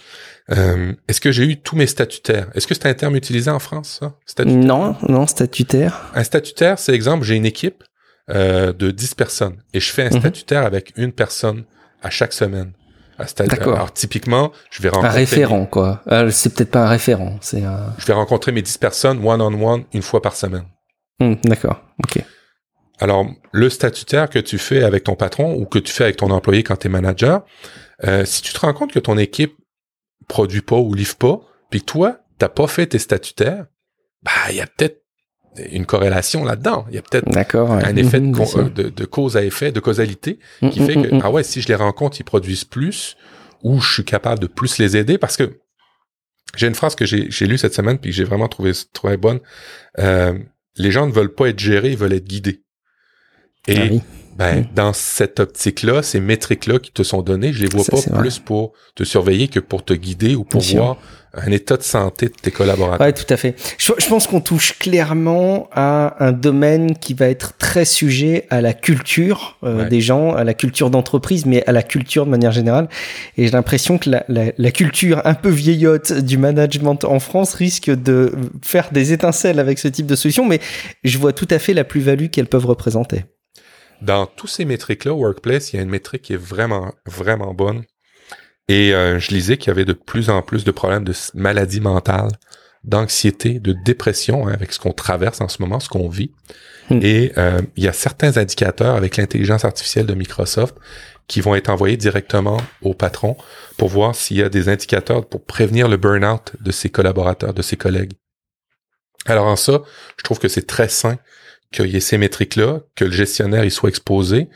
euh, 0.51 0.93
est-ce 1.07 1.21
que 1.21 1.31
j'ai 1.31 1.45
eu 1.45 1.57
tous 1.57 1.75
mes 1.75 1.87
statutaires? 1.87 2.47
Est-ce 2.53 2.67
que 2.67 2.73
c'est 2.73 2.85
un 2.85 2.93
terme 2.93 3.15
utilisé 3.15 3.49
en 3.49 3.59
France, 3.59 3.99
ça? 3.99 4.43
Non, 4.45 4.95
non, 5.07 5.27
statutaire. 5.27 6.11
Un 6.15 6.23
statutaire, 6.23 6.79
c'est 6.79 6.93
exemple, 6.93 7.25
j'ai 7.25 7.35
une 7.35 7.45
équipe 7.45 7.83
de 8.29 8.91
10 8.91 9.15
personnes 9.15 9.57
et 9.73 9.79
je 9.79 9.91
fais 9.91 10.03
un 10.03 10.09
mhm. 10.11 10.19
statutaire 10.19 10.63
avec 10.63 10.93
une 10.95 11.11
personne 11.11 11.65
à 12.01 12.09
chaque 12.09 12.33
semaine. 12.33 12.73
D'accord. 13.37 13.75
Alors, 13.75 13.93
typiquement, 13.93 14.51
je 14.71 14.81
vais 14.81 14.89
rencontrer... 14.89 15.09
Un 15.09 15.13
référent, 15.13 15.65
quoi. 15.65 16.01
Euh, 16.07 16.31
c'est 16.31 16.53
peut-être 16.53 16.71
pas 16.71 16.85
un 16.85 16.89
référent, 16.89 17.37
c'est 17.41 17.63
un... 17.63 17.93
Je 17.97 18.05
vais 18.05 18.13
rencontrer 18.13 18.51
mes 18.51 18.61
10 18.61 18.77
personnes 18.77 19.25
one-on-one 19.25 19.83
une 19.93 20.01
fois 20.01 20.21
par 20.21 20.35
semaine. 20.35 20.65
Hmm, 21.19 21.35
d'accord, 21.43 21.81
ok. 22.03 22.23
Alors, 22.99 23.25
le 23.51 23.69
statutaire 23.69 24.29
que 24.29 24.39
tu 24.39 24.57
fais 24.57 24.83
avec 24.83 25.03
ton 25.03 25.15
patron 25.15 25.55
ou 25.55 25.65
que 25.65 25.79
tu 25.79 25.91
fais 25.91 26.05
avec 26.05 26.17
ton 26.17 26.29
employé 26.29 26.63
quand 26.63 26.77
tu 26.77 26.87
es 26.87 26.89
manager, 26.89 27.43
euh, 28.05 28.25
si 28.25 28.41
tu 28.41 28.53
te 28.53 28.59
rends 28.59 28.73
compte 28.73 28.91
que 28.91 28.99
ton 28.99 29.17
équipe 29.17 29.55
produit 30.27 30.61
pas 30.61 30.77
ou 30.77 30.93
livre 30.93 31.15
pas, 31.15 31.41
puis 31.69 31.81
toi, 31.81 32.19
t'as 32.37 32.49
pas 32.49 32.67
fait 32.67 32.87
tes 32.87 32.99
statutaires, 32.99 33.65
bah, 34.21 34.31
il 34.49 34.57
y 34.57 34.61
a 34.61 34.67
peut-être 34.67 35.03
une 35.71 35.85
corrélation 35.85 36.43
là-dedans. 36.43 36.85
Il 36.89 36.95
y 36.95 36.97
a 36.97 37.01
peut-être 37.01 37.35
un 37.35 37.95
effet 37.95 38.19
mhm, 38.19 38.35
euh, 38.57 38.69
de, 38.89 39.05
cause 39.05 39.37
à 39.37 39.43
effet, 39.43 39.71
de 39.71 39.79
causalité, 39.79 40.39
mm, 40.61 40.69
qui 40.69 40.81
mm, 40.81 40.85
fait 40.85 40.93
que, 40.95 41.15
mm, 41.15 41.21
ah 41.23 41.31
ouais, 41.31 41.43
si 41.43 41.61
je 41.61 41.67
les 41.67 41.75
rencontre, 41.75 42.19
ils 42.19 42.23
produisent 42.23 42.65
plus, 42.65 43.15
ou 43.63 43.79
je 43.79 43.93
suis 43.93 44.05
capable 44.05 44.39
de 44.39 44.47
plus 44.47 44.77
les 44.77 44.97
aider, 44.97 45.17
parce 45.17 45.37
que 45.37 45.59
j'ai 46.55 46.67
une 46.67 46.75
phrase 46.75 46.95
que 46.95 47.05
j'ai 47.05 47.47
lue 47.47 47.57
cette 47.57 47.73
semaine, 47.73 47.97
puis 47.97 48.11
que 48.11 48.15
j'ai 48.15 48.23
vraiment 48.23 48.47
trouvé, 48.47 48.71
trouvé 48.93 49.17
bonne. 49.17 49.39
Euh, 49.99 50.37
les 50.75 50.91
gens 50.91 51.07
ne 51.07 51.11
veulent 51.11 51.33
pas 51.33 51.49
être 51.49 51.59
gérés, 51.59 51.91
ils 51.91 51.97
veulent 51.97 52.13
être 52.13 52.27
guidés. 52.27 52.62
Et 53.67 53.77
ah 53.77 53.95
ben, 54.37 54.65
dans 54.75 54.93
cette 54.93 55.39
optique-là, 55.39 56.01
ces 56.01 56.19
métriques-là 56.19 56.79
qui 56.79 56.91
te 56.91 57.03
sont 57.03 57.21
données, 57.21 57.53
je 57.53 57.61
les 57.61 57.69
vois 57.69 57.85
pas 57.85 58.17
plus 58.17 58.39
pour 58.39 58.73
te 58.95 59.03
surveiller 59.03 59.47
que 59.47 59.59
pour 59.59 59.85
te 59.85 59.93
guider 59.93 60.35
ou 60.35 60.43
pour 60.43 60.61
voir 60.61 60.97
un 61.35 61.51
état 61.51 61.77
de 61.77 61.83
santé 61.83 62.27
de 62.27 62.33
tes 62.33 62.51
collaborateurs. 62.51 63.07
Oui, 63.07 63.13
tout 63.13 63.31
à 63.31 63.37
fait. 63.37 63.55
Je, 63.79 63.91
pense 64.07 64.27
qu'on 64.27 64.41
touche 64.41 64.77
clairement 64.77 65.67
à 65.71 66.23
un 66.23 66.31
domaine 66.31 66.95
qui 66.95 67.15
va 67.15 67.27
être 67.27 67.57
très 67.57 67.85
sujet 67.85 68.45
à 68.51 68.61
la 68.61 68.73
culture 68.73 69.57
euh, 69.63 69.89
des 69.89 69.99
gens, 69.99 70.33
à 70.33 70.43
la 70.43 70.53
culture 70.53 70.91
d'entreprise, 70.91 71.47
mais 71.47 71.63
à 71.65 71.71
la 71.71 71.81
culture 71.81 72.25
de 72.25 72.31
manière 72.31 72.51
générale. 72.51 72.87
Et 73.37 73.45
j'ai 73.45 73.51
l'impression 73.51 73.97
que 73.97 74.11
la, 74.11 74.25
la, 74.27 74.51
la, 74.55 74.71
culture 74.71 75.21
un 75.25 75.33
peu 75.33 75.49
vieillotte 75.49 76.13
du 76.13 76.37
management 76.37 77.03
en 77.03 77.19
France 77.19 77.55
risque 77.55 77.89
de 77.89 78.31
faire 78.61 78.89
des 78.91 79.11
étincelles 79.11 79.59
avec 79.59 79.79
ce 79.79 79.87
type 79.87 80.05
de 80.05 80.15
solution, 80.15 80.45
mais 80.45 80.59
je 81.03 81.17
vois 81.17 81.33
tout 81.33 81.47
à 81.49 81.57
fait 81.57 81.73
la 81.73 81.83
plus-value 81.83 82.27
qu'elles 82.27 82.47
peuvent 82.47 82.67
représenter. 82.67 83.25
Dans 84.03 84.25
tous 84.25 84.47
ces 84.47 84.65
métriques-là, 84.65 85.13
Workplace, 85.13 85.71
il 85.71 85.77
y 85.77 85.79
a 85.79 85.81
une 85.81 85.89
métrique 85.89 86.23
qui 86.23 86.33
est 86.33 86.37
vraiment, 86.37 86.93
vraiment 87.05 87.53
bonne 87.53 87.83
et 88.67 88.93
euh, 88.93 89.17
je 89.17 89.31
lisais 89.31 89.57
qu'il 89.57 89.67
y 89.67 89.71
avait 89.71 89.85
de 89.85 89.93
plus 89.93 90.29
en 90.29 90.41
plus 90.41 90.65
de 90.65 90.71
problèmes 90.71 91.03
de 91.03 91.13
maladie 91.33 91.79
mentale, 91.79 92.29
d'anxiété, 92.83 93.59
de 93.59 93.73
dépression 93.85 94.47
hein, 94.47 94.53
avec 94.53 94.73
ce 94.73 94.79
qu'on 94.79 94.91
traverse 94.91 95.39
en 95.39 95.47
ce 95.47 95.61
moment, 95.61 95.79
ce 95.79 95.87
qu'on 95.87 96.09
vit. 96.09 96.31
Hmm. 96.89 96.99
Et 97.01 97.31
euh, 97.37 97.61
il 97.77 97.83
y 97.83 97.87
a 97.87 97.93
certains 97.93 98.37
indicateurs 98.37 98.95
avec 98.95 99.15
l'intelligence 99.15 99.63
artificielle 99.63 100.05
de 100.05 100.13
Microsoft 100.13 100.75
qui 101.27 101.39
vont 101.39 101.55
être 101.55 101.69
envoyés 101.69 101.95
directement 101.95 102.57
au 102.81 102.93
patron 102.93 103.37
pour 103.77 103.87
voir 103.87 104.15
s'il 104.15 104.37
y 104.37 104.43
a 104.43 104.49
des 104.49 104.67
indicateurs 104.67 105.25
pour 105.25 105.45
prévenir 105.45 105.87
le 105.87 105.95
burn-out 105.95 106.53
de 106.59 106.71
ses 106.71 106.89
collaborateurs, 106.89 107.53
de 107.53 107.61
ses 107.61 107.77
collègues. 107.77 108.13
Alors 109.25 109.45
en 109.45 109.55
ça, 109.55 109.81
je 110.17 110.23
trouve 110.23 110.39
que 110.39 110.49
c'est 110.49 110.67
très 110.67 110.89
sain 110.89 111.17
qu'il 111.73 111.87
y 111.87 111.97
ait 111.97 111.99
ces 111.99 112.17
métriques-là, 112.17 112.79
que 112.95 113.03
le 113.03 113.11
gestionnaire 113.11 113.65
y 113.65 113.71
soit 113.71 113.89
exposé 113.89 114.47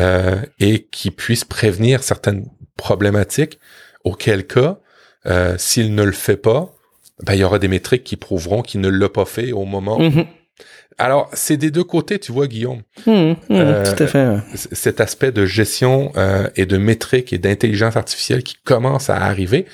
euh, 0.00 0.40
et 0.58 0.88
qu'il 0.90 1.12
puisse 1.12 1.44
prévenir 1.44 2.02
certaines 2.02 2.46
problématique, 2.82 3.58
auquel 4.04 4.46
cas, 4.46 4.78
euh, 5.26 5.54
s'il 5.58 5.94
ne 5.94 6.02
le 6.02 6.12
fait 6.12 6.36
pas, 6.36 6.74
ben, 7.24 7.34
il 7.34 7.40
y 7.40 7.44
aura 7.44 7.58
des 7.58 7.68
métriques 7.68 8.04
qui 8.04 8.16
prouveront 8.16 8.62
qu'il 8.62 8.80
ne 8.80 8.88
l'a 8.88 9.08
pas 9.08 9.24
fait 9.24 9.52
au 9.52 9.64
moment. 9.64 10.00
Mm-hmm. 10.00 10.26
Alors, 10.98 11.30
c'est 11.32 11.56
des 11.56 11.70
deux 11.70 11.84
côtés, 11.84 12.18
tu 12.18 12.32
vois, 12.32 12.48
Guillaume. 12.48 12.82
Mm-hmm. 13.06 13.36
Euh, 13.52 13.84
tout 13.84 14.02
à 14.02 14.06
fait. 14.06 14.36
Cet 14.54 15.00
aspect 15.00 15.32
de 15.32 15.46
gestion 15.46 16.12
euh, 16.16 16.48
et 16.56 16.66
de 16.66 16.76
métrique 16.76 17.32
et 17.32 17.38
d'intelligence 17.38 17.96
artificielle 17.96 18.42
qui 18.42 18.56
commence 18.64 19.08
à 19.08 19.16
arriver. 19.16 19.66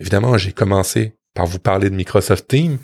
Évidemment, 0.00 0.38
j'ai 0.38 0.52
commencé 0.52 1.16
par 1.34 1.46
vous 1.46 1.58
parler 1.58 1.90
de 1.90 1.94
Microsoft 1.94 2.48
Teams 2.48 2.78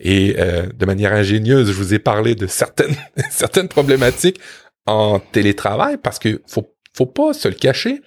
et 0.00 0.34
de 0.34 0.86
manière 0.86 1.12
ingénieuse, 1.12 1.68
je 1.68 1.72
vous 1.72 1.94
ai 1.94 1.98
parlé 1.98 2.34
de 2.34 2.46
certaines 2.46 2.96
certaines 3.30 3.68
problématiques 3.68 4.40
en 4.86 5.20
télétravail 5.20 5.98
parce 5.98 6.18
que 6.18 6.40
faut 6.46 6.74
faut 6.92 7.06
pas 7.06 7.32
se 7.32 7.48
le 7.48 7.54
cacher. 7.54 8.02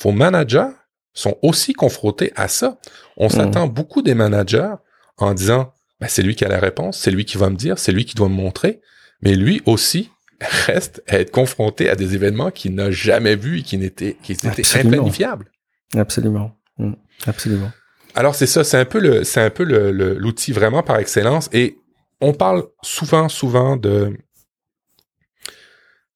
Vos 0.00 0.12
managers 0.12 0.68
sont 1.12 1.36
aussi 1.42 1.72
confrontés 1.72 2.32
à 2.36 2.48
ça. 2.48 2.78
On 3.16 3.26
hmm. 3.26 3.30
s'attend 3.30 3.66
beaucoup 3.66 4.02
des 4.02 4.14
managers 4.14 4.74
en 5.16 5.34
disant, 5.34 5.72
ben, 6.00 6.06
c'est 6.08 6.22
lui 6.22 6.36
qui 6.36 6.44
a 6.44 6.48
la 6.48 6.60
réponse, 6.60 6.98
c'est 6.98 7.10
lui 7.10 7.24
qui 7.24 7.38
va 7.38 7.50
me 7.50 7.56
dire, 7.56 7.78
c'est 7.78 7.92
lui 7.92 8.04
qui 8.04 8.14
doit 8.14 8.28
me 8.28 8.34
montrer. 8.34 8.80
Mais 9.22 9.34
lui 9.34 9.62
aussi 9.66 10.10
reste 10.40 11.02
à 11.08 11.18
être 11.18 11.32
confronté 11.32 11.90
à 11.90 11.96
des 11.96 12.14
événements 12.14 12.50
qu'il 12.50 12.74
n'a 12.74 12.90
jamais 12.90 13.36
vus 13.36 13.60
et 13.60 13.62
qui 13.62 13.78
n'étaient, 13.78 14.16
qui 14.22 14.32
étaient 14.32 14.48
implanifiables. 14.78 15.50
Absolument. 15.96 16.52
Hmm. 16.78 16.92
Absolument. 17.26 17.72
Alors 18.18 18.34
c'est 18.34 18.48
ça, 18.48 18.64
c'est 18.64 18.76
un 18.76 18.84
peu 18.84 18.98
le, 18.98 19.22
c'est 19.22 19.40
un 19.40 19.48
peu 19.48 19.62
l'outil 19.62 20.50
vraiment 20.50 20.82
par 20.82 20.98
excellence. 20.98 21.48
Et 21.52 21.78
on 22.20 22.32
parle 22.32 22.64
souvent, 22.82 23.28
souvent 23.28 23.76
de 23.76 24.12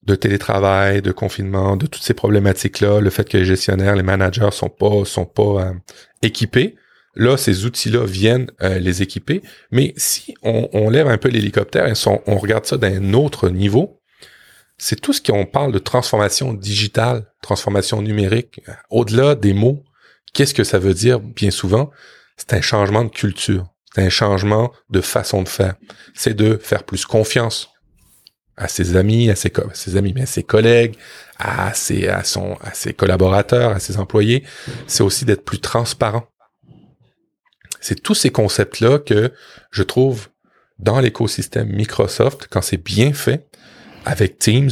de 0.02 0.16
télétravail, 0.16 1.00
de 1.00 1.12
confinement, 1.12 1.76
de 1.76 1.86
toutes 1.86 2.02
ces 2.02 2.12
problématiques-là, 2.12 3.00
le 3.00 3.08
fait 3.08 3.28
que 3.28 3.36
les 3.36 3.44
gestionnaires, 3.44 3.94
les 3.94 4.02
managers 4.02 4.50
sont 4.50 4.68
pas 4.68 5.04
sont 5.04 5.26
pas 5.26 5.42
euh, 5.42 5.72
équipés. 6.22 6.74
Là, 7.14 7.36
ces 7.36 7.66
outils-là 7.66 8.04
viennent 8.04 8.50
euh, 8.62 8.80
les 8.80 9.02
équiper. 9.02 9.40
Mais 9.70 9.94
si 9.96 10.34
on, 10.42 10.90
lève 10.90 11.06
un 11.06 11.18
peu 11.18 11.28
l'hélicoptère 11.28 11.86
et 11.86 11.92
on 12.26 12.36
regarde 12.36 12.66
ça 12.66 12.78
d'un 12.78 13.12
autre 13.12 13.48
niveau, 13.48 14.00
c'est 14.76 15.00
tout 15.00 15.12
ce 15.12 15.22
qu'on 15.22 15.46
parle 15.46 15.70
de 15.70 15.78
transformation 15.78 16.52
digitale, 16.52 17.30
transformation 17.42 18.02
numérique, 18.02 18.60
au-delà 18.90 19.36
des 19.36 19.52
mots. 19.52 19.84
Qu'est-ce 20.32 20.54
que 20.54 20.64
ça 20.64 20.78
veut 20.78 20.94
dire? 20.94 21.20
Bien 21.20 21.50
souvent? 21.50 21.90
C'est 22.36 22.54
un 22.54 22.60
changement 22.60 23.04
de 23.04 23.10
culture. 23.10 23.66
C'est 23.94 24.02
un 24.02 24.08
changement 24.08 24.72
de 24.90 25.00
façon 25.00 25.42
de 25.42 25.48
faire. 25.48 25.74
C'est 26.14 26.34
de 26.34 26.56
faire 26.56 26.84
plus 26.84 27.04
confiance 27.04 27.68
à 28.56 28.68
ses 28.68 28.96
amis, 28.96 29.30
à 29.30 29.36
ses, 29.36 29.52
ses 29.74 29.96
amis, 29.96 30.12
mais 30.14 30.22
à 30.22 30.26
ses 30.26 30.42
collègues, 30.42 30.96
à 31.38 31.74
ses, 31.74 32.08
à 32.08 32.24
son, 32.24 32.56
à 32.62 32.72
ses 32.74 32.94
collaborateurs, 32.94 33.72
à 33.72 33.80
ses 33.80 33.98
employés. 33.98 34.44
C'est 34.86 35.02
aussi 35.02 35.24
d'être 35.24 35.44
plus 35.44 35.60
transparent. 35.60 36.26
C'est 37.80 38.00
tous 38.00 38.14
ces 38.14 38.30
concepts-là 38.30 38.98
que 38.98 39.32
je 39.70 39.82
trouve 39.82 40.28
dans 40.78 41.00
l'écosystème 41.00 41.68
Microsoft, 41.68 42.48
quand 42.50 42.62
c'est 42.62 42.76
bien 42.82 43.12
fait, 43.12 43.46
avec 44.04 44.38
Teams, 44.38 44.70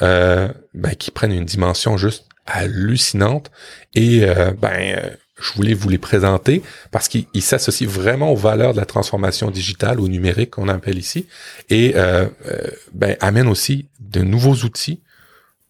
euh, 0.00 0.48
ben, 0.74 0.94
qui 0.94 1.10
prennent 1.10 1.32
une 1.32 1.44
dimension 1.44 1.96
juste 1.96 2.26
hallucinante. 2.46 3.50
Et 3.94 4.24
euh, 4.24 4.52
ben, 4.52 4.96
euh, 4.96 5.10
je 5.42 5.52
voulais 5.54 5.74
vous 5.74 5.88
les 5.88 5.98
présenter 5.98 6.62
parce 6.90 7.08
qu'ils 7.08 7.26
s'associent 7.42 7.88
vraiment 7.88 8.32
aux 8.32 8.36
valeurs 8.36 8.72
de 8.72 8.78
la 8.78 8.86
transformation 8.86 9.50
digitale, 9.50 10.00
ou 10.00 10.08
numérique 10.08 10.50
qu'on 10.50 10.68
appelle 10.68 10.98
ici, 10.98 11.26
et 11.68 11.94
euh, 11.96 12.26
euh, 12.46 12.58
ben, 12.92 13.16
amènent 13.20 13.48
aussi 13.48 13.88
de 14.00 14.20
nouveaux 14.20 14.54
outils 14.64 15.02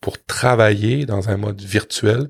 pour 0.01 0.23
travailler 0.25 1.07
dans 1.07 1.31
un 1.31 1.37
mode 1.37 1.61
virtuel 1.61 2.29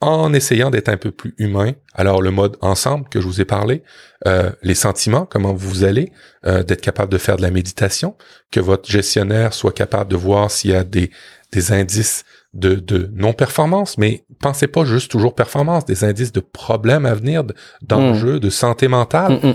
en 0.00 0.32
essayant 0.32 0.70
d'être 0.70 0.88
un 0.88 0.96
peu 0.96 1.10
plus 1.10 1.34
humain. 1.38 1.72
Alors 1.92 2.22
le 2.22 2.30
mode 2.30 2.56
ensemble 2.60 3.08
que 3.08 3.20
je 3.20 3.26
vous 3.26 3.40
ai 3.40 3.44
parlé, 3.44 3.82
euh, 4.26 4.50
les 4.62 4.74
sentiments, 4.74 5.26
comment 5.26 5.52
vous 5.52 5.84
allez, 5.84 6.12
euh, 6.46 6.62
d'être 6.62 6.80
capable 6.80 7.10
de 7.10 7.18
faire 7.18 7.36
de 7.36 7.42
la 7.42 7.50
méditation, 7.50 8.16
que 8.50 8.60
votre 8.60 8.88
gestionnaire 8.88 9.54
soit 9.54 9.72
capable 9.72 10.10
de 10.10 10.16
voir 10.16 10.50
s'il 10.50 10.70
y 10.70 10.74
a 10.74 10.84
des, 10.84 11.10
des 11.50 11.72
indices 11.72 12.24
de, 12.54 12.76
de 12.76 13.10
non-performance, 13.12 13.98
mais 13.98 14.24
pensez 14.40 14.68
pas 14.68 14.84
juste 14.84 15.10
toujours 15.10 15.34
performance, 15.34 15.84
des 15.84 16.04
indices 16.04 16.32
de 16.32 16.40
problèmes 16.40 17.04
à 17.04 17.14
venir, 17.14 17.44
d'enjeux, 17.82 18.36
mm. 18.36 18.40
de 18.40 18.50
santé 18.50 18.88
mentale. 18.88 19.40
Mm, 19.42 19.48
mm. 19.48 19.54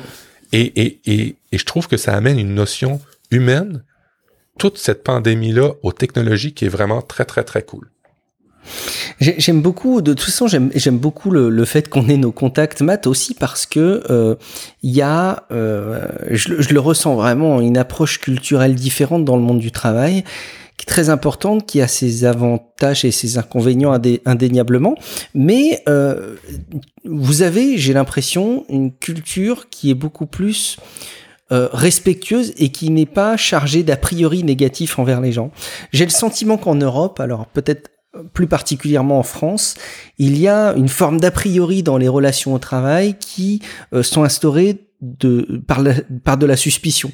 Et, 0.52 0.82
et, 0.82 1.02
et, 1.06 1.36
et 1.52 1.58
je 1.58 1.66
trouve 1.66 1.88
que 1.88 1.98
ça 1.98 2.14
amène 2.14 2.38
une 2.38 2.54
notion 2.54 3.00
humaine, 3.32 3.84
toute 4.60 4.78
cette 4.78 5.04
pandémie-là, 5.04 5.72
aux 5.82 5.94
technologies 5.94 6.54
qui 6.54 6.66
est 6.66 6.70
vraiment 6.70 7.02
très, 7.02 7.26
très, 7.26 7.44
très 7.44 7.64
cool. 7.64 7.90
J'aime 9.20 9.62
beaucoup, 9.62 10.02
de 10.02 10.14
toute 10.14 10.26
façon, 10.26 10.48
j'aime 10.48 10.98
beaucoup 10.98 11.32
le, 11.32 11.50
le, 11.50 11.66
fait 11.66 11.90
qu'on 11.90 12.08
ait 12.10 12.18
nos 12.18 12.32
contacts 12.32 12.82
maths 12.82 13.08
aussi 13.08 13.34
parce 13.34 13.66
que 13.66 14.04
euh, 14.10 14.36
il 14.82 14.92
y 14.92 15.02
a, 15.02 15.44
euh, 15.52 16.08
je, 16.32 16.62
je, 16.62 16.74
le 16.74 16.80
ressens 16.80 17.16
vraiment, 17.16 17.62
une 17.62 17.78
approche 17.78 18.20
culturelle 18.20 18.76
différente 18.76 19.26
dans 19.26 19.36
le 19.36 19.44
monde 19.44 19.60
du 19.60 19.72
travail 19.72 20.24
qui 20.78 20.86
est 20.86 20.88
très 20.88 21.10
importante, 21.10 21.66
qui 21.66 21.82
a 21.82 21.88
ses 21.88 22.26
avantages 22.26 23.06
et 23.06 23.12
ses 23.12 23.38
inconvénients 23.38 23.98
indéniablement. 24.26 24.96
Mais 25.36 25.84
euh, 25.88 26.36
vous 27.06 27.42
avez, 27.42 27.78
j'ai 27.78 27.94
l'impression, 27.94 28.66
une 28.70 28.92
culture 28.92 29.70
qui 29.70 29.92
est 29.92 29.96
beaucoup 29.96 30.26
plus 30.26 30.78
euh, 31.52 31.70
respectueuse 31.72 32.54
et 32.58 32.70
qui 32.70 32.90
n'est 32.90 33.06
pas 33.06 33.38
chargée 33.38 33.84
d'a 33.84 33.98
priori 33.98 34.44
négatif 34.44 34.98
envers 34.98 35.22
les 35.22 35.32
gens. 35.32 35.52
J'ai 35.92 36.06
le 36.06 36.12
sentiment 36.12 36.58
qu'en 36.58 36.76
Europe, 36.76 37.20
alors 37.20 37.46
peut-être 37.46 37.92
plus 38.34 38.48
particulièrement 38.48 39.20
en 39.20 39.24
France, 39.24 39.76
il 40.18 40.38
y 40.38 40.48
a 40.48 40.74
une 40.76 40.90
forme 40.90 41.20
d'a 41.20 41.32
priori 41.32 41.84
dans 41.84 41.98
les 41.98 42.08
relations 42.08 42.54
au 42.54 42.60
travail 42.60 43.16
qui 43.20 43.62
euh, 43.94 44.04
sont 44.04 44.24
instaurées 44.24 44.86
de 45.02 45.62
par, 45.68 45.84
par 46.24 46.38
de 46.38 46.46
la 46.46 46.56
suspicion. 46.56 47.12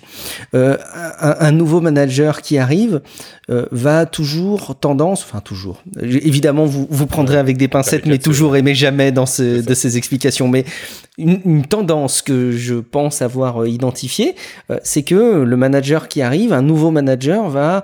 Euh, 0.53 0.77
un, 0.93 1.35
un, 1.39 1.51
nouveau 1.51 1.81
manager 1.81 2.41
qui 2.41 2.59
arrive 2.59 3.01
euh, 3.49 3.65
va 3.71 4.05
toujours 4.05 4.77
tendance, 4.79 5.23
enfin 5.23 5.39
toujours, 5.39 5.81
évidemment 5.99 6.65
vous 6.65 6.87
vous 6.89 7.07
prendrez 7.07 7.37
avec 7.37 7.57
des 7.57 7.67
pincettes, 7.67 8.05
mais 8.05 8.19
toujours 8.19 8.55
et 8.55 8.61
mais 8.61 8.75
jamais 8.75 9.11
dans 9.11 9.25
ce, 9.25 9.61
de 9.61 9.73
ces 9.73 9.97
explications. 9.97 10.47
Mais 10.47 10.65
une, 11.19 11.65
tendance 11.65 12.21
que 12.21 12.51
je 12.51 12.75
pense 12.75 13.21
avoir 13.21 13.61
euh, 13.61 13.69
identifiée, 13.69 14.35
euh, 14.71 14.77
c'est 14.83 15.03
que 15.03 15.43
le 15.43 15.57
manager 15.57 16.07
qui 16.07 16.21
arrive, 16.21 16.53
un 16.53 16.61
nouveau 16.61 16.91
manager, 16.91 17.49
va 17.49 17.83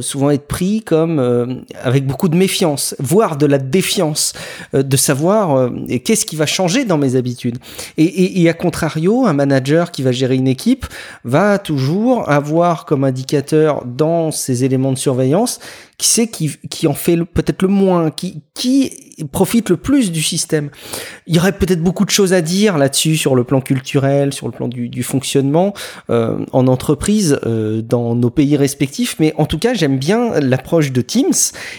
souvent 0.00 0.30
être 0.30 0.46
pris 0.46 0.82
comme 0.82 1.64
avec 1.82 2.06
beaucoup 2.06 2.28
de 2.28 2.36
méfiance, 2.36 2.94
voire 2.98 3.36
de 3.36 3.46
la 3.46 3.58
défiance, 3.58 4.32
de 4.72 4.96
savoir 4.96 5.70
qu'est-ce 6.04 6.24
qui 6.26 6.36
va 6.36 6.46
changer 6.46 6.84
dans 6.84 6.98
mes 6.98 7.16
habitudes. 7.16 7.58
Et 7.98 8.48
à 8.48 8.54
contrario, 8.54 9.26
un 9.26 9.32
manager 9.32 9.90
qui 9.90 10.02
va 10.02 10.12
gérer 10.12 10.36
une 10.36 10.48
équipe 10.48 10.86
va 11.24 11.58
toujours 11.58 12.30
avoir 12.30 12.84
comme 12.84 13.04
indicateur 13.04 13.84
dans 13.84 14.30
ses 14.30 14.64
éléments 14.64 14.92
de 14.92 14.98
surveillance, 14.98 15.60
qui 15.98 16.08
sait 16.08 16.26
qui, 16.26 16.56
qui 16.70 16.86
en 16.86 16.94
fait 16.94 17.16
peut-être 17.24 17.62
le 17.62 17.68
moins, 17.68 18.10
qui, 18.10 18.42
qui 18.54 18.92
profite 19.30 19.70
le 19.70 19.76
plus 19.76 20.10
du 20.10 20.22
système. 20.22 20.70
Il 21.26 21.34
y 21.34 21.38
aurait 21.38 21.52
peut-être 21.52 21.82
beaucoup 21.82 22.04
de 22.04 22.10
choses 22.10 22.32
à 22.32 22.40
dire 22.40 22.78
là-dessus 22.78 23.16
sur 23.16 23.34
le 23.34 23.44
plan 23.44 23.60
culturel, 23.60 24.32
sur 24.32 24.46
le 24.46 24.52
plan 24.52 24.68
du, 24.68 24.88
du 24.88 25.02
fonctionnement 25.02 25.72
euh, 26.10 26.44
en 26.52 26.66
entreprise 26.66 27.38
euh, 27.46 27.82
dans 27.82 28.14
nos 28.14 28.30
pays 28.30 28.56
respectifs, 28.56 29.16
mais 29.20 29.34
en 29.36 29.46
tout 29.46 29.58
cas 29.58 29.74
j'aime 29.74 29.98
bien 29.98 30.40
l'approche 30.40 30.92
de 30.92 31.00
Teams 31.00 31.32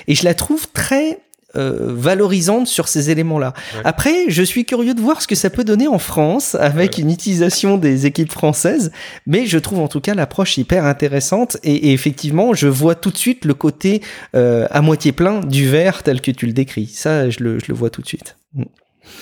et 0.08 0.16
je 0.16 0.24
la 0.24 0.34
trouve 0.34 0.68
très 0.72 1.20
euh, 1.56 1.78
valorisante 1.80 2.68
sur 2.68 2.88
ces 2.88 3.10
éléments-là. 3.10 3.54
Après, 3.84 4.26
je 4.30 4.44
suis 4.44 4.66
curieux 4.66 4.94
de 4.94 5.02
voir 5.02 5.22
ce 5.22 5.28
que 5.28 5.36
ça 5.36 5.50
peut 5.50 5.64
donner 5.64 5.88
en 5.88 6.00
France 6.00 6.56
avec 6.56 6.98
une 6.98 7.12
utilisation 7.12 7.78
des 7.78 8.06
équipes 8.06 8.32
françaises, 8.32 8.92
mais 9.26 9.46
je 9.46 9.58
trouve 9.58 9.80
en 9.80 9.88
tout 9.88 10.02
cas 10.02 10.14
l'approche 10.14 10.58
hyper 10.58 10.86
intéressante 10.86 11.58
et, 11.64 11.94
effectivement, 11.94 12.54
je 12.54 12.68
vois 12.68 12.96
tout 12.96 13.12
de 13.12 13.18
suite 13.18 13.46
le 13.46 13.54
côté 13.54 14.02
euh, 14.36 14.68
à 14.72 14.82
moitié 14.82 15.12
plein 15.12 15.40
du 15.40 15.68
verre 15.68 16.04
tel 16.04 16.22
que 16.22 16.32
tu 16.32 16.46
le 16.46 16.54
décris. 16.54 16.88
Ça, 16.88 17.30
je 17.30 17.44
le, 17.44 17.60
je 17.60 17.66
le 17.68 17.74
vois 17.74 17.90
tout 17.90 18.02
de 18.02 18.08
suite. 18.08 18.38
Mm. 18.54 18.64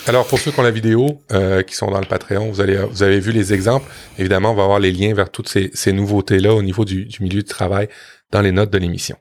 Alors 0.07 0.25
pour 0.27 0.39
ceux 0.39 0.51
qui 0.51 0.59
ont 0.59 0.63
la 0.63 0.71
vidéo, 0.71 1.19
euh, 1.31 1.61
qui 1.61 1.75
sont 1.75 1.91
dans 1.91 1.99
le 1.99 2.05
Patreon, 2.05 2.49
vous 2.49 2.61
allez, 2.61 2.77
vous 2.77 3.03
avez 3.03 3.19
vu 3.19 3.31
les 3.31 3.53
exemples. 3.53 3.89
Évidemment, 4.17 4.51
on 4.51 4.55
va 4.55 4.63
avoir 4.63 4.79
les 4.79 4.91
liens 4.91 5.13
vers 5.13 5.29
toutes 5.29 5.49
ces, 5.49 5.71
ces 5.73 5.93
nouveautés-là 5.93 6.53
au 6.53 6.61
niveau 6.61 6.85
du, 6.85 7.05
du 7.05 7.21
milieu 7.21 7.41
du 7.41 7.47
travail 7.47 7.89
dans 8.31 8.41
les 8.41 8.51
notes 8.51 8.71
de 8.71 8.77
l'émission. 8.77 9.17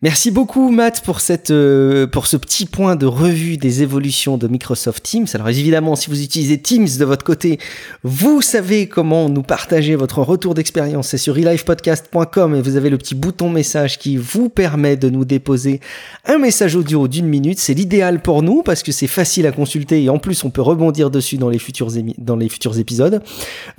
Merci 0.00 0.30
beaucoup 0.30 0.70
Matt 0.70 1.02
pour 1.04 1.18
cette 1.18 1.50
euh, 1.50 2.06
pour 2.06 2.28
ce 2.28 2.36
petit 2.36 2.66
point 2.66 2.94
de 2.94 3.04
revue 3.04 3.56
des 3.56 3.82
évolutions 3.82 4.38
de 4.38 4.46
Microsoft 4.46 5.02
Teams. 5.02 5.26
Alors 5.34 5.48
évidemment, 5.48 5.96
si 5.96 6.08
vous 6.08 6.22
utilisez 6.22 6.56
Teams 6.56 6.86
de 7.00 7.04
votre 7.04 7.24
côté, 7.24 7.58
vous 8.04 8.40
savez 8.40 8.86
comment 8.86 9.28
nous 9.28 9.42
partager 9.42 9.96
votre 9.96 10.20
retour 10.20 10.54
d'expérience. 10.54 11.08
C'est 11.08 11.18
sur 11.18 11.34
relivepodcast.com 11.34 12.54
et 12.54 12.62
vous 12.62 12.76
avez 12.76 12.90
le 12.90 12.96
petit 12.96 13.16
bouton 13.16 13.50
message 13.50 13.98
qui 13.98 14.16
vous 14.16 14.48
permet 14.48 14.96
de 14.96 15.10
nous 15.10 15.24
déposer 15.24 15.80
un 16.26 16.38
message 16.38 16.76
audio 16.76 17.08
d'une 17.08 17.26
minute. 17.26 17.58
C'est 17.58 17.74
l'idéal 17.74 18.22
pour 18.22 18.44
nous 18.44 18.62
parce 18.62 18.84
que 18.84 18.92
c'est 18.92 19.08
facile 19.08 19.48
à 19.48 19.52
consulter 19.52 20.04
et 20.04 20.10
en 20.10 20.20
plus 20.20 20.44
on 20.44 20.50
peut 20.50 20.62
rebondir 20.62 21.10
dessus 21.10 21.38
dans 21.38 21.48
les 21.48 21.58
futurs 21.58 21.90
dans 22.18 22.36
les 22.36 22.48
futurs 22.48 22.78
épisodes. 22.78 23.20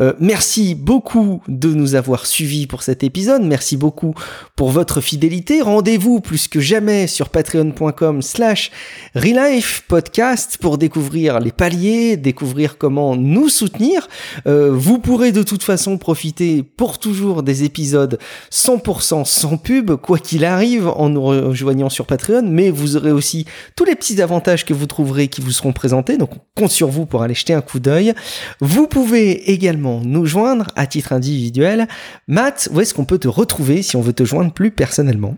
Euh, 0.02 0.12
merci 0.20 0.76
beaucoup 0.76 1.42
de 1.48 1.74
nous 1.74 1.96
avoir 1.96 2.26
suivis 2.26 2.68
pour 2.68 2.84
cet 2.84 3.06
épisode. 3.06 3.42
Merci 3.42 3.78
beaucoup 3.78 4.16
pour 4.58 4.72
votre 4.72 5.00
fidélité. 5.00 5.62
Rendez-vous 5.62 6.09
plus 6.20 6.48
que 6.48 6.60
jamais 6.60 7.06
sur 7.06 7.30
patreon.com 7.30 8.22
slash 8.24 8.72
relife 9.14 9.84
podcast 9.88 10.58
pour 10.60 10.80
découvrir 10.80 11.40
les 11.40 11.52
paliers, 11.52 12.18
découvrir 12.18 12.78
comment 12.80 13.16
nous 13.16 13.50
soutenir. 13.50 14.08
Euh, 14.48 14.72
vous 14.74 14.98
pourrez 14.98 15.32
de 15.32 15.44
toute 15.44 15.64
façon 15.64 15.98
profiter 16.00 16.64
pour 16.64 16.98
toujours 16.98 17.44
des 17.44 17.64
épisodes 17.64 18.18
100% 18.52 19.26
sans 19.26 19.58
pub, 19.58 19.96
quoi 19.96 20.18
qu'il 20.18 20.44
arrive, 20.44 20.88
en 20.88 21.10
nous 21.10 21.24
rejoignant 21.24 21.90
sur 21.90 22.06
Patreon, 22.06 22.44
mais 22.44 22.72
vous 22.72 22.98
aurez 22.98 23.12
aussi 23.12 23.46
tous 23.76 23.86
les 23.86 23.96
petits 23.96 24.22
avantages 24.22 24.66
que 24.66 24.74
vous 24.74 24.88
trouverez 24.88 25.28
qui 25.28 25.42
vous 25.42 25.52
seront 25.52 25.74
présentés, 25.74 26.18
donc 26.18 26.32
on 26.36 26.62
compte 26.62 26.72
sur 26.72 26.90
vous 26.90 27.06
pour 27.06 27.22
aller 27.22 27.36
jeter 27.36 27.54
un 27.54 27.62
coup 27.62 27.80
d'œil. 27.80 28.14
Vous 28.60 28.88
pouvez 28.88 29.52
également 29.52 30.02
nous 30.04 30.26
joindre 30.26 30.68
à 30.76 30.88
titre 30.88 31.14
individuel. 31.14 31.88
Matt, 32.28 32.70
où 32.74 32.82
est-ce 32.82 32.94
qu'on 32.94 33.06
peut 33.06 33.20
te 33.20 33.28
retrouver 33.28 33.82
si 33.82 33.96
on 33.96 34.02
veut 34.02 34.14
te 34.14 34.26
joindre 34.26 34.54
plus 34.54 34.72
personnellement? 34.72 35.38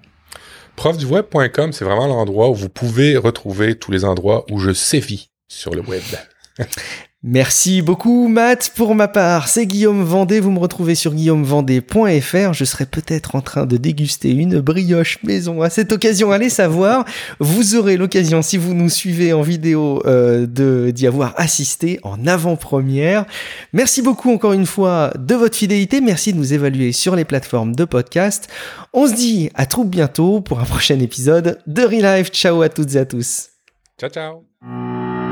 Profduweb.com, 0.82 1.74
c'est 1.74 1.86
vraiment 1.86 2.08
l'endroit 2.08 2.50
où 2.50 2.56
vous 2.56 2.68
pouvez 2.68 3.16
retrouver 3.16 3.78
tous 3.78 3.92
les 3.92 4.04
endroits 4.04 4.46
où 4.50 4.58
je 4.58 4.74
sévis 4.74 5.30
sur 5.48 5.76
le 5.76 5.82
web. 5.82 6.02
Merci 7.24 7.84
beaucoup 7.84 8.28
Matt. 8.28 8.72
Pour 8.76 8.96
ma 8.96 9.08
part, 9.08 9.48
c'est 9.48 9.68
Guillaume 9.68 10.04
Vendée. 10.04 10.40
Vous 10.40 10.50
me 10.50 10.58
retrouvez 10.58 10.96
sur 10.96 11.14
guillaumevendée.fr. 11.14 12.54
Je 12.54 12.66
serai 12.66 12.88
peut-être 12.88 13.36
en 13.36 13.42
train 13.42 13.68
de 13.68 13.78
déguster 13.78 14.32
une 14.32 14.60
brioche 14.60 15.22
maison 15.22 15.62
à 15.62 15.70
cette 15.70 15.92
occasion. 15.92 16.32
Allez 16.32 16.50
savoir. 16.50 17.06
Vous 17.40 17.76
aurez 17.76 17.96
l'occasion, 17.96 18.42
si 18.42 18.58
vous 18.58 18.74
nous 18.74 18.90
suivez 18.90 19.34
en 19.34 19.44
vidéo, 19.44 20.02
euh, 20.08 20.48
de 20.48 20.90
d'y 20.90 21.06
avoir 21.06 21.36
assisté 21.38 22.00
en 22.02 22.26
avant-première. 22.26 23.26
Merci 23.72 24.02
beaucoup 24.02 24.32
encore 24.32 24.54
une 24.54 24.66
fois 24.66 25.14
de 25.16 25.36
votre 25.36 25.56
fidélité. 25.56 26.02
Merci 26.02 26.34
de 26.34 26.40
nous 26.40 26.54
évaluer 26.54 26.92
sur 26.92 27.16
les 27.16 27.26
plateformes 27.26 27.76
de 27.76 27.86
podcast. 27.86 28.48
On 28.94 29.06
se 29.06 29.14
dit 29.14 29.52
à 29.54 29.68
tout 29.68 29.86
bientôt 29.86 30.42
pour 30.42 30.60
un 30.60 30.66
prochain 30.66 31.00
épisode 31.00 31.60
de 31.68 31.84
Relife. 31.84 32.32
Ciao 32.32 32.64
à 32.64 32.70
toutes 32.70 32.96
et 32.96 32.98
à 32.98 33.06
tous. 33.06 33.50
Ciao 34.00 34.10
ciao. 34.10 35.31